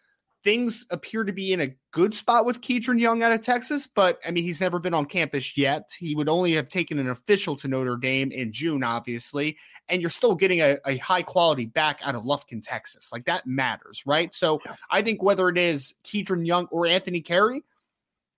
things 0.45 0.85
appear 0.91 1.23
to 1.23 1.33
be 1.33 1.53
in 1.53 1.59
a 1.59 1.75
good 1.89 2.13
spot 2.13 2.45
with 2.45 2.61
Kedren 2.61 3.01
Young 3.01 3.23
out 3.23 3.31
of 3.31 3.41
Texas, 3.41 3.87
but 3.87 4.19
I 4.25 4.29
mean, 4.29 4.43
he's 4.43 4.61
never 4.61 4.77
been 4.77 4.93
on 4.93 5.07
campus 5.07 5.57
yet. 5.57 5.89
He 5.97 6.13
would 6.13 6.29
only 6.29 6.53
have 6.53 6.69
taken 6.69 6.99
an 6.99 7.09
official 7.09 7.55
to 7.57 7.67
Notre 7.67 7.97
Dame 7.97 8.31
in 8.31 8.53
June, 8.53 8.83
obviously, 8.83 9.57
and 9.89 10.01
you're 10.01 10.11
still 10.11 10.35
getting 10.35 10.61
a, 10.61 10.77
a 10.85 10.97
high 10.97 11.23
quality 11.23 11.65
back 11.65 11.99
out 12.03 12.13
of 12.13 12.25
Lufkin, 12.25 12.61
Texas. 12.63 13.09
Like 13.11 13.25
that 13.25 13.47
matters, 13.47 14.03
right? 14.05 14.33
So 14.35 14.59
yeah. 14.63 14.75
I 14.91 15.01
think 15.01 15.23
whether 15.23 15.49
it 15.49 15.57
is 15.57 15.95
Kedren 16.03 16.45
Young 16.45 16.67
or 16.67 16.85
Anthony 16.85 17.21
Carrie, 17.21 17.63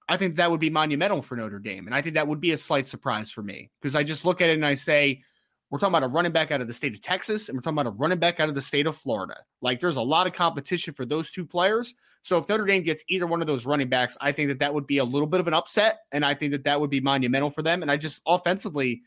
I 0.10 0.18
think 0.18 0.38
that 0.38 0.50
would 0.50 0.60
be 0.60 0.70
monumental 0.70 1.22
for 1.22 1.36
Notre 1.36 1.60
Dame. 1.60 1.86
And 1.86 1.96
I 1.96 2.02
think 2.02 2.16
that 2.16 2.28
would 2.28 2.40
be 2.40 2.52
a 2.52 2.58
slight 2.58 2.88
surprise 2.88 3.30
for 3.30 3.44
me 3.44 3.70
because 3.82 3.96
I 3.96 4.04
just 4.04 4.26
look 4.26 4.42
at 4.42 4.50
it 4.50 4.54
and 4.54 4.66
I 4.66 4.76
say, 4.76 5.22
we're 5.70 5.80
talking 5.80 5.96
about 5.96 6.04
a 6.04 6.08
running 6.08 6.32
back 6.32 6.52
out 6.52 6.62
of 6.62 6.68
the 6.68 6.74
state 6.74 6.94
of 6.94 7.02
Texas 7.02 7.50
and 7.50 7.58
we're 7.58 7.62
talking 7.62 7.78
about 7.78 7.92
a 7.92 7.96
running 7.96 8.20
back 8.20 8.40
out 8.40 8.48
of 8.48 8.56
the 8.56 8.62
state 8.62 8.88
of 8.88 8.96
Florida. 8.96 9.36
Like 9.62 9.82
there's 9.82 9.98
a 9.98 10.02
lot 10.02 10.26
of 10.26 10.32
competition 10.32 10.94
for 10.94 11.06
those 11.06 11.30
two 11.30 11.46
players. 11.46 11.94
So 12.22 12.38
if 12.38 12.48
Notre 12.48 12.66
Dame 12.66 12.84
gets 12.84 13.04
either 13.10 13.28
one 13.28 13.42
of 13.42 13.48
those 13.48 13.66
running 13.66 13.90
backs, 13.90 14.18
I 14.22 14.32
think 14.32 14.48
that 14.50 14.60
that 14.60 14.74
would 14.74 14.88
be 14.88 15.00
a 15.00 15.04
little 15.04 15.28
bit 15.28 15.42
of 15.42 15.48
an 15.48 15.54
upset. 15.54 16.00
And 16.14 16.24
I 16.24 16.36
think 16.36 16.54
that 16.54 16.64
that 16.64 16.80
would 16.80 16.90
be 16.90 17.02
monumental 17.02 17.50
for 17.50 17.62
them. 17.62 17.82
And 17.82 17.92
I 17.92 17.98
just 17.98 18.22
offensively, 18.26 19.02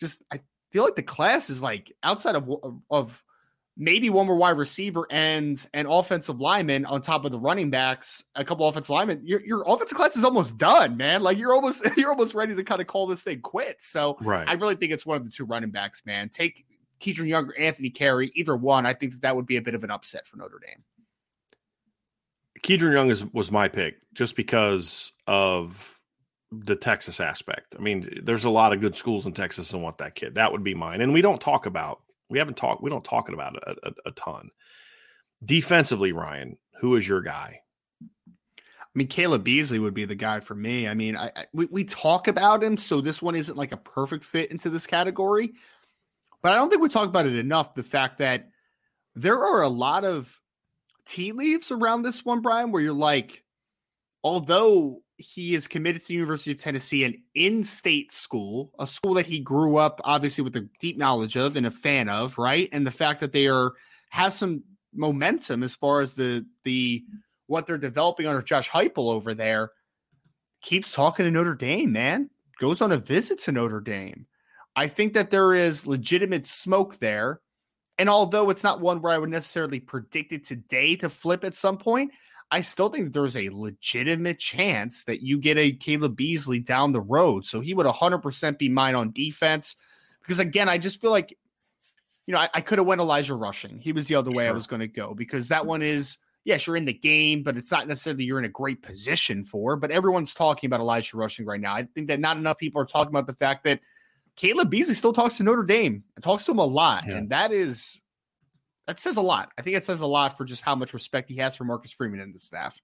just, 0.00 0.24
I 0.32 0.40
feel 0.72 0.82
like 0.82 0.96
the 0.96 1.02
class 1.04 1.50
is 1.50 1.62
like 1.62 1.92
outside 2.02 2.34
of, 2.34 2.50
of, 2.90 3.22
maybe 3.82 4.10
one 4.10 4.26
more 4.26 4.36
wide 4.36 4.56
receiver 4.56 5.06
and 5.10 5.66
an 5.74 5.86
offensive 5.86 6.40
lineman 6.40 6.84
on 6.86 7.02
top 7.02 7.24
of 7.24 7.32
the 7.32 7.38
running 7.38 7.68
backs, 7.68 8.22
a 8.36 8.44
couple 8.44 8.66
offensive 8.68 8.90
linemen, 8.90 9.20
your, 9.24 9.44
your 9.44 9.64
offensive 9.66 9.96
class 9.96 10.16
is 10.16 10.24
almost 10.24 10.56
done, 10.56 10.96
man. 10.96 11.22
Like 11.22 11.36
you're 11.36 11.52
almost 11.52 11.84
you're 11.96 12.10
almost 12.10 12.34
ready 12.34 12.54
to 12.54 12.64
kind 12.64 12.80
of 12.80 12.86
call 12.86 13.06
this 13.06 13.22
thing 13.22 13.40
quits. 13.40 13.88
So 13.88 14.16
right. 14.20 14.48
I 14.48 14.54
really 14.54 14.76
think 14.76 14.92
it's 14.92 15.04
one 15.04 15.16
of 15.16 15.24
the 15.24 15.30
two 15.30 15.44
running 15.44 15.70
backs, 15.70 16.06
man. 16.06 16.28
Take 16.28 16.64
Kedren 17.00 17.26
Younger, 17.26 17.58
Anthony 17.58 17.90
Carrie, 17.90 18.30
either 18.34 18.56
one. 18.56 18.86
I 18.86 18.92
think 18.92 19.12
that 19.12 19.22
that 19.22 19.34
would 19.34 19.46
be 19.46 19.56
a 19.56 19.62
bit 19.62 19.74
of 19.74 19.82
an 19.82 19.90
upset 19.90 20.26
for 20.26 20.36
Notre 20.36 20.60
Dame. 20.64 20.84
Kedren 22.62 22.92
Young 22.92 23.10
is, 23.10 23.24
was 23.32 23.50
my 23.50 23.66
pick 23.66 23.96
just 24.14 24.36
because 24.36 25.12
of 25.26 25.98
the 26.52 26.76
Texas 26.76 27.18
aspect. 27.18 27.74
I 27.76 27.82
mean, 27.82 28.20
there's 28.22 28.44
a 28.44 28.50
lot 28.50 28.72
of 28.72 28.80
good 28.80 28.94
schools 28.94 29.26
in 29.26 29.32
Texas 29.32 29.72
and 29.72 29.82
want 29.82 29.98
that 29.98 30.14
kid. 30.14 30.36
That 30.36 30.52
would 30.52 30.62
be 30.62 30.74
mine. 30.74 31.00
And 31.00 31.12
we 31.12 31.22
don't 31.22 31.40
talk 31.40 31.66
about 31.66 32.02
we 32.32 32.38
haven't 32.38 32.56
talked. 32.56 32.82
We 32.82 32.88
don't 32.88 33.04
talk 33.04 33.28
about 33.28 33.56
it 33.56 33.62
a, 33.66 33.88
a, 33.88 33.92
a 34.06 34.10
ton. 34.12 34.48
Defensively, 35.44 36.12
Ryan, 36.12 36.56
who 36.80 36.96
is 36.96 37.06
your 37.06 37.20
guy? 37.20 37.60
I 38.00 38.88
mean, 38.94 39.06
Caleb 39.06 39.44
Beasley 39.44 39.78
would 39.78 39.92
be 39.92 40.06
the 40.06 40.14
guy 40.14 40.40
for 40.40 40.54
me. 40.54 40.88
I 40.88 40.94
mean, 40.94 41.14
I, 41.14 41.30
I, 41.36 41.46
we, 41.52 41.66
we 41.66 41.84
talk 41.84 42.28
about 42.28 42.64
him, 42.64 42.78
so 42.78 43.00
this 43.02 43.20
one 43.20 43.34
isn't 43.34 43.56
like 43.56 43.72
a 43.72 43.76
perfect 43.76 44.24
fit 44.24 44.50
into 44.50 44.70
this 44.70 44.86
category. 44.86 45.52
But 46.42 46.52
I 46.52 46.56
don't 46.56 46.70
think 46.70 46.80
we 46.82 46.88
talk 46.88 47.08
about 47.08 47.26
it 47.26 47.36
enough. 47.36 47.74
The 47.74 47.82
fact 47.82 48.18
that 48.18 48.48
there 49.14 49.38
are 49.38 49.60
a 49.60 49.68
lot 49.68 50.04
of 50.04 50.40
tea 51.04 51.32
leaves 51.32 51.70
around 51.70 52.02
this 52.02 52.24
one, 52.24 52.40
Brian, 52.40 52.72
where 52.72 52.82
you're 52.82 52.94
like, 52.94 53.44
although 54.24 55.01
he 55.16 55.54
is 55.54 55.68
committed 55.68 56.02
to 56.02 56.08
the 56.08 56.14
University 56.14 56.52
of 56.52 56.58
Tennessee, 56.58 57.04
an 57.04 57.22
in-state 57.34 58.12
school, 58.12 58.72
a 58.78 58.86
school 58.86 59.14
that 59.14 59.26
he 59.26 59.38
grew 59.38 59.76
up 59.76 60.00
obviously 60.04 60.42
with 60.42 60.56
a 60.56 60.68
deep 60.80 60.96
knowledge 60.96 61.36
of 61.36 61.56
and 61.56 61.66
a 61.66 61.70
fan 61.70 62.08
of, 62.08 62.38
right? 62.38 62.68
And 62.72 62.86
the 62.86 62.90
fact 62.90 63.20
that 63.20 63.32
they 63.32 63.46
are 63.46 63.72
have 64.10 64.34
some 64.34 64.62
momentum 64.94 65.62
as 65.62 65.74
far 65.74 66.00
as 66.00 66.14
the 66.14 66.46
the 66.64 67.04
what 67.46 67.66
they're 67.66 67.78
developing 67.78 68.26
under 68.26 68.42
Josh 68.42 68.70
Heupel 68.70 69.12
over 69.12 69.34
there 69.34 69.70
keeps 70.62 70.92
talking 70.92 71.24
to 71.24 71.30
Notre 71.30 71.54
Dame, 71.54 71.92
man. 71.92 72.30
Goes 72.58 72.80
on 72.80 72.92
a 72.92 72.96
visit 72.96 73.40
to 73.40 73.52
Notre 73.52 73.80
Dame. 73.80 74.26
I 74.74 74.86
think 74.86 75.12
that 75.14 75.30
there 75.30 75.52
is 75.52 75.86
legitimate 75.86 76.46
smoke 76.46 76.98
there. 76.98 77.40
And 77.98 78.08
although 78.08 78.48
it's 78.48 78.62
not 78.62 78.80
one 78.80 79.02
where 79.02 79.12
I 79.12 79.18
would 79.18 79.30
necessarily 79.30 79.80
predict 79.80 80.32
it 80.32 80.46
today 80.46 80.96
to 80.96 81.10
flip 81.10 81.44
at 81.44 81.54
some 81.54 81.76
point, 81.76 82.12
I 82.52 82.60
still 82.60 82.90
think 82.90 83.14
there's 83.14 83.34
a 83.34 83.48
legitimate 83.48 84.38
chance 84.38 85.04
that 85.04 85.22
you 85.22 85.38
get 85.38 85.56
a 85.56 85.72
Caleb 85.72 86.16
Beasley 86.16 86.60
down 86.60 86.92
the 86.92 87.00
road. 87.00 87.46
So 87.46 87.60
he 87.60 87.72
would 87.72 87.86
100% 87.86 88.58
be 88.58 88.68
mine 88.68 88.94
on 88.94 89.10
defense. 89.10 89.74
Because 90.20 90.38
again, 90.38 90.68
I 90.68 90.76
just 90.76 91.00
feel 91.00 91.10
like, 91.10 91.36
you 92.26 92.32
know, 92.32 92.40
I, 92.40 92.50
I 92.52 92.60
could 92.60 92.76
have 92.76 92.86
went 92.86 93.00
Elijah 93.00 93.34
Rushing. 93.34 93.78
He 93.78 93.92
was 93.92 94.06
the 94.06 94.16
other 94.16 94.30
way 94.30 94.46
I 94.46 94.52
was 94.52 94.66
going 94.66 94.80
to 94.80 94.86
go 94.86 95.14
because 95.14 95.48
that 95.48 95.62
hmm. 95.62 95.68
one 95.68 95.82
is, 95.82 96.18
yes, 96.44 96.66
you're 96.66 96.76
in 96.76 96.84
the 96.84 96.92
game, 96.92 97.42
but 97.42 97.56
it's 97.56 97.72
not 97.72 97.88
necessarily 97.88 98.24
you're 98.24 98.38
in 98.38 98.44
a 98.44 98.50
great 98.50 98.82
position 98.82 99.46
for. 99.46 99.74
But 99.76 99.90
everyone's 99.90 100.34
talking 100.34 100.68
about 100.68 100.80
Elijah 100.80 101.16
Rushing 101.16 101.46
right 101.46 101.60
now. 101.60 101.74
I 101.74 101.84
think 101.94 102.08
that 102.08 102.20
not 102.20 102.36
enough 102.36 102.58
people 102.58 102.82
are 102.82 102.86
talking 102.86 103.12
about 103.12 103.26
the 103.26 103.32
fact 103.32 103.64
that 103.64 103.80
Caleb 104.36 104.68
Beasley 104.68 104.92
still 104.92 105.14
talks 105.14 105.38
to 105.38 105.42
Notre 105.42 105.64
Dame 105.64 106.04
and 106.16 106.22
talks 106.22 106.44
to 106.44 106.52
him 106.52 106.58
a 106.58 106.66
lot. 106.66 107.06
Yeah. 107.08 107.16
And 107.16 107.30
that 107.30 107.50
is 107.50 108.01
that 108.86 109.00
says 109.00 109.16
a 109.16 109.22
lot. 109.22 109.50
I 109.58 109.62
think 109.62 109.76
it 109.76 109.84
says 109.84 110.00
a 110.00 110.06
lot 110.06 110.36
for 110.36 110.44
just 110.44 110.62
how 110.62 110.74
much 110.74 110.94
respect 110.94 111.28
he 111.28 111.36
has 111.36 111.56
for 111.56 111.64
Marcus 111.64 111.92
Freeman 111.92 112.20
and 112.20 112.34
the 112.34 112.38
staff. 112.38 112.80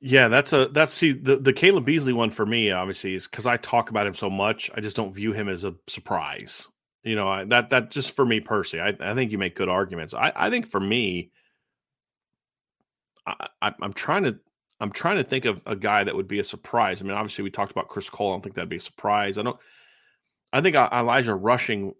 Yeah, 0.00 0.28
that's 0.28 0.52
a 0.52 0.66
that's 0.66 0.92
see 0.92 1.12
the 1.12 1.36
the 1.36 1.52
Caleb 1.52 1.84
Beasley 1.84 2.12
one 2.12 2.30
for 2.30 2.44
me 2.44 2.72
obviously 2.72 3.14
is 3.14 3.28
because 3.28 3.46
I 3.46 3.56
talk 3.56 3.90
about 3.90 4.06
him 4.06 4.14
so 4.14 4.28
much. 4.28 4.70
I 4.74 4.80
just 4.80 4.96
don't 4.96 5.14
view 5.14 5.32
him 5.32 5.48
as 5.48 5.64
a 5.64 5.74
surprise. 5.86 6.66
You 7.04 7.14
know 7.14 7.28
I, 7.28 7.44
that 7.44 7.70
that 7.70 7.90
just 7.92 8.16
for 8.16 8.24
me 8.24 8.40
personally, 8.40 8.96
I, 9.00 9.12
I 9.12 9.14
think 9.14 9.30
you 9.30 9.38
make 9.38 9.54
good 9.54 9.68
arguments. 9.68 10.12
I 10.12 10.32
I 10.34 10.50
think 10.50 10.68
for 10.68 10.80
me, 10.80 11.30
I, 13.26 13.46
I 13.62 13.72
I'm 13.80 13.92
trying 13.92 14.24
to 14.24 14.40
I'm 14.80 14.90
trying 14.90 15.18
to 15.18 15.24
think 15.24 15.44
of 15.44 15.62
a 15.66 15.76
guy 15.76 16.02
that 16.02 16.16
would 16.16 16.26
be 16.26 16.40
a 16.40 16.44
surprise. 16.44 17.00
I 17.00 17.04
mean, 17.04 17.14
obviously 17.14 17.44
we 17.44 17.50
talked 17.50 17.70
about 17.70 17.88
Chris 17.88 18.10
Cole. 18.10 18.30
I 18.30 18.34
don't 18.34 18.42
think 18.42 18.56
that'd 18.56 18.68
be 18.68 18.76
a 18.76 18.80
surprise. 18.80 19.38
I 19.38 19.42
don't. 19.42 19.56
I 20.52 20.60
think 20.60 20.74
Elijah 20.74 21.36
Rushing 21.36 21.94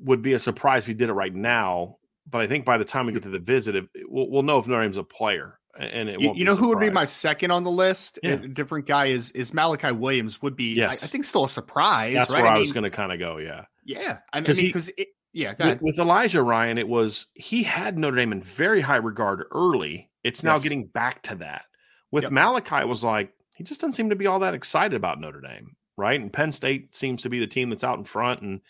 would 0.00 0.22
be 0.22 0.32
a 0.34 0.38
surprise 0.38 0.84
if 0.84 0.88
he 0.88 0.94
did 0.94 1.08
it 1.08 1.14
right 1.14 1.34
now. 1.34 1.98
But 2.28 2.40
I 2.40 2.46
think 2.46 2.64
by 2.64 2.78
the 2.78 2.84
time 2.84 3.06
we 3.06 3.12
get 3.12 3.22
to 3.22 3.28
the 3.28 3.38
visit, 3.38 3.76
it, 3.76 3.84
we'll, 4.08 4.28
we'll 4.28 4.42
know 4.42 4.58
if 4.58 4.66
Notre 4.66 4.82
Dame's 4.82 4.96
a 4.96 5.04
player, 5.04 5.58
and 5.78 6.08
it 6.08 6.20
you, 6.20 6.34
you 6.34 6.44
know 6.44 6.56
who 6.56 6.68
would 6.68 6.80
be 6.80 6.90
my 6.90 7.04
second 7.04 7.50
on 7.50 7.62
the 7.62 7.70
list? 7.70 8.18
Yeah. 8.22 8.32
A 8.32 8.48
different 8.48 8.86
guy 8.86 9.06
is 9.06 9.30
is 9.32 9.54
Malachi 9.54 9.92
Williams. 9.92 10.42
Would 10.42 10.56
be 10.56 10.74
yes. 10.74 11.02
I, 11.02 11.06
I 11.06 11.08
think 11.08 11.24
still 11.24 11.44
a 11.44 11.48
surprise. 11.48 12.14
That's 12.14 12.32
right? 12.32 12.42
where 12.42 12.52
I, 12.52 12.56
I 12.56 12.58
was 12.58 12.72
going 12.72 12.84
to 12.84 12.90
kind 12.90 13.12
of 13.12 13.18
go. 13.18 13.38
Yeah, 13.38 13.66
yeah. 13.84 14.18
I 14.32 14.40
mean, 14.40 14.54
because 14.56 14.90
yeah, 15.32 15.54
with, 15.58 15.82
with, 15.82 15.98
Elijah 15.98 16.42
Ryan, 16.42 16.78
it 16.78 16.88
was 16.88 17.26
he 17.34 17.62
had 17.62 17.98
Notre 17.98 18.16
Dame 18.16 18.32
in 18.32 18.42
very 18.42 18.80
high 18.80 18.96
regard 18.96 19.44
early. 19.52 20.10
It's 20.24 20.42
now 20.42 20.54
yes. 20.54 20.62
getting 20.62 20.86
back 20.86 21.22
to 21.24 21.36
that. 21.36 21.66
With 22.10 22.24
yep. 22.24 22.32
Malachi, 22.32 22.76
it 22.76 22.88
was 22.88 23.04
like 23.04 23.32
he 23.54 23.62
just 23.62 23.80
doesn't 23.80 23.92
seem 23.92 24.10
to 24.10 24.16
be 24.16 24.26
all 24.26 24.40
that 24.40 24.54
excited 24.54 24.96
about 24.96 25.20
Notre 25.20 25.40
Dame, 25.40 25.76
right? 25.96 26.18
And 26.18 26.32
Penn 26.32 26.52
State 26.52 26.96
seems 26.96 27.22
to 27.22 27.28
be 27.28 27.38
the 27.38 27.46
team 27.46 27.70
that's 27.70 27.84
out 27.84 27.98
in 27.98 28.04
front 28.04 28.42
and 28.42 28.60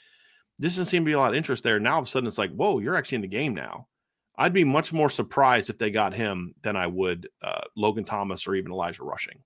doesn't 0.61 0.87
seem 0.87 1.03
to 1.03 1.07
be 1.07 1.13
a 1.13 1.19
lot 1.19 1.31
of 1.31 1.37
interest 1.37 1.63
there. 1.63 1.79
Now 1.79 1.95
all 1.95 2.01
of 2.01 2.07
a 2.07 2.11
sudden 2.11 2.27
it's 2.27 2.39
like, 2.39 2.53
whoa, 2.53 2.79
you're 2.79 2.97
actually 2.97 3.17
in 3.17 3.23
the 3.23 3.29
game 3.29 3.55
now. 3.55 3.87
I'd 4.39 4.53
be 4.53 4.65
much 4.65 4.93
more 4.93 5.09
surprised 5.09 5.71
if 5.71 5.79
they 5.79 5.91
got 5.91 6.13
him 6.13 6.55
than 6.63 6.77
I 6.77 6.87
would 6.87 7.29
uh, 7.43 7.63
Logan 7.77 8.05
Thomas 8.05 8.47
or 8.47 8.55
even 8.55 8.73
Elijah 8.73 9.03
Rushing. 9.03 9.43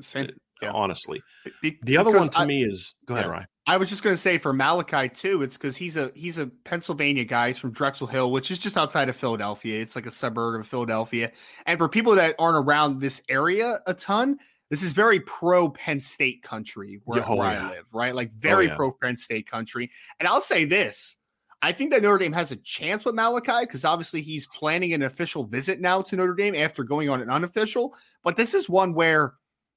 Same, 0.00 0.26
uh, 0.26 0.28
yeah. 0.62 0.70
honestly. 0.70 1.20
Be- 1.62 1.78
the 1.82 1.96
other 1.96 2.12
one 2.12 2.28
to 2.28 2.38
I, 2.38 2.46
me 2.46 2.64
is 2.64 2.94
go 3.06 3.14
ahead, 3.14 3.26
yeah. 3.26 3.32
Ryan. 3.32 3.46
I 3.66 3.76
was 3.76 3.88
just 3.88 4.02
going 4.02 4.14
to 4.14 4.20
say 4.20 4.38
for 4.38 4.52
Malachi 4.52 5.08
too. 5.08 5.42
It's 5.42 5.56
because 5.56 5.76
he's 5.76 5.96
a 5.96 6.10
he's 6.14 6.38
a 6.38 6.46
Pennsylvania 6.64 7.24
guy. 7.24 7.48
He's 7.48 7.58
from 7.58 7.72
Drexel 7.72 8.06
Hill, 8.06 8.30
which 8.30 8.50
is 8.50 8.58
just 8.58 8.76
outside 8.76 9.08
of 9.08 9.16
Philadelphia. 9.16 9.80
It's 9.80 9.96
like 9.96 10.06
a 10.06 10.10
suburb 10.10 10.60
of 10.60 10.66
Philadelphia. 10.66 11.32
And 11.66 11.78
for 11.78 11.88
people 11.88 12.14
that 12.14 12.34
aren't 12.38 12.66
around 12.66 13.00
this 13.00 13.22
area 13.28 13.80
a 13.86 13.94
ton, 13.94 14.38
this 14.70 14.82
is 14.82 14.92
very 14.92 15.20
pro 15.20 15.68
Penn 15.68 16.00
State 16.00 16.42
country 16.42 17.00
where, 17.04 17.28
oh, 17.28 17.36
where 17.36 17.52
yeah. 17.52 17.66
I 17.66 17.70
live, 17.70 17.92
right? 17.92 18.14
Like 18.14 18.30
oh, 18.32 18.36
very 18.38 18.66
oh, 18.66 18.70
yeah. 18.70 18.76
pro 18.76 18.92
Penn 18.92 19.16
State 19.16 19.50
country. 19.50 19.90
And 20.18 20.28
I'll 20.28 20.40
say 20.40 20.64
this 20.64 21.16
I 21.62 21.72
think 21.72 21.90
that 21.92 22.02
Notre 22.02 22.18
Dame 22.18 22.32
has 22.32 22.52
a 22.52 22.56
chance 22.56 23.04
with 23.04 23.14
Malachi 23.14 23.66
because 23.66 23.84
obviously 23.84 24.22
he's 24.22 24.46
planning 24.46 24.94
an 24.94 25.02
official 25.02 25.44
visit 25.44 25.80
now 25.80 26.00
to 26.02 26.16
Notre 26.16 26.34
Dame 26.34 26.54
after 26.54 26.84
going 26.84 27.10
on 27.10 27.20
an 27.20 27.28
unofficial. 27.28 27.94
But 28.24 28.36
this 28.36 28.54
is 28.54 28.68
one 28.68 28.94
where 28.94 29.34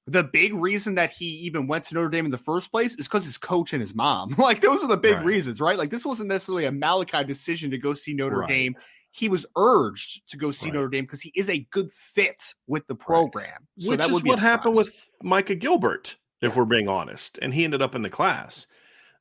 the 0.08 0.24
big 0.24 0.54
reason 0.54 0.96
that 0.96 1.12
he 1.12 1.26
even 1.26 1.68
went 1.68 1.86
to 1.86 1.96
Notre 1.96 2.10
Dame 2.10 2.26
in 2.26 2.32
the 2.32 2.38
first 2.38 2.72
place 2.72 2.96
is 2.96 3.08
because 3.08 3.26
his 3.26 3.38
coach 3.38 3.74
and 3.74 3.82
his 3.82 3.94
mom. 3.94 4.36
Like 4.38 4.62
those 4.62 4.84
are 4.84 4.88
the 4.88 4.98
big 4.98 5.16
Right. 5.16 5.26
reasons, 5.26 5.60
right? 5.60 5.78
Like 5.78 5.90
this 5.90 6.06
wasn't 6.06 6.30
necessarily 6.30 6.66
a 6.66 6.72
Malachi 6.72 7.24
decision 7.26 7.72
to 7.72 7.78
go 7.78 7.94
see 7.94 8.14
Notre 8.14 8.40
Right. 8.40 8.50
Dame. 8.50 8.76
He 9.16 9.30
was 9.30 9.46
urged 9.56 10.28
to 10.32 10.38
go 10.38 10.50
see 10.52 10.68
Right. 10.68 10.74
Notre 10.74 10.90
Dame 10.90 11.06
because 11.06 11.22
he 11.22 11.32
is 11.36 11.48
a 11.48 11.60
good 11.72 11.92
fit 11.94 12.54
with 12.68 12.86
the 12.88 12.96
program. 12.96 13.68
So 13.80 13.92
Which 13.92 14.00
that 14.00 14.10
is 14.10 14.14
would 14.14 14.26
what 14.26 14.40
happened 14.40 14.76
with 14.76 15.06
Micah 15.22 15.56
Gilbert, 15.56 16.18
if 16.42 16.56
we're 16.56 16.66
being 16.66 16.88
honest. 16.90 17.38
And 17.42 17.54
he 17.54 17.64
ended 17.64 17.82
up 17.82 17.94
in 17.96 18.02
the 18.02 18.10
class. 18.10 18.66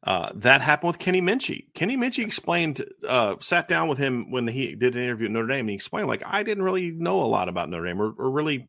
Uh, 0.04 0.30
that 0.34 0.60
happened 0.62 0.88
with 0.88 0.98
Kenny 0.98 1.20
Minchey. 1.20 1.66
Kenny 1.74 1.96
Minchey 1.96 2.24
explained, 2.24 2.84
uh, 3.06 3.36
sat 3.40 3.68
down 3.68 3.86
with 3.86 3.98
him 3.98 4.30
when 4.30 4.48
he 4.48 4.74
did 4.74 4.96
an 4.96 5.02
interview 5.02 5.26
at 5.26 5.32
Notre 5.32 5.46
Dame. 5.46 5.60
And 5.60 5.68
he 5.68 5.74
explained, 5.76 6.08
like, 6.08 6.22
I 6.26 6.42
didn't 6.42 6.64
really 6.64 6.90
know 6.90 7.22
a 7.22 7.28
lot 7.28 7.48
about 7.48 7.68
Notre 7.68 7.84
Dame 7.86 8.00
or, 8.00 8.12
or 8.18 8.30
really 8.30 8.68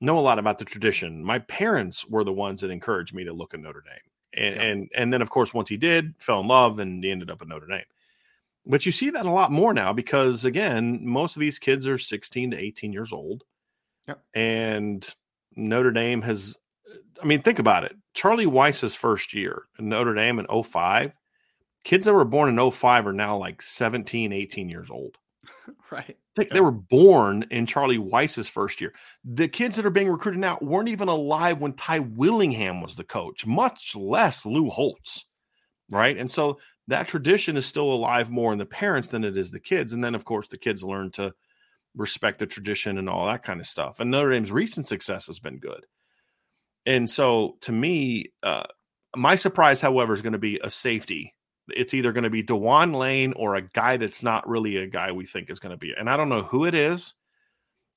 know 0.00 0.18
a 0.18 0.20
lot 0.20 0.38
about 0.38 0.58
the 0.58 0.64
tradition. 0.64 1.22
My 1.22 1.40
parents 1.40 2.06
were 2.08 2.24
the 2.24 2.32
ones 2.32 2.60
that 2.60 2.70
encouraged 2.70 3.12
me 3.12 3.24
to 3.24 3.32
look 3.32 3.54
at 3.54 3.60
Notre 3.60 3.82
Dame. 3.84 3.98
And, 4.36 4.54
Yeah. 4.56 4.62
and 4.62 4.90
and 4.94 5.12
then 5.12 5.22
of 5.22 5.30
course 5.30 5.52
once 5.52 5.68
he 5.68 5.76
did, 5.76 6.14
fell 6.18 6.40
in 6.40 6.48
love 6.48 6.78
and 6.78 7.02
he 7.04 7.10
ended 7.10 7.30
up 7.30 7.42
at 7.42 7.48
Notre 7.48 7.66
Dame. 7.66 7.84
But 8.66 8.86
you 8.86 8.92
see 8.92 9.10
that 9.10 9.26
a 9.26 9.30
lot 9.30 9.52
more 9.52 9.74
now 9.74 9.92
because 9.92 10.44
again, 10.44 11.00
most 11.06 11.36
of 11.36 11.40
these 11.40 11.58
kids 11.58 11.86
are 11.86 11.98
16 11.98 12.52
to 12.52 12.56
18 12.56 12.92
years 12.92 13.12
old. 13.12 13.44
Yep. 14.08 14.22
And 14.34 15.14
Notre 15.56 15.92
Dame 15.92 16.22
has 16.22 16.56
I 17.22 17.26
mean, 17.26 17.42
think 17.42 17.58
about 17.58 17.84
it. 17.84 17.96
Charlie 18.12 18.46
Weis's 18.46 18.94
first 18.94 19.34
year 19.34 19.62
in 19.78 19.88
Notre 19.88 20.14
Dame 20.14 20.38
in 20.38 20.62
05, 20.62 21.12
kids 21.84 22.06
that 22.06 22.14
were 22.14 22.24
born 22.24 22.48
in 22.58 22.70
05 22.70 23.06
are 23.06 23.12
now 23.12 23.36
like 23.36 23.62
17, 23.62 24.32
18 24.32 24.68
years 24.68 24.90
old. 24.90 25.16
right. 25.90 26.16
They, 26.36 26.46
they 26.46 26.60
were 26.60 26.72
born 26.72 27.44
in 27.50 27.66
Charlie 27.66 27.98
Weis's 27.98 28.48
first 28.48 28.80
year. 28.80 28.92
The 29.24 29.48
kids 29.48 29.76
that 29.76 29.86
are 29.86 29.90
being 29.90 30.10
recruited 30.10 30.40
now 30.40 30.58
weren't 30.60 30.88
even 30.88 31.08
alive 31.08 31.60
when 31.60 31.74
Ty 31.74 32.00
Willingham 32.00 32.80
was 32.80 32.96
the 32.96 33.04
coach, 33.04 33.46
much 33.46 33.94
less 33.94 34.44
Lou 34.44 34.68
Holtz. 34.68 35.24
Right. 35.90 36.16
And 36.16 36.30
so 36.30 36.58
that 36.88 37.08
tradition 37.08 37.56
is 37.56 37.66
still 37.66 37.92
alive 37.92 38.30
more 38.30 38.52
in 38.52 38.58
the 38.58 38.66
parents 38.66 39.10
than 39.10 39.24
it 39.24 39.36
is 39.36 39.50
the 39.50 39.60
kids. 39.60 39.92
And 39.92 40.04
then, 40.04 40.14
of 40.14 40.24
course, 40.24 40.48
the 40.48 40.58
kids 40.58 40.84
learn 40.84 41.10
to 41.12 41.32
respect 41.96 42.38
the 42.38 42.46
tradition 42.46 42.98
and 42.98 43.08
all 43.08 43.26
that 43.26 43.42
kind 43.42 43.60
of 43.60 43.66
stuff. 43.66 44.00
And 44.00 44.10
Notre 44.10 44.30
Dame's 44.32 44.52
recent 44.52 44.86
success 44.86 45.26
has 45.28 45.38
been 45.38 45.58
good. 45.58 45.86
And 46.86 47.08
so 47.08 47.56
to 47.62 47.72
me, 47.72 48.32
uh, 48.42 48.64
my 49.16 49.36
surprise, 49.36 49.80
however, 49.80 50.14
is 50.14 50.22
going 50.22 50.32
to 50.34 50.38
be 50.38 50.60
a 50.62 50.70
safety 50.70 51.34
it's 51.68 51.94
either 51.94 52.12
going 52.12 52.24
to 52.24 52.30
be 52.30 52.42
Dewan 52.42 52.92
Lane 52.92 53.32
or 53.36 53.54
a 53.54 53.62
guy 53.62 53.96
that's 53.96 54.22
not 54.22 54.48
really 54.48 54.76
a 54.76 54.86
guy 54.86 55.12
we 55.12 55.24
think 55.24 55.50
is 55.50 55.60
going 55.60 55.70
to 55.70 55.78
be. 55.78 55.94
And 55.96 56.10
I 56.10 56.16
don't 56.16 56.28
know 56.28 56.42
who 56.42 56.64
it 56.64 56.74
is, 56.74 57.14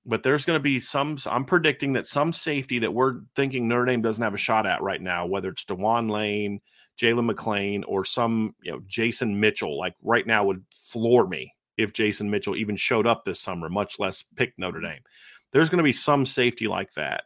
but 0.06 0.24
there's 0.24 0.46
going 0.46 0.58
to 0.58 0.64
be 0.64 0.80
some. 0.80 1.18
I'm 1.26 1.46
predicting 1.46 1.94
that 1.94 2.06
some 2.06 2.32
safety 2.32 2.80
that 2.80 2.94
we're 2.94 3.22
thinking 3.36 3.68
Notre 3.68 3.86
Dame 3.86 4.02
doesn't 4.02 4.24
have 4.24 4.34
a 4.34 4.38
shot 4.38 4.66
at 4.66 4.82
right 4.82 5.02
now, 5.02 5.26
whether 5.26 5.50
it's 5.50 5.66
Dewan 5.66 6.08
Lane, 6.08 6.62
Jalen 7.00 7.26
McLean, 7.26 7.84
or 7.84 8.06
some 8.06 8.56
you 8.62 8.72
know 8.72 8.82
Jason 8.88 9.40
Mitchell. 9.40 9.78
Like 9.78 9.96
right 10.02 10.26
now, 10.26 10.46
would 10.46 10.64
floor 10.74 11.28
me 11.28 11.54
if 11.78 11.94
Jason 11.94 12.30
Mitchell 12.30 12.56
even 12.56 12.76
showed 12.76 13.08
up 13.08 13.24
this 13.24 13.40
summer, 13.40 13.70
much 13.70 14.00
less 14.00 14.24
pick 14.36 14.54
Notre 14.58 14.80
mm-hmm. 14.80 14.94
Dame. 14.94 15.02
There's 15.54 15.70
going 15.70 15.78
to 15.78 15.84
be 15.84 15.94
some 15.94 16.26
safety 16.26 16.68
like 16.68 16.94
that 16.94 17.24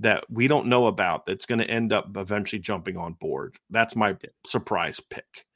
that 0.00 0.24
we 0.28 0.48
don't 0.48 0.66
know 0.66 0.86
about 0.86 1.26
that's 1.26 1.46
going 1.46 1.60
to 1.60 1.70
end 1.70 1.92
up 1.92 2.16
eventually 2.16 2.58
jumping 2.58 2.96
on 2.96 3.12
board. 3.14 3.56
That's 3.70 3.94
my 3.94 4.16
surprise 4.44 5.00
pick 5.00 5.46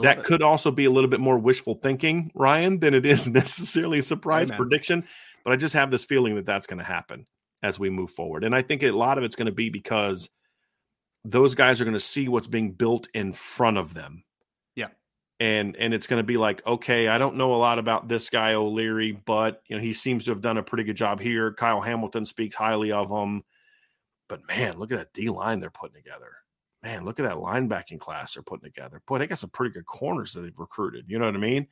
that 0.00 0.18
it. 0.18 0.24
could 0.24 0.42
also 0.42 0.70
be 0.70 0.86
a 0.86 0.90
little 0.90 1.10
bit 1.10 1.20
more 1.20 1.38
wishful 1.38 1.74
thinking, 1.74 2.30
Ryan, 2.34 2.78
than 2.78 2.94
it 2.94 3.04
is 3.04 3.28
necessarily 3.28 3.98
a 3.98 4.02
surprise 4.02 4.48
Amen. 4.48 4.56
prediction. 4.56 5.04
But 5.44 5.52
I 5.52 5.56
just 5.56 5.74
have 5.74 5.90
this 5.90 6.04
feeling 6.04 6.36
that 6.36 6.46
that's 6.46 6.66
going 6.66 6.78
to 6.78 6.84
happen 6.84 7.26
as 7.62 7.78
we 7.78 7.90
move 7.90 8.10
forward. 8.10 8.44
And 8.44 8.54
I 8.54 8.62
think 8.62 8.82
a 8.82 8.90
lot 8.90 9.18
of 9.18 9.24
it's 9.24 9.36
going 9.36 9.46
to 9.46 9.52
be 9.52 9.70
because 9.70 10.30
those 11.24 11.54
guys 11.54 11.80
are 11.80 11.84
going 11.84 11.94
to 11.94 12.00
see 12.00 12.28
what's 12.28 12.46
being 12.46 12.72
built 12.72 13.08
in 13.14 13.32
front 13.32 13.78
of 13.78 13.94
them. 13.94 14.24
Yeah. 14.74 14.88
And 15.40 15.76
and 15.76 15.94
it's 15.94 16.06
going 16.06 16.20
to 16.20 16.26
be 16.26 16.36
like, 16.36 16.66
okay, 16.66 17.08
I 17.08 17.18
don't 17.18 17.36
know 17.36 17.54
a 17.54 17.56
lot 17.56 17.78
about 17.78 18.08
this 18.08 18.28
guy 18.28 18.54
O'Leary, 18.54 19.12
but 19.12 19.62
you 19.66 19.76
know, 19.76 19.82
he 19.82 19.92
seems 19.92 20.24
to 20.24 20.30
have 20.30 20.40
done 20.40 20.58
a 20.58 20.62
pretty 20.62 20.84
good 20.84 20.96
job 20.96 21.20
here. 21.20 21.52
Kyle 21.52 21.80
Hamilton 21.80 22.26
speaks 22.26 22.56
highly 22.56 22.92
of 22.92 23.10
him. 23.10 23.42
But 24.28 24.46
man, 24.48 24.78
look 24.78 24.92
at 24.92 24.98
that 24.98 25.12
D 25.12 25.28
line 25.28 25.60
they're 25.60 25.70
putting 25.70 25.96
together 25.96 26.32
man, 26.82 27.04
look 27.04 27.20
at 27.20 27.24
that 27.24 27.36
linebacking 27.36 28.00
class 28.00 28.34
they're 28.34 28.42
putting 28.42 28.68
together. 28.68 29.00
Boy, 29.06 29.18
they 29.18 29.26
got 29.26 29.38
some 29.38 29.50
pretty 29.50 29.72
good 29.72 29.86
corners 29.86 30.32
that 30.32 30.40
they've 30.40 30.58
recruited. 30.58 31.04
You 31.08 31.18
know 31.18 31.26
what 31.26 31.34
I 31.34 31.38
mean? 31.38 31.66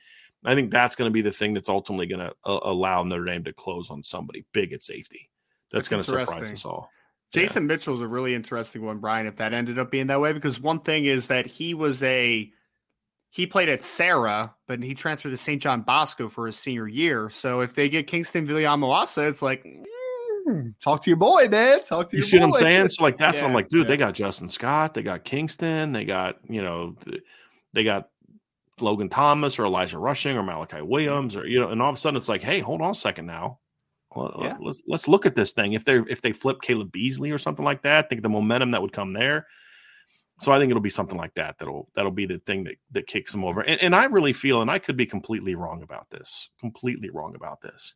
I 0.45 0.55
think 0.55 0.71
that's 0.71 0.97
going 0.97 1.09
to 1.09 1.13
be 1.13 1.23
the 1.23 1.33
thing 1.33 1.53
that's 1.53 1.69
ultimately 1.69 2.07
going 2.07 2.21
to 2.21 2.33
uh, 2.45 2.61
allow 2.63 3.03
Notre 3.03 3.25
Dame 3.25 3.45
to 3.45 3.53
close 3.53 3.91
on 3.91 4.03
somebody 4.03 4.47
big 4.53 4.73
at 4.73 4.83
safety. 4.83 5.29
That's, 5.71 5.89
That's 5.89 5.89
going 5.89 6.03
to 6.03 6.27
surprise 6.27 6.51
us 6.51 6.65
all. 6.65 6.91
Jason 7.33 7.67
Mitchell 7.67 7.95
is 7.95 8.01
a 8.01 8.09
really 8.09 8.35
interesting 8.35 8.85
one, 8.85 8.99
Brian, 8.99 9.27
if 9.27 9.37
that 9.37 9.53
ended 9.53 9.79
up 9.79 9.91
being 9.91 10.09
that 10.09 10.21
way, 10.21 10.33
because 10.33 10.61
one 10.61 10.81
thing 10.81 11.05
is 11.05 11.29
that 11.29 11.47
he 11.47 11.75
was 11.75 12.03
a 12.03 12.51
he 13.31 13.47
played 13.47 13.69
at 13.69 13.85
Serra, 13.85 14.55
but 14.67 14.83
he 14.83 14.95
transferred 14.95 15.31
to 15.31 15.37
St. 15.37 15.63
John 15.63 15.83
Bosco 15.83 16.29
for 16.29 16.47
his 16.47 16.57
senior 16.57 16.89
year. 16.89 17.31
So 17.31 17.61
if 17.61 17.75
they 17.75 17.89
get 17.89 18.09
Kingston 18.09 18.47
Viliamu-Asa, 18.47 19.29
it's 19.29 19.41
like 19.41 19.65
mm, 19.65 20.75
talk 20.83 21.05
to 21.05 21.11
your 21.11 21.17
boy, 21.17 21.47
man. 21.49 21.81
Talk 21.83 22.09
to 22.09 22.17
You 22.17 22.25
see 22.25 22.41
what 22.41 22.47
I'm 22.47 22.53
saying? 22.55 22.89
So 22.89 23.05
like 23.05 23.17
that's 23.17 23.41
what 23.41 23.47
I'm 23.47 23.55
like, 23.55 23.69
dude. 23.69 23.83
yeah. 23.83 23.89
They 23.89 23.97
got 23.97 24.15
Justin 24.15 24.49
Scott, 24.49 24.95
they 24.95 25.03
got 25.03 25.25
Kingston, 25.25 25.93
they 25.93 26.05
got 26.05 26.39
you 26.49 26.63
know, 26.63 26.97
they 27.73 27.85
got 27.85 28.09
Logan 28.81 29.09
Thomas 29.09 29.59
or 29.59 29.67
Elijah 29.67 29.99
Rushing 29.99 30.37
or 30.37 30.43
Malachi 30.43 30.83
Williams 30.83 31.37
or 31.37 31.47
you 31.47 31.61
know, 31.61 31.69
and 31.69 31.81
all 31.81 31.91
of 31.91 31.95
a 31.95 31.99
sudden 31.99 32.17
it's 32.17 32.29
like, 32.29 32.43
hey, 32.43 32.59
hold 32.59 32.83
on 32.83 32.91
a 32.91 32.95
second 32.95 33.27
now. 33.27 33.61
Well, 34.15 34.33
uh, 34.41 34.45
Yeah. 34.45 34.57
Let's 34.61 34.83
let's 34.87 35.09
look 35.09 35.27
at 35.27 35.35
this 35.35 35.53
thing. 35.53 35.73
If 35.75 35.85
they 35.85 35.99
if 36.09 36.23
they 36.23 36.33
flip 36.33 36.61
Caleb 36.63 36.93
Beasley 36.93 37.31
or 37.31 37.39
something 37.39 37.65
like 37.65 37.83
that, 37.83 38.09
think 38.09 38.23
the 38.23 38.29
momentum 38.29 38.71
that 38.73 38.83
would 38.83 38.93
come 38.93 39.13
there. 39.13 39.47
So 40.41 40.53
I 40.53 40.59
think 40.59 40.71
it'll 40.71 40.81
be 40.81 40.89
something 40.91 41.19
like 41.19 41.35
that 41.35 41.59
that'll 41.59 41.89
that'll 41.95 42.11
be 42.11 42.27
the 42.27 42.39
thing 42.39 42.65
that 42.65 42.77
that 42.93 43.07
kicks 43.07 43.31
them 43.33 43.45
over. 43.45 43.61
And, 43.61 43.81
and 43.83 43.95
I 43.95 44.05
really 44.07 44.33
feel, 44.33 44.63
and 44.63 44.71
I 44.71 44.79
could 44.79 44.97
be 44.97 45.07
completely 45.07 45.55
wrong 45.55 45.83
about 45.83 46.09
this, 46.11 46.49
completely 46.59 47.11
wrong 47.11 47.35
about 47.35 47.61
this. 47.61 47.95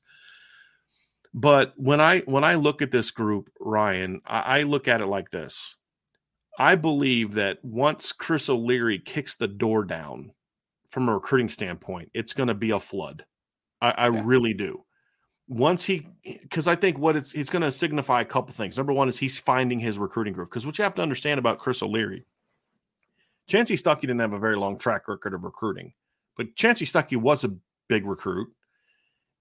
But 1.32 1.72
when 1.76 2.00
I 2.00 2.20
when 2.20 2.44
I 2.44 2.54
look 2.54 2.80
at 2.82 2.92
this 2.92 3.10
group, 3.10 3.50
Ryan, 3.60 4.20
I, 4.26 4.60
I 4.60 4.62
look 4.62 4.88
at 4.88 5.00
it 5.00 5.06
like 5.06 5.30
this. 5.30 5.76
I 6.58 6.76
believe 6.76 7.34
that 7.34 7.58
once 7.64 8.12
Chris 8.12 8.48
O'Leary 8.48 9.00
kicks 9.00 9.34
the 9.34 9.48
door 9.48 9.84
down 9.84 10.30
from 10.90 11.08
a 11.08 11.14
recruiting 11.14 11.48
standpoint, 11.48 12.10
it's 12.14 12.32
going 12.32 12.46
to 12.46 12.54
be 12.54 12.70
a 12.70 12.78
flood. 12.78 13.24
I, 13.80 13.90
I 13.90 14.08
Yeah. 14.10 14.22
really 14.24 14.54
do. 14.54 14.83
Once 15.46 15.84
he, 15.84 16.06
because 16.24 16.66
I 16.66 16.74
think 16.74 16.98
what 16.98 17.16
it's 17.16 17.32
it's 17.34 17.50
going 17.50 17.62
to 17.62 17.70
signify 17.70 18.22
a 18.22 18.24
couple 18.24 18.54
things. 18.54 18.76
Number 18.76 18.92
one 18.92 19.08
is 19.08 19.18
he's 19.18 19.38
finding 19.38 19.78
his 19.78 19.98
recruiting 19.98 20.32
group. 20.32 20.50
Because 20.50 20.64
what 20.64 20.78
you 20.78 20.84
have 20.84 20.94
to 20.94 21.02
understand 21.02 21.38
about 21.38 21.58
Chris 21.58 21.82
O'Leary, 21.82 22.24
Chansi 23.48 23.78
Stuckey 23.80 24.02
didn't 24.02 24.20
have 24.20 24.32
a 24.32 24.38
very 24.38 24.56
long 24.56 24.78
track 24.78 25.06
record 25.06 25.34
of 25.34 25.44
recruiting, 25.44 25.92
but 26.36 26.54
Chansi 26.54 26.86
Stuckey 26.86 27.18
was 27.18 27.44
a 27.44 27.54
big 27.88 28.06
recruit, 28.06 28.48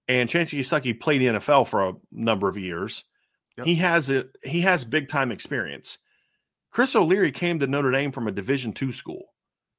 and 0.08 0.28
Chansi 0.28 0.58
Stuckey 0.58 0.98
played 0.98 1.20
the 1.20 1.38
NFL 1.38 1.66
for 1.68 1.88
a 1.88 1.94
number 2.12 2.48
of 2.48 2.58
years. 2.58 3.04
Yep. 3.56 3.66
He 3.66 3.74
has 3.76 4.10
a 4.10 4.26
he 4.42 4.60
has 4.62 4.84
big 4.84 5.08
time 5.08 5.32
experience. 5.32 5.98
Chris 6.70 6.96
O'Leary 6.96 7.30
came 7.30 7.60
to 7.60 7.66
Notre 7.66 7.92
Dame 7.92 8.12
from 8.12 8.26
a 8.26 8.32
Division 8.32 8.72
two 8.72 8.92
school 8.92 9.26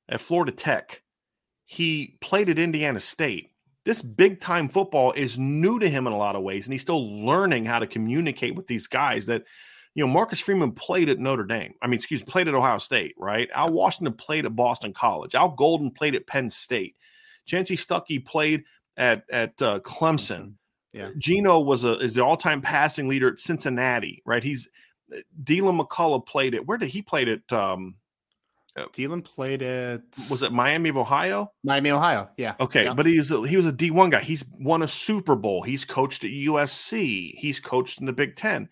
at 0.07 0.21
Florida 0.21 0.51
Tech. 0.51 1.01
He 1.65 2.17
played 2.21 2.49
at 2.49 2.59
Indiana 2.59 2.99
State. 2.99 3.51
This 3.85 4.01
big 4.01 4.39
time 4.39 4.67
football 4.67 5.11
is 5.13 5.37
new 5.37 5.79
to 5.79 5.89
him 5.89 6.07
in 6.07 6.13
a 6.13 6.17
lot 6.17 6.35
of 6.35 6.43
ways, 6.43 6.65
and 6.65 6.73
he's 6.73 6.81
still 6.81 7.25
learning 7.25 7.65
how 7.65 7.79
to 7.79 7.87
communicate 7.87 8.55
with 8.55 8.67
these 8.67 8.87
guys 8.87 9.27
that 9.27 9.43
you 9.95 10.05
know, 10.05 10.11
Marcus 10.11 10.41
Freeman 10.41 10.73
played 10.73 11.07
at 11.07 11.19
Notre 11.19 11.45
Dame. 11.45 11.73
I 11.81 11.87
mean, 11.87 11.95
excuse 11.95 12.19
me, 12.19 12.25
played 12.25 12.49
at 12.49 12.53
Ohio 12.53 12.77
State, 12.77 13.15
right? 13.17 13.49
Al 13.53 13.71
Washington 13.71 14.13
played 14.13 14.45
at 14.45 14.55
Boston 14.55 14.91
College. 14.91 15.35
Al 15.35 15.49
Golden 15.49 15.89
played 15.89 16.15
at 16.15 16.27
Penn 16.27 16.49
State. 16.49 16.97
Chansi 17.47 17.77
Stuckey 17.77 18.23
played 18.23 18.65
at 18.97 19.23
at 19.31 19.61
uh, 19.61 19.79
Clemson. 19.79 20.55
Yeah. 20.91 21.09
Gino 21.17 21.59
was 21.59 21.85
a 21.85 21.97
is 21.99 22.13
the 22.13 22.23
all 22.23 22.37
time 22.37 22.61
passing 22.61 23.07
leader 23.07 23.29
at 23.29 23.39
Cincinnati, 23.39 24.21
right? 24.25 24.43
He's 24.43 24.67
Deland 25.43 25.79
McCullough 25.79 26.25
played 26.25 26.53
it. 26.53 26.65
Where 26.67 26.77
did 26.77 26.89
he 26.89 27.01
played 27.01 27.29
it? 27.29 27.51
Um, 27.53 27.95
Deland 28.93 29.23
played 29.23 29.61
at 29.61 30.01
was 30.29 30.43
it 30.43 30.51
Miami 30.51 30.89
of 30.89 30.97
Ohio? 30.97 31.51
Miami, 31.63 31.91
Ohio? 31.91 32.29
Yeah. 32.37 32.55
Okay, 32.59 32.83
Yeah. 32.85 32.93
but 32.93 33.05
he's 33.05 33.31
a, 33.31 33.47
he 33.47 33.55
was 33.57 33.65
a 33.65 33.71
D 33.71 33.89
one 33.91 34.09
guy. 34.09 34.21
He's 34.21 34.43
won 34.59 34.81
a 34.83 34.87
Super 34.87 35.35
Bowl. 35.35 35.61
He's 35.61 35.85
coached 35.85 36.23
at 36.23 36.31
USC. 36.31 37.35
He's 37.37 37.59
coached 37.59 37.99
in 37.99 38.05
the 38.05 38.13
Big 38.13 38.35
Ten. 38.35 38.67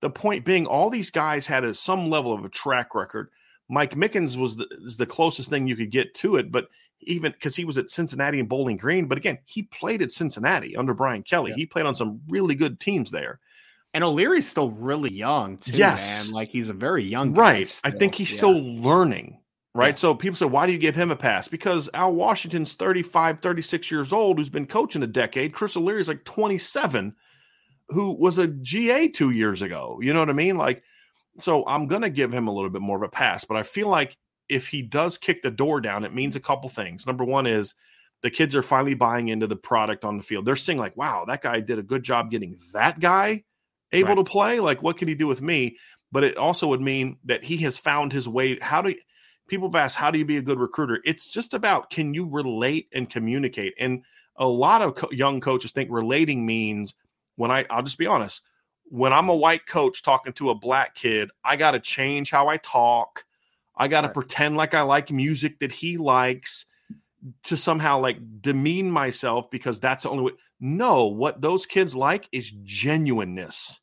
The 0.00 0.10
point 0.10 0.44
being, 0.44 0.66
all 0.66 0.90
these 0.90 1.10
guys 1.10 1.46
had 1.46 1.64
a, 1.64 1.72
some 1.72 2.10
level 2.10 2.32
of 2.32 2.44
a 2.44 2.48
track 2.48 2.94
record. 2.94 3.30
Mike 3.68 3.94
Mickens 3.94 4.36
was 4.36 4.56
the, 4.56 4.66
is 4.84 4.96
the 4.96 5.06
closest 5.06 5.48
thing 5.50 5.66
you 5.66 5.76
could 5.76 5.90
get 5.90 6.14
to 6.16 6.36
it, 6.36 6.50
but 6.52 6.68
even 7.00 7.32
because 7.32 7.54
he 7.56 7.64
was 7.64 7.78
at 7.78 7.88
Cincinnati 7.90 8.40
and 8.40 8.48
Bowling 8.48 8.76
Green, 8.76 9.06
but 9.06 9.18
again, 9.18 9.38
he 9.46 9.62
played 9.62 10.02
at 10.02 10.10
Cincinnati 10.12 10.76
under 10.76 10.94
Brian 10.94 11.22
Kelly. 11.22 11.50
Yeah. 11.52 11.56
He 11.56 11.66
played 11.66 11.86
on 11.86 11.94
some 11.94 12.20
really 12.28 12.54
good 12.54 12.80
teams 12.80 13.10
there. 13.10 13.40
And 13.94 14.02
O'Leary's 14.02 14.48
still 14.48 14.70
really 14.70 15.12
young, 15.12 15.58
too, 15.58 15.72
Yes. 15.76 16.26
man. 16.26 16.34
Like 16.34 16.48
he's 16.48 16.68
a 16.68 16.74
very 16.74 17.04
young 17.04 17.32
guy 17.32 17.40
Right. 17.40 17.80
I 17.84 17.90
think 17.92 18.16
he's 18.16 18.30
Yeah. 18.32 18.36
still 18.38 18.60
learning. 18.60 19.38
Right? 19.74 19.88
Yeah. 19.94 19.94
So 19.98 20.14
people 20.14 20.36
say, 20.36 20.46
why 20.46 20.66
do 20.66 20.72
you 20.72 20.78
give 20.78 20.94
him 20.96 21.10
a 21.10 21.16
pass? 21.16 21.48
Because 21.48 21.88
Al 21.94 22.12
Washington's 22.12 22.74
35, 22.74 23.40
36 23.40 23.90
years 23.90 24.12
old, 24.12 24.38
who's 24.38 24.48
been 24.48 24.66
coaching 24.66 25.02
a 25.02 25.06
decade. 25.06 25.52
Chris 25.52 25.76
O'Leary 25.76 26.00
is 26.00 26.08
like 26.08 26.24
27, 26.24 27.14
who 27.88 28.12
was 28.12 28.38
a 28.38 28.48
GA 28.48 29.08
two 29.08 29.30
years 29.30 29.62
ago. 29.62 29.98
You 30.00 30.12
know 30.12 30.20
what 30.20 30.30
I 30.30 30.34
mean? 30.34 30.56
Like, 30.56 30.82
so 31.38 31.64
I'm 31.66 31.86
going 31.88 32.02
to 32.02 32.10
give 32.10 32.32
him 32.32 32.46
a 32.46 32.52
little 32.52 32.70
bit 32.70 32.82
more 32.82 32.96
of 32.96 33.02
a 33.02 33.08
pass, 33.08 33.44
but 33.44 33.56
I 33.56 33.64
feel 33.64 33.88
like 33.88 34.16
if 34.48 34.68
he 34.68 34.82
does 34.82 35.18
kick 35.18 35.42
the 35.42 35.50
door 35.50 35.80
down, 35.80 36.04
it 36.04 36.14
means 36.14 36.36
a 36.36 36.40
couple 36.40 36.68
things. 36.68 37.06
Number 37.06 37.24
one 37.24 37.46
is 37.46 37.74
the 38.22 38.30
kids 38.30 38.54
are 38.54 38.62
finally 38.62 38.94
buying 38.94 39.28
into 39.28 39.46
the 39.46 39.56
product 39.56 40.04
on 40.04 40.16
the 40.16 40.22
field. 40.22 40.44
They're 40.44 40.54
saying, 40.56 40.78
like, 40.78 40.96
wow, 40.96 41.24
that 41.26 41.42
guy 41.42 41.60
did 41.60 41.78
a 41.78 41.82
good 41.82 42.02
job 42.02 42.30
getting 42.30 42.58
that 42.72 43.00
guy 43.00 43.42
able 43.92 44.08
Right. 44.10 44.16
to 44.16 44.24
play. 44.24 44.60
Like, 44.60 44.82
what 44.82 44.96
can 44.96 45.08
he 45.08 45.14
do 45.14 45.26
with 45.26 45.42
me? 45.42 45.76
But 46.12 46.24
it 46.24 46.36
also 46.36 46.68
would 46.68 46.80
mean 46.80 47.16
that 47.24 47.42
he 47.42 47.56
has 47.58 47.78
found 47.78 48.12
his 48.12 48.28
way. 48.28 48.58
How 48.60 48.82
do 48.82 48.94
people 49.46 49.68
have 49.68 49.74
asked, 49.74 49.96
how 49.96 50.10
do 50.10 50.18
you 50.18 50.24
be 50.24 50.36
a 50.36 50.42
good 50.42 50.58
recruiter? 50.58 51.00
It's 51.04 51.28
just 51.28 51.54
about 51.54 51.90
can 51.90 52.14
you 52.14 52.26
relate 52.26 52.88
and 52.92 53.08
communicate? 53.08 53.74
And 53.78 54.02
a 54.36 54.46
lot 54.46 54.82
of 54.82 54.94
co- 54.94 55.10
young 55.10 55.40
coaches 55.40 55.72
think 55.72 55.90
relating 55.90 56.44
means 56.44 56.94
when 57.36 57.50
I, 57.50 57.66
I'll 57.70 57.82
just 57.82 57.98
be 57.98 58.06
honest, 58.06 58.42
when 58.84 59.12
I'm 59.12 59.28
a 59.28 59.34
white 59.34 59.66
coach 59.66 60.02
talking 60.02 60.32
to 60.34 60.50
a 60.50 60.54
black 60.54 60.94
kid, 60.94 61.30
I 61.44 61.56
got 61.56 61.72
to 61.72 61.80
change 61.80 62.30
how 62.30 62.48
I 62.48 62.58
talk. 62.58 63.24
I 63.76 63.88
got 63.88 64.02
to 64.02 64.08
Right. 64.08 64.14
pretend 64.14 64.56
like 64.56 64.74
I 64.74 64.82
like 64.82 65.10
music 65.10 65.58
that 65.60 65.72
he 65.72 65.96
likes 65.96 66.66
to 67.44 67.56
somehow 67.56 67.98
like 68.00 68.18
demean 68.40 68.90
myself 68.90 69.50
because 69.50 69.80
that's 69.80 70.02
the 70.02 70.10
only 70.10 70.24
way. 70.24 70.32
No, 70.60 71.06
what 71.06 71.40
those 71.40 71.66
kids 71.66 71.96
like 71.96 72.28
is 72.32 72.52
genuineness, 72.62 73.80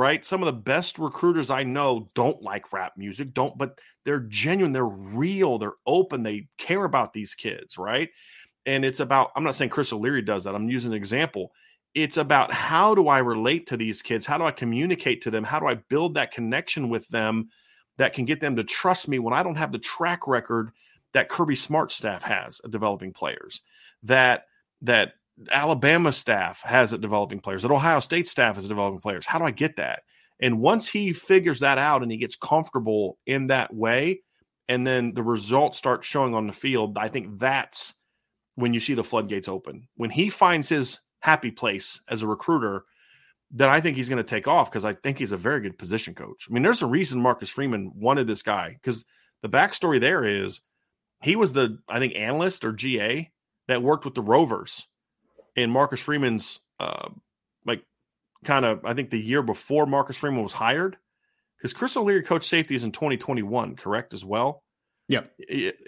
right? 0.00 0.24
Some 0.24 0.40
of 0.40 0.46
the 0.46 0.52
best 0.54 0.98
recruiters 0.98 1.50
I 1.50 1.62
know 1.62 2.08
don't 2.14 2.40
like 2.40 2.72
rap 2.72 2.94
music, 2.96 3.34
don't, 3.34 3.58
but 3.58 3.78
they're 4.06 4.20
genuine, 4.20 4.72
they're 4.72 4.86
real, 4.86 5.58
they're 5.58 5.74
open, 5.86 6.22
they 6.22 6.48
care 6.56 6.84
about 6.84 7.12
these 7.12 7.34
kids, 7.34 7.76
right? 7.76 8.08
And 8.64 8.82
it's 8.82 9.00
about, 9.00 9.30
I'm 9.36 9.44
not 9.44 9.56
saying 9.56 9.68
Chris 9.68 9.92
O'Leary 9.92 10.22
does 10.22 10.44
that, 10.44 10.54
I'm 10.54 10.70
using 10.70 10.92
an 10.92 10.96
example. 10.96 11.52
It's 11.94 12.16
about 12.16 12.50
how 12.50 12.94
do 12.94 13.08
I 13.08 13.18
relate 13.18 13.66
to 13.66 13.76
these 13.76 14.00
kids? 14.00 14.24
How 14.24 14.38
do 14.38 14.44
I 14.44 14.52
communicate 14.52 15.20
to 15.22 15.30
them? 15.30 15.44
How 15.44 15.60
do 15.60 15.66
I 15.66 15.74
build 15.74 16.14
that 16.14 16.32
connection 16.32 16.88
with 16.88 17.06
them 17.08 17.50
that 17.98 18.14
can 18.14 18.24
get 18.24 18.40
them 18.40 18.56
to 18.56 18.64
trust 18.64 19.06
me 19.06 19.18
when 19.18 19.34
I 19.34 19.42
don't 19.42 19.56
have 19.56 19.70
the 19.70 19.78
track 19.78 20.26
record 20.26 20.70
that 21.12 21.28
Kirby 21.28 21.56
Smart 21.56 21.92
staff 21.92 22.22
has 22.22 22.62
at 22.64 22.70
developing 22.70 23.12
players, 23.12 23.60
that 24.04 24.46
that 24.80 25.12
Alabama 25.50 26.12
staff 26.12 26.62
has 26.62 26.92
it 26.92 27.00
developing 27.00 27.40
players, 27.40 27.62
that 27.62 27.70
Ohio 27.70 28.00
State 28.00 28.28
staff 28.28 28.58
at 28.58 28.64
developing 28.64 29.00
players. 29.00 29.26
How 29.26 29.38
do 29.38 29.44
I 29.44 29.50
get 29.50 29.76
that? 29.76 30.02
And 30.40 30.60
once 30.60 30.88
he 30.88 31.12
figures 31.12 31.60
that 31.60 31.78
out 31.78 32.02
and 32.02 32.10
he 32.10 32.18
gets 32.18 32.36
comfortable 32.36 33.18
in 33.26 33.48
that 33.48 33.74
way, 33.74 34.22
and 34.68 34.86
then 34.86 35.14
the 35.14 35.22
results 35.22 35.78
start 35.78 36.04
showing 36.04 36.34
on 36.34 36.46
the 36.46 36.52
field, 36.52 36.96
I 36.96 37.08
think 37.08 37.38
that's 37.38 37.94
when 38.54 38.72
you 38.72 38.80
see 38.80 38.94
the 38.94 39.04
floodgates 39.04 39.48
open. 39.48 39.88
When 39.96 40.10
he 40.10 40.30
finds 40.30 40.68
his 40.68 41.00
happy 41.20 41.50
place 41.50 42.00
as 42.08 42.22
a 42.22 42.26
recruiter, 42.26 42.84
then 43.50 43.68
I 43.68 43.80
think 43.80 43.96
he's 43.96 44.08
going 44.08 44.22
to 44.22 44.22
take 44.22 44.46
off 44.46 44.70
because 44.70 44.84
I 44.84 44.92
think 44.92 45.18
he's 45.18 45.32
a 45.32 45.36
very 45.36 45.60
good 45.60 45.76
position 45.76 46.14
coach. 46.14 46.46
I 46.48 46.52
mean, 46.52 46.62
there's 46.62 46.82
a 46.82 46.86
reason 46.86 47.20
Marcus 47.20 47.48
Freeman 47.50 47.92
wanted 47.94 48.26
this 48.26 48.42
guy 48.42 48.76
because 48.80 49.04
the 49.42 49.48
backstory 49.48 50.00
there 50.00 50.24
is 50.24 50.60
he 51.22 51.36
was 51.36 51.52
the, 51.52 51.78
I 51.88 51.98
think, 51.98 52.14
analyst 52.14 52.64
or 52.64 52.72
GA 52.72 53.30
that 53.68 53.82
worked 53.82 54.04
with 54.04 54.14
the 54.14 54.22
Rovers 54.22 54.86
in 55.56 55.70
Marcus 55.70 56.00
Freeman's, 56.00 56.60
uh, 56.78 57.08
like, 57.66 57.82
kind 58.44 58.64
of, 58.64 58.84
I 58.84 58.94
think 58.94 59.10
the 59.10 59.20
year 59.20 59.42
before 59.42 59.86
Marcus 59.86 60.16
Freeman 60.16 60.42
was 60.42 60.52
hired. 60.52 60.96
Because 61.56 61.74
Chris 61.74 61.96
O'Leary 61.96 62.22
coached 62.22 62.48
safeties 62.48 62.84
in 62.84 62.92
2021, 62.92 63.76
correct, 63.76 64.14
as 64.14 64.24
well? 64.24 64.62
Yeah, 65.08 65.24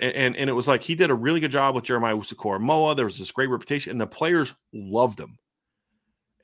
And, 0.00 0.36
and 0.36 0.50
it 0.50 0.52
was 0.52 0.66
like 0.66 0.82
he 0.82 0.96
did 0.96 1.10
a 1.10 1.14
really 1.14 1.38
good 1.38 1.52
job 1.52 1.74
with 1.74 1.84
Jeremiah 1.84 2.16
Owusu-Koramoah. 2.16 2.96
There 2.96 3.04
was 3.04 3.18
this 3.18 3.30
great 3.30 3.48
reputation, 3.48 3.92
and 3.92 4.00
the 4.00 4.06
players 4.06 4.52
loved 4.74 5.20
him. 5.20 5.38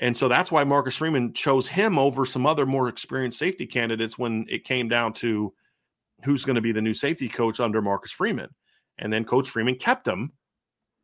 And 0.01 0.17
so 0.17 0.29
that's 0.29 0.53
why 0.53 0.63
Marcus 0.65 0.95
Freeman 0.95 1.35
chose 1.35 1.67
him 1.67 1.99
over 1.99 2.25
some 2.25 2.47
other 2.47 2.67
more 2.67 2.89
experienced 2.89 3.39
safety 3.39 3.67
candidates 3.67 4.17
when 4.17 4.47
it 4.49 4.65
came 4.65 4.89
down 4.89 5.13
to 5.15 5.53
who's 6.25 6.45
going 6.45 6.55
to 6.55 6.63
be 6.63 6.73
the 6.73 6.81
new 6.81 6.95
safety 6.95 7.29
coach 7.29 7.59
under 7.59 7.83
Marcus 7.83 8.13
Freeman. 8.13 8.51
And 8.97 9.13
then 9.13 9.25
Coach 9.25 9.51
Freeman 9.51 9.75
kept 9.75 10.07
him 10.07 10.33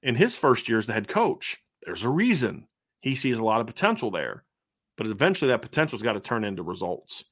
in 0.03 0.15
his 0.15 0.37
first 0.37 0.69
year 0.69 0.79
as 0.79 0.87
the 0.87 0.93
head 0.93 1.09
coach. 1.09 1.61
There's 1.85 2.05
a 2.05 2.09
reason 2.09 2.67
he 3.01 3.15
sees 3.15 3.39
a 3.39 3.45
lot 3.45 3.61
of 3.61 3.67
potential 3.67 4.11
there. 4.11 4.45
But 4.97 5.07
eventually 5.09 5.49
that 5.49 5.63
potential's 5.63 6.03
got 6.03 6.13
to 6.13 6.21
turn 6.21 6.45
into 6.45 6.63
results 6.63 7.25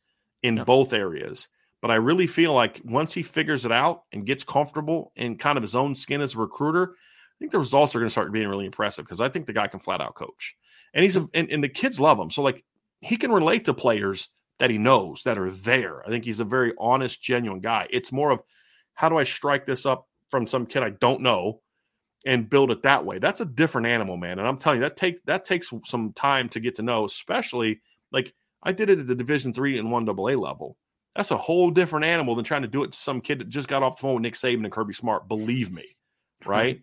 in 0.42 0.56
Yep. 0.58 0.66
both 0.66 0.92
areas. 0.92 1.48
But 1.80 1.90
I 1.90 1.96
really 1.96 2.26
feel 2.26 2.52
like 2.52 2.80
once 2.84 3.12
he 3.12 3.22
figures 3.22 3.64
it 3.64 3.72
out 3.72 4.02
and 4.12 4.26
gets 4.26 4.44
comfortable 4.44 5.12
in 5.16 5.38
kind 5.38 5.56
of 5.56 5.62
his 5.62 5.74
own 5.74 5.94
skin 5.94 6.20
as 6.20 6.34
a 6.34 6.38
recruiter, 6.38 6.92
I 6.92 7.34
think 7.38 7.52
the 7.52 7.58
results 7.58 7.94
are 7.94 7.98
going 7.98 8.08
to 8.08 8.12
start 8.12 8.32
being 8.32 8.48
really 8.48 8.66
impressive 8.66 9.04
because 9.04 9.20
I 9.20 9.28
think 9.28 9.46
the 9.46 9.52
guy 9.52 9.66
can 9.66 9.80
flat 9.80 10.00
out 10.00 10.14
coach. 10.14 10.56
And 10.94 11.02
he's 11.02 11.16
a, 11.16 11.28
and, 11.34 11.50
and 11.50 11.62
the 11.62 11.68
kids 11.68 11.98
love 11.98 12.18
him. 12.18 12.30
So 12.30 12.42
like 12.42 12.64
he 13.00 13.16
can 13.16 13.32
relate 13.32 13.64
to 13.64 13.74
players 13.74 14.28
that 14.58 14.70
he 14.70 14.78
knows 14.78 15.22
that 15.24 15.38
are 15.38 15.50
there. 15.50 16.06
I 16.06 16.10
think 16.10 16.24
he's 16.24 16.40
a 16.40 16.44
very 16.44 16.72
honest, 16.78 17.22
genuine 17.22 17.60
guy. 17.60 17.88
It's 17.90 18.12
more 18.12 18.30
of 18.30 18.42
how 18.94 19.08
do 19.08 19.18
I 19.18 19.24
strike 19.24 19.66
this 19.66 19.86
up 19.86 20.08
from 20.30 20.46
some 20.46 20.66
kid 20.66 20.82
I 20.82 20.90
don't 20.90 21.20
know 21.20 21.62
and 22.24 22.48
build 22.48 22.70
it 22.70 22.82
that 22.82 23.04
way. 23.04 23.18
That's 23.18 23.40
a 23.40 23.46
different 23.46 23.86
animal, 23.86 24.16
man. 24.16 24.38
And 24.38 24.46
I'm 24.46 24.56
telling 24.56 24.80
you, 24.80 24.88
that 24.88 24.96
takes 24.96 25.20
that 25.26 25.44
takes 25.44 25.70
some 25.84 26.12
time 26.12 26.48
to 26.50 26.60
get 26.60 26.76
to 26.76 26.82
know, 26.82 27.04
especially 27.04 27.80
like 28.10 28.32
I 28.62 28.72
did 28.72 28.90
it 28.90 29.00
at 29.00 29.06
the 29.06 29.14
division 29.14 29.52
three 29.52 29.78
and 29.78 29.90
one 29.90 30.04
double 30.04 30.28
A 30.28 30.36
level. 30.36 30.76
That's 31.16 31.30
a 31.30 31.36
whole 31.36 31.70
different 31.70 32.06
animal 32.06 32.34
than 32.34 32.44
trying 32.44 32.62
to 32.62 32.68
do 32.68 32.84
it 32.84 32.92
to 32.92 32.98
some 32.98 33.20
kid 33.20 33.40
that 33.40 33.48
just 33.48 33.68
got 33.68 33.82
off 33.82 33.96
the 33.96 34.02
phone 34.02 34.14
with 34.14 34.22
Nick 34.22 34.34
Saban 34.34 34.64
and 34.64 34.72
Kirby 34.72 34.94
Smart. 34.94 35.28
Believe 35.28 35.70
me, 35.72 35.96
right? 36.46 36.80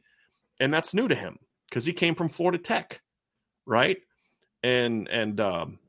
and 0.60 0.74
that's 0.74 0.94
new 0.94 1.08
to 1.08 1.16
him 1.16 1.38
because 1.70 1.86
he 1.86 1.94
came 1.94 2.16
from 2.16 2.30
Florida 2.30 2.58
Tech, 2.58 3.02
right? 3.66 3.98
And 4.64 5.08
and 5.08 5.40
um, 5.40 5.80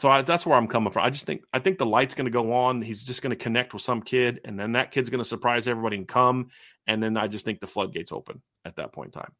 so 0.00 0.08
I, 0.10 0.22
that's 0.22 0.46
where 0.46 0.56
I'm 0.56 0.66
coming 0.66 0.90
from. 0.92 1.04
I 1.04 1.10
just 1.10 1.26
think 1.26 1.42
I 1.52 1.58
think 1.58 1.76
the 1.76 1.84
light's 1.84 2.14
going 2.14 2.24
to 2.24 2.30
go 2.30 2.54
on. 2.54 2.80
He's 2.80 3.04
just 3.04 3.20
going 3.20 3.30
to 3.30 3.36
connect 3.36 3.74
with 3.74 3.82
some 3.82 4.00
kid, 4.00 4.40
and 4.46 4.58
then 4.58 4.72
that 4.72 4.92
kid's 4.92 5.10
going 5.10 5.22
to 5.22 5.28
surprise 5.28 5.68
everybody 5.68 5.98
and 5.98 6.08
come. 6.08 6.48
And 6.86 7.02
then 7.02 7.18
I 7.18 7.26
just 7.26 7.44
think 7.44 7.60
the 7.60 7.66
floodgates 7.66 8.10
open 8.10 8.40
at 8.64 8.76
that 8.76 8.92
point 8.92 9.14
in 9.14 9.20
time. 9.20 9.32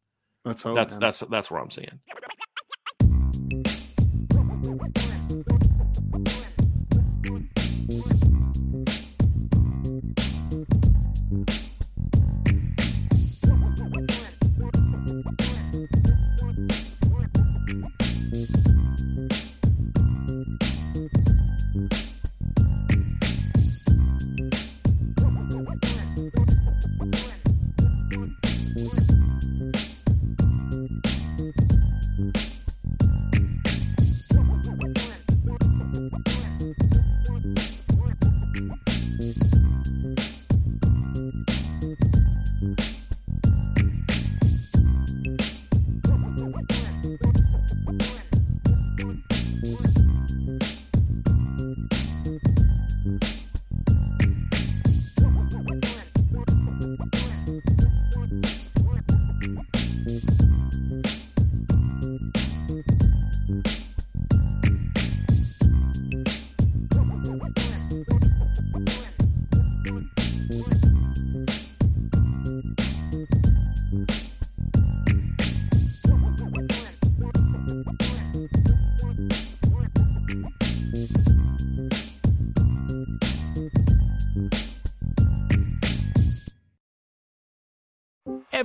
Hope. 0.62 0.76
that's 0.76 0.92
man. 0.92 1.00
that's 1.00 1.20
that's 1.20 1.50
where 1.50 1.62
I'm 1.62 1.70
seeing. 1.70 1.98